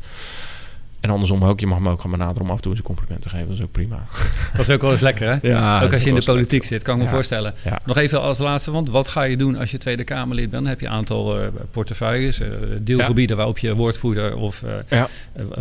En 1.02 1.10
andersom 1.10 1.44
ook, 1.44 1.60
je 1.60 1.66
mag 1.66 1.78
me 1.78 1.90
ook 1.90 2.00
gaan 2.00 2.10
benaderen 2.10 2.42
om 2.42 2.50
af 2.50 2.56
en 2.56 2.62
toe 2.62 2.70
eens 2.70 2.80
een 2.80 2.86
compliment 2.86 3.22
te 3.22 3.28
geven. 3.28 3.46
Dat 3.46 3.56
is 3.56 3.62
ook 3.62 3.70
prima. 3.70 4.02
Dat 4.56 4.60
is 4.60 4.70
ook 4.70 4.80
wel 4.80 4.92
eens 4.92 5.00
lekker, 5.00 5.28
hè? 5.28 5.48
Ja, 5.48 5.82
ook 5.82 5.92
als 5.92 6.02
je 6.02 6.08
in 6.08 6.14
de 6.14 6.24
politiek 6.24 6.64
zit, 6.64 6.82
kan 6.82 6.96
ik 6.96 7.04
me 7.04 7.08
voorstellen. 7.08 7.54
Nog 7.84 7.96
even 7.96 8.20
als 8.20 8.38
laatste, 8.38 8.70
want 8.70 8.90
wat 8.90 9.08
ga 9.08 9.22
je 9.22 9.36
doen 9.36 9.56
als 9.56 9.70
je 9.70 9.78
Tweede 9.78 10.04
Kamerlid 10.04 10.50
bent? 10.50 10.66
heb 10.66 10.80
je 10.80 10.86
een 10.86 10.92
aantal 10.92 11.40
uh, 11.40 11.46
portefeuilles, 11.70 12.40
uh, 12.40 12.48
deelgebieden 12.80 13.36
waarop 13.36 13.58
je 13.58 13.74
woordvoerder 13.74 14.36
of 14.36 14.62
uh, 14.90 15.02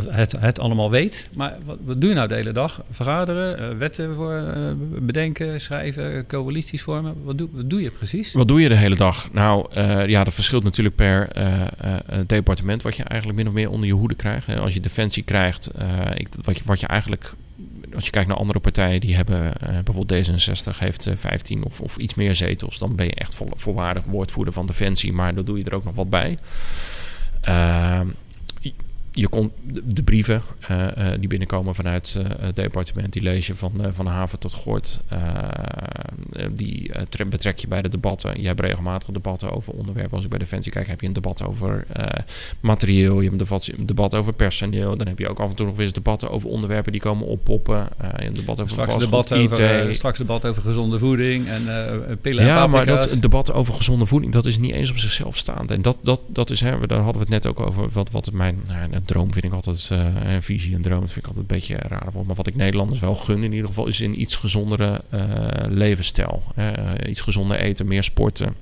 het, 0.09 0.35
het 0.39 0.59
allemaal 0.59 0.89
weet. 0.89 1.29
Maar 1.33 1.57
wat, 1.65 1.77
wat, 1.83 2.01
doe 2.01 2.09
je 2.09 2.15
nou 2.15 2.27
de 2.27 2.35
hele 2.35 2.51
dag? 2.51 2.81
Vergaderen, 2.91 3.77
wetten 3.77 4.15
voor, 4.15 4.43
bedenken, 5.01 5.61
schrijven, 5.61 6.27
coalities 6.27 6.81
vormen? 6.81 7.15
Wat 7.23 7.37
doe, 7.37 7.49
wat 7.51 7.69
doe 7.69 7.81
je 7.81 7.91
precies? 7.91 8.33
Wat 8.33 8.47
doe 8.47 8.61
je 8.61 8.69
de 8.69 8.75
hele 8.75 8.95
dag? 8.95 9.29
Nou, 9.31 9.65
ja, 10.07 10.23
dat 10.23 10.33
verschilt 10.33 10.63
natuurlijk 10.63 10.95
per 10.95 11.27
departement 12.27 12.81
wat 12.81 12.95
je 12.95 13.03
eigenlijk 13.03 13.39
min 13.39 13.47
of 13.47 13.53
meer 13.53 13.69
onder 13.69 13.87
je 13.87 13.93
hoede 13.93 14.15
krijgt. 14.15 14.59
Als 14.59 14.73
je 14.73 14.79
defensie 14.79 15.23
krijgt. 15.31 15.71
Uh, 15.79 16.11
ik, 16.13 16.27
wat, 16.41 16.57
je, 16.57 16.63
wat 16.65 16.79
je 16.79 16.87
eigenlijk, 16.87 17.33
als 17.93 18.05
je 18.05 18.11
kijkt 18.11 18.27
naar 18.27 18.37
andere 18.37 18.59
partijen, 18.59 19.01
die 19.01 19.15
hebben 19.15 19.53
uh, 19.63 19.79
bijvoorbeeld 19.83 20.29
D66 20.29 20.77
heeft 20.77 21.07
uh, 21.07 21.15
15 21.15 21.63
of, 21.63 21.81
of 21.81 21.97
iets 21.97 22.13
meer 22.13 22.35
zetels. 22.35 22.77
Dan 22.77 22.95
ben 22.95 23.05
je 23.05 23.15
echt 23.15 23.35
vol, 23.35 23.49
volwaardig 23.55 24.03
woordvoerder 24.03 24.53
van 24.53 24.65
Defensie, 24.65 25.13
maar 25.13 25.35
dan 25.35 25.45
doe 25.45 25.57
je 25.57 25.63
er 25.63 25.75
ook 25.75 25.83
nog 25.83 25.95
wat 25.95 26.09
bij. 26.09 26.37
Ehm, 27.41 28.07
je 29.13 29.27
kon 29.27 29.51
de 29.83 30.03
brieven 30.03 30.41
uh, 30.71 30.77
uh, 30.77 31.07
die 31.19 31.27
binnenkomen 31.27 31.75
vanuit 31.75 32.15
uh, 32.17 32.25
het 32.39 32.55
departement, 32.55 33.13
die 33.13 33.21
lees 33.21 33.47
je 33.47 33.55
van, 33.55 33.71
van 33.91 34.05
haven 34.05 34.39
tot 34.39 34.53
gort. 34.53 35.01
die 36.51 36.91
betrek 37.29 37.57
je 37.57 37.67
bij 37.67 37.81
de 37.81 37.89
debatten. 37.89 38.41
Je 38.41 38.47
hebt 38.47 38.59
regelmatig 38.59 39.09
debatten 39.09 39.51
over 39.51 39.73
onderwerpen. 39.73 40.13
Als 40.13 40.23
ik 40.23 40.29
bij 40.29 40.39
Defensie 40.39 40.71
kijk, 40.71 40.87
heb 40.87 41.01
je 41.01 41.07
een 41.07 41.13
debat 41.13 41.43
over 41.43 41.85
materieel. 42.59 43.21
Je 43.21 43.29
hebt 43.29 43.67
een 43.67 43.85
debat, 43.85 44.15
over 44.15 44.33
personeel. 44.33 44.97
Dan 44.97 45.07
heb 45.07 45.19
je 45.19 45.29
ook 45.29 45.39
af 45.39 45.49
en 45.49 45.55
toe 45.55 45.65
nog 45.65 45.79
eens 45.79 45.93
debatten 45.93 46.31
over 46.31 46.49
onderwerpen 46.49 46.91
die 46.91 47.01
komen 47.01 47.27
oppoppen. 47.27 47.87
een 47.97 48.33
debat 48.33 48.59
over 48.59 48.71
straks 48.71 49.03
debat 49.03 49.33
over, 49.33 49.95
straks 49.95 50.17
debat 50.17 50.45
over 50.45 50.61
gezonde 50.61 50.99
voeding 50.99 51.47
en 51.47 51.63
pillen 52.21 52.45
Ja, 52.45 52.67
maar 52.67 52.85
dat 52.85 53.15
debat 53.19 53.53
over 53.53 53.73
gezonde 53.73 54.05
voeding, 54.05 54.33
dat 54.33 54.45
is 54.45 54.57
niet 54.57 54.71
eens 54.71 54.91
op 54.91 54.97
zichzelf 54.97 55.37
staand. 55.37 55.71
En 55.71 55.81
dat, 55.81 55.97
dat, 56.01 56.21
dat 56.27 56.49
is, 56.49 56.61
hè, 56.61 56.87
daar 56.87 56.99
hadden 56.99 57.25
we 57.25 57.33
het 57.33 57.43
net 57.43 57.47
ook 57.47 57.59
over, 57.59 57.89
wat, 57.89 58.11
wat 58.11 58.31
mijn... 58.31 58.61
Nou, 58.67 59.00
droom 59.05 59.33
vind 59.33 59.45
ik 59.45 59.53
altijd, 59.53 59.89
uh, 59.91 60.35
visie 60.39 60.75
en 60.75 60.81
droom, 60.81 60.99
vind 60.99 61.17
ik 61.17 61.25
altijd 61.25 61.39
een 61.49 61.57
beetje 61.57 61.75
raar. 61.75 62.09
Maar 62.25 62.35
wat 62.35 62.47
ik 62.47 62.55
Nederlanders 62.55 62.99
wel 62.99 63.15
gun 63.15 63.43
in 63.43 63.51
ieder 63.51 63.67
geval, 63.67 63.87
is 63.87 63.99
een 63.99 64.21
iets 64.21 64.35
gezondere 64.35 65.03
uh, 65.13 65.23
levensstijl. 65.67 66.43
Uh, 66.57 66.69
iets 67.07 67.21
gezonder 67.21 67.57
eten, 67.57 67.87
meer 67.87 68.03
sporten. 68.03 68.55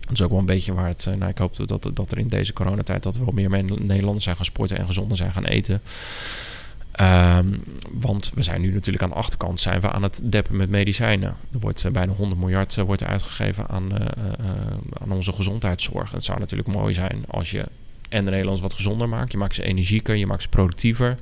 Dat 0.00 0.12
is 0.12 0.22
ook 0.22 0.30
wel 0.30 0.38
een 0.38 0.46
beetje 0.46 0.74
waar 0.74 0.88
het. 0.88 1.08
nou, 1.18 1.30
ik 1.30 1.38
hoop 1.38 1.66
dat, 1.66 1.90
dat 1.94 2.12
er 2.12 2.18
in 2.18 2.28
deze 2.28 2.52
coronatijd 2.52 3.02
dat 3.02 3.16
wel 3.16 3.30
meer 3.32 3.64
Nederlanders 3.64 4.24
zijn 4.24 4.36
gaan 4.36 4.44
sporten 4.44 4.78
en 4.78 4.86
gezonder 4.86 5.16
zijn 5.16 5.32
gaan 5.32 5.44
eten. 5.44 5.80
Um, 7.00 7.62
want 7.92 8.32
we 8.34 8.42
zijn 8.42 8.60
nu 8.60 8.72
natuurlijk 8.72 9.04
aan 9.04 9.10
de 9.10 9.14
achterkant 9.14 9.60
zijn 9.60 9.80
we 9.80 9.90
aan 9.90 10.02
het 10.02 10.20
deppen 10.24 10.56
met 10.56 10.70
medicijnen. 10.70 11.36
Er 11.52 11.58
wordt 11.58 11.92
bijna 11.92 12.12
100 12.12 12.40
miljard 12.40 12.76
wordt 12.76 13.04
uitgegeven 13.04 13.68
aan, 13.68 13.92
aan 14.92 15.12
onze 15.12 15.32
gezondheidszorg. 15.32 16.10
Het 16.10 16.24
zou 16.24 16.38
natuurlijk 16.38 16.68
mooi 16.68 16.94
zijn 16.94 17.24
als 17.28 17.50
je 17.50 17.66
en 18.14 18.24
de 18.24 18.30
Nederlanders 18.30 18.60
wat 18.60 18.72
gezonder 18.72 19.08
maakt. 19.08 19.32
Je 19.32 19.38
maakt 19.38 19.54
ze 19.54 19.62
energieker, 19.62 20.16
je 20.16 20.26
maakt 20.26 20.42
ze 20.42 20.48
productiever. 20.48 21.14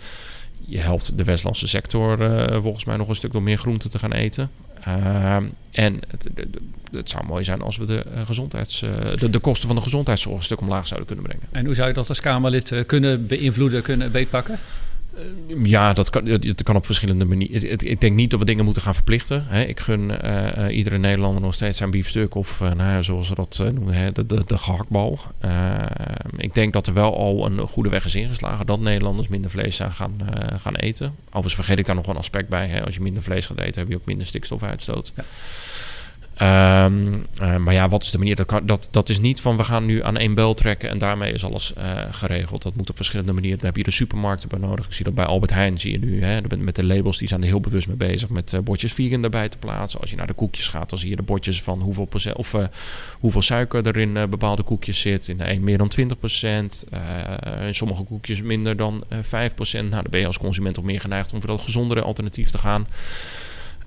Je 0.66 0.78
helpt 0.78 1.18
de 1.18 1.24
Westlandse 1.24 1.68
sector 1.68 2.20
uh, 2.20 2.62
volgens 2.62 2.84
mij 2.84 2.96
nog 2.96 3.08
een 3.08 3.14
stuk 3.14 3.32
door 3.32 3.42
meer 3.42 3.58
groenten 3.58 3.90
te 3.90 3.98
gaan 3.98 4.12
eten. 4.12 4.50
Uh, 4.88 5.36
en 5.70 6.00
het, 6.08 6.28
het, 6.92 7.10
zou 7.10 7.26
mooi 7.26 7.44
zijn 7.44 7.62
als 7.62 7.76
we 7.76 7.84
de, 7.84 8.04
uh, 8.14 8.26
gezondheids, 8.26 8.80
de, 9.18 9.30
de, 9.30 9.38
kosten 9.38 9.66
van 9.66 9.76
de 9.76 9.82
gezondheidszorg 9.82 10.36
een 10.36 10.42
stuk 10.42 10.60
omlaag 10.60 10.86
zouden 10.86 11.06
kunnen 11.06 11.24
brengen. 11.24 11.46
En 11.50 11.64
hoe 11.64 11.74
zou 11.74 11.88
je 11.88 11.94
dat 11.94 12.08
als 12.08 12.20
Kamerlid 12.20 12.86
kunnen 12.86 13.26
beïnvloeden, 13.26 13.82
kunnen 13.82 14.12
beetpakken? 14.12 14.58
Eh, 15.16 15.22
ja, 15.64 15.92
dat 15.92 16.10
kan, 16.10 16.24
dat 16.24 16.62
kan 16.62 16.76
op 16.76 16.86
verschillende 16.86 17.24
manieren. 17.24 17.70
Ik 17.70 18.00
denk 18.00 18.16
niet 18.16 18.30
dat 18.30 18.40
we 18.40 18.46
dingen 18.46 18.64
moeten 18.64 18.82
gaan 18.82 18.94
verplichten. 18.94 19.46
Ik 19.68 19.80
gun 19.80 20.10
uh, 20.24 20.76
iedere 20.76 20.98
Nederlander 20.98 21.42
nog 21.42 21.54
steeds 21.54 21.78
zijn 21.78 21.90
biefstuk 21.90 22.34
of 22.34 22.60
uh, 22.60 22.72
nou 22.72 23.02
zoals 23.02 23.26
ze 23.26 23.34
dat 23.34 23.62
noemen, 23.74 24.14
de, 24.14 24.26
de, 24.26 24.42
de 24.46 24.58
gehaktbal. 24.58 25.18
ik 26.36 26.54
denk 26.54 26.72
dat 26.72 26.86
er 26.86 26.94
wel 26.94 27.16
al 27.16 27.46
een 27.46 27.58
goede 27.58 27.88
weg 27.88 28.04
is 28.04 28.14
ingeslagen 28.14 28.66
dat 28.66 28.80
Nederlanders 28.80 29.28
minder 29.28 29.50
vlees 29.50 29.80
gaan, 29.80 30.14
gaan 30.60 30.74
eten. 30.74 31.14
Overigens 31.26 31.54
vergeet 31.54 31.78
ik 31.78 31.86
daar 31.86 31.96
nog 31.96 32.06
een 32.06 32.16
aspect 32.16 32.48
bij. 32.48 32.66
Hè? 32.66 32.84
Als 32.84 32.94
je 32.94 33.00
minder 33.00 33.22
vlees 33.22 33.46
gaat 33.46 33.60
eten, 33.60 33.80
heb 33.80 33.90
je 33.90 33.96
ook 33.96 34.06
minder 34.06 34.26
stikstofuitstoot. 34.26 35.12
Ja. 35.16 35.24
Um, 36.40 37.26
uh, 37.42 37.56
maar 37.56 37.74
ja, 37.74 37.88
wat 37.88 38.02
is 38.02 38.10
de 38.10 38.18
manier? 38.18 38.36
Dat, 38.36 38.60
dat, 38.64 38.88
dat 38.90 39.08
is 39.08 39.20
niet 39.20 39.40
van 39.40 39.56
we 39.56 39.64
gaan 39.64 39.84
nu 39.84 40.04
aan 40.04 40.16
één 40.16 40.34
bel 40.34 40.54
trekken 40.54 40.90
en 40.90 40.98
daarmee 40.98 41.32
is 41.32 41.44
alles 41.44 41.72
uh, 41.78 42.02
geregeld. 42.10 42.62
Dat 42.62 42.74
moet 42.74 42.90
op 42.90 42.96
verschillende 42.96 43.32
manieren. 43.32 43.58
Daar 43.58 43.66
heb 43.66 43.76
je 43.76 43.82
de 43.82 43.90
supermarkten 43.90 44.48
bij 44.48 44.58
nodig. 44.58 44.86
Ik 44.86 44.92
zie 44.92 45.04
dat 45.04 45.14
bij 45.14 45.24
Albert 45.24 45.52
Heijn 45.52 45.78
zie 45.78 45.92
je 45.92 45.98
nu. 45.98 46.24
Hè, 46.24 46.40
met 46.58 46.76
de 46.76 46.84
labels, 46.84 47.18
die 47.18 47.28
zijn 47.28 47.40
er 47.40 47.46
heel 47.46 47.60
bewust 47.60 47.86
mee 47.88 47.96
bezig 47.96 48.28
met 48.28 48.52
uh, 48.52 48.60
bordjes 48.60 48.92
vegan 48.92 49.24
erbij 49.24 49.48
te 49.48 49.58
plaatsen. 49.58 50.00
Als 50.00 50.10
je 50.10 50.16
naar 50.16 50.26
de 50.26 50.32
koekjes 50.32 50.68
gaat, 50.68 50.90
dan 50.90 50.98
zie 50.98 51.10
je 51.10 51.16
de 51.16 51.22
bordjes 51.22 51.62
van 51.62 51.80
hoeveel, 51.80 52.08
of, 52.34 52.54
hoeveel 53.18 53.42
suiker 53.42 53.86
er 53.86 53.96
in 53.96 54.12
bepaalde 54.12 54.62
koekjes 54.62 55.00
zit. 55.00 55.28
In 55.28 55.36
de 55.36 55.50
een 55.50 55.64
meer 55.64 55.78
dan 55.78 55.88
20 55.88 56.18
procent. 56.18 56.84
in 57.66 57.74
sommige 57.74 58.02
koekjes 58.02 58.42
minder 58.42 58.76
dan 58.76 59.02
5 59.22 59.54
procent. 59.54 59.90
Nou, 59.90 60.02
dan 60.02 60.10
ben 60.10 60.20
je 60.20 60.26
als 60.26 60.38
consument 60.38 60.78
ook 60.78 60.84
meer 60.84 61.00
geneigd 61.00 61.32
om 61.32 61.40
voor 61.40 61.50
dat 61.50 61.60
gezondere 61.60 62.02
alternatief 62.02 62.50
te 62.50 62.58
gaan. 62.58 62.86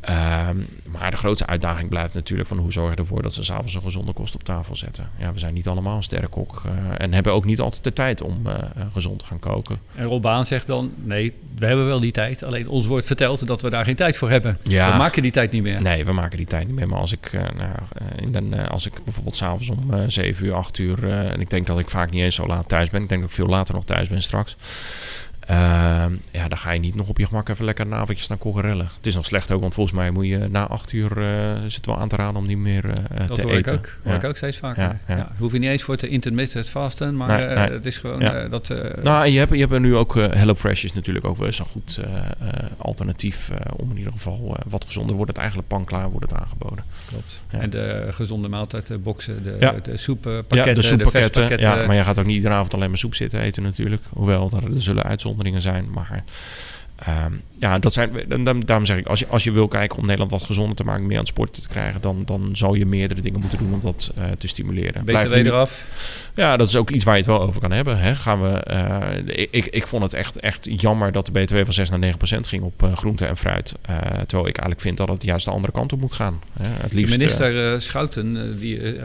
Um, 0.10 0.68
maar 0.99 1.12
de 1.12 1.18
grootste 1.18 1.47
uitdaging 1.47 1.89
blijft 1.89 2.14
natuurlijk 2.14 2.47
van 2.49 2.58
hoe 2.58 2.72
zorg 2.72 2.89
je 2.89 2.95
ervoor 2.95 3.22
dat 3.22 3.34
ze 3.34 3.43
s'avonds 3.43 3.76
een 3.76 3.82
gezonde 3.82 4.14
kost 4.14 4.36
op 4.36 4.43
tafel 4.43 4.76
zetten. 4.76 5.10
Ja, 5.20 5.34
we 5.34 5.39
zijn 5.39 5.53
niet 5.53 5.68
allemaal 5.68 5.95
een 5.95 6.03
sterrenkok 6.03 6.64
uh, 6.66 6.72
en 6.97 7.14
hebben 7.14 7.34
ook 7.34 7.45
niet 7.45 7.60
altijd 7.60 7.84
de 7.84 7.93
tijd 7.93 8.22
om 8.22 8.41
uh, 8.47 8.53
gezond 8.93 9.20
te 9.20 9.26
gaan 9.26 9.39
koken. 9.39 9.80
En 9.95 10.06
Robaan 10.06 10.45
zegt 10.45 10.68
dan, 10.68 10.93
nee, 11.03 11.34
we 11.58 11.66
hebben 11.66 11.86
wel 11.86 11.99
die 11.99 12.12
tijd. 12.12 12.43
Alleen 12.43 12.70
ons 12.70 12.86
wordt 12.86 13.06
verteld 13.06 13.47
dat 13.47 13.62
we 13.62 13.70
daar 13.70 13.86
geen 13.86 13.95
tijd 13.95 14.18
voor 14.18 14.30
hebben. 14.30 14.58
Ja, 14.64 14.91
we 14.91 14.97
maken 14.97 15.22
die 15.22 15.32
tijd 15.32 15.51
niet 15.51 15.64
meer. 15.64 15.82
Nee, 15.82 16.06
we 16.06 16.12
maken 16.12 16.38
die 16.38 16.47
tijd 16.47 16.68
niet 16.68 16.76
meer. 16.76 16.88
Maar 16.88 16.99
als 16.99 17.12
ik, 17.12 17.34
uh, 17.34 17.41
nou, 17.41 18.32
den, 18.32 18.70
als 18.70 18.86
ik 18.86 19.03
bijvoorbeeld 19.03 19.36
s'avonds 19.36 19.70
om 19.70 20.10
7 20.10 20.45
uur, 20.45 20.53
8 20.53 20.78
uur, 20.78 21.10
en 21.10 21.39
ik 21.39 21.49
denk 21.49 21.68
dat 21.68 21.80
ik 21.80 21.89
vaak 21.89 22.12
niet 22.12 22.22
eens 22.22 22.36
zo 22.36 22.45
laat 22.45 22.70
thuis 22.70 22.89
ben. 22.89 23.01
Ik 23.01 23.10
denk 23.10 23.22
dat 23.22 23.30
ik 23.30 23.36
veel 23.36 23.47
later 23.47 23.74
nog 23.74 23.86
thuis 23.86 24.08
ben 24.08 24.22
straks. 24.22 24.56
Uh, 25.50 26.06
ja, 26.32 26.48
dan 26.48 26.58
ga 26.58 26.72
je 26.72 26.80
niet 26.80 26.96
nog 26.96 27.08
op 27.08 27.18
je 27.18 27.26
gemak 27.26 27.50
even 27.50 27.66
lekker 27.66 27.86
een 27.86 27.93
avondje 27.93 28.24
staan 28.24 28.38
kokerellen. 28.38 28.89
Het 28.96 29.06
is 29.06 29.16
nog 29.16 29.26
slecht 29.26 29.52
ook, 29.52 29.62
want 29.62 29.74
volgens 29.74 29.96
mij 29.96 30.12
moet 30.12 30.26
je 30.26 30.48
na 30.50 30.68
acht 30.68 30.91
uur 30.91 31.18
is 31.66 31.76
het 31.76 31.86
wel 31.86 31.98
aan 31.98 32.08
te 32.08 32.16
raden 32.16 32.36
om 32.36 32.48
niet 32.48 32.58
meer 32.58 32.86
uh, 32.86 33.26
te 33.26 33.50
eten. 33.50 33.58
Ik 33.58 33.72
ook. 33.72 33.89
hoor 34.04 34.14
ik 34.14 34.24
ook 34.24 34.38
steeds 34.38 34.58
vaker. 34.58 34.84
Ja, 34.84 35.00
ja. 35.08 35.18
ja, 35.18 35.32
hoef 35.38 35.52
je 35.52 35.60
niet 35.60 35.70
eens 35.70 35.84
voor 35.84 35.96
te 35.96 36.08
intermittent 36.08 36.70
vasten, 36.70 37.16
maar 37.16 37.28
nee, 37.28 37.56
nee. 37.56 37.72
het 37.72 37.86
is 37.86 37.98
gewoon 37.98 38.50
dat... 38.50 38.68
nou, 39.04 39.28
je 39.28 39.39
hebt, 39.39 39.54
je 39.54 39.60
hebt 39.60 39.80
nu 39.80 39.96
ook 39.96 40.16
HelloFresh 40.16 40.84
is 40.84 40.93
natuurlijk 40.93 41.26
ook 41.26 41.38
wel 41.38 41.48
eens 41.48 41.60
een 41.60 41.66
goed 41.66 42.00
alternatief 42.78 43.50
om 43.78 43.91
in 43.91 43.98
ieder 43.98 44.12
geval 44.12 44.58
wat 44.68 44.86
gezonder 44.86 45.16
wordt 45.16 45.32
het 45.32 45.39
eigenlijk 45.39 45.68
panklaar 45.68 46.10
wordt 46.10 46.32
het 46.32 46.41
aangeboden. 46.41 46.86
Klopt. 47.08 47.41
En 47.48 47.70
de 47.70 48.08
gezonde 48.10 48.48
maaltijdboxen, 48.48 49.43
de, 49.43 49.58
ja. 49.60 49.72
de 49.72 49.98
soeppakketten, 49.98 50.68
ja, 50.68 50.74
de, 50.74 50.82
soeppakketten. 50.82 51.48
De 51.48 51.58
ja, 51.58 51.86
maar 51.86 51.96
je 51.96 52.04
gaat 52.04 52.20
ook 52.20 52.26
niet 52.26 52.36
iedere 52.36 52.54
avond 52.54 52.74
alleen 52.74 52.89
maar 52.89 52.98
soep 52.98 53.16
zitten 53.16 53.39
eten 53.39 53.64
natuurlijk. 53.64 54.02
Hoewel, 54.10 54.52
er, 54.56 54.76
er 54.76 54.82
zullen 54.82 55.04
uitzonderingen 55.04 55.34
zijn. 55.61 55.91
Maar 55.91 56.23
um, 57.26 57.41
ja, 57.60 57.80
dat 57.80 57.93
zijn, 57.93 58.12
daarom 58.66 58.86
zeg 58.86 58.98
ik, 58.98 59.08
als 59.08 59.20
je, 59.20 59.28
als 59.28 59.43
je 59.43 59.52
wil 59.52 59.68
kijken 59.68 59.98
om 59.98 60.04
Nederland 60.04 60.32
wat 60.32 60.43
gezonder 60.43 60.76
te 60.76 60.84
maken, 60.84 61.06
meer 61.06 61.18
aan 61.18 61.20
het 61.20 61.28
sporten 61.28 61.62
te 61.62 61.68
krijgen, 61.68 62.02
dan, 62.02 62.22
dan 62.26 62.50
zal 62.54 62.74
je 62.74 62.86
meerdere 62.86 63.22
dingen 63.22 63.39
moeten 63.39 63.60
doen 63.60 63.74
om 63.74 63.82
dat 63.82 64.12
uh, 64.18 64.24
te 64.38 64.48
stimuleren. 64.48 65.08
Er 65.08 65.46
eraf. 65.46 65.84
Ja, 66.36 66.58
dat 66.58 66.68
is 66.68 66.76
ook 66.76 66.89
iets 66.89 67.04
waar 67.04 67.14
je 67.14 67.20
het 67.20 67.30
wel 67.30 67.41
over 67.41 67.62
kan 67.62 67.72
hebben. 67.72 68.00
Hè. 68.00 68.16
Gaan 68.16 68.41
we, 68.41 68.66
uh, 68.72 69.48
ik, 69.52 69.66
ik 69.66 69.88
vond 69.88 70.04
het 70.04 70.14
echt, 70.14 70.39
echt 70.39 70.68
jammer 70.82 71.12
dat 71.12 71.26
de 71.26 71.32
BTW 71.32 71.56
van 71.56 71.74
6 71.74 71.89
naar 71.89 72.00
9 72.00 72.18
procent 72.18 72.48
ging 72.48 72.64
op 72.64 72.84
uh, 72.84 72.93
groente 72.93 73.26
en 73.26 73.38
fruit. 73.38 73.74
terwijl 74.18 74.48
ik 74.48 74.58
eigenlijk 74.58 74.82
vind 74.82 74.98
dat 74.98 75.08
het 75.08 75.24
juist 75.24 75.46
de 75.46 75.52
andere 75.52 75.74
kant 75.74 75.93
op 75.93 76.00
moet 76.00 76.14
gaan. 76.14 76.39
Hè. 76.62 76.68
Het 76.68 76.93
liefst, 76.93 77.18
minister 77.18 77.82
Schouten 77.82 78.60
die, 78.60 78.96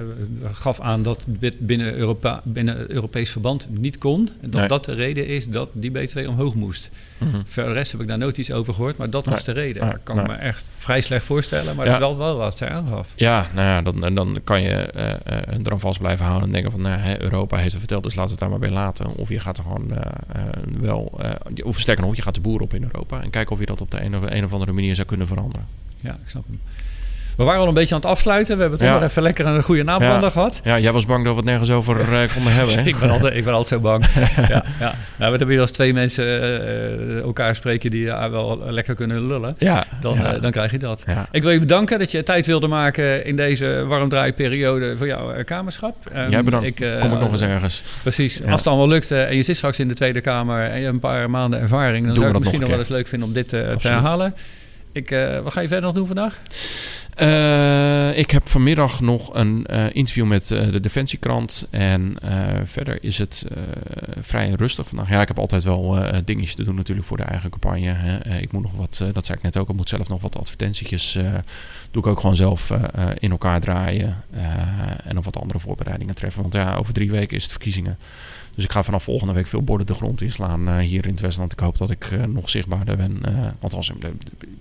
gaf 0.52 0.80
aan 0.80 1.02
dat 1.02 1.24
binnen, 1.58 1.94
Europa, 1.94 2.42
binnen 2.44 2.90
Europees 2.90 3.30
verband 3.30 3.68
niet 3.70 3.98
kon. 3.98 4.28
En 4.40 4.50
dat 4.50 4.68
dat 4.68 4.84
de 4.84 4.92
reden 4.92 5.26
is 5.26 5.48
dat 5.48 5.68
die 5.72 5.90
BTW 5.90 6.18
omhoog 6.18 6.54
moest. 6.54 6.90
Mm 7.18 7.30
-hmm. 7.30 7.42
Voor 7.46 7.64
rest 7.80 7.92
heb 7.92 8.00
ik 8.00 8.08
daar 8.08 8.18
nooit 8.18 8.38
iets 8.38 8.52
over 8.52 8.74
gehoord, 8.74 8.96
maar 8.96 9.10
dat 9.10 9.26
was 9.26 9.44
de 9.44 9.52
reden. 9.52 9.86
dat 9.86 9.98
kan 10.02 10.20
ik 10.20 10.26
me 10.26 10.32
echt 10.32 10.68
vrij 10.76 11.00
slecht 11.00 11.24
voorstellen, 11.24 11.76
maar 11.76 11.84
dat 11.84 11.94
is 11.94 12.00
wel, 12.00 12.16
wel 12.16 12.36
wat 12.36 12.58
zij 12.58 12.68
aangaf. 12.68 13.12
Ja, 13.16 13.46
nou 13.54 13.66
ja, 13.66 13.82
dan, 13.82 14.14
dan 14.14 14.40
kan 14.44 14.62
je 14.62 14.92
uh, 14.96 15.02
uh, 15.56 15.66
er 15.66 15.78
vast 15.78 15.98
blijven 15.98 16.24
houden 16.24 16.46
en 16.46 16.52
denken 16.52 16.70
van 16.70 16.80
nou, 16.80 16.98
hè, 16.98 17.22
Europa 17.22 17.56
heeft 17.56 17.70
het 17.70 17.78
verteld, 17.78 18.02
dus 18.02 18.14
laten 18.14 18.36
we 18.36 18.40
het 18.40 18.50
daar 18.50 18.60
maar 18.60 18.70
bij 18.70 18.82
laten. 18.82 19.16
Of 19.16 19.28
je 19.28 19.40
gaat 19.40 19.56
er 19.58 19.62
gewoon 19.62 19.90
uh, 19.90 19.98
wel, 20.80 21.20
of 21.62 21.80
sterker 21.80 22.04
nog, 22.04 22.16
je 22.16 22.22
gaat 22.22 22.34
de 22.34 22.40
boer 22.40 22.60
op 22.60 22.74
in 22.74 22.82
Europa 22.82 23.22
en 23.22 23.30
kijken 23.30 23.52
of 23.52 23.58
je 23.60 23.66
dat 23.66 23.80
op 23.80 23.90
de 23.90 24.02
een 24.04 24.16
of, 24.16 24.22
een 24.22 24.44
of 24.44 24.52
andere 24.52 24.72
manier 24.72 24.94
zou 24.94 25.06
kunnen 25.06 25.26
veranderen. 25.26 25.66
Ja, 26.00 26.12
ik 26.12 26.28
snap 26.28 26.44
hem. 26.46 26.60
We 27.40 27.46
waren 27.46 27.60
al 27.60 27.68
een 27.68 27.74
beetje 27.74 27.94
aan 27.94 28.00
het 28.00 28.10
afsluiten. 28.10 28.54
We 28.54 28.60
hebben 28.60 28.78
toch 28.78 28.88
ja. 28.88 28.94
nog 28.94 29.02
even 29.02 29.22
lekker 29.22 29.46
een 29.46 29.62
goede 29.62 29.82
naamronde 29.82 30.24
ja. 30.24 30.30
gehad. 30.30 30.60
Ja, 30.64 30.78
jij 30.78 30.92
was 30.92 31.06
bang 31.06 31.24
dat 31.24 31.32
we 31.32 31.38
het 31.38 31.48
nergens 31.48 31.70
over 31.70 32.00
uh, 32.00 32.06
konden 32.34 32.52
hebben. 32.52 32.78
Hè? 32.78 32.84
ik, 32.84 32.96
ben 33.00 33.10
altijd, 33.10 33.34
ik 33.34 33.44
ben 33.44 33.52
altijd 33.54 33.80
zo 33.82 33.88
bang. 33.88 34.04
ja, 34.36 34.64
ja. 34.78 34.94
Nou, 35.16 35.32
we 35.32 35.38
hebben 35.38 35.48
hier 35.48 35.60
als 35.60 35.70
twee 35.70 35.92
mensen 35.92 36.24
uh, 36.24 37.18
elkaar 37.18 37.54
spreken 37.54 37.90
die 37.90 38.06
uh, 38.06 38.26
wel 38.26 38.62
lekker 38.68 38.94
kunnen 38.94 39.26
lullen. 39.26 39.54
Ja, 39.58 39.84
dan, 40.00 40.18
dan 40.40 40.50
krijg 40.50 40.70
je 40.70 40.78
dat. 40.78 41.04
Ik 41.30 41.42
wil 41.42 41.50
je 41.50 41.58
bedanken 41.58 41.98
dat 41.98 42.10
je 42.10 42.22
tijd 42.22 42.46
wilde 42.46 42.66
maken 42.66 43.24
in 43.24 43.36
deze 43.36 43.84
warmdraaiperiode 43.86 44.96
voor 44.96 45.06
jouw 45.06 45.44
kamerschap. 45.44 45.96
Um, 46.16 46.30
jij 46.30 46.44
bedankt. 46.44 46.66
Ik, 46.66 46.76
Kom 47.00 47.12
ik 47.12 47.20
nog 47.20 47.30
eens 47.30 47.40
ergens. 47.40 47.82
Precies. 48.02 48.42
Als 48.42 48.60
het 48.60 48.66
allemaal 48.66 48.88
lukt 48.88 49.10
en 49.10 49.36
je 49.36 49.42
zit 49.42 49.56
straks 49.56 49.78
in 49.78 49.88
de 49.88 49.94
Tweede 49.94 50.20
Kamer 50.20 50.70
en 50.70 50.76
je 50.76 50.82
hebt 50.82 50.94
een 50.94 51.00
paar 51.00 51.30
maanden 51.30 51.60
ervaring, 51.60 52.04
dan 52.06 52.14
Doen 52.14 52.22
zou 52.22 52.28
ik 52.28 52.32
het 52.32 52.38
misschien 52.38 52.60
nog 52.60 52.70
wel 52.70 52.78
eens 52.78 52.88
leuk 52.88 53.08
vinden 53.08 53.28
om 53.28 53.34
dit 53.34 53.48
te 53.48 53.76
herhalen. 53.78 54.34
Ik, 54.92 55.10
wat 55.42 55.52
ga 55.52 55.60
je 55.60 55.68
verder 55.68 55.86
nog 55.86 55.94
doen 55.94 56.06
vandaag? 56.06 56.40
Uh, 57.22 58.18
ik 58.18 58.30
heb 58.30 58.48
vanmiddag 58.48 59.00
nog 59.00 59.34
een 59.34 59.66
uh, 59.70 59.84
interview 59.92 60.26
met 60.26 60.46
de 60.46 60.80
Defensiekrant. 60.80 61.66
En 61.70 62.16
verder 62.64 63.04
is 63.04 63.18
het 63.18 63.44
vrij 64.20 64.50
rustig 64.50 64.88
vandaag. 64.88 65.08
Ja, 65.08 65.20
ik 65.20 65.28
heb 65.28 65.38
altijd 65.38 65.64
wel 65.64 65.98
dingetjes 66.24 66.54
te 66.54 66.64
doen 66.64 66.74
natuurlijk 66.74 67.06
voor 67.06 67.16
de 67.16 67.22
eigen 67.22 67.50
campagne. 67.50 67.92
Hè. 67.92 68.38
ik 68.38 68.52
moet 68.52 68.62
nog 68.62 68.74
wat, 68.74 69.04
dat 69.12 69.26
zei 69.26 69.38
ik 69.38 69.44
net 69.44 69.56
ook, 69.56 69.68
ik 69.68 69.76
moet 69.76 69.88
zelf 69.88 70.08
nog 70.08 70.20
wat 70.20 70.36
advertentietjes. 70.36 71.18
doe 71.90 72.02
ik 72.02 72.08
ook 72.08 72.20
gewoon 72.20 72.36
zelf 72.36 72.72
in 73.18 73.30
elkaar 73.30 73.60
draaien. 73.60 74.24
en 75.04 75.14
nog 75.14 75.24
wat 75.24 75.36
andere 75.36 75.58
voorbereidingen 75.58 76.14
treffen. 76.14 76.42
Want 76.42 76.54
ja, 76.54 76.74
over 76.74 76.94
drie 76.94 77.10
weken 77.10 77.36
is 77.36 77.42
het 77.42 77.52
verkiezingen. 77.52 77.98
Dus 78.54 78.64
ik 78.64 78.72
ga 78.72 78.82
vanaf 78.82 79.02
volgende 79.02 79.32
week 79.32 79.46
veel 79.46 79.62
borden 79.62 79.86
de 79.86 79.94
grond 79.94 80.20
inslaan 80.20 80.68
uh, 80.68 80.76
hier 80.78 81.04
in 81.04 81.10
het 81.10 81.20
Westland. 81.20 81.52
Ik 81.52 81.58
hoop 81.58 81.78
dat 81.78 81.90
ik 81.90 82.10
uh, 82.10 82.24
nog 82.24 82.50
zichtbaarder 82.50 82.96
ben. 82.96 83.20
Uh, 83.28 83.46
althans, 83.60 83.92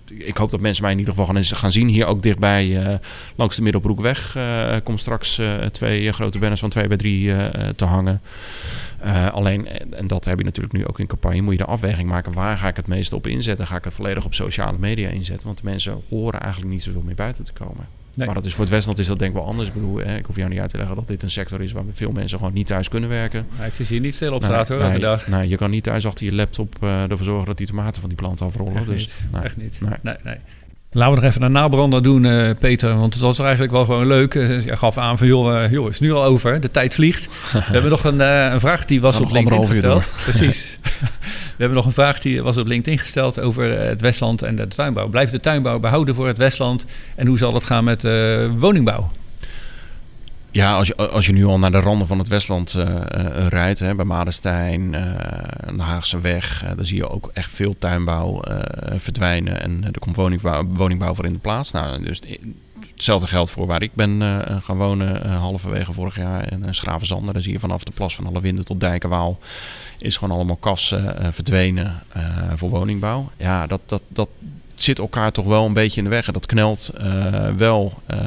ik 0.06 0.36
hoop 0.36 0.50
dat 0.50 0.60
mensen 0.60 0.82
mij 0.82 0.92
in 0.92 0.98
ieder 0.98 1.14
geval 1.14 1.34
gaan, 1.34 1.44
gaan 1.44 1.72
zien. 1.72 1.88
Hier 1.88 2.06
ook 2.06 2.22
dichtbij 2.22 2.98
langs 3.36 3.56
de 3.56 3.62
Middelbroekweg 3.62 4.36
komt 4.84 5.00
straks 5.00 5.40
twee 5.70 6.12
grote 6.12 6.38
banners 6.38 6.60
van 6.60 6.70
2 6.70 6.88
bij 6.88 6.96
3 6.96 7.34
te 7.74 7.84
hangen. 7.84 8.20
Uh, 9.04 9.28
alleen, 9.28 9.68
en 9.92 10.06
dat 10.06 10.24
heb 10.24 10.38
je 10.38 10.44
natuurlijk 10.44 10.74
nu 10.74 10.86
ook 10.86 10.98
in 10.98 11.06
campagne, 11.06 11.40
moet 11.40 11.52
je 11.52 11.58
de 11.58 11.64
afweging 11.64 12.08
maken. 12.08 12.32
Waar 12.32 12.58
ga 12.58 12.68
ik 12.68 12.76
het 12.76 12.86
meeste 12.86 13.16
op 13.16 13.26
inzetten? 13.26 13.66
Ga 13.66 13.76
ik 13.76 13.84
het 13.84 13.92
volledig 13.92 14.24
op 14.24 14.34
sociale 14.34 14.78
media 14.78 15.08
inzetten? 15.08 15.46
Want 15.46 15.58
de 15.58 15.64
mensen 15.64 16.02
horen 16.08 16.40
eigenlijk 16.40 16.72
niet 16.72 16.82
zoveel 16.82 17.02
meer 17.02 17.14
buiten 17.14 17.44
te 17.44 17.52
komen. 17.52 17.86
Maar 18.14 18.34
dat 18.34 18.44
is 18.44 18.52
voor 18.52 18.64
het 18.64 18.72
Westland 18.72 18.98
is 18.98 19.06
dat 19.06 19.18
denk 19.18 19.30
ik 19.30 19.36
wel 19.36 19.46
anders. 19.46 19.68
Ik 19.68 19.74
bedoel, 19.74 19.96
hè, 19.96 20.16
ik 20.16 20.26
hoef 20.26 20.36
jou 20.36 20.48
niet 20.48 20.58
uit 20.58 20.70
te 20.70 20.76
leggen 20.76 20.96
dat 20.96 21.08
dit 21.08 21.22
een 21.22 21.30
sector 21.30 21.62
is 21.62 21.72
waar 21.72 21.82
veel 21.90 22.12
mensen 22.12 22.38
gewoon 22.38 22.52
niet 22.52 22.66
thuis 22.66 22.88
kunnen 22.88 23.08
werken. 23.08 23.46
Ja, 23.58 23.62
het 23.64 23.80
is 23.80 23.88
hier 23.88 24.00
niet 24.00 24.14
stil 24.14 24.32
op 24.32 24.42
straat 24.42 24.68
hoor, 24.68 25.22
nee, 25.26 25.48
je 25.48 25.56
kan 25.56 25.70
niet 25.70 25.82
thuis 25.82 26.06
achter 26.06 26.24
je 26.24 26.34
laptop 26.34 26.76
uh, 26.82 27.10
ervoor 27.10 27.24
zorgen 27.24 27.46
dat 27.46 27.58
die 27.58 27.66
tomaten 27.66 28.00
van 28.00 28.08
die 28.08 28.18
plant 28.18 28.40
afrollen. 28.40 28.76
Echt 28.76 28.86
dus, 28.86 29.06
niet. 29.06 29.28
Nee. 29.32 29.42
Echt 29.42 29.56
niet. 29.56 29.80
Nee. 30.02 30.16
nee. 30.22 30.36
Laten 30.92 31.14
we 31.14 31.20
nog 31.20 31.30
even 31.30 31.42
een 31.42 31.52
nabrander 31.52 32.02
doen, 32.02 32.24
uh, 32.24 32.50
Peter. 32.58 32.96
Want 32.96 33.12
het 33.12 33.22
was 33.22 33.38
eigenlijk 33.38 33.72
wel 33.72 33.84
gewoon 33.84 34.06
leuk. 34.06 34.34
Je 34.34 34.76
gaf 34.76 34.98
aan 34.98 35.18
van, 35.18 35.26
joh, 35.26 35.54
uh, 35.54 35.70
joh 35.70 35.88
is 35.88 36.00
nu 36.00 36.12
al 36.12 36.24
over. 36.24 36.60
De 36.60 36.70
tijd 36.70 36.94
vliegt. 36.94 37.28
We 37.52 37.58
hebben 37.58 37.90
nog 37.90 38.04
een, 38.04 38.20
een 38.20 38.60
vraag 38.60 38.84
die 38.84 39.00
was 39.00 39.20
op 39.20 39.30
LinkedIn 39.30 39.66
gesteld. 39.66 40.12
Precies. 40.22 40.78
We 41.56 41.66
hebben 41.66 41.76
nog 41.76 41.86
een 41.86 41.92
vraag 41.92 42.18
die 42.18 42.42
was 42.42 42.56
op 42.56 42.66
LinkedIn 42.66 42.98
gesteld 42.98 43.40
over 43.40 43.78
het 43.78 44.00
Westland 44.00 44.42
en 44.42 44.56
de 44.56 44.68
tuinbouw. 44.68 45.08
Blijft 45.08 45.32
de 45.32 45.40
tuinbouw 45.40 45.78
behouden 45.78 46.14
voor 46.14 46.26
het 46.26 46.38
Westland? 46.38 46.86
En 47.16 47.26
hoe 47.26 47.38
zal 47.38 47.54
het 47.54 47.64
gaan 47.64 47.84
met 47.84 48.02
woningbouw? 48.58 49.10
Ja, 50.52 50.76
als 50.76 50.86
je, 50.86 50.96
als 50.96 51.26
je 51.26 51.32
nu 51.32 51.44
al 51.44 51.58
naar 51.58 51.70
de 51.70 51.80
randen 51.80 52.06
van 52.06 52.18
het 52.18 52.28
Westland 52.28 52.74
uh, 52.74 52.84
rijdt, 53.48 53.78
hè, 53.78 53.94
bij 53.94 54.04
Madestein, 54.04 54.82
uh, 54.82 55.00
de 55.76 55.82
Haagse 55.82 56.20
weg, 56.20 56.64
dan 56.76 56.84
zie 56.84 56.96
je 56.96 57.10
ook 57.10 57.30
echt 57.34 57.50
veel 57.50 57.78
tuinbouw 57.78 58.42
verdwijnen. 58.96 59.62
En 59.62 59.84
er 59.84 59.98
komt 59.98 60.16
woningbouw, 60.16 60.66
woningbouw 60.66 61.14
voor 61.14 61.24
in 61.24 61.32
de 61.32 61.38
plaats. 61.38 61.70
Nou, 61.70 62.04
dus 62.04 62.20
hetzelfde 62.94 63.26
geldt 63.26 63.50
voor 63.50 63.66
waar 63.66 63.82
ik 63.82 63.94
ben 63.94 64.20
gaan 64.62 64.76
wonen 64.76 65.30
halverwege 65.30 65.92
vorig 65.92 66.16
jaar 66.16 66.52
in 66.52 66.74
Schravenzanden. 66.74 67.32
Daar 67.32 67.42
zie 67.42 67.52
je 67.52 67.58
vanaf 67.58 67.84
de 67.84 67.92
Plas 67.94 68.14
van 68.14 68.26
Alle 68.26 68.40
Winden 68.40 68.64
tot 68.64 68.80
Dijkenwaal 68.80 69.38
is 69.98 70.16
gewoon 70.16 70.36
allemaal 70.36 70.56
kassen 70.56 71.32
verdwenen 71.32 72.02
voor 72.54 72.70
woningbouw. 72.70 73.30
Ja, 73.36 73.66
dat, 73.66 73.80
dat, 73.86 74.02
dat, 74.08 74.28
zit 74.82 74.98
elkaar 74.98 75.32
toch 75.32 75.44
wel 75.44 75.66
een 75.66 75.72
beetje 75.72 75.98
in 75.98 76.04
de 76.04 76.10
weg. 76.10 76.26
En 76.26 76.32
dat 76.32 76.46
knelt 76.46 76.90
uh, 77.02 77.48
wel. 77.48 78.02
Uh, 78.10 78.18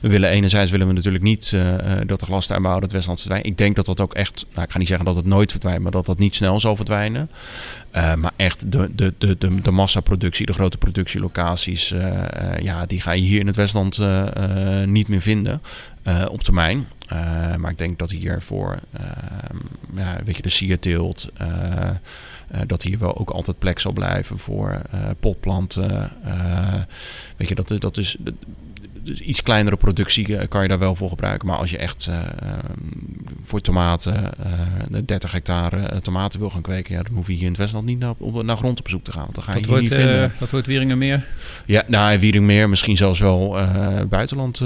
we 0.00 0.08
willen 0.08 0.30
enerzijds 0.30 0.70
willen 0.70 0.86
we 0.86 0.92
natuurlijk 0.92 1.24
niet 1.24 1.52
uh, 1.54 1.74
dat 2.06 2.20
de 2.20 2.26
glastuinbouw 2.26 2.80
het 2.80 2.92
Westland 2.92 3.18
verdwijnt. 3.20 3.46
Ik 3.46 3.58
denk 3.58 3.76
dat 3.76 3.86
dat 3.86 4.00
ook 4.00 4.14
echt, 4.14 4.46
nou, 4.52 4.64
ik 4.64 4.72
ga 4.72 4.78
niet 4.78 4.88
zeggen 4.88 5.06
dat 5.06 5.16
het 5.16 5.24
nooit 5.24 5.50
verdwijnt, 5.50 5.82
maar 5.82 5.92
dat 5.92 6.06
dat 6.06 6.18
niet 6.18 6.34
snel 6.34 6.60
zal 6.60 6.76
verdwijnen. 6.76 7.30
maar 7.92 8.32
echt 8.36 8.72
de, 8.72 8.90
de, 8.94 9.14
de, 9.18 9.36
de, 9.38 9.70
massaproductie, 9.70 10.46
de 10.46 10.52
grote 10.52 10.78
productielocaties, 10.78 11.94
ja, 12.60 12.86
die 12.86 13.00
ga 13.00 13.12
je 13.12 13.22
hier 13.22 13.40
in 13.40 13.46
het 13.46 13.56
Westland 13.56 13.98
niet 14.84 15.08
meer 15.08 15.20
vinden 15.20 15.62
op 16.28 16.42
termijn. 16.42 16.88
maar 17.56 17.70
ik 17.70 17.78
denk 17.78 17.98
dat 17.98 18.10
hier 18.10 18.42
voor 18.42 18.78
ja, 19.94 20.18
weet 20.24 20.36
je, 20.36 20.42
de 20.42 20.48
sierteelt, 20.48 21.28
dat 22.66 22.82
hier 22.82 22.98
wel 22.98 23.18
ook 23.18 23.30
altijd 23.30 23.58
plek 23.58 23.78
zal 23.78 23.92
blijven 23.92 24.38
voor 24.38 24.82
uh, 24.94 25.00
potplanten. 25.20 26.10
Uh, 26.26 26.74
weet 27.36 27.48
je, 27.48 27.54
dat, 27.54 27.72
dat 27.78 27.96
is 27.96 28.16
dus 29.02 29.20
iets 29.20 29.42
kleinere 29.42 29.76
productie 29.76 30.36
eh, 30.36 30.48
kan 30.48 30.62
je 30.62 30.68
daar 30.68 30.78
wel 30.78 30.94
voor 30.94 31.08
gebruiken. 31.08 31.48
Maar 31.48 31.56
als 31.56 31.70
je 31.70 31.78
echt 31.78 32.06
uh, 32.10 32.18
voor 33.42 33.60
tomaten 33.60 34.32
uh, 34.92 35.00
30 35.04 35.32
hectare 35.32 36.00
tomaten 36.00 36.40
wil 36.40 36.50
gaan 36.50 36.62
kweken, 36.62 36.94
ja, 36.94 37.02
dan 37.02 37.14
hoef 37.14 37.26
je 37.26 37.32
hier 37.32 37.42
in 37.42 37.48
het 37.48 37.56
Westland 37.56 37.84
niet 37.86 37.98
naar, 37.98 38.14
naar 38.44 38.56
grond 38.56 38.78
op 38.78 38.88
zoek 38.88 39.04
te 39.04 39.12
gaan. 39.12 39.22
Want 39.22 39.34
dan 39.34 39.44
ga 39.44 39.52
je 39.52 39.58
hier 39.58 39.68
wordt, 39.68 39.82
niet 39.82 39.94
vinden. 39.94 40.32
Wordt 40.50 40.66
Wieringenmeer? 40.66 41.26
Ja, 41.66 41.82
nou, 41.86 42.18
Wieringenmeer, 42.18 42.68
misschien 42.68 42.96
zelfs 42.96 43.18
wel 43.18 43.56
buitenland. 44.08 44.60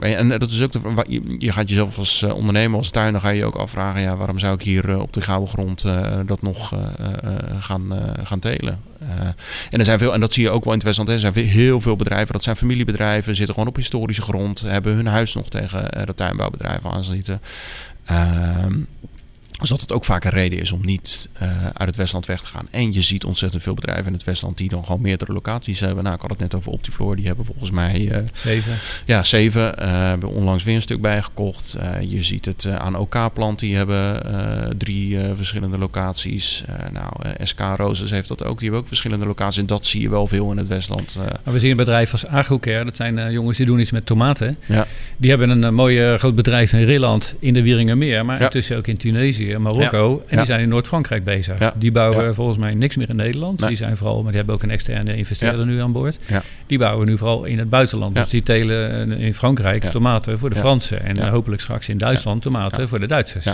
en 0.00 0.28
dat 0.28 0.50
is 0.50 0.62
ook 0.62 0.72
de, 0.72 1.04
je, 1.08 1.22
je 1.38 1.52
gaat 1.52 1.68
jezelf 1.68 1.98
als 1.98 2.22
ondernemer, 2.22 2.78
als 2.78 2.90
tuiner, 2.90 3.20
ga 3.20 3.28
je 3.28 3.38
je 3.38 3.44
ook 3.44 3.54
afvragen, 3.54 4.00
ja, 4.00 4.16
waarom 4.16 4.38
zou 4.38 4.54
ik 4.54 4.62
hier 4.62 5.00
op 5.00 5.12
de 5.12 5.20
gouden 5.20 5.48
grond 5.48 5.84
dat 6.26 6.42
nog 6.42 6.74
gaan, 7.58 7.92
gaan 8.24 8.38
telen? 8.38 8.78
En 9.70 9.78
er 9.78 9.84
zijn 9.84 9.98
veel, 9.98 10.14
en 10.14 10.20
dat 10.20 10.32
zie 10.32 10.42
je 10.42 10.50
ook 10.50 10.64
wel 10.64 10.72
in 10.72 10.78
het 10.78 10.86
Westland. 10.86 11.08
Er 11.08 11.20
zijn 11.20 11.34
heel 11.34 11.80
veel 11.80 11.96
bedrijven, 11.96 12.32
dat 12.32 12.42
zijn 12.42 12.56
familiebedrijven, 12.56 13.34
zitten 13.34 13.54
gewoon 13.54 13.68
op 13.68 13.76
historische 13.76 14.22
grond, 14.22 14.60
hebben 14.60 14.94
hun 14.94 15.06
huis 15.06 15.34
nog 15.34 15.48
tegen 15.48 15.90
uh, 15.96 16.02
dat 16.04 16.16
tuinbouwbedrijf 16.16 16.86
aanzitten. 16.86 17.40
Ehm, 18.04 18.72
dus 19.68 19.78
dat 19.78 19.88
het 19.88 19.92
ook 19.92 20.04
vaak 20.04 20.24
een 20.24 20.30
reden 20.30 20.60
is 20.60 20.72
om 20.72 20.80
niet 20.84 21.28
uh, 21.42 21.48
uit 21.66 21.88
het 21.88 21.96
Westland 21.96 22.26
weg 22.26 22.40
te 22.40 22.48
gaan. 22.48 22.68
En 22.70 22.92
je 22.92 23.02
ziet 23.02 23.24
ontzettend 23.24 23.62
veel 23.62 23.74
bedrijven 23.74 24.06
in 24.06 24.12
het 24.12 24.24
Westland 24.24 24.56
die 24.56 24.68
dan 24.68 24.84
gewoon 24.84 25.00
meerdere 25.00 25.32
locaties 25.32 25.80
hebben. 25.80 26.04
Nou, 26.04 26.14
ik 26.14 26.20
had 26.20 26.30
het 26.30 26.38
net 26.38 26.54
over 26.54 26.72
Optifloor. 26.72 27.16
Die 27.16 27.26
hebben 27.26 27.44
volgens 27.44 27.70
mij... 27.70 28.00
Uh, 28.00 28.18
zeven. 28.34 28.72
Ja, 29.04 29.22
zeven. 29.22 29.62
Uh, 29.62 29.88
hebben 29.88 30.28
onlangs 30.28 30.64
weer 30.64 30.74
een 30.74 30.82
stuk 30.82 31.00
bijgekocht. 31.00 31.76
je 32.08 32.22
ziet 32.22 32.44
het 32.44 32.66
aan 32.66 32.96
OK-plant. 32.96 33.58
Die 33.58 33.76
hebben 33.76 34.78
drie 34.78 35.18
verschillende 35.34 35.78
locaties. 35.78 36.64
nou, 36.92 37.08
SK 37.42 37.60
Roses 37.76 38.10
heeft 38.10 38.28
dat 38.28 38.44
ook. 38.44 38.54
Die 38.54 38.62
hebben 38.62 38.80
ook 38.80 38.88
verschillende 38.88 39.26
locaties. 39.26 39.60
En 39.60 39.66
dat 39.66 39.86
zie 39.86 40.00
je 40.00 40.08
wel 40.08 40.26
veel 40.26 40.50
in 40.50 40.56
het 40.56 40.68
Westland. 40.68 41.16
Maar 41.44 41.54
we 41.54 41.58
zien 41.58 41.70
een 41.70 41.76
bedrijf 41.76 42.12
als 42.12 42.26
Agrocare. 42.26 42.84
Dat 42.84 42.96
zijn 42.96 43.32
jongens 43.32 43.56
die 43.56 43.66
doen 43.66 43.78
iets 43.78 43.90
met 43.90 44.06
tomaten. 44.06 44.58
Ja. 44.66 44.86
Die 45.16 45.30
hebben 45.30 45.62
een 45.62 45.74
mooi 45.74 46.16
groot 46.16 46.34
bedrijf 46.34 46.72
in 46.72 46.84
Rilland. 46.84 47.34
In 47.38 47.52
de 47.52 47.62
Wieringermeer. 47.62 48.24
Maar 48.24 48.38
ja. 48.38 48.44
intussen 48.44 48.76
ook 48.76 48.86
in 48.86 48.96
Tunesië. 48.96 49.53
Marokko. 49.62 50.22
En 50.26 50.36
die 50.36 50.46
zijn 50.46 50.60
in 50.60 50.68
Noord-Frankrijk 50.68 51.24
bezig. 51.24 51.72
Die 51.76 51.92
bouwen 51.92 52.34
volgens 52.34 52.58
mij 52.58 52.74
niks 52.74 52.96
meer 52.96 53.08
in 53.08 53.16
Nederland. 53.16 53.66
Die 53.68 53.76
zijn 53.76 53.96
vooral, 53.96 54.16
maar 54.16 54.26
die 54.26 54.36
hebben 54.36 54.54
ook 54.54 54.62
een 54.62 54.70
externe 54.70 55.16
investeerder 55.16 55.66
nu 55.66 55.80
aan 55.80 55.92
boord. 55.92 56.18
Die 56.66 56.78
bouwen 56.78 57.06
nu 57.06 57.18
vooral 57.18 57.44
in 57.44 57.58
het 57.58 57.70
buitenland. 57.70 58.14
Dus 58.14 58.28
die 58.28 58.42
telen 58.42 59.12
in 59.12 59.34
Frankrijk 59.34 59.84
tomaten 59.84 60.38
voor 60.38 60.50
de 60.50 60.56
Fransen. 60.56 61.02
En 61.04 61.28
hopelijk 61.28 61.62
straks 61.62 61.88
in 61.88 61.98
Duitsland 61.98 62.42
tomaten 62.42 62.88
voor 62.88 63.00
de 63.00 63.06
Duitsers 63.06 63.46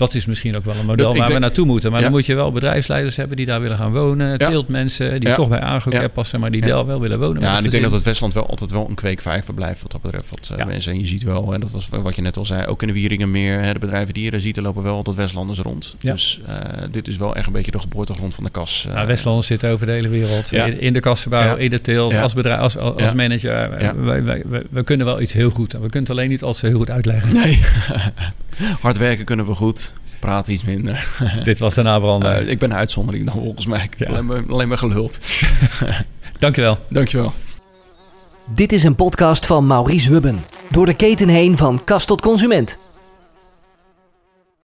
dat 0.00 0.14
is 0.14 0.26
misschien 0.26 0.56
ook 0.56 0.64
wel 0.64 0.74
een 0.76 0.86
model 0.86 1.16
waar 1.16 1.32
we 1.32 1.38
naartoe 1.38 1.66
moeten. 1.66 1.92
Maar 1.92 2.00
dan 2.02 2.10
moet 2.10 2.26
je 2.26 2.34
wel 2.34 2.52
bedrijfsleiders 2.52 3.16
hebben 3.16 3.36
die 3.36 3.46
daar 3.46 3.60
willen 3.60 3.76
gaan 3.76 3.92
wonen. 3.92 4.38
Teeltmensen 4.38 5.20
die 5.20 5.32
toch 5.32 5.48
bij 5.48 5.60
Agrocare 5.60 6.08
passen, 6.08 6.40
maar 6.40 6.50
die 6.50 6.60
daar 6.60 6.86
wel 6.86 7.00
willen 7.00 7.18
wonen. 7.18 7.42
Ja, 7.42 7.56
en 7.56 7.64
ik 7.64 7.70
denk 7.70 7.82
dat 7.82 7.92
het 7.92 8.02
Westland 8.02 8.34
wel 8.34 8.46
altijd 8.46 8.70
wel 8.70 8.88
een 8.88 8.94
kweekvijver 8.94 9.54
blijft 9.54 9.82
wat 9.82 9.90
dat 9.90 10.02
betreft. 10.02 10.30
Wat 10.30 10.50
uh, 10.58 10.66
mensen. 10.66 10.92
En 10.92 10.98
je 10.98 11.06
ziet 11.06 11.22
wel, 11.22 11.54
en 11.54 11.60
dat 11.60 11.70
was 11.70 11.88
wat 11.88 12.16
je 12.16 12.22
net 12.22 12.36
al 12.36 12.44
zei, 12.44 12.66
ook 12.66 12.82
in 12.82 12.88
de 12.88 12.94
Wieringenmeer, 12.94 13.60
hè, 13.60 13.72
de 13.72 13.78
bedrijven 13.78 14.14
die 14.14 14.24
je 14.24 14.30
daar 14.30 14.40
ziet, 14.40 14.56
er 14.56 14.62
lopen 14.62 14.82
wel 14.82 14.94
altijd 14.94 15.16
Westlanders 15.16 15.58
rond. 15.58 15.96
Dus 16.00 16.40
uh, 16.48 16.54
dit 16.90 17.08
is 17.08 17.16
wel 17.16 17.36
echt 17.36 17.46
een 17.46 17.52
beetje 17.52 17.70
de 17.70 17.78
geboortegrond 17.78 18.34
van 18.34 18.44
de 18.44 18.50
kas. 18.50 18.86
Uh, 18.88 19.04
Westlanders 19.04 19.46
zitten 19.46 19.70
over 19.70 19.86
de 19.86 19.92
hele 19.92 20.08
wereld. 20.08 20.52
In 20.78 20.92
de 20.92 21.00
kassenbouw, 21.00 21.56
in 21.56 21.70
de 21.70 21.80
teelt, 21.80 22.16
als 22.16 22.34
bedrijf, 22.34 22.60
als, 22.60 22.76
als 22.76 23.14
manager. 23.14 23.70
Wij, 23.70 24.22
wij, 24.22 24.44
wij, 24.44 24.62
we 24.70 24.82
kunnen 24.82 25.06
wel 25.06 25.20
iets 25.20 25.32
heel 25.32 25.50
goed. 25.50 25.72
We 25.72 25.78
kunnen 25.78 26.00
het 26.00 26.10
alleen 26.10 26.28
niet 26.28 26.42
als 26.42 26.60
heel 26.60 26.76
goed 26.76 26.90
uitleggen. 26.90 27.32
Nee. 27.32 27.60
Hard 28.80 28.98
werken 28.98 29.24
kunnen 29.24 29.46
we 29.46 29.54
goed 29.54 29.89
praat 30.20 30.48
iets 30.48 30.64
minder. 30.64 31.08
Dit 31.44 31.58
was 31.58 31.74
de 31.74 31.82
nabrander. 31.82 32.42
Uh, 32.42 32.50
ik 32.50 32.58
ben 32.58 32.70
een 32.70 32.76
uitzondering 32.76 33.26
dan 33.26 33.34
volgens 33.42 33.66
mij. 33.66 33.88
Ja. 33.96 34.08
Alleen, 34.08 34.26
maar, 34.26 34.42
alleen 34.48 34.68
maar 34.68 34.78
geluld. 34.78 35.20
Dankjewel. 36.38 36.78
Dankjewel. 36.88 37.32
Dit 38.54 38.72
is 38.72 38.84
een 38.84 38.94
podcast 38.94 39.46
van 39.46 39.66
Maurice 39.66 40.10
Wubben. 40.10 40.44
Door 40.70 40.86
de 40.86 40.94
keten 40.94 41.28
heen 41.28 41.56
van 41.56 41.84
kast 41.84 42.06
tot 42.06 42.20
consument. 42.20 42.78